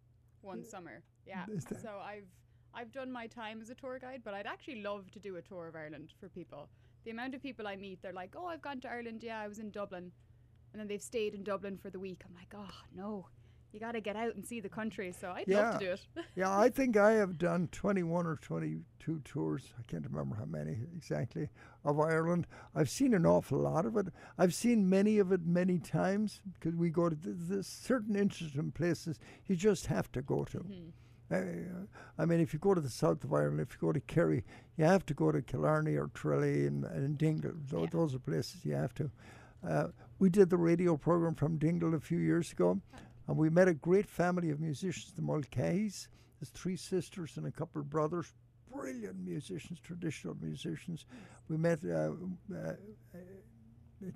one 0.47 0.63
summer. 0.63 1.03
Yeah, 1.25 1.45
so 1.81 1.89
I've 2.03 2.29
I've 2.73 2.91
done 2.91 3.11
my 3.11 3.27
time 3.27 3.61
as 3.61 3.69
a 3.69 3.75
tour 3.75 3.99
guide, 3.99 4.21
but 4.23 4.33
I'd 4.33 4.47
actually 4.47 4.81
love 4.81 5.11
to 5.11 5.19
do 5.19 5.35
a 5.37 5.41
tour 5.41 5.67
of 5.67 5.75
Ireland 5.75 6.13
for 6.19 6.29
people. 6.29 6.69
The 7.03 7.11
amount 7.11 7.35
of 7.35 7.41
people 7.41 7.67
I 7.67 7.75
meet, 7.75 8.01
they're 8.01 8.13
like, 8.13 8.35
"Oh, 8.35 8.47
I've 8.47 8.61
gone 8.61 8.81
to 8.81 8.89
Ireland. 8.89 9.23
Yeah, 9.23 9.39
I 9.39 9.47
was 9.47 9.59
in 9.59 9.71
Dublin," 9.71 10.11
and 10.71 10.79
then 10.79 10.87
they've 10.87 11.01
stayed 11.01 11.33
in 11.33 11.43
Dublin 11.43 11.77
for 11.77 11.89
the 11.89 11.99
week. 11.99 12.23
I'm 12.25 12.35
like, 12.35 12.53
"Oh 12.55 12.75
no." 12.93 13.27
You 13.73 13.79
got 13.79 13.91
to 13.93 14.01
get 14.01 14.15
out 14.15 14.35
and 14.35 14.45
see 14.45 14.59
the 14.59 14.69
country, 14.69 15.11
so 15.11 15.31
I'd 15.35 15.47
yeah, 15.47 15.69
love 15.69 15.79
to 15.79 15.85
do 15.85 15.91
it. 15.91 16.01
yeah, 16.35 16.57
I 16.57 16.69
think 16.69 16.97
I 16.97 17.11
have 17.11 17.37
done 17.37 17.67
21 17.71 18.25
or 18.25 18.37
22 18.37 19.21
tours. 19.25 19.73
I 19.77 19.83
can't 19.91 20.05
remember 20.05 20.35
how 20.35 20.45
many 20.45 20.77
exactly 20.95 21.49
of 21.83 21.99
Ireland. 21.99 22.47
I've 22.73 22.89
seen 22.89 23.13
an 23.13 23.25
awful 23.25 23.59
lot 23.59 23.85
of 23.85 23.97
it. 23.97 24.07
I've 24.37 24.53
seen 24.53 24.89
many 24.89 25.19
of 25.19 25.31
it 25.31 25.45
many 25.45 25.79
times 25.79 26.41
because 26.53 26.75
we 26.77 26.89
go 26.89 27.09
to 27.09 27.15
th- 27.15 27.65
certain 27.65 28.15
interesting 28.15 28.71
places 28.71 29.19
you 29.45 29.55
just 29.55 29.87
have 29.87 30.11
to 30.13 30.21
go 30.21 30.45
to. 30.45 30.65
Uh, 31.29 31.41
I 32.17 32.25
mean, 32.25 32.39
if 32.39 32.53
you 32.53 32.59
go 32.59 32.73
to 32.73 32.81
the 32.81 32.89
south 32.89 33.23
of 33.23 33.33
Ireland, 33.33 33.59
if 33.59 33.73
you 33.73 33.79
go 33.79 33.91
to 33.91 33.99
Kerry, 33.99 34.45
you 34.77 34.85
have 34.85 35.05
to 35.07 35.13
go 35.13 35.31
to 35.31 35.41
Killarney 35.41 35.95
or 35.95 36.09
Tralee 36.13 36.67
and, 36.67 36.85
and 36.85 37.17
Dingle. 37.17 37.51
Those, 37.69 37.89
those 37.91 38.15
are 38.15 38.19
places 38.19 38.63
you 38.63 38.75
have 38.75 38.93
to. 38.95 39.11
Uh, 39.67 39.87
we 40.19 40.29
did 40.29 40.49
the 40.49 40.57
radio 40.57 40.95
program 40.97 41.35
from 41.35 41.57
Dingle 41.57 41.93
a 41.93 41.99
few 41.99 42.19
years 42.19 42.51
ago, 42.51 42.79
and 43.27 43.37
we 43.37 43.49
met 43.49 43.67
a 43.67 43.73
great 43.73 44.07
family 44.07 44.49
of 44.49 44.59
musicians, 44.59 45.11
the 45.13 45.21
Mulcahy's. 45.21 46.07
There's 46.39 46.49
three 46.49 46.77
sisters 46.77 47.37
and 47.37 47.45
a 47.45 47.51
couple 47.51 47.81
of 47.81 47.89
brothers, 47.89 48.33
brilliant 48.71 49.17
musicians, 49.19 49.79
traditional 49.79 50.35
musicians. 50.41 51.05
We 51.49 51.57
met, 51.57 51.79
uh, 51.83 52.11
uh, 52.53 52.73
it, 54.01 54.13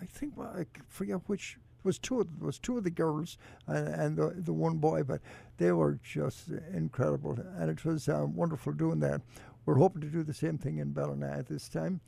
I 0.00 0.06
think, 0.06 0.36
well, 0.36 0.54
I 0.56 0.64
forget 0.88 1.20
which. 1.26 1.58
It 1.78 1.84
was 1.84 1.98
two 2.00 2.20
of 2.20 2.26
it 2.26 2.44
was 2.44 2.58
two 2.58 2.76
of 2.76 2.82
the 2.82 2.90
girls 2.90 3.38
and, 3.68 3.86
and 3.86 4.16
the, 4.16 4.34
the 4.36 4.52
one 4.52 4.78
boy, 4.78 5.04
but 5.04 5.20
they 5.58 5.70
were 5.70 6.00
just 6.02 6.48
incredible, 6.74 7.38
and 7.56 7.70
it 7.70 7.84
was 7.84 8.08
uh, 8.08 8.26
wonderful 8.26 8.72
doing 8.72 8.98
that. 8.98 9.20
We're 9.64 9.76
hoping 9.76 10.02
to 10.02 10.08
do 10.08 10.24
the 10.24 10.34
same 10.34 10.58
thing 10.58 10.78
in 10.78 10.92
Ballina 10.92 11.44
this 11.48 11.68
time, 11.68 12.00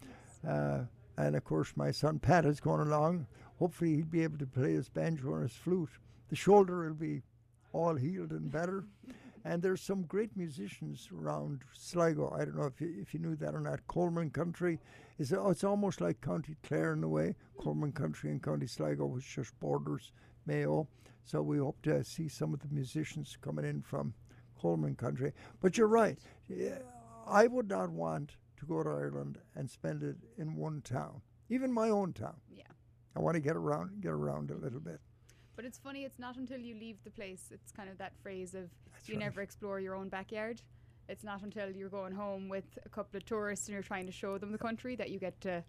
uh, 0.47 0.81
and 1.17 1.37
of 1.37 1.45
course 1.45 1.73
my 1.77 1.93
son 1.93 2.19
Pat 2.19 2.47
is 2.47 2.59
going 2.59 2.81
along. 2.81 3.29
Hopefully 3.61 3.95
he'll 3.95 4.07
be 4.07 4.25
able 4.25 4.39
to 4.39 4.47
play 4.47 4.73
his 4.73 4.89
banjo 4.89 5.35
and 5.35 5.43
his 5.45 5.57
flute. 5.57 5.91
The 6.31 6.37
shoulder 6.37 6.85
will 6.85 6.95
be 6.95 7.23
all 7.73 7.97
healed 7.97 8.31
and 8.31 8.51
better. 8.51 8.85
And 9.45 9.63
there's 9.63 9.81
some 9.81 10.03
great 10.03 10.37
musicians 10.37 11.09
around 11.13 11.63
Sligo. 11.73 12.31
I 12.31 12.45
don't 12.45 12.57
know 12.57 12.67
if 12.67 12.81
you, 12.81 12.95
if 13.01 13.15
you 13.15 13.21
knew 13.21 13.37
that 13.37 13.55
or 13.55 13.61
not. 13.61 13.87
Coleman 13.89 14.31
Country 14.31 14.79
is 15.19 15.33
oh, 15.33 15.51
it's 15.51 15.65
almost 15.65 16.01
like 16.01 16.21
County 16.21 16.57
Clare 16.63 16.93
in 16.93 17.03
a 17.03 17.09
way. 17.09 17.35
Coleman 17.59 17.93
Country 17.93 18.31
and 18.31 18.43
County 18.43 18.67
Sligo, 18.67 19.07
which 19.07 19.35
just 19.35 19.59
borders 19.59 20.13
Mayo. 20.47 20.89
So 21.25 21.43
we 21.43 21.59
hope 21.59 21.81
to 21.83 22.05
see 22.05 22.29
some 22.29 22.55
of 22.55 22.61
the 22.61 22.69
musicians 22.71 23.37
coming 23.41 23.65
in 23.65 23.83
from 23.83 24.15
Coleman 24.61 24.95
Country. 24.95 25.33
But 25.61 25.79
you're 25.79 25.89
right. 25.89 26.19
I 27.27 27.47
would 27.47 27.69
not 27.69 27.91
want 27.91 28.33
to 28.59 28.67
go 28.67 28.83
to 28.83 28.91
Ireland 28.91 29.39
and 29.57 29.71
spend 29.71 30.03
it 30.03 30.17
in 30.39 30.55
one 30.55 30.83
town, 30.83 31.23
even 31.49 31.73
my 31.73 31.89
own 31.89 32.13
town. 32.13 32.37
Yeah. 32.55 32.65
I 33.17 33.21
want 33.21 33.35
to 33.35 33.41
get 33.41 33.57
around, 33.57 34.03
get 34.03 34.13
around 34.13 34.51
a 34.51 34.57
little 34.57 34.81
bit. 34.81 35.01
But 35.61 35.67
it's 35.67 35.77
funny, 35.77 36.05
it's 36.05 36.19
not 36.19 36.39
until 36.39 36.59
you 36.59 36.75
leave 36.75 36.97
the 37.05 37.11
place, 37.11 37.51
it's 37.51 37.71
kind 37.71 37.91
of 37.91 37.99
that 37.99 38.15
phrase 38.23 38.55
of 38.55 38.71
you 39.05 39.17
right. 39.17 39.25
never 39.25 39.43
explore 39.43 39.79
your 39.79 39.95
own 39.95 40.09
backyard. 40.09 40.63
It's 41.07 41.23
not 41.23 41.43
until 41.43 41.71
you're 41.71 41.91
going 41.91 42.15
home 42.15 42.49
with 42.49 42.65
a 42.87 42.89
couple 42.89 43.19
of 43.19 43.27
tourists 43.27 43.67
and 43.69 43.75
you're 43.75 43.83
trying 43.83 44.07
to 44.07 44.13
show 44.13 44.39
them 44.39 44.53
the 44.53 44.59
country 44.59 44.97
that 44.97 45.11
you 45.11 45.19
get 45.19 45.39
to, 45.43 45.63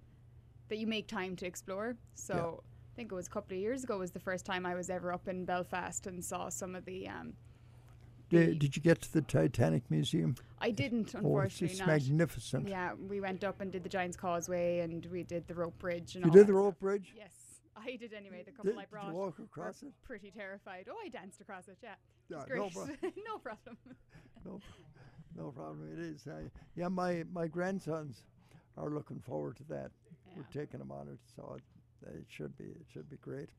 that 0.70 0.78
you 0.78 0.88
make 0.88 1.08
time 1.08 1.36
to 1.36 1.46
explore. 1.46 1.98
So 2.14 2.64
I 2.64 2.96
think 2.96 3.12
it 3.12 3.16
was 3.16 3.28
a 3.28 3.30
couple 3.32 3.58
of 3.58 3.62
years 3.62 3.84
ago 3.84 3.98
was 3.98 4.12
the 4.12 4.22
first 4.22 4.46
time 4.46 4.66
I 4.66 4.76
was 4.76 4.90
ever 4.90 5.12
up 5.12 5.28
in 5.28 5.44
Belfast 5.44 6.08
and 6.08 6.24
saw 6.24 6.48
some 6.48 6.74
of 6.74 6.86
the. 6.86 7.10
Um, 7.10 7.34
Did, 8.30 8.60
did 8.60 8.78
you 8.78 8.82
get 8.82 9.02
to 9.02 9.12
the 9.12 9.22
Titanic 9.22 9.84
Museum? 9.92 10.36
I 10.62 10.72
didn't, 10.72 11.14
Oh, 11.16 11.18
unfortunately. 11.18 11.78
it's 11.80 11.86
magnificent. 11.86 12.70
Yeah, 12.70 12.94
we 12.94 13.20
went 13.20 13.44
up 13.44 13.60
and 13.60 13.74
did 13.74 13.84
the 13.84 13.90
Giant's 13.90 14.16
Causeway 14.16 14.80
and 14.80 15.06
we 15.12 15.24
did 15.24 15.50
the 15.50 15.54
rope 15.54 15.78
bridge 15.80 16.16
and 16.16 16.24
You 16.24 16.32
did 16.32 16.48
the 16.48 16.54
stuff. 16.54 16.56
rope 16.56 16.80
bridge? 16.80 17.14
Yes, 17.18 17.34
I 17.78 17.96
did 17.96 18.14
anyway. 18.14 18.44
The 18.46 18.52
couple 18.52 18.72
Did- 18.72 18.80
I 18.80 18.86
did 18.86 19.08
you 19.08 19.14
walk 19.14 19.40
across 19.40 19.82
it? 19.84 19.94
Pretty 20.04 20.32
terrified. 20.32 20.88
Oh, 20.90 20.96
I 21.04 21.10
danced 21.10 21.42
across 21.42 21.68
it. 21.68 21.78
Yeah, 21.82 21.96
Yeah, 22.30 22.42
it's 22.42 22.50
no 22.50 22.70
great. 22.70 22.74
prob- 23.02 23.14
no 23.26 23.38
problem. 23.38 23.78
No, 24.44 24.60
no 25.38 25.52
problem. 25.52 25.88
It 25.94 26.00
is. 26.00 26.28
I, 26.28 26.50
yeah, 26.76 26.88
my, 26.88 27.24
my 27.32 27.46
grandsons 27.46 28.24
are 28.76 28.90
looking 28.90 29.20
forward 29.20 29.56
to 29.58 29.64
that. 29.66 29.92
We're 30.36 30.44
taking 30.52 30.80
them 30.80 30.92
on 30.92 31.08
it, 31.10 31.20
so 31.36 31.58
it, 31.58 32.08
it 32.16 32.26
should 32.28 32.58
be 32.58 32.64
it 32.64 32.86
should 32.92 33.08
be 33.08 33.18
great. 33.18 33.50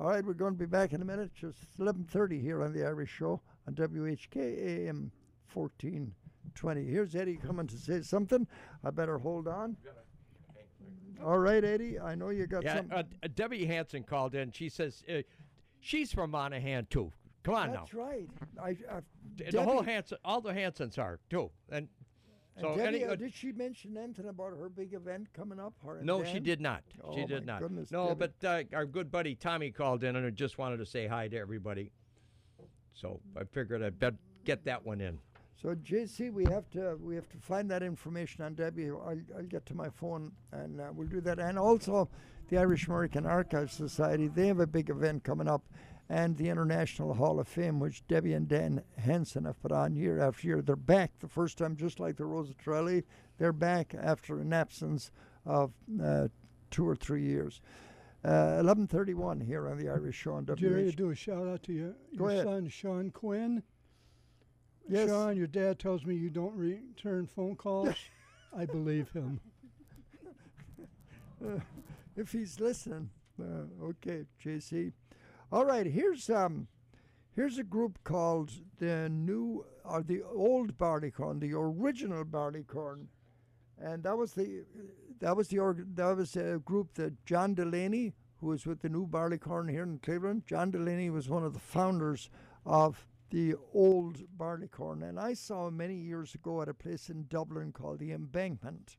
All 0.00 0.08
right, 0.08 0.24
we're 0.24 0.32
going 0.32 0.54
to 0.54 0.58
be 0.58 0.66
back 0.66 0.92
in 0.92 1.02
a 1.02 1.04
minute. 1.04 1.30
Just 1.34 1.58
11:30 1.78 2.40
here 2.42 2.64
on 2.64 2.72
the 2.72 2.84
Irish 2.84 3.10
Show 3.10 3.40
on 3.68 3.74
WHK 3.74 4.36
AM 4.88 5.12
1420. 5.54 6.84
Here's 6.84 7.14
Eddie 7.14 7.36
coming 7.36 7.66
to 7.68 7.76
say 7.76 8.02
something. 8.02 8.46
I 8.82 8.90
better 8.90 9.18
hold 9.18 9.46
on. 9.46 9.76
All 11.24 11.38
right, 11.38 11.64
Eddie. 11.64 11.98
I 11.98 12.14
know 12.14 12.30
you 12.30 12.46
got 12.46 12.62
Yeah, 12.64 12.76
something. 12.76 12.92
uh, 12.96 13.02
uh, 13.22 13.28
Debbie 13.34 13.66
Hanson 13.66 14.02
called 14.04 14.34
in. 14.34 14.52
She 14.52 14.68
says 14.68 15.02
uh, 15.12 15.22
she's 15.80 16.12
from 16.12 16.30
Monaghan 16.30 16.86
too. 16.90 17.12
Come 17.44 17.54
on 17.54 17.72
now. 17.72 17.80
That's 17.80 17.94
now. 17.94 18.00
right. 18.00 18.28
I, 18.62 18.68
I, 18.94 19.50
the 19.50 19.62
whole 19.62 19.76
Debbie- 19.80 19.90
Hanson, 19.92 20.18
all 20.24 20.40
the 20.40 20.52
Hansons 20.52 20.98
are 20.98 21.18
too. 21.30 21.50
And 21.70 21.88
so 22.60 22.76
Debbie, 22.76 22.82
any, 23.02 23.04
uh, 23.04 23.12
uh, 23.12 23.16
did 23.16 23.32
she 23.32 23.52
mention 23.52 23.96
anything 23.96 24.28
about 24.28 24.50
her 24.50 24.68
big 24.68 24.92
event 24.92 25.28
coming 25.32 25.60
up? 25.60 25.74
No, 26.02 26.24
she 26.24 26.40
did 26.40 26.60
not. 26.60 26.82
Oh, 27.04 27.14
she 27.14 27.24
did 27.24 27.46
not. 27.46 27.60
Goodness, 27.62 27.90
no, 27.90 28.08
Debbie. 28.08 28.28
but 28.40 28.48
uh, 28.72 28.76
our 28.76 28.84
good 28.86 29.10
buddy 29.10 29.34
Tommy 29.34 29.70
called 29.70 30.02
in 30.04 30.16
and 30.16 30.36
just 30.36 30.58
wanted 30.58 30.78
to 30.78 30.86
say 30.86 31.06
hi 31.06 31.28
to 31.28 31.36
everybody. 31.38 31.92
So 32.94 33.20
I 33.36 33.44
figured 33.44 33.82
I'd 33.82 34.16
get 34.44 34.64
that 34.64 34.84
one 34.84 35.00
in. 35.00 35.18
So 35.60 35.74
JC, 35.74 36.32
we 36.32 36.44
have 36.44 36.70
to 36.70 36.96
we 37.02 37.16
have 37.16 37.28
to 37.30 37.36
find 37.38 37.68
that 37.70 37.82
information 37.82 38.44
on 38.44 38.54
Debbie. 38.54 38.90
I'll, 38.90 39.20
I'll 39.36 39.42
get 39.42 39.66
to 39.66 39.74
my 39.74 39.88
phone 39.88 40.30
and 40.52 40.80
uh, 40.80 40.90
we'll 40.94 41.08
do 41.08 41.20
that. 41.22 41.40
And 41.40 41.58
also, 41.58 42.08
the 42.48 42.58
Irish 42.58 42.86
American 42.86 43.26
Archives 43.26 43.72
Society 43.72 44.28
they 44.28 44.46
have 44.46 44.60
a 44.60 44.66
big 44.66 44.88
event 44.88 45.24
coming 45.24 45.48
up, 45.48 45.64
and 46.08 46.36
the 46.36 46.48
International 46.48 47.12
Hall 47.12 47.40
of 47.40 47.48
Fame, 47.48 47.80
which 47.80 48.06
Debbie 48.06 48.34
and 48.34 48.46
Dan 48.46 48.82
Henson 48.98 49.46
have 49.46 49.60
put 49.60 49.72
on 49.72 49.96
year 49.96 50.20
after 50.20 50.46
year. 50.46 50.62
They're 50.62 50.76
back 50.76 51.10
the 51.18 51.28
first 51.28 51.58
time, 51.58 51.74
just 51.74 51.98
like 51.98 52.16
the 52.16 52.24
Rose 52.24 52.50
of 52.50 52.58
Tralee. 52.58 53.02
They're 53.38 53.52
back 53.52 53.96
after 54.00 54.40
an 54.40 54.52
absence 54.52 55.10
of 55.44 55.72
uh, 56.00 56.28
two 56.70 56.88
or 56.88 56.94
three 56.94 57.24
years. 57.24 57.60
Uh, 58.24 58.62
11:31 58.62 59.44
here 59.44 59.68
on 59.68 59.76
the 59.76 59.88
Irish 59.88 60.16
Show 60.16 60.34
on 60.34 60.46
Jerry, 60.54 60.92
do 60.92 61.10
a 61.10 61.14
shout 61.16 61.48
out 61.48 61.64
to 61.64 61.72
your, 61.72 61.94
your 62.12 62.44
son, 62.44 62.68
Sean 62.68 63.10
Quinn. 63.10 63.64
Yes. 64.88 65.08
Sean, 65.08 65.36
your 65.36 65.46
dad 65.46 65.78
tells 65.78 66.04
me 66.04 66.14
you 66.14 66.30
don't 66.30 66.54
return 66.56 67.26
phone 67.26 67.56
calls. 67.56 67.94
I 68.56 68.64
believe 68.64 69.10
him. 69.12 69.40
Uh, 71.40 71.60
if 72.16 72.32
he's 72.32 72.58
listening. 72.58 73.10
Uh, 73.40 73.84
okay, 73.84 74.24
JC. 74.44 74.90
All 75.52 75.64
right, 75.64 75.86
here's 75.86 76.28
um, 76.28 76.66
here's 77.36 77.58
a 77.58 77.62
group 77.62 78.02
called 78.02 78.50
the 78.80 79.08
new 79.08 79.64
or 79.84 80.02
the 80.02 80.22
old 80.22 80.76
Barleycorn, 80.76 81.38
the 81.38 81.54
original 81.54 82.24
Barleycorn, 82.24 83.06
and 83.80 84.02
that 84.02 84.18
was 84.18 84.32
the 84.32 84.64
that 85.20 85.36
was 85.36 85.46
the 85.46 85.60
org- 85.60 85.94
that 85.94 86.16
was 86.16 86.34
a 86.34 86.58
group 86.64 86.94
that 86.94 87.24
John 87.24 87.54
Delaney, 87.54 88.14
who 88.40 88.48
was 88.48 88.66
with 88.66 88.80
the 88.82 88.88
new 88.88 89.06
Barleycorn 89.06 89.68
here 89.68 89.84
in 89.84 89.98
Cleveland. 90.00 90.42
John 90.46 90.72
Delaney 90.72 91.10
was 91.10 91.28
one 91.28 91.44
of 91.44 91.52
the 91.54 91.60
founders 91.60 92.30
of 92.66 93.06
the 93.30 93.54
old 93.74 94.22
Barleycorn, 94.36 95.02
and 95.02 95.18
I 95.18 95.34
saw 95.34 95.70
many 95.70 95.96
years 95.96 96.34
ago 96.34 96.62
at 96.62 96.68
a 96.68 96.74
place 96.74 97.10
in 97.10 97.26
Dublin 97.28 97.72
called 97.72 97.98
the 97.98 98.12
Embankment. 98.12 98.96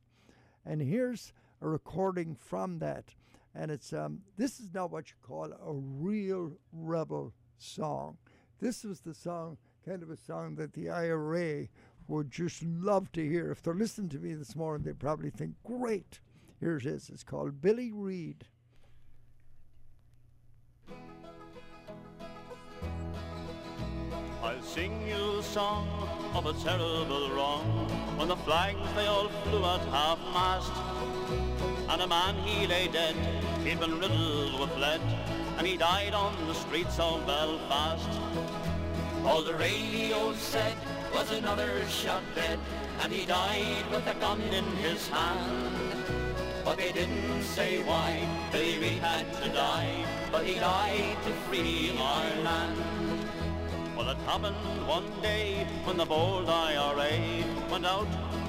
And 0.65 0.81
here's 0.81 1.33
a 1.61 1.67
recording 1.67 2.35
from 2.35 2.79
that. 2.79 3.15
And 3.55 3.71
it's 3.71 3.93
um, 3.93 4.21
this 4.37 4.59
is 4.59 4.73
not 4.73 4.91
what 4.91 5.09
you 5.09 5.15
call 5.21 5.51
a 5.51 5.73
real 5.73 6.53
rebel 6.71 7.33
song. 7.57 8.17
This 8.59 8.83
was 8.83 8.99
the 8.99 9.13
song, 9.13 9.57
kind 9.85 10.03
of 10.03 10.11
a 10.11 10.17
song 10.17 10.55
that 10.55 10.73
the 10.73 10.89
IRA 10.89 11.67
would 12.07 12.29
just 12.29 12.63
love 12.63 13.11
to 13.13 13.27
hear. 13.27 13.51
If 13.51 13.63
they're 13.63 13.73
listening 13.73 14.09
to 14.09 14.19
me 14.19 14.33
this 14.33 14.55
morning, 14.55 14.85
they 14.85 14.93
probably 14.93 15.29
think, 15.29 15.55
great. 15.63 16.19
Here 16.59 16.77
it 16.77 16.85
is. 16.85 17.09
It's 17.09 17.23
called 17.23 17.61
Billy 17.61 17.91
Reed. 17.91 18.45
I'll 24.41 24.61
sing 24.61 25.07
you 25.07 25.39
a 25.39 25.43
song 25.43 25.87
of 26.33 26.45
a 26.45 26.53
terrible 26.53 27.31
wrong 27.31 27.65
when 28.17 28.27
the 28.29 28.37
flags 28.37 28.79
they 28.95 29.05
all 29.05 29.29
flew 29.43 29.63
at 29.65 29.81
half 29.91 30.19
mast 30.33 30.71
and 31.89 32.01
a 32.01 32.07
man 32.07 32.35
he 32.45 32.67
lay 32.67 32.87
dead 32.87 33.15
he'd 33.63 33.79
been 33.79 33.99
riddled 33.99 34.59
with 34.59 34.77
lead 34.77 35.01
and 35.57 35.67
he 35.67 35.75
died 35.75 36.13
on 36.13 36.33
the 36.47 36.53
streets 36.53 36.97
of 36.99 37.25
Belfast 37.27 38.09
All 39.25 39.43
the 39.43 39.53
radio 39.55 40.33
said 40.33 40.75
was 41.13 41.29
another 41.31 41.85
shot 41.87 42.23
dead, 42.33 42.57
and 43.01 43.11
he 43.11 43.25
died 43.25 43.83
with 43.91 44.07
a 44.07 44.13
gun 44.15 44.41
in 44.41 44.65
his 44.77 45.07
hand. 45.09 46.05
But 46.63 46.77
they 46.77 46.91
didn't 46.93 47.43
say 47.43 47.83
why 47.83 48.25
Billy 48.51 48.79
Reed 48.79 49.03
had 49.03 49.31
to 49.43 49.49
die, 49.49 50.05
but 50.31 50.45
he 50.45 50.55
died 50.55 51.17
to 51.25 51.31
free 51.47 51.91
our 51.99 52.43
land. 52.43 53.18
Well 53.99 54.11
it 54.11 54.17
happened 54.19 54.55
one 54.87 55.11
day 55.21 55.67
when 55.83 55.97
the 55.97 56.05
bold 56.05 56.47
IRA 56.47 57.43
went 57.69 57.85
out 57.85 58.07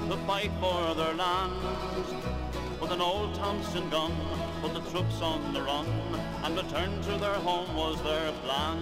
to 0.08 0.16
fight 0.18 0.52
for 0.60 0.94
their 0.94 1.12
land 1.14 1.52
with 2.80 2.92
an 2.92 3.00
old 3.00 3.34
Thompson 3.34 3.90
gun 3.90 4.12
put 4.62 4.74
the 4.74 4.90
troops 4.92 5.20
on 5.20 5.52
the 5.52 5.60
run 5.60 5.88
and 6.44 6.56
return 6.56 7.02
to 7.02 7.18
their 7.18 7.34
home 7.48 7.74
was 7.74 8.00
their 8.02 8.30
plan 8.44 8.78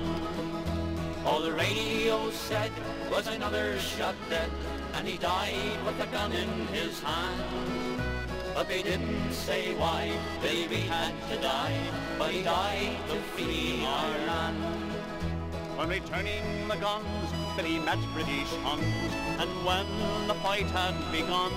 All 1.25 1.41
the 1.41 1.55
radio 1.55 2.31
said 2.33 2.71
was 3.11 3.27
another 3.29 3.79
shot 3.79 4.15
dead, 4.29 4.51
and 4.95 5.09
he 5.09 5.17
died 5.19 5.79
with 5.87 5.99
a 6.01 6.07
gun 6.13 6.33
in 6.33 6.51
his 6.69 7.01
hand. 7.01 8.01
But 8.55 8.69
they 8.69 8.83
didn't 8.83 9.33
say 9.33 9.75
why 9.75 10.13
Reed 10.43 10.71
had 10.93 11.15
to 11.31 11.37
die, 11.43 11.81
but 12.19 12.31
he 12.31 12.43
died 12.43 12.97
to 13.09 13.17
free 13.33 13.85
our 13.85 14.19
land. 14.31 14.88
When 15.79 15.91
returning 15.91 16.67
the 16.67 16.75
guns, 16.75 17.31
Billy 17.57 17.79
met 17.79 18.01
British 18.13 18.51
Huns, 18.65 19.15
and 19.39 19.49
when 19.65 19.87
the 20.27 20.35
fight 20.43 20.67
had 20.75 20.97
begun, 21.13 21.53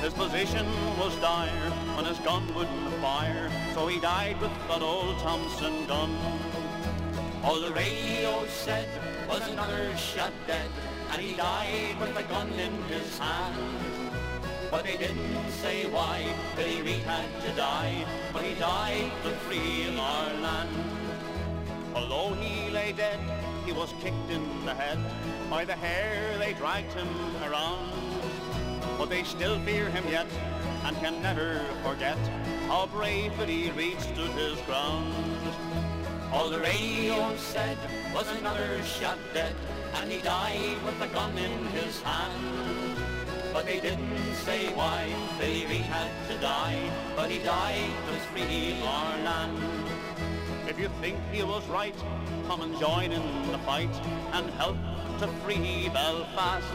His 0.00 0.14
position 0.14 0.64
was 0.98 1.14
dire 1.16 1.70
when 1.94 2.06
his 2.06 2.18
gun 2.20 2.42
wouldn't 2.54 2.94
fire, 3.02 3.50
so 3.74 3.86
he 3.86 4.00
died 4.00 4.40
with 4.40 4.50
that 4.68 4.80
old 4.80 5.18
Thompson 5.18 5.84
gun. 5.86 6.16
All 7.44 7.60
the 7.60 7.72
radio 7.72 8.46
said 8.46 8.88
was 9.28 9.46
another 9.46 9.94
shot 9.98 10.32
dead, 10.46 10.70
and 11.12 11.20
he 11.20 11.36
died 11.36 12.00
with 12.00 12.14
the 12.14 12.22
gun 12.22 12.48
in 12.54 12.72
his 12.84 13.18
hand. 13.18 13.60
But 14.70 14.84
they 14.84 14.96
didn't 14.96 15.50
say 15.50 15.84
why 15.84 16.24
Billy 16.56 16.80
Reed 16.80 17.04
had 17.04 17.28
to 17.42 17.52
die, 17.56 18.06
but 18.32 18.42
he 18.42 18.54
died 18.54 19.12
to 19.22 19.30
free 19.44 19.84
our 19.98 20.32
land. 20.40 20.95
Although 21.96 22.34
he 22.34 22.70
lay 22.70 22.92
dead, 22.92 23.18
he 23.64 23.72
was 23.72 23.94
kicked 24.02 24.30
in 24.30 24.44
the 24.66 24.74
head. 24.74 24.98
By 25.48 25.64
the 25.64 25.72
hair 25.74 26.36
they 26.38 26.52
dragged 26.52 26.92
him 26.92 27.08
around. 27.42 27.88
But 28.98 29.08
they 29.08 29.24
still 29.24 29.58
fear 29.60 29.88
him 29.88 30.04
yet, 30.10 30.26
and 30.84 30.94
can 30.98 31.22
never 31.22 31.60
forget 31.82 32.18
how 32.68 32.86
brave 32.86 33.32
he 33.48 33.70
reached 33.70 34.02
stood 34.02 34.30
his 34.32 34.60
ground. 34.68 35.14
All 36.32 36.50
the 36.50 36.60
radio 36.60 37.34
said 37.36 37.78
was 38.14 38.28
another 38.38 38.82
shot 38.82 39.18
dead, 39.32 39.54
and 39.94 40.12
he 40.12 40.20
died 40.20 40.76
with 40.84 41.00
a 41.00 41.08
gun 41.08 41.32
in 41.38 41.64
his 41.68 42.02
hand. 42.02 42.98
But 43.54 43.64
they 43.64 43.80
didn't 43.80 44.34
say 44.44 44.68
why 44.74 45.08
Billy 45.38 45.64
Reed 45.64 45.88
had 45.88 46.10
to 46.28 46.36
die, 46.42 46.90
but 47.16 47.30
he 47.30 47.38
died 47.38 47.90
to 48.06 48.12
free 48.28 48.76
our 48.84 49.16
land. 49.24 49.95
If 50.76 50.82
you 50.82 50.88
think 51.00 51.16
he 51.32 51.42
was 51.42 51.66
right, 51.68 51.96
come 52.46 52.60
and 52.60 52.78
join 52.78 53.10
in 53.10 53.50
the 53.50 53.56
fight 53.60 53.88
and 54.34 54.50
help 54.60 54.76
to 55.20 55.26
free 55.40 55.88
Belfast. 55.88 56.66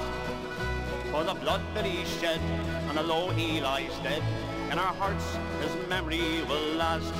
For 1.11 1.23
the 1.23 1.35
blood 1.35 1.61
that 1.75 1.85
he 1.85 2.03
shed, 2.19 2.41
and 2.89 2.97
although 2.97 3.29
he 3.29 3.61
lies 3.61 3.93
dead, 4.01 4.23
in 4.71 4.79
our 4.79 4.95
hearts 4.95 5.37
his 5.61 5.87
memory 5.87 6.41
will 6.49 6.73
last. 6.81 7.13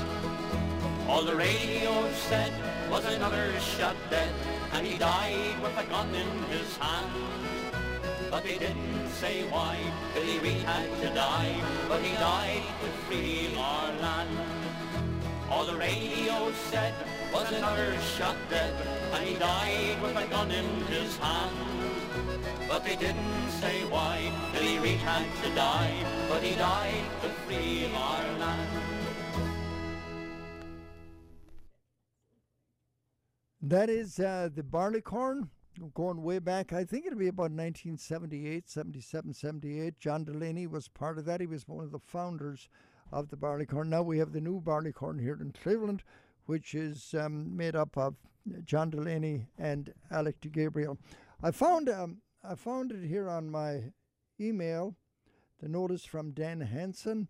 All 1.08 1.22
the 1.22 1.36
radio 1.36 2.12
said 2.14 2.52
was 2.90 3.06
another 3.06 3.54
shot 3.60 3.96
dead, 4.10 4.34
and 4.74 4.88
he 4.88 4.98
died 4.98 5.62
with 5.62 5.78
a 5.78 5.84
gun 5.84 6.10
in 6.16 6.30
his 6.50 6.78
hand. 6.78 7.12
But 8.32 8.42
they 8.42 8.58
didn't 8.58 9.08
say 9.10 9.44
why 9.50 9.78
Billy 10.16 10.40
Reed 10.40 10.64
had 10.64 10.90
to 11.02 11.14
die, 11.14 11.54
but 11.88 12.02
he 12.02 12.16
died 12.16 12.64
to 12.82 12.88
free 13.06 13.56
our 13.56 13.94
land. 14.02 14.61
All 15.52 15.66
the 15.66 15.76
radio 15.76 16.50
said 16.72 16.94
was 17.34 17.52
another 17.52 17.94
shot 18.16 18.38
dead, 18.50 18.74
and 19.12 19.28
he 19.28 19.36
died 19.36 20.02
with 20.02 20.16
a 20.16 20.26
gun 20.28 20.50
in 20.50 20.66
his 20.86 21.18
hand. 21.18 21.54
But 22.70 22.86
they 22.86 22.96
didn't 22.96 23.50
say 23.60 23.84
why 23.90 24.32
Billy 24.54 24.80
Reed 24.80 25.00
had 25.00 25.26
to 25.44 25.54
die, 25.54 25.94
but 26.30 26.42
he 26.42 26.56
died 26.56 27.04
to 27.22 27.30
free 27.46 27.86
our 27.94 28.40
land. 28.40 28.70
That 33.62 33.90
is 33.90 34.22
uh, 34.22 34.48
the 34.56 34.64
Barleycorn, 34.64 35.50
going 35.94 36.24
way 36.24 36.40
back. 36.40 36.72
I 36.72 36.86
think 36.86 37.06
it'll 37.06 37.20
be 37.20 37.28
about 37.28 37.52
1978, 37.52 38.70
77, 38.70 39.34
78. 39.34 40.00
John 40.00 40.24
Delaney 40.24 40.66
was 40.66 40.88
part 40.88 41.18
of 41.18 41.26
that. 41.26 41.42
He 41.42 41.48
was 41.48 41.68
one 41.68 41.84
of 41.84 41.92
the 41.92 42.00
founders 42.00 42.70
of 43.12 43.30
the 43.30 43.38
Barleycorn. 43.38 43.90
Now 43.90 44.02
we 44.02 44.18
have 44.20 44.32
the 44.32 44.42
new 44.42 44.62
Barleycorn 44.62 45.20
here 45.20 45.38
in 45.40 45.52
Cleveland, 45.52 46.04
which 46.46 46.74
is 46.74 47.14
um, 47.14 47.56
made 47.56 47.76
up 47.76 47.98
of 47.98 48.16
John 48.64 48.90
Delaney 48.90 49.48
and 49.58 49.94
Alec 50.10 50.42
de 50.42 50.50
Gabriel. 50.50 50.98
I 51.44 51.52
found 51.52 51.90
um, 51.90 52.22
I 52.44 52.56
found 52.56 52.92
it 52.92 53.06
here 53.06 53.30
on 53.30 53.50
my 53.50 53.92
email, 54.40 54.96
the 55.60 55.70
notice 55.70 56.06
from 56.06 56.32
Dan 56.32 56.62
Hansen 56.62 57.28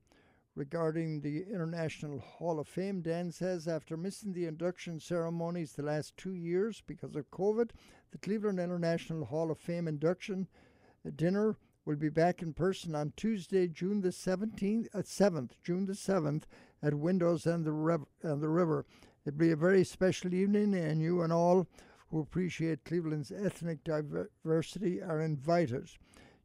regarding 0.55 1.21
the 1.21 1.43
International 1.49 2.19
Hall 2.19 2.59
of 2.59 2.67
Fame. 2.67 3.01
Dan 3.01 3.31
says 3.31 3.67
after 3.67 3.97
missing 3.97 4.33
the 4.33 4.45
induction 4.45 4.99
ceremonies 4.99 5.73
the 5.73 5.83
last 5.83 6.15
two 6.17 6.33
years 6.33 6.81
because 6.85 7.15
of 7.15 7.31
COVID, 7.31 7.71
the 8.11 8.17
Cleveland 8.17 8.59
International 8.59 9.25
Hall 9.25 9.51
of 9.51 9.57
Fame 9.57 9.87
induction 9.87 10.47
dinner 11.15 11.57
will 11.85 11.95
be 11.95 12.09
back 12.09 12.41
in 12.41 12.53
person 12.53 12.95
on 12.95 13.13
Tuesday, 13.15 13.67
June 13.67 14.01
the 14.01 14.09
17th, 14.09 14.87
uh, 14.93 14.99
7th, 14.99 15.51
June 15.63 15.85
the 15.85 15.93
7th 15.93 16.43
at 16.83 16.93
Windows 16.93 17.45
and 17.45 17.65
the, 17.65 17.71
Rev- 17.71 18.05
and 18.21 18.41
the 18.41 18.49
River. 18.49 18.85
It'll 19.25 19.37
be 19.37 19.51
a 19.51 19.55
very 19.55 19.83
special 19.83 20.33
evening, 20.33 20.73
and 20.73 21.01
you 21.01 21.21
and 21.21 21.33
all 21.33 21.67
who 22.09 22.19
appreciate 22.19 22.85
Cleveland's 22.85 23.31
ethnic 23.31 23.83
diversity 23.83 25.01
are 25.01 25.21
invited. 25.21 25.89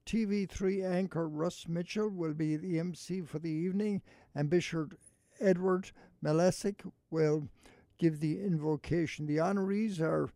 TV3 0.07 0.89
anchor 0.89 1.29
Russ 1.29 1.67
Mitchell 1.67 2.09
will 2.09 2.35
be 2.35 2.57
the 2.57 2.79
MC 2.79 3.23
for 3.23 3.39
the 3.39 3.51
evening, 3.51 4.03
and 4.35 4.49
Bishop 4.49 4.95
Edward 5.41 5.91
Malesic 6.23 6.89
will 7.11 7.49
give 7.99 8.21
the 8.21 8.41
invocation. 8.41 9.27
The 9.27 9.39
honorees 9.39 10.01
are 10.01 10.31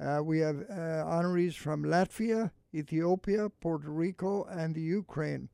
uh, 0.00 0.22
we 0.22 0.38
have 0.38 0.60
uh, 0.70 1.04
honorees 1.04 1.54
from 1.54 1.82
Latvia, 1.82 2.52
Ethiopia, 2.74 3.48
Puerto 3.48 3.90
Rico, 3.90 4.44
and 4.44 4.74
the 4.74 4.80
Ukraine. 4.80 5.48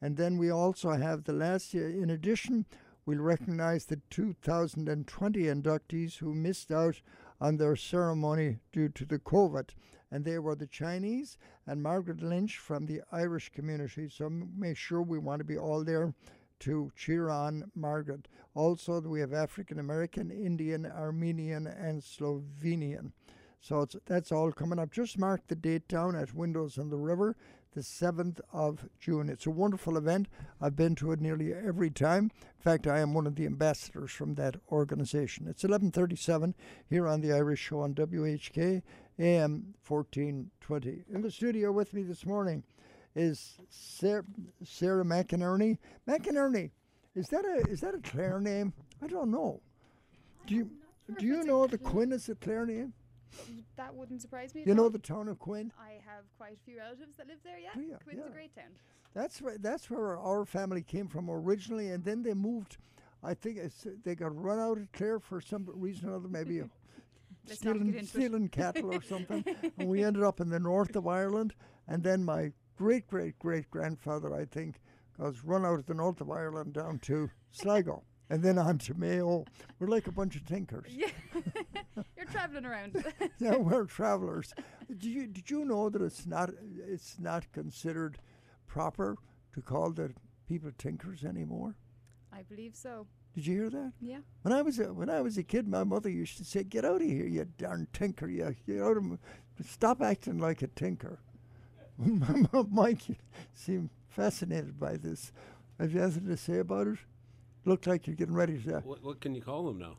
And 0.00 0.16
then 0.16 0.38
we 0.38 0.50
also 0.50 0.90
have 0.90 1.24
the 1.24 1.32
last 1.32 1.74
year, 1.74 1.88
in 1.88 2.10
addition, 2.10 2.66
we'll 3.04 3.18
recognize 3.18 3.84
the 3.84 4.00
2020 4.10 5.40
inductees 5.40 6.18
who 6.18 6.34
missed 6.34 6.70
out 6.70 7.02
on 7.40 7.56
their 7.56 7.76
ceremony 7.76 8.58
due 8.72 8.88
to 8.90 9.04
the 9.04 9.18
COVID. 9.18 9.70
And 10.10 10.24
they 10.24 10.38
were 10.38 10.56
the 10.56 10.66
Chinese 10.66 11.38
and 11.66 11.82
Margaret 11.82 12.22
Lynch 12.22 12.58
from 12.58 12.86
the 12.86 13.02
Irish 13.12 13.50
community. 13.50 14.08
So 14.08 14.28
make 14.28 14.76
sure 14.76 15.02
we 15.02 15.18
want 15.18 15.40
to 15.40 15.44
be 15.44 15.58
all 15.58 15.84
there 15.84 16.14
to 16.60 16.92
cheer 16.96 17.30
on 17.30 17.70
Margaret. 17.74 18.28
Also, 18.54 19.00
we 19.00 19.20
have 19.20 19.32
African 19.32 19.78
American, 19.78 20.30
Indian, 20.30 20.86
Armenian, 20.86 21.66
and 21.66 22.02
Slovenian. 22.02 23.12
So 23.60 23.86
that's 24.06 24.32
all 24.32 24.52
coming 24.52 24.78
up. 24.78 24.90
Just 24.90 25.18
mark 25.18 25.46
the 25.46 25.54
date 25.54 25.86
down 25.86 26.16
at 26.16 26.34
Windows 26.34 26.78
on 26.78 26.88
the 26.88 26.96
River, 26.96 27.36
the 27.74 27.82
7th 27.82 28.40
of 28.52 28.88
June. 28.98 29.28
It's 29.28 29.46
a 29.46 29.50
wonderful 29.50 29.98
event. 29.98 30.28
I've 30.60 30.76
been 30.76 30.94
to 30.96 31.12
it 31.12 31.20
nearly 31.20 31.52
every 31.52 31.90
time. 31.90 32.30
In 32.42 32.62
fact, 32.62 32.86
I 32.86 33.00
am 33.00 33.12
one 33.12 33.26
of 33.26 33.36
the 33.36 33.44
ambassadors 33.46 34.12
from 34.12 34.34
that 34.36 34.56
organization. 34.72 35.46
It's 35.46 35.62
11:37 35.62 36.54
here 36.88 37.06
on 37.06 37.20
the 37.20 37.32
Irish 37.32 37.60
Show 37.60 37.80
on 37.80 37.94
WHK 37.94 38.82
AM 39.18 39.74
1420. 39.86 41.04
In 41.12 41.20
the 41.20 41.30
studio 41.30 41.70
with 41.70 41.92
me 41.92 42.02
this 42.02 42.24
morning 42.24 42.64
is 43.14 43.58
Sarah, 43.68 44.24
Sarah 44.64 45.04
McInerney. 45.04 45.78
McInerney, 46.08 46.70
is 47.14 47.26
that 47.28 47.44
a 47.44 47.70
is 47.70 47.80
that 47.80 47.94
a 47.94 48.00
Clare 48.00 48.40
name? 48.40 48.72
I 49.02 49.06
don't 49.06 49.30
know. 49.30 49.60
Do 50.46 50.54
you 50.54 50.70
do 51.18 51.26
you 51.26 51.42
know 51.44 51.66
the 51.66 51.78
Quinn 51.78 52.12
is 52.12 52.28
a 52.30 52.34
Clare 52.34 52.64
name? 52.64 52.94
That 53.76 53.94
wouldn't 53.94 54.20
surprise 54.22 54.54
me. 54.54 54.62
You 54.66 54.74
know 54.74 54.84
all. 54.84 54.90
the 54.90 54.98
town 54.98 55.28
of 55.28 55.38
Quin? 55.38 55.72
I 55.80 55.92
have 56.06 56.24
quite 56.36 56.54
a 56.54 56.64
few 56.64 56.78
relatives 56.78 57.16
that 57.16 57.26
live 57.28 57.38
there. 57.44 57.58
Yeah, 57.58 57.70
Oh, 57.76 57.80
yeah, 57.80 57.96
Quinn's 58.04 58.20
yeah. 58.24 58.30
a 58.30 58.34
great 58.34 58.54
town. 58.54 58.70
That's 59.14 59.40
where 59.42 59.58
that's 59.58 59.90
where 59.90 60.16
our 60.18 60.44
family 60.44 60.82
came 60.82 61.08
from 61.08 61.30
originally, 61.30 61.88
and 61.90 62.04
then 62.04 62.22
they 62.22 62.34
moved. 62.34 62.76
I 63.22 63.34
think 63.34 63.58
it's, 63.58 63.86
they 64.04 64.14
got 64.14 64.34
run 64.34 64.58
out 64.58 64.78
of 64.78 64.90
Clare 64.92 65.18
for 65.20 65.40
some 65.40 65.68
reason 65.74 66.08
or 66.08 66.14
other, 66.16 66.28
maybe 66.28 66.62
stealing 67.46 67.78
get 67.78 67.86
into 67.88 67.98
it. 67.98 68.08
stealing 68.08 68.48
cattle 68.48 68.94
or 68.94 69.02
something, 69.02 69.44
and 69.78 69.88
we 69.88 70.04
ended 70.04 70.22
up 70.22 70.40
in 70.40 70.48
the 70.48 70.60
north 70.60 70.94
of 70.96 71.06
Ireland. 71.06 71.54
And 71.88 72.02
then 72.02 72.24
my 72.24 72.52
great 72.76 73.06
great 73.08 73.38
great 73.38 73.68
grandfather, 73.70 74.34
I 74.34 74.44
think, 74.44 74.80
was 75.18 75.44
run 75.44 75.64
out 75.66 75.80
of 75.80 75.86
the 75.86 75.94
north 75.94 76.20
of 76.20 76.30
Ireland 76.30 76.72
down 76.74 76.98
to 77.00 77.30
Sligo, 77.50 78.04
and 78.30 78.42
then 78.42 78.58
on 78.58 78.78
to 78.78 78.94
Mayo. 78.94 79.44
We're 79.78 79.88
like 79.88 80.06
a 80.06 80.12
bunch 80.12 80.36
of 80.36 80.46
tinkers. 80.46 80.86
Yeah, 80.90 81.08
traveling 82.40 82.66
around. 82.66 83.04
yeah, 83.38 83.56
we're 83.56 83.84
travelers. 83.84 84.54
Did 84.88 85.04
you 85.04 85.26
did 85.26 85.50
you 85.50 85.64
know 85.64 85.88
that 85.90 86.02
it's 86.02 86.26
not 86.26 86.50
it's 86.86 87.16
not 87.18 87.50
considered 87.52 88.18
proper 88.66 89.16
to 89.54 89.62
call 89.62 89.90
the 89.90 90.12
people 90.48 90.70
tinkers 90.76 91.24
anymore? 91.24 91.76
I 92.32 92.42
believe 92.42 92.76
so. 92.76 93.06
Did 93.34 93.46
you 93.46 93.56
hear 93.56 93.70
that? 93.70 93.92
Yeah. 94.00 94.18
When 94.42 94.52
I 94.52 94.62
was 94.62 94.78
a, 94.78 94.92
when 94.92 95.08
I 95.08 95.20
was 95.20 95.38
a 95.38 95.42
kid, 95.42 95.68
my 95.68 95.84
mother 95.84 96.10
used 96.10 96.38
to 96.38 96.44
say, 96.44 96.64
"Get 96.64 96.84
out 96.84 97.02
of 97.02 97.08
here, 97.08 97.26
you 97.26 97.46
darn 97.58 97.86
tinker! 97.92 98.28
You 98.28 98.54
get 98.66 98.82
out 98.82 98.96
of 98.96 99.04
m- 99.04 99.18
stop 99.64 100.02
acting 100.02 100.38
like 100.38 100.62
a 100.62 100.66
tinker." 100.66 101.20
my 101.98 102.44
mom, 102.52 102.68
Mike 102.72 103.02
seemed 103.54 103.90
fascinated 104.08 104.80
by 104.80 104.96
this. 104.96 105.32
Have 105.78 105.92
you 105.92 106.02
anything 106.02 106.26
to 106.26 106.36
say 106.36 106.58
about 106.58 106.88
it? 106.88 106.98
Looked 107.64 107.86
like 107.86 108.06
you're 108.06 108.16
getting 108.16 108.34
ready 108.34 108.58
to 108.62 108.80
What, 108.80 109.04
what 109.04 109.20
can 109.20 109.34
you 109.34 109.42
call 109.42 109.66
them 109.66 109.78
now? 109.78 109.98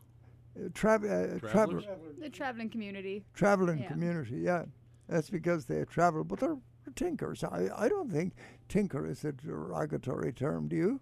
Uh, 0.56 0.68
travel 0.74 1.10
uh, 1.10 1.38
travel 1.48 1.80
The 2.20 2.28
traveling 2.30 2.68
community. 2.70 3.24
traveling 3.34 3.78
Yeah. 3.80 3.88
community. 3.88 4.36
Yeah, 4.40 4.64
that's 5.08 5.30
because 5.30 5.64
they 5.66 5.84
travel, 5.84 6.24
but 6.24 6.40
they're, 6.40 6.56
they're 6.84 6.94
tinkers. 6.94 7.42
I, 7.44 7.68
I 7.76 7.88
don't 7.88 8.10
think 8.10 8.34
tinker 8.68 9.06
is 9.06 9.24
a 9.24 9.32
derogatory 9.32 10.32
term. 10.32 10.68
Do 10.68 10.76
you? 10.76 11.00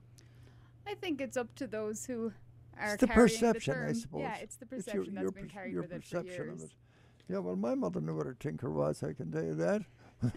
I 0.86 0.94
think 0.94 1.20
it's 1.20 1.36
up 1.36 1.54
to 1.56 1.66
those 1.66 2.06
who 2.06 2.32
are 2.78 2.94
it's 2.94 3.00
the 3.00 3.06
carrying 3.06 3.28
perception, 3.28 3.72
the 3.74 3.80
term. 3.80 3.90
I 3.90 3.92
suppose. 3.92 4.20
Yeah, 4.22 4.36
it's 4.36 4.56
the 4.56 4.66
your- 4.70 4.78
perception 4.78 5.14
your 5.14 5.22
that's 5.24 5.32
been 5.34 5.46
per- 5.48 5.52
carried 5.52 5.72
your 5.72 5.82
with 5.82 5.92
it 5.92 6.04
for 6.04 6.22
years. 6.22 6.62
of 6.62 6.70
it. 6.70 6.74
Yeah, 7.28 7.38
well, 7.38 7.56
my 7.56 7.74
mother 7.76 8.00
knew 8.00 8.16
what 8.16 8.26
a 8.26 8.34
tinker 8.34 8.70
was. 8.70 9.02
I 9.04 9.12
can 9.12 9.30
tell 9.30 9.44
you 9.44 9.54
that. 9.54 9.82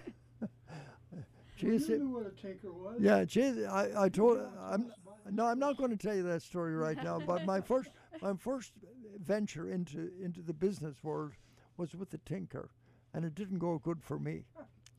she 1.56 1.66
Well, 1.68 1.74
you 1.76 1.80
JC 1.80 1.90
knew 2.00 2.10
what 2.10 2.26
a 2.28 2.32
tinker 2.32 2.72
was. 2.72 2.98
Yeah, 3.00 3.24
JC 3.24 3.68
I, 3.68 4.04
I 4.04 4.10
told 4.10 4.40
I'm 4.62 4.92
no, 5.32 5.46
I'm 5.46 5.58
not 5.60 5.78
going 5.78 5.90
to 5.92 5.96
tell 5.98 6.16
you 6.16 6.24
that 6.24 6.42
story 6.42 6.76
right 6.76 7.02
now. 7.02 7.20
But 7.26 7.46
my 7.46 7.62
first 7.70 7.90
my 8.22 8.34
first 8.36 8.74
venture 9.20 9.70
into 9.70 10.12
into 10.22 10.42
the 10.42 10.54
business 10.54 10.96
world 11.04 11.34
was 11.78 11.96
with 11.96 12.10
the 12.10 12.18
tinker, 12.20 12.70
and 13.14 13.26
it 13.26 13.36
didn't 13.36 13.60
go 13.60 13.80
good 13.80 14.02
for 14.02 14.20
me. 14.20 14.44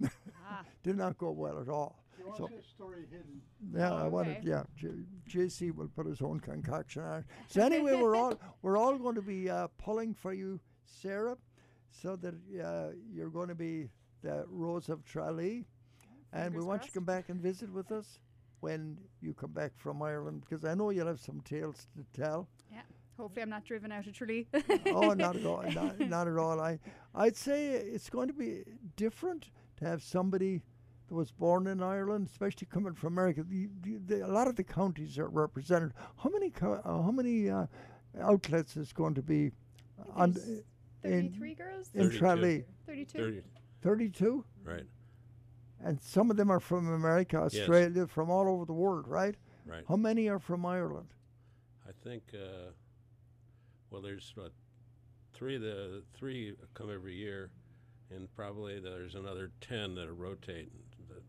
Did 0.82 0.96
not 0.96 1.16
go 1.18 1.30
well 1.30 1.60
at 1.60 1.68
all. 1.68 2.00
You 2.18 2.26
want 2.26 2.36
So 2.38 2.48
this 2.54 2.66
story 2.66 3.06
hidden? 3.10 3.40
yeah, 3.74 3.92
I 3.94 4.06
wanted. 4.08 4.44
Yeah, 4.44 4.64
J- 4.76 5.04
JC 5.28 5.74
will 5.74 5.88
put 5.88 6.06
his 6.06 6.20
own 6.20 6.40
concoction 6.40 7.02
on. 7.02 7.20
it. 7.20 7.26
So 7.48 7.62
anyway, 7.62 7.94
we're 7.94 8.16
all 8.16 8.34
we're 8.62 8.76
all 8.76 8.96
going 8.98 9.14
to 9.14 9.22
be 9.22 9.48
uh, 9.50 9.68
pulling 9.78 10.14
for 10.14 10.32
you, 10.32 10.60
Sarah, 10.84 11.36
so 11.90 12.16
that 12.16 12.34
uh, 12.62 12.90
you're 13.12 13.30
going 13.30 13.48
to 13.48 13.54
be 13.54 13.88
the 14.22 14.44
Rose 14.48 14.88
of 14.88 15.04
Tralee, 15.04 15.64
and 16.32 16.52
we 16.54 16.60
Fingers 16.60 16.64
want 16.64 16.82
you 16.82 16.88
to 16.88 16.94
come 16.94 17.04
back 17.04 17.28
and 17.28 17.40
visit 17.40 17.70
with 17.72 17.90
us 17.92 18.18
when 18.60 18.98
you 19.20 19.34
come 19.34 19.52
back 19.52 19.72
from 19.76 20.02
Ireland, 20.02 20.42
because 20.48 20.64
I 20.64 20.74
know 20.74 20.90
you'll 20.90 21.06
have 21.06 21.20
some 21.20 21.40
tales 21.42 21.86
to 21.96 22.04
tell. 22.20 22.48
Yeah. 23.16 23.22
Hopefully, 23.22 23.42
I'm 23.42 23.50
not 23.50 23.64
driven 23.64 23.92
out 23.92 24.06
of 24.06 24.12
Tralee. 24.14 24.46
oh, 24.86 25.12
not 25.14 25.36
at 25.36 25.46
all. 25.46 25.62
Not, 25.72 25.98
not 26.00 26.28
at 26.28 26.36
all. 26.36 26.60
I, 26.60 26.78
I'd 27.14 27.36
say 27.36 27.68
it's 27.72 28.10
going 28.10 28.28
to 28.28 28.34
be 28.34 28.62
different 28.96 29.50
to 29.78 29.84
have 29.84 30.02
somebody 30.02 30.62
that 31.08 31.14
was 31.14 31.30
born 31.30 31.66
in 31.66 31.82
Ireland, 31.82 32.28
especially 32.30 32.66
coming 32.70 32.94
from 32.94 33.14
America. 33.14 33.42
The, 33.42 33.68
the, 33.82 33.98
the, 34.06 34.26
a 34.26 34.28
lot 34.28 34.48
of 34.48 34.56
the 34.56 34.64
counties 34.64 35.18
are 35.18 35.28
represented. 35.28 35.92
How 36.22 36.30
many 36.30 36.50
co- 36.50 36.80
uh, 36.84 37.02
how 37.02 37.10
many 37.10 37.50
uh, 37.50 37.66
outlets 38.20 38.76
is 38.76 38.92
going 38.92 39.14
to 39.14 39.22
be 39.22 39.50
on 40.14 40.32
there's 40.32 40.48
in 41.04 41.30
33 41.32 41.54
girls? 41.54 41.90
in 41.94 42.02
32. 42.04 42.18
Tralee? 42.18 42.64
32. 42.86 43.18
30, 43.18 43.42
Thirty-two, 43.82 44.42
right, 44.64 44.86
and 45.84 46.00
some 46.00 46.30
of 46.30 46.38
them 46.38 46.50
are 46.50 46.58
from 46.58 46.88
America, 46.90 47.38
Yes. 47.52 47.60
Australia, 47.60 48.06
from 48.06 48.30
all 48.30 48.48
over 48.48 48.64
the 48.64 48.72
world, 48.72 49.06
right? 49.06 49.34
right. 49.66 49.84
How 49.86 49.96
many 49.96 50.26
are 50.30 50.38
from 50.38 50.64
Ireland? 50.64 51.08
I 51.86 51.90
think, 52.02 52.22
uh, 52.32 52.70
well, 53.94 54.02
there's 54.02 54.32
what, 54.34 54.50
three, 55.34 55.56
the 55.56 56.02
three 56.14 56.56
come 56.74 56.90
every 56.92 57.14
year, 57.14 57.50
and 58.10 58.28
probably 58.34 58.80
there's 58.80 59.14
another 59.14 59.52
10 59.60 59.94
that 59.94 60.12
rotate. 60.12 60.72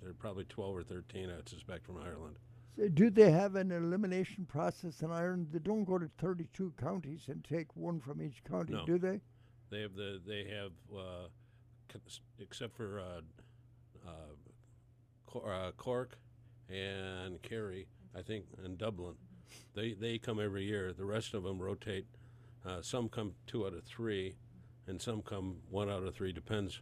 There 0.01 0.09
are 0.09 0.13
probably 0.13 0.45
12 0.45 0.77
or 0.77 0.81
13, 0.83 1.29
I 1.29 1.47
suspect, 1.47 1.85
from 1.85 1.97
Ireland. 1.97 2.37
So 2.75 2.87
do 2.87 3.11
they 3.11 3.29
have 3.29 3.53
an 3.53 3.71
elimination 3.71 4.47
process 4.47 5.01
in 5.03 5.11
Ireland? 5.11 5.49
They 5.51 5.59
don't 5.59 5.83
go 5.83 5.99
to 5.99 6.09
32 6.17 6.73
counties 6.81 7.25
and 7.27 7.43
take 7.43 7.67
one 7.75 7.99
from 7.99 8.19
each 8.19 8.43
county, 8.49 8.73
No. 8.73 8.83
do 8.83 8.97
they? 8.97 9.21
They 9.69 9.81
have 9.81 9.93
the 9.95 10.19
they 10.25 10.45
have 10.45 10.71
uh, 10.91 11.27
except 12.39 12.75
for 12.75 12.99
uh, 12.99 13.21
uh, 14.07 14.11
Cor- 15.27 15.51
uh, 15.53 15.71
Cork 15.77 16.17
and 16.69 17.41
Kerry, 17.43 17.87
I 18.17 18.21
think, 18.23 18.45
and 18.63 18.77
Dublin. 18.77 19.15
They 19.75 19.93
they 19.93 20.17
come 20.17 20.39
every 20.39 20.65
year. 20.65 20.93
The 20.93 21.05
rest 21.05 21.33
of 21.33 21.43
them 21.43 21.59
rotate. 21.59 22.05
Uh, 22.65 22.81
some 22.81 23.09
come 23.09 23.33
two 23.47 23.65
out 23.65 23.73
of 23.73 23.83
three, 23.83 24.35
and 24.87 25.01
some 25.01 25.21
come 25.21 25.57
one 25.69 25.89
out 25.89 26.03
of 26.03 26.15
three. 26.15 26.31
Depends, 26.31 26.79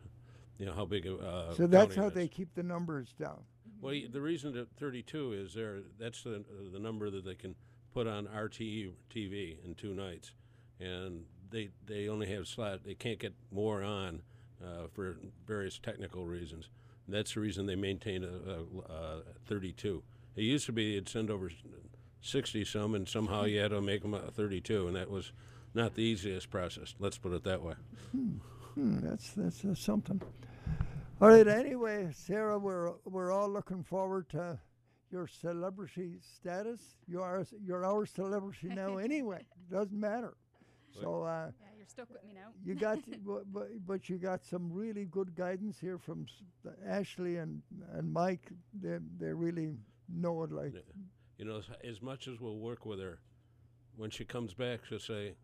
you 0.57 0.65
know, 0.65 0.73
how 0.73 0.85
big 0.85 1.05
a. 1.05 1.15
Uh, 1.15 1.53
so 1.53 1.67
that's 1.67 1.95
how 1.95 2.09
they 2.09 2.27
keep 2.27 2.53
the 2.55 2.63
numbers 2.63 3.13
down. 3.19 3.41
Well, 3.81 3.95
the 4.11 4.21
reason 4.21 4.53
that 4.53 4.69
32 4.77 5.33
is 5.33 5.53
there. 5.53 5.79
That's 5.99 6.23
the 6.23 6.43
the 6.71 6.79
number 6.79 7.09
that 7.09 7.25
they 7.25 7.35
can 7.35 7.55
put 7.93 8.07
on 8.07 8.27
RTE 8.27 8.91
TV 9.13 9.57
in 9.63 9.75
two 9.75 9.93
nights, 9.93 10.31
and 10.79 11.25
they 11.51 11.69
they 11.85 12.07
only 12.07 12.27
have 12.27 12.47
slot. 12.47 12.83
They 12.85 12.95
can't 12.95 13.19
get 13.19 13.33
more 13.51 13.83
on 13.83 14.21
uh, 14.63 14.87
for 14.93 15.17
various 15.45 15.79
technical 15.79 16.25
reasons. 16.25 16.69
That's 17.07 17.33
the 17.33 17.41
reason 17.41 17.65
they 17.65 17.75
maintain 17.75 18.23
a, 18.23 18.27
a, 18.27 18.93
a 18.93 19.21
32. 19.45 20.01
It 20.37 20.41
used 20.41 20.65
to 20.67 20.71
be 20.71 20.95
they'd 20.95 21.09
send 21.09 21.29
over 21.29 21.51
60 22.21 22.63
some, 22.65 22.95
and 22.95 23.07
somehow 23.07 23.43
you 23.43 23.59
had 23.59 23.71
to 23.71 23.81
make 23.81 24.01
them 24.01 24.13
a 24.13 24.31
32, 24.31 24.87
and 24.87 24.95
that 24.95 25.09
was 25.09 25.33
not 25.73 25.95
the 25.95 26.01
easiest 26.01 26.49
process. 26.49 26.93
Let's 26.99 27.17
put 27.17 27.33
it 27.33 27.43
that 27.43 27.61
way. 27.61 27.73
Hmm, 28.11 28.99
that's 29.01 29.31
that's 29.31 29.63
uh, 29.65 29.75
something. 29.75 30.21
All 31.21 31.29
right. 31.29 31.47
Anyway, 31.47 32.09
Sarah, 32.13 32.57
we're 32.59 32.91
we're 33.05 33.31
all 33.31 33.49
looking 33.49 33.83
forward 33.83 34.29
to 34.29 34.59
your 35.11 35.27
celebrity 35.27 36.17
status. 36.37 36.79
You 37.07 37.21
are 37.21 37.45
you're 37.63 37.85
our 37.85 38.05
celebrity 38.05 38.67
now. 38.69 38.97
Anyway, 39.03 39.45
doesn't 39.71 39.99
matter. 39.99 40.35
So. 41.01 41.23
Uh, 41.23 41.51
Yeah, 41.59 41.67
you're 41.77 41.87
stuck 41.87 42.09
with 42.09 42.23
me 42.23 42.33
now. 42.33 42.49
you 42.63 42.75
got, 42.75 42.99
but, 43.25 43.51
but 43.51 43.67
but 43.87 44.09
you 44.09 44.17
got 44.17 44.43
some 44.45 44.71
really 44.71 45.05
good 45.05 45.35
guidance 45.35 45.79
here 45.79 45.97
from 45.97 46.25
s- 46.27 46.43
the 46.63 46.73
Ashley 46.87 47.37
and 47.37 47.61
and 47.93 48.11
Mike. 48.13 48.51
They 48.73 48.97
they 49.19 49.33
really 49.33 49.73
know 50.09 50.43
it. 50.43 50.51
Like 50.51 50.73
You 51.37 51.45
know, 51.45 51.57
as, 51.57 51.65
as 51.83 52.01
much 52.01 52.27
as 52.27 52.39
we'll 52.39 52.59
work 52.59 52.85
with 52.85 52.99
her, 52.99 53.19
when 53.97 54.09
she 54.11 54.25
comes 54.25 54.53
back, 54.53 54.85
she'll 54.85 54.99
say, 54.99 55.35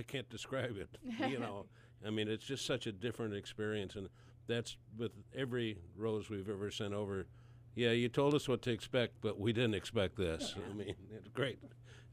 "I 0.00 0.02
can't 0.02 0.28
describe 0.30 0.76
it." 0.78 0.88
you 1.28 1.38
know, 1.38 1.66
I 2.06 2.10
mean, 2.10 2.28
it's 2.28 2.44
just 2.44 2.64
such 2.64 2.86
a 2.86 2.92
different 2.92 3.34
experience, 3.34 3.94
and 3.96 4.08
that's 4.46 4.76
with 4.96 5.12
every 5.36 5.78
rose 5.96 6.30
we've 6.30 6.48
ever 6.48 6.70
sent 6.70 6.94
over. 6.94 7.26
Yeah, 7.74 7.90
you 7.90 8.08
told 8.08 8.34
us 8.34 8.48
what 8.48 8.62
to 8.62 8.70
expect, 8.70 9.14
but 9.20 9.38
we 9.38 9.52
didn't 9.52 9.74
expect 9.74 10.16
this. 10.16 10.54
I 10.56 10.72
mean, 10.72 10.94
it's 11.16 11.28
great. 11.28 11.58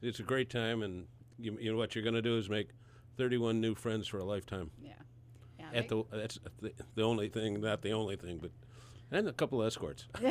It's 0.02 0.20
a 0.20 0.22
great 0.22 0.50
time, 0.50 0.82
and 0.82 1.06
you, 1.38 1.58
you 1.60 1.72
know 1.72 1.78
what 1.78 1.94
you're 1.94 2.04
going 2.04 2.14
to 2.14 2.22
do 2.22 2.36
is 2.36 2.48
make 2.48 2.68
31 3.16 3.60
new 3.60 3.74
friends 3.74 4.06
for 4.06 4.18
a 4.18 4.24
lifetime. 4.24 4.70
Yeah. 4.80 4.92
Yeah. 5.58 5.66
At 5.74 5.88
the, 5.88 6.04
that's 6.12 6.38
the, 6.60 6.72
the 6.94 7.02
only 7.02 7.28
thing, 7.28 7.60
not 7.60 7.82
the 7.82 7.92
only 7.92 8.16
thing, 8.16 8.38
but 8.38 8.52
and 9.10 9.28
a 9.28 9.32
couple 9.32 9.60
of 9.60 9.66
escorts. 9.66 10.06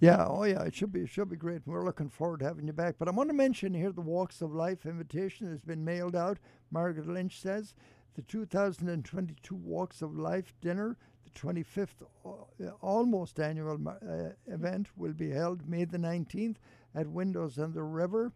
yeah, 0.00 0.26
oh 0.26 0.44
yeah, 0.44 0.62
it 0.62 0.74
should 0.74 0.92
be 0.92 1.00
it 1.00 1.08
should 1.08 1.28
be 1.28 1.36
great. 1.36 1.62
We're 1.66 1.84
looking 1.84 2.08
forward 2.08 2.40
to 2.40 2.46
having 2.46 2.66
you 2.66 2.72
back. 2.72 2.96
But 2.98 3.08
I 3.08 3.10
want 3.12 3.28
to 3.28 3.34
mention 3.34 3.74
here 3.74 3.92
the 3.92 4.00
Walks 4.00 4.40
of 4.42 4.54
Life 4.54 4.86
invitation 4.86 5.50
has 5.50 5.60
been 5.60 5.84
mailed 5.84 6.16
out. 6.16 6.38
Margaret 6.70 7.06
Lynch 7.06 7.40
says 7.40 7.74
the 8.14 8.22
2022 8.22 9.54
Walks 9.54 10.02
of 10.02 10.16
Life 10.16 10.54
dinner, 10.60 10.96
the 11.24 11.38
25th 11.38 11.88
uh, 12.24 12.70
almost 12.80 13.40
annual 13.40 13.78
uh, 13.86 14.30
event, 14.46 14.88
will 14.96 15.12
be 15.12 15.30
held 15.30 15.68
May 15.68 15.84
the 15.84 15.98
19th 15.98 16.56
at 16.94 17.06
Windows 17.06 17.58
on 17.58 17.72
the 17.72 17.82
River. 17.82 18.32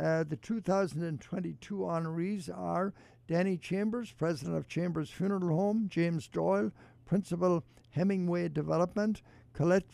Uh, 0.00 0.24
the 0.24 0.36
2022 0.36 1.74
honorees 1.76 2.48
are 2.48 2.94
Danny 3.28 3.56
Chambers, 3.56 4.10
president 4.12 4.56
of 4.56 4.66
Chambers 4.66 5.10
Funeral 5.10 5.54
Home, 5.56 5.86
James 5.88 6.28
Doyle, 6.28 6.72
principal 7.06 7.62
Hemingway 7.92 8.48
Development, 8.48 9.22
Colette, 9.52 9.90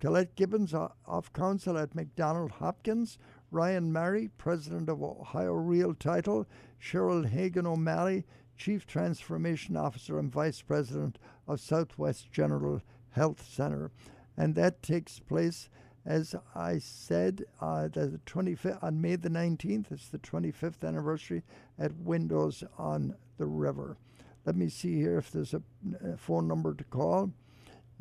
Colette 0.00 0.34
Gibbons 0.34 0.74
o- 0.74 0.92
of 1.06 1.32
council 1.32 1.78
at 1.78 1.94
McDonald 1.94 2.52
Hopkins, 2.52 3.18
Ryan 3.50 3.92
Murray, 3.92 4.28
president 4.36 4.88
of 4.88 5.02
Ohio 5.02 5.52
Real 5.52 5.94
Title, 5.94 6.46
Cheryl 6.80 7.26
Hagan 7.26 7.66
O'Malley, 7.66 8.24
chief 8.56 8.86
transformation 8.86 9.76
officer 9.76 10.18
and 10.18 10.32
vice 10.32 10.62
president 10.62 11.18
of 11.46 11.60
Southwest 11.60 12.30
General 12.30 12.82
Health 13.10 13.46
Center. 13.48 13.90
And 14.36 14.54
that 14.54 14.82
takes 14.82 15.18
place 15.18 15.68
as 16.04 16.34
I 16.54 16.78
said, 16.78 17.44
uh, 17.60 17.88
the 17.88 18.20
25th 18.26 18.82
on 18.82 19.00
May 19.00 19.16
the 19.16 19.28
19th. 19.28 19.92
It's 19.92 20.08
the 20.08 20.18
25th 20.18 20.86
anniversary 20.86 21.42
at 21.78 21.94
Windows 21.96 22.64
on 22.76 23.14
the 23.38 23.46
River. 23.46 23.96
Let 24.44 24.56
me 24.56 24.68
see 24.68 24.96
here 24.96 25.18
if 25.18 25.30
there's 25.30 25.54
a, 25.54 25.62
a 26.04 26.16
phone 26.16 26.48
number 26.48 26.74
to 26.74 26.84
call. 26.84 27.30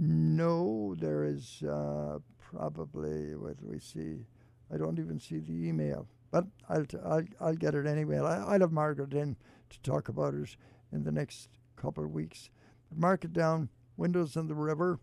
No, 0.04 0.96
there 0.96 1.24
is 1.24 1.62
uh, 1.62 2.18
probably. 2.40 3.36
What 3.36 3.58
we 3.62 3.78
see? 3.78 4.26
I 4.74 4.78
don't 4.78 4.98
even 4.98 5.20
see 5.20 5.38
the 5.38 5.68
email, 5.68 6.08
but 6.32 6.46
I'll 6.68 6.86
t- 6.86 6.98
I'll, 7.06 7.24
I'll 7.40 7.54
get 7.54 7.76
it 7.76 7.86
anyway. 7.86 8.18
I, 8.18 8.44
I'll 8.44 8.62
have 8.62 8.72
Margaret 8.72 9.14
in 9.14 9.36
to 9.70 9.80
talk 9.82 10.10
about 10.10 10.34
it 10.34 10.56
in 10.92 11.04
the 11.04 11.12
next 11.12 11.50
couple 11.76 12.04
of 12.04 12.10
weeks. 12.10 12.50
Mark 12.96 13.26
it 13.26 13.32
down. 13.32 13.70
Windows 13.96 14.36
on 14.36 14.48
the 14.48 14.56
River 14.56 15.00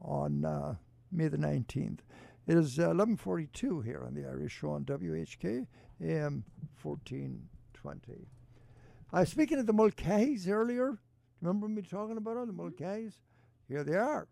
on 0.00 0.44
uh, 0.44 0.74
May 1.12 1.28
the 1.28 1.36
19th. 1.36 2.00
It 2.48 2.56
is 2.56 2.80
uh, 2.80 2.88
11:42 2.88 3.84
here 3.84 4.02
on 4.04 4.14
the 4.14 4.26
Irish 4.26 4.58
Show 4.58 4.70
on 4.70 4.84
WHK 4.84 5.68
AM 6.02 6.42
1420. 6.82 8.26
I 9.12 9.20
was 9.20 9.28
speaking 9.28 9.60
of 9.60 9.66
the 9.66 9.72
Mulcahy's 9.72 10.48
earlier. 10.48 10.98
Remember 11.40 11.68
me 11.68 11.82
talking 11.82 12.16
about 12.16 12.34
them, 12.34 12.48
the 12.48 12.52
Mulcahy's? 12.52 13.20
Here 13.72 13.84
they 13.84 13.96
are. 13.96 14.28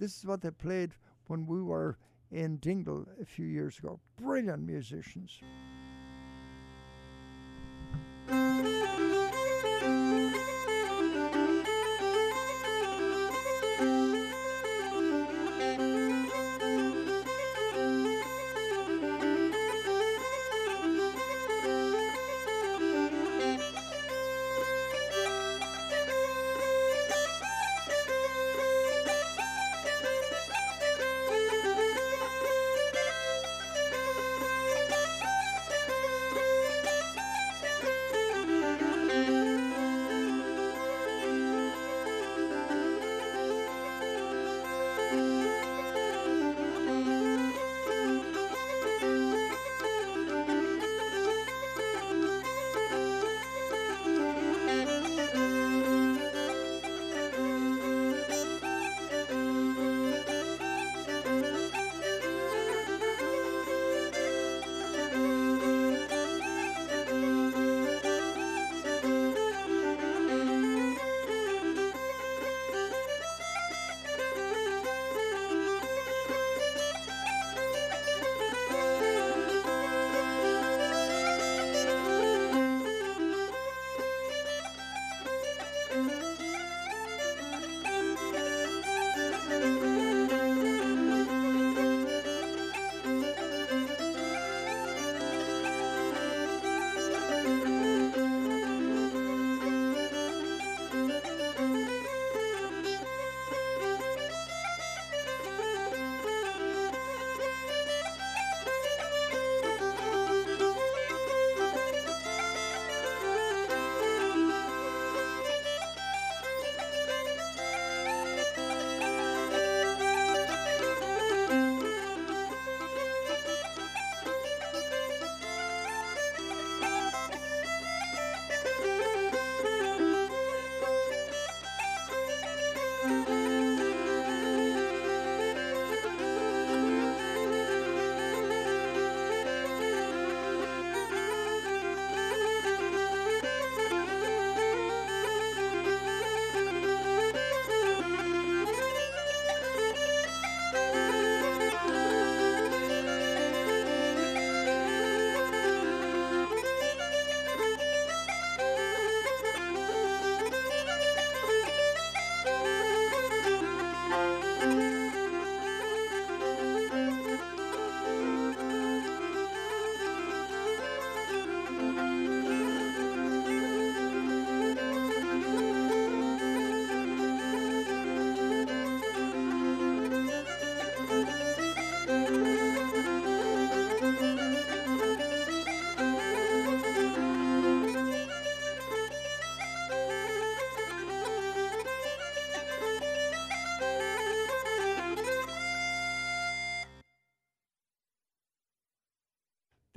This 0.00 0.18
is 0.18 0.26
what 0.26 0.40
they 0.40 0.50
played 0.50 0.90
when 1.28 1.46
we 1.46 1.62
were 1.62 1.98
in 2.32 2.56
Dingle 2.56 3.06
a 3.20 3.24
few 3.24 3.46
years 3.46 3.78
ago. 3.78 4.00
Brilliant 4.20 4.64
musicians. 4.64 5.40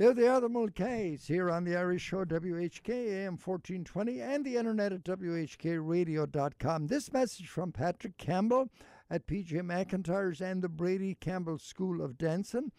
There 0.05 0.13
they 0.13 0.27
are, 0.27 0.39
the 0.39 0.49
Mulcahys, 0.49 1.25
here 1.25 1.49
on 1.49 1.63
the 1.63 1.75
Irish 1.75 2.03
Show, 2.03 2.25
WHK 2.25 2.89
AM 2.89 3.39
1420, 3.43 4.21
and 4.21 4.45
the 4.45 4.55
internet 4.55 4.93
at 4.93 5.03
WHKRadio.com. 5.03 6.85
This 6.85 7.11
message 7.11 7.49
from 7.49 7.71
Patrick 7.71 8.15
Campbell 8.19 8.69
at 9.09 9.25
PJ 9.25 9.53
McIntyre's 9.63 10.41
and 10.41 10.61
the 10.61 10.69
Brady 10.69 11.15
Campbell 11.15 11.57
School 11.57 12.03
of 12.03 12.19
Dancing. 12.19 12.71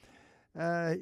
Uh, 0.57 0.95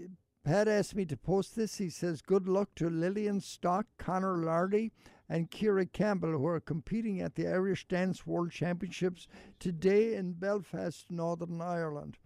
Pat 0.44 0.66
asked 0.66 0.94
me 0.94 1.04
to 1.04 1.16
post 1.18 1.56
this. 1.56 1.76
He 1.76 1.90
says, 1.90 2.22
Good 2.22 2.48
luck 2.48 2.70
to 2.76 2.88
Lillian 2.88 3.42
Stock, 3.42 3.84
Connor 3.98 4.38
Lardy, 4.38 4.92
and 5.28 5.50
Kira 5.50 5.92
Campbell, 5.92 6.38
who 6.38 6.46
are 6.46 6.58
competing 6.58 7.20
at 7.20 7.34
the 7.34 7.46
Irish 7.46 7.86
Dance 7.86 8.26
World 8.26 8.50
Championships 8.50 9.28
today 9.58 10.14
in 10.14 10.32
Belfast, 10.32 11.04
Northern 11.10 11.60
Ireland. 11.60 12.16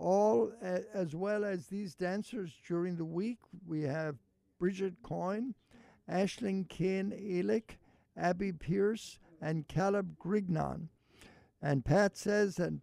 All, 0.00 0.50
as 0.62 1.14
well 1.14 1.44
as 1.44 1.66
these 1.66 1.94
dancers 1.94 2.52
during 2.66 2.96
the 2.96 3.04
week, 3.04 3.38
we 3.66 3.82
have 3.82 4.16
Bridget 4.58 4.94
Coyne, 5.02 5.54
Ashling 6.10 6.68
Kane 6.68 7.12
Eilick, 7.12 7.76
Abby 8.16 8.50
Pierce, 8.52 9.18
and 9.42 9.68
Caleb 9.68 10.16
Grignon. 10.18 10.88
And 11.60 11.84
Pat 11.84 12.16
says, 12.16 12.58
and 12.58 12.82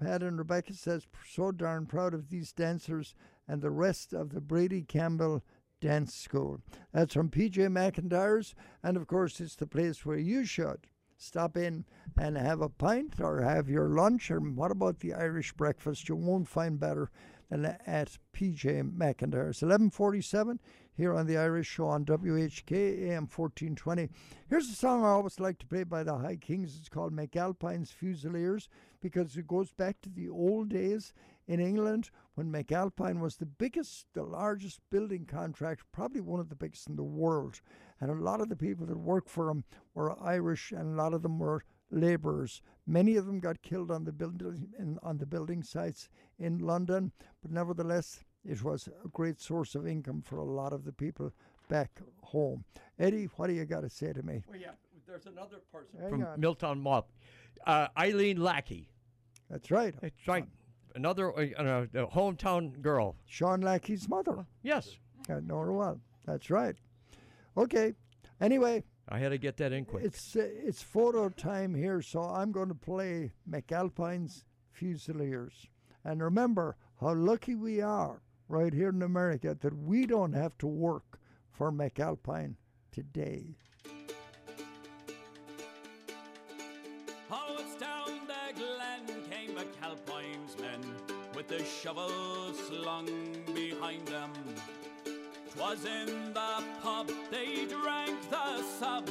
Pat 0.00 0.22
and 0.22 0.38
Rebecca 0.38 0.72
says, 0.72 1.06
so 1.28 1.52
darn 1.52 1.84
proud 1.84 2.14
of 2.14 2.30
these 2.30 2.52
dancers 2.52 3.14
and 3.46 3.60
the 3.60 3.70
rest 3.70 4.14
of 4.14 4.30
the 4.30 4.40
Brady 4.40 4.80
Campbell 4.80 5.44
Dance 5.82 6.14
School. 6.14 6.62
That's 6.92 7.12
from 7.12 7.28
PJ 7.28 7.68
McIntyre's, 7.68 8.54
and 8.82 8.96
of 8.96 9.06
course, 9.06 9.40
it's 9.40 9.56
the 9.56 9.66
place 9.66 10.06
where 10.06 10.16
you 10.16 10.46
should 10.46 10.86
stop 11.16 11.56
in 11.56 11.84
and 12.16 12.36
have 12.36 12.60
a 12.60 12.68
pint 12.68 13.20
or 13.20 13.40
have 13.42 13.68
your 13.68 13.88
lunch. 13.88 14.30
Or 14.30 14.40
what 14.40 14.70
about 14.70 15.00
the 15.00 15.14
Irish 15.14 15.52
breakfast? 15.52 16.08
You 16.08 16.16
won't 16.16 16.48
find 16.48 16.78
better 16.78 17.10
than 17.50 17.64
at 17.64 18.18
PJ 18.32 18.96
McIntyre's. 18.96 19.62
1147 19.62 20.60
here 20.96 21.14
on 21.14 21.26
the 21.26 21.36
Irish 21.36 21.68
Show 21.68 21.88
on 21.88 22.04
WHK 22.04 22.72
AM 22.72 23.28
1420. 23.28 24.08
Here's 24.48 24.68
a 24.68 24.74
song 24.74 25.04
I 25.04 25.08
always 25.08 25.38
like 25.38 25.58
to 25.58 25.66
play 25.66 25.84
by 25.84 26.02
the 26.02 26.16
High 26.16 26.36
Kings. 26.36 26.76
It's 26.78 26.88
called 26.88 27.14
McAlpine's 27.14 27.90
Fusiliers 27.90 28.68
because 29.00 29.36
it 29.36 29.46
goes 29.46 29.70
back 29.72 30.00
to 30.02 30.08
the 30.08 30.28
old 30.28 30.70
days 30.70 31.12
in 31.46 31.60
England 31.60 32.10
when 32.34 32.52
McAlpine 32.52 33.20
was 33.20 33.36
the 33.36 33.46
biggest, 33.46 34.06
the 34.12 34.22
largest 34.22 34.80
building 34.90 35.24
contract, 35.24 35.82
probably 35.92 36.20
one 36.20 36.40
of 36.40 36.48
the 36.48 36.54
biggest 36.54 36.88
in 36.88 36.96
the 36.96 37.02
world. 37.02 37.60
And 38.00 38.10
a 38.10 38.14
lot 38.14 38.40
of 38.40 38.48
the 38.48 38.56
people 38.56 38.86
that 38.86 38.98
worked 38.98 39.30
for 39.30 39.48
him 39.48 39.64
were 39.94 40.20
Irish, 40.22 40.72
and 40.72 40.92
a 40.92 41.02
lot 41.02 41.14
of 41.14 41.22
them 41.22 41.38
were 41.38 41.64
labourers. 41.90 42.62
Many 42.86 43.16
of 43.16 43.26
them 43.26 43.40
got 43.40 43.62
killed 43.62 43.90
on 43.90 44.04
the 44.04 44.12
building 44.12 44.68
in, 44.78 44.98
on 45.02 45.18
the 45.18 45.26
building 45.26 45.62
sites 45.62 46.08
in 46.38 46.58
London, 46.58 47.12
but 47.40 47.50
nevertheless, 47.50 48.24
it 48.44 48.62
was 48.62 48.88
a 49.04 49.08
great 49.08 49.40
source 49.40 49.74
of 49.74 49.86
income 49.86 50.22
for 50.22 50.38
a 50.38 50.44
lot 50.44 50.72
of 50.72 50.84
the 50.84 50.92
people 50.92 51.32
back 51.68 52.00
home. 52.22 52.64
Eddie, 52.98 53.28
what 53.36 53.48
do 53.48 53.54
you 53.54 53.64
got 53.64 53.80
to 53.80 53.90
say 53.90 54.12
to 54.12 54.22
me? 54.22 54.44
Well, 54.48 54.58
yeah, 54.58 54.70
there's 55.06 55.26
another 55.26 55.56
person 55.72 56.00
Hang 56.00 56.10
from 56.10 56.24
on. 56.24 56.40
Milltown 56.40 56.80
Mop, 56.80 57.10
uh, 57.66 57.88
Eileen 57.98 58.42
Lackey. 58.42 58.90
That's 59.50 59.70
right. 59.70 59.94
That's 60.00 60.14
right. 60.26 60.44
Another 60.96 61.30
uh, 61.38 61.62
uh, 61.62 61.86
hometown 62.06 62.80
girl. 62.80 63.16
Sean 63.26 63.60
Lackey's 63.60 64.08
mother. 64.08 64.46
Yes. 64.62 64.96
I 65.28 65.40
know 65.40 65.58
her 65.58 65.72
well. 65.74 66.00
That's 66.24 66.48
right. 66.48 66.74
Okay. 67.54 67.92
Anyway, 68.40 68.82
I 69.06 69.18
had 69.18 69.28
to 69.28 69.38
get 69.38 69.58
that 69.58 69.72
in 69.72 69.84
quick. 69.84 70.04
it's 70.04 70.34
uh, 70.34 70.48
it's 70.64 70.82
photo 70.82 71.28
time 71.28 71.74
here, 71.74 72.00
so 72.00 72.22
I'm 72.22 72.50
going 72.50 72.68
to 72.68 72.74
play 72.74 73.32
McAlpine's 73.48 74.44
Fusiliers. 74.72 75.66
And 76.02 76.22
remember 76.22 76.76
how 76.98 77.14
lucky 77.14 77.54
we 77.54 77.82
are 77.82 78.22
right 78.48 78.72
here 78.72 78.88
in 78.88 79.02
America 79.02 79.54
that 79.60 79.76
we 79.76 80.06
don't 80.06 80.32
have 80.32 80.56
to 80.58 80.66
work 80.66 81.18
for 81.52 81.70
McAlpine 81.70 82.54
today. 82.90 83.54
Oh, 87.30 87.56
it's 87.58 87.74
down 87.76 88.20
the 88.26 88.54
glen 88.54 89.06
came 89.30 89.56
McAlpine's 89.56 90.06
men 90.06 90.15
with 91.48 91.58
the 91.58 91.64
shovels 91.64 92.58
slung 92.68 93.08
behind 93.54 94.06
them. 94.06 94.32
'Twas 95.50 95.84
in 95.84 96.32
the 96.32 96.64
pub 96.82 97.10
they 97.30 97.66
drank 97.66 98.18
the 98.30 98.62
sub, 98.78 99.08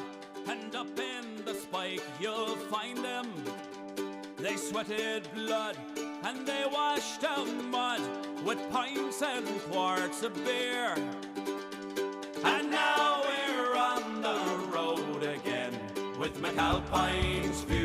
and 0.47 0.75
up 0.75 0.99
in 0.99 1.45
the 1.45 1.53
spike 1.53 2.03
you'll 2.19 2.55
find 2.71 2.97
them. 2.97 3.27
They 4.37 4.57
sweated 4.57 5.27
blood 5.33 5.77
and 6.23 6.45
they 6.45 6.65
washed 6.71 7.23
out 7.23 7.47
mud 7.47 8.01
with 8.43 8.59
pints 8.71 9.21
and 9.21 9.47
quarts 9.69 10.23
of 10.23 10.33
beer. 10.43 10.95
And 12.43 12.69
now 12.69 13.21
we're 13.23 13.75
on 13.75 14.21
the 14.21 14.39
road 14.75 15.23
again 15.23 15.73
with 16.19 16.41
McAlpine's 16.41 17.61
Fusiliers. 17.61 17.84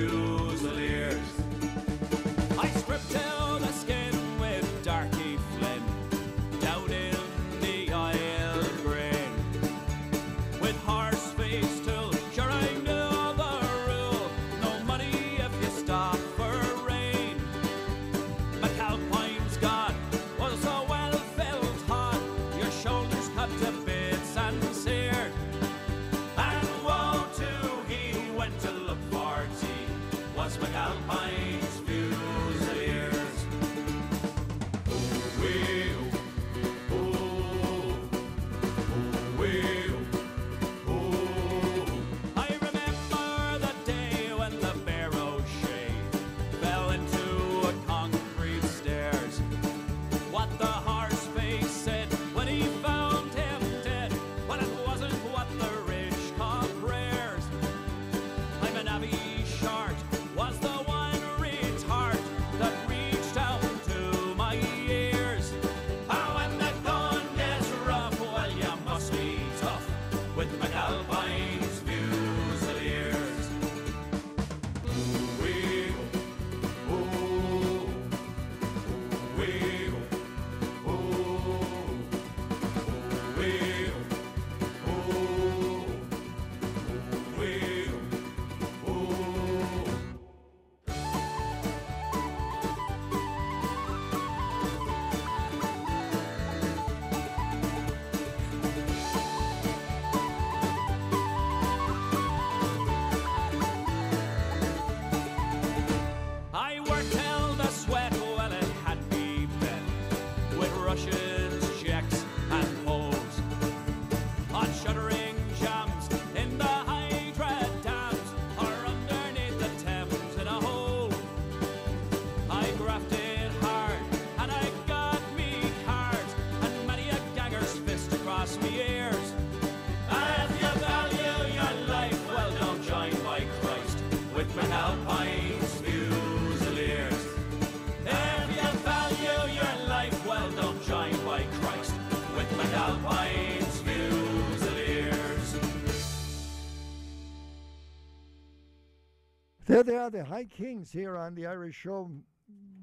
There 149.80 149.94
they 149.94 149.96
are, 149.96 150.10
the 150.10 150.24
High 150.26 150.44
Kings 150.44 150.92
here 150.92 151.16
on 151.16 151.34
the 151.34 151.46
Irish 151.46 151.74
Show. 151.74 152.10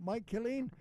Mike 0.04 0.26
Killeen. 0.26 0.72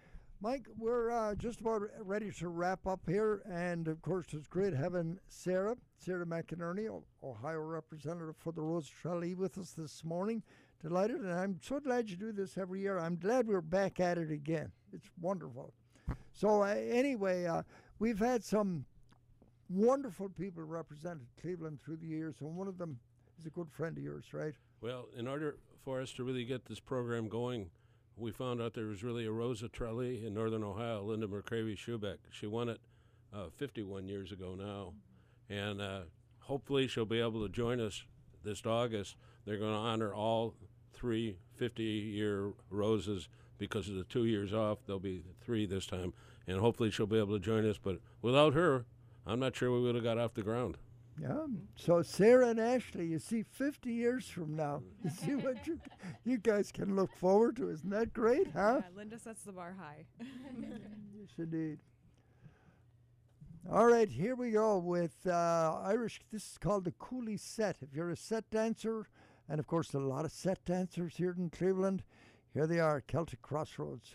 Mike, 0.40 0.64
we're 0.78 1.10
uh, 1.10 1.34
just 1.34 1.60
about 1.60 1.82
ready 2.00 2.30
to 2.38 2.48
wrap 2.48 2.86
up 2.86 3.00
here. 3.06 3.42
And 3.44 3.86
of 3.86 4.00
course, 4.00 4.28
it's 4.32 4.46
great 4.46 4.72
having 4.72 5.18
Sarah, 5.28 5.76
Sarah 5.98 6.24
McInerney, 6.24 6.88
Ohio 7.22 7.58
representative 7.58 8.34
for 8.38 8.50
the 8.54 8.62
Rose 8.62 8.88
Tralee, 8.88 9.34
with 9.34 9.58
us 9.58 9.72
this 9.72 10.04
morning. 10.04 10.42
Delighted, 10.80 11.16
and 11.16 11.34
I'm 11.34 11.60
so 11.62 11.80
glad 11.80 12.08
you 12.08 12.16
do 12.16 12.32
this 12.32 12.56
every 12.56 12.80
year. 12.80 12.98
I'm 12.98 13.16
glad 13.16 13.46
we're 13.46 13.60
back 13.60 14.00
at 14.00 14.16
it 14.16 14.30
again. 14.30 14.72
It's 14.94 15.10
wonderful. 15.20 15.74
So, 16.32 16.62
uh, 16.62 16.68
anyway, 16.68 17.44
uh, 17.44 17.62
we've 17.98 18.20
had 18.20 18.42
some 18.42 18.86
wonderful 19.68 20.30
people 20.30 20.62
represented 20.62 21.26
Cleveland 21.42 21.80
through 21.84 21.98
the 21.98 22.06
years, 22.06 22.36
and 22.40 22.56
one 22.56 22.68
of 22.68 22.78
them 22.78 22.98
is 23.38 23.44
a 23.44 23.50
good 23.50 23.70
friend 23.70 23.98
of 23.98 24.02
yours, 24.02 24.32
right? 24.32 24.54
Well, 24.80 25.08
in 25.14 25.26
order 25.28 25.56
for 25.86 26.02
us 26.02 26.12
to 26.12 26.24
really 26.24 26.44
get 26.44 26.66
this 26.66 26.80
program 26.80 27.28
going, 27.28 27.70
we 28.16 28.32
found 28.32 28.60
out 28.60 28.74
there 28.74 28.86
was 28.86 29.04
really 29.04 29.24
a 29.24 29.30
Rose 29.30 29.62
of 29.62 29.70
Tralee 29.70 30.26
in 30.26 30.34
Northern 30.34 30.64
Ohio, 30.64 31.04
Linda 31.04 31.28
McCravey 31.28 31.78
Schubeck. 31.78 32.16
She 32.32 32.48
won 32.48 32.68
it 32.68 32.80
uh, 33.32 33.50
51 33.56 34.08
years 34.08 34.32
ago 34.32 34.56
now, 34.58 34.94
and 35.48 35.80
uh, 35.80 36.00
hopefully 36.40 36.88
she'll 36.88 37.04
be 37.04 37.20
able 37.20 37.40
to 37.46 37.48
join 37.48 37.80
us 37.80 38.02
this 38.42 38.66
August. 38.66 39.14
They're 39.44 39.58
going 39.58 39.74
to 39.74 39.78
honor 39.78 40.12
all 40.12 40.54
three 40.92 41.36
50-year 41.60 42.50
roses 42.68 43.28
because 43.56 43.88
of 43.88 43.94
the 43.94 44.02
two 44.02 44.24
years 44.24 44.52
off. 44.52 44.78
There'll 44.86 44.98
be 44.98 45.22
three 45.40 45.66
this 45.66 45.86
time, 45.86 46.14
and 46.48 46.58
hopefully 46.58 46.90
she'll 46.90 47.06
be 47.06 47.18
able 47.18 47.38
to 47.38 47.44
join 47.44 47.64
us. 47.64 47.78
But 47.80 48.00
without 48.22 48.54
her, 48.54 48.86
I'm 49.24 49.38
not 49.38 49.54
sure 49.54 49.70
we 49.70 49.82
would 49.82 49.94
have 49.94 50.02
got 50.02 50.18
off 50.18 50.34
the 50.34 50.42
ground. 50.42 50.78
Yeah. 51.20 51.46
So 51.76 52.02
Sarah 52.02 52.48
and 52.48 52.60
Ashley, 52.60 53.06
you 53.06 53.18
see, 53.18 53.42
50 53.42 53.90
years 53.90 54.28
from 54.28 54.54
now, 54.54 54.82
you 55.04 55.10
see 55.10 55.34
what 55.34 55.66
you 55.66 55.80
you 56.24 56.38
guys 56.38 56.70
can 56.70 56.94
look 56.94 57.16
forward 57.16 57.56
to. 57.56 57.70
Isn't 57.70 57.90
that 57.90 58.12
great, 58.12 58.48
huh? 58.52 58.80
Yeah, 58.82 58.96
Linda 58.96 59.18
sets 59.18 59.42
the 59.42 59.52
bar 59.52 59.76
high. 59.78 60.06
Yes, 61.18 61.30
indeed. 61.38 61.78
All 63.72 63.86
right, 63.86 64.08
here 64.08 64.36
we 64.36 64.50
go 64.50 64.78
with 64.78 65.26
uh, 65.26 65.80
Irish. 65.82 66.20
This 66.30 66.52
is 66.52 66.58
called 66.58 66.84
the 66.84 66.92
Cooley 66.92 67.36
set. 67.36 67.78
If 67.80 67.96
you're 67.96 68.10
a 68.10 68.16
set 68.16 68.48
dancer, 68.50 69.08
and 69.48 69.58
of 69.58 69.66
course, 69.66 69.92
a 69.94 69.98
lot 69.98 70.24
of 70.24 70.30
set 70.30 70.64
dancers 70.64 71.16
here 71.16 71.34
in 71.36 71.50
Cleveland, 71.50 72.04
here 72.52 72.66
they 72.66 72.78
are, 72.78 73.00
Celtic 73.00 73.42
Crossroads. 73.42 74.14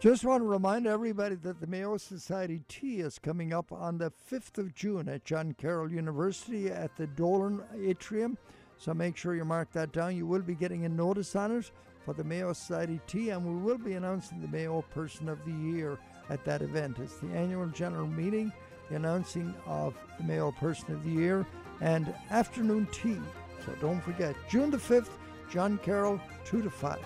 Just 0.00 0.24
want 0.24 0.42
to 0.42 0.46
remind 0.46 0.86
everybody 0.86 1.34
that 1.34 1.60
the 1.60 1.66
Mayo 1.66 1.96
Society 1.96 2.62
Tea 2.68 3.00
is 3.00 3.18
coming 3.18 3.52
up 3.52 3.72
on 3.72 3.98
the 3.98 4.12
5th 4.30 4.56
of 4.58 4.72
June 4.72 5.08
at 5.08 5.24
John 5.24 5.56
Carroll 5.58 5.90
University 5.90 6.68
at 6.68 6.96
the 6.96 7.08
Dolan 7.08 7.64
Atrium. 7.84 8.38
So 8.76 8.94
make 8.94 9.16
sure 9.16 9.34
you 9.34 9.44
mark 9.44 9.72
that 9.72 9.90
down. 9.90 10.16
You 10.16 10.24
will 10.24 10.42
be 10.42 10.54
getting 10.54 10.84
a 10.84 10.88
notice 10.88 11.34
on 11.34 11.50
it 11.50 11.72
for 12.04 12.14
the 12.14 12.22
Mayo 12.22 12.52
Society 12.52 13.00
Tea, 13.08 13.30
and 13.30 13.44
we 13.44 13.60
will 13.60 13.76
be 13.76 13.94
announcing 13.94 14.40
the 14.40 14.46
Mayo 14.46 14.82
Person 14.94 15.28
of 15.28 15.44
the 15.44 15.50
Year 15.50 15.98
at 16.30 16.44
that 16.44 16.62
event. 16.62 17.00
It's 17.00 17.16
the 17.16 17.30
annual 17.30 17.66
general 17.66 18.06
meeting, 18.06 18.52
the 18.90 18.94
announcing 18.94 19.52
of 19.66 19.96
the 20.16 20.22
Mayo 20.22 20.52
Person 20.52 20.94
of 20.94 21.02
the 21.02 21.10
Year, 21.10 21.44
and 21.80 22.14
afternoon 22.30 22.86
tea. 22.92 23.18
So 23.66 23.72
don't 23.80 24.00
forget, 24.04 24.36
June 24.48 24.70
the 24.70 24.76
5th, 24.76 25.10
John 25.50 25.76
Carroll, 25.78 26.20
2 26.44 26.62
to 26.62 26.70
5. 26.70 26.98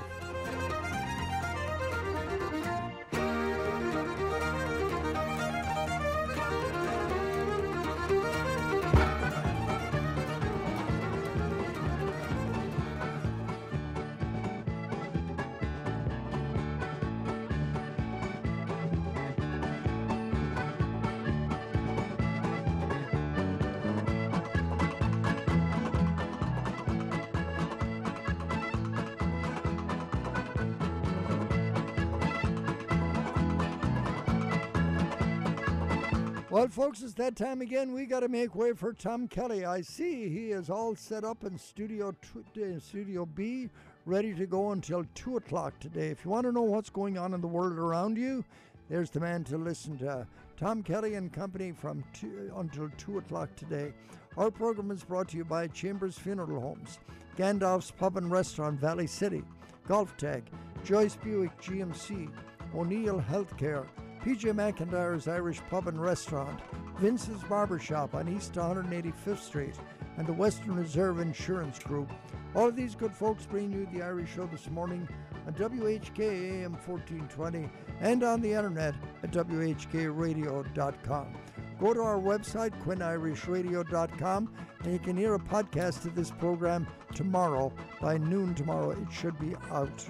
Folks, 36.83 37.01
it's 37.01 37.15
that 37.15 37.37
time 37.37 37.61
again. 37.61 37.93
We 37.93 38.07
got 38.07 38.21
to 38.21 38.29
make 38.29 38.57
way 38.57 38.73
for 38.73 38.93
Tom 38.93 39.29
Kelly. 39.29 39.65
I 39.65 39.83
see 39.83 40.29
he 40.29 40.51
is 40.51 40.69
all 40.69 40.97
set 40.97 41.23
up 41.23 41.45
in 41.45 41.57
Studio 41.57 42.11
tw- 42.11 42.59
uh, 42.59 42.81
Studio 42.81 43.25
B, 43.25 43.69
ready 44.05 44.35
to 44.35 44.47
go 44.47 44.73
until 44.73 45.05
two 45.15 45.37
o'clock 45.37 45.79
today. 45.79 46.09
If 46.09 46.25
you 46.25 46.33
want 46.33 46.45
to 46.45 46.51
know 46.51 46.63
what's 46.63 46.91
going 46.91 47.19
on 47.19 47.35
in 47.35 47.41
the 47.41 47.47
world 47.47 47.79
around 47.79 48.19
you, 48.19 48.45
there's 48.91 49.11
the 49.11 49.21
man 49.21 49.45
to 49.45 49.59
listen 49.59 49.97
to. 49.99 50.27
Tom 50.57 50.83
Kelly 50.83 51.15
and 51.15 51.33
Company 51.33 51.71
from 51.71 52.03
two, 52.13 52.53
until 52.57 52.91
two 52.99 53.19
o'clock 53.19 53.55
today. 53.55 53.93
Our 54.37 54.51
program 54.51 54.91
is 54.91 55.05
brought 55.05 55.29
to 55.29 55.37
you 55.37 55.45
by 55.45 55.69
Chambers 55.69 56.19
Funeral 56.19 56.61
Homes, 56.61 56.99
Gandalf's 57.39 57.93
Pub 57.93 58.17
and 58.17 58.29
Restaurant, 58.29 58.81
Valley 58.81 59.07
City, 59.07 59.45
GolfTec, 59.87 60.43
Joyce 60.83 61.15
Buick 61.15 61.57
GMC, 61.63 62.29
O'Neill 62.75 63.21
Healthcare, 63.21 63.87
PJ 64.25 64.53
McIntyre's 64.53 65.27
Irish 65.27 65.61
Pub 65.69 65.89
and 65.89 66.01
Restaurant, 66.01 66.61
Vince's 66.99 67.43
Barbershop 67.49 68.15
on 68.15 68.29
East 68.29 68.53
185th 68.53 69.41
Street, 69.41 69.75
and 70.17 70.29
the 70.29 70.33
Western 70.33 70.77
Reserve 70.77 71.19
Insurance 71.19 71.81
Group. 71.81 72.09
All 72.55 72.69
of 72.69 72.77
these 72.77 72.95
good 72.95 73.13
folks 73.13 73.47
bring 73.47 73.73
you 73.73 73.89
the 73.93 74.05
Irish 74.05 74.35
Show 74.35 74.47
this 74.47 74.71
morning 74.71 75.09
on 75.45 75.55
WHK 75.55 76.21
AM 76.21 76.75
1420 76.75 77.69
and 78.01 78.23
on 78.23 78.41
the 78.41 78.53
internet 78.53 78.95
at 79.25 79.33
WHKRadio.com. 79.33 81.35
Go 81.81 81.93
to 81.93 82.01
our 82.01 82.21
website, 82.21 82.81
QuinnIrishRadio.com, 82.85 84.55
and 84.85 84.93
you 84.93 85.01
can 85.01 85.17
hear 85.17 85.35
a 85.35 85.41
podcast 85.41 86.05
of 86.05 86.15
this 86.15 86.31
program 86.31 86.87
tomorrow. 87.13 87.73
By 88.01 88.19
noon 88.19 88.55
tomorrow, 88.55 88.93
it 88.93 89.11
should 89.11 89.37
be 89.41 89.57
out. 89.73 90.07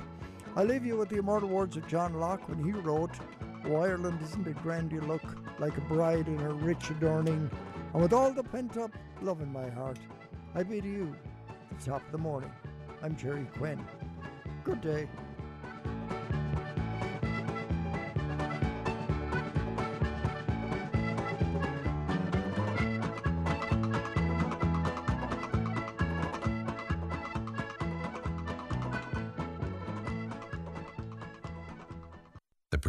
I 0.54 0.64
leave 0.64 0.84
you 0.84 0.98
with 0.98 1.08
the 1.08 1.16
immortal 1.16 1.48
words 1.48 1.78
of 1.78 1.88
John 1.88 2.20
Locke 2.20 2.46
when 2.46 2.62
he 2.62 2.72
wrote, 2.72 3.18
Oh, 3.64 3.76
Ireland 3.76 4.18
isn't 4.22 4.46
it 4.46 4.60
grand 4.62 4.90
you 4.90 5.00
look, 5.02 5.22
like 5.60 5.76
a 5.76 5.80
bride 5.82 6.26
in 6.26 6.36
her 6.38 6.52
rich 6.52 6.90
adorning, 6.90 7.48
and 7.92 8.02
with 8.02 8.12
all 8.12 8.32
the 8.32 8.42
pent 8.42 8.76
up 8.76 8.90
love 9.20 9.40
in 9.40 9.52
my 9.52 9.70
heart, 9.70 9.98
I 10.54 10.64
bid 10.64 10.84
you 10.84 11.14
at 11.48 11.78
the 11.78 11.90
top 11.90 12.04
of 12.04 12.10
the 12.10 12.18
morning. 12.18 12.50
I'm 13.02 13.16
Jerry 13.16 13.46
Quinn. 13.56 13.84
Good 14.64 14.80
day. 14.80 15.08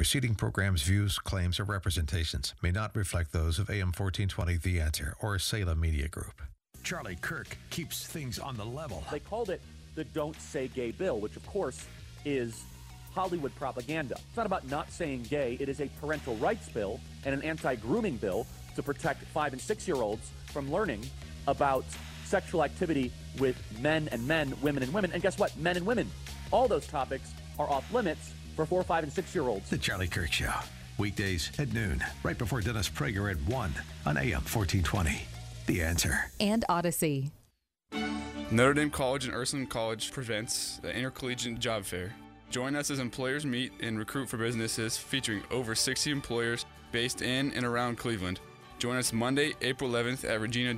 Preceding 0.03 0.35
program's 0.35 0.81
views, 0.81 1.17
claims, 1.17 1.61
or 1.61 1.63
representations 1.63 2.53
may 2.61 2.71
not 2.71 2.93
reflect 2.93 3.31
those 3.31 3.57
of 3.57 3.69
AM 3.69 3.87
1420 3.87 4.57
The 4.57 4.81
Answer 4.81 5.15
or 5.21 5.39
Salem 5.39 5.79
Media 5.79 6.09
Group. 6.09 6.41
Charlie 6.83 7.15
Kirk 7.21 7.57
keeps 7.69 8.05
things 8.05 8.37
on 8.37 8.57
the 8.57 8.65
level. 8.65 9.01
They 9.09 9.21
called 9.21 9.49
it 9.49 9.61
the 9.95 10.03
Don't 10.03 10.35
Say 10.41 10.67
Gay 10.67 10.91
Bill, 10.91 11.21
which 11.21 11.37
of 11.37 11.47
course 11.47 11.87
is 12.25 12.65
Hollywood 13.13 13.55
propaganda. 13.55 14.15
It's 14.27 14.35
not 14.35 14.45
about 14.45 14.69
not 14.69 14.91
saying 14.91 15.27
gay, 15.29 15.55
it 15.61 15.69
is 15.69 15.79
a 15.79 15.87
parental 16.01 16.35
rights 16.35 16.67
bill 16.67 16.99
and 17.23 17.33
an 17.33 17.41
anti 17.41 17.75
grooming 17.75 18.17
bill 18.17 18.45
to 18.75 18.83
protect 18.83 19.23
five 19.27 19.53
and 19.53 19.61
six 19.61 19.87
year 19.87 19.95
olds 19.95 20.31
from 20.47 20.69
learning 20.69 21.05
about 21.47 21.85
sexual 22.25 22.65
activity 22.65 23.09
with 23.39 23.55
men 23.79 24.09
and 24.11 24.27
men, 24.27 24.53
women 24.61 24.83
and 24.83 24.93
women. 24.93 25.13
And 25.13 25.23
guess 25.23 25.39
what? 25.39 25.55
Men 25.55 25.77
and 25.77 25.85
women. 25.85 26.11
All 26.51 26.67
those 26.67 26.87
topics 26.87 27.31
are 27.57 27.69
off 27.69 27.89
limits 27.93 28.33
for 28.53 28.65
four, 28.65 28.83
five, 28.83 29.03
and 29.03 29.11
six 29.11 29.33
year 29.33 29.43
olds. 29.43 29.69
The 29.69 29.77
Charlie 29.77 30.07
Kirk 30.07 30.31
Show. 30.31 30.53
Weekdays 30.97 31.51
at 31.57 31.73
noon, 31.73 32.03
right 32.21 32.37
before 32.37 32.61
Dennis 32.61 32.87
Prager 32.87 33.31
at 33.31 33.41
1 33.49 33.73
on 34.05 34.17
AM 34.17 34.41
1420. 34.41 35.23
The 35.65 35.81
Answer. 35.81 36.31
And 36.39 36.63
Odyssey. 36.69 37.31
Notre 38.51 38.75
Dame 38.75 38.91
College 38.91 39.25
and 39.25 39.33
Ursuline 39.33 39.65
College 39.65 40.11
presents 40.11 40.77
the 40.77 40.95
Intercollegiate 40.95 41.57
Job 41.59 41.85
Fair. 41.85 42.13
Join 42.51 42.75
us 42.75 42.91
as 42.91 42.99
employers 42.99 43.45
meet 43.45 43.71
and 43.81 43.97
recruit 43.97 44.29
for 44.29 44.37
businesses 44.37 44.95
featuring 44.95 45.41
over 45.49 45.73
60 45.73 46.11
employers 46.11 46.67
based 46.91 47.23
in 47.23 47.51
and 47.53 47.65
around 47.65 47.97
Cleveland. 47.97 48.39
Join 48.77 48.97
us 48.97 49.11
Monday, 49.11 49.53
April 49.61 49.89
11th 49.89 50.29
at 50.29 50.39
Regina 50.39 50.73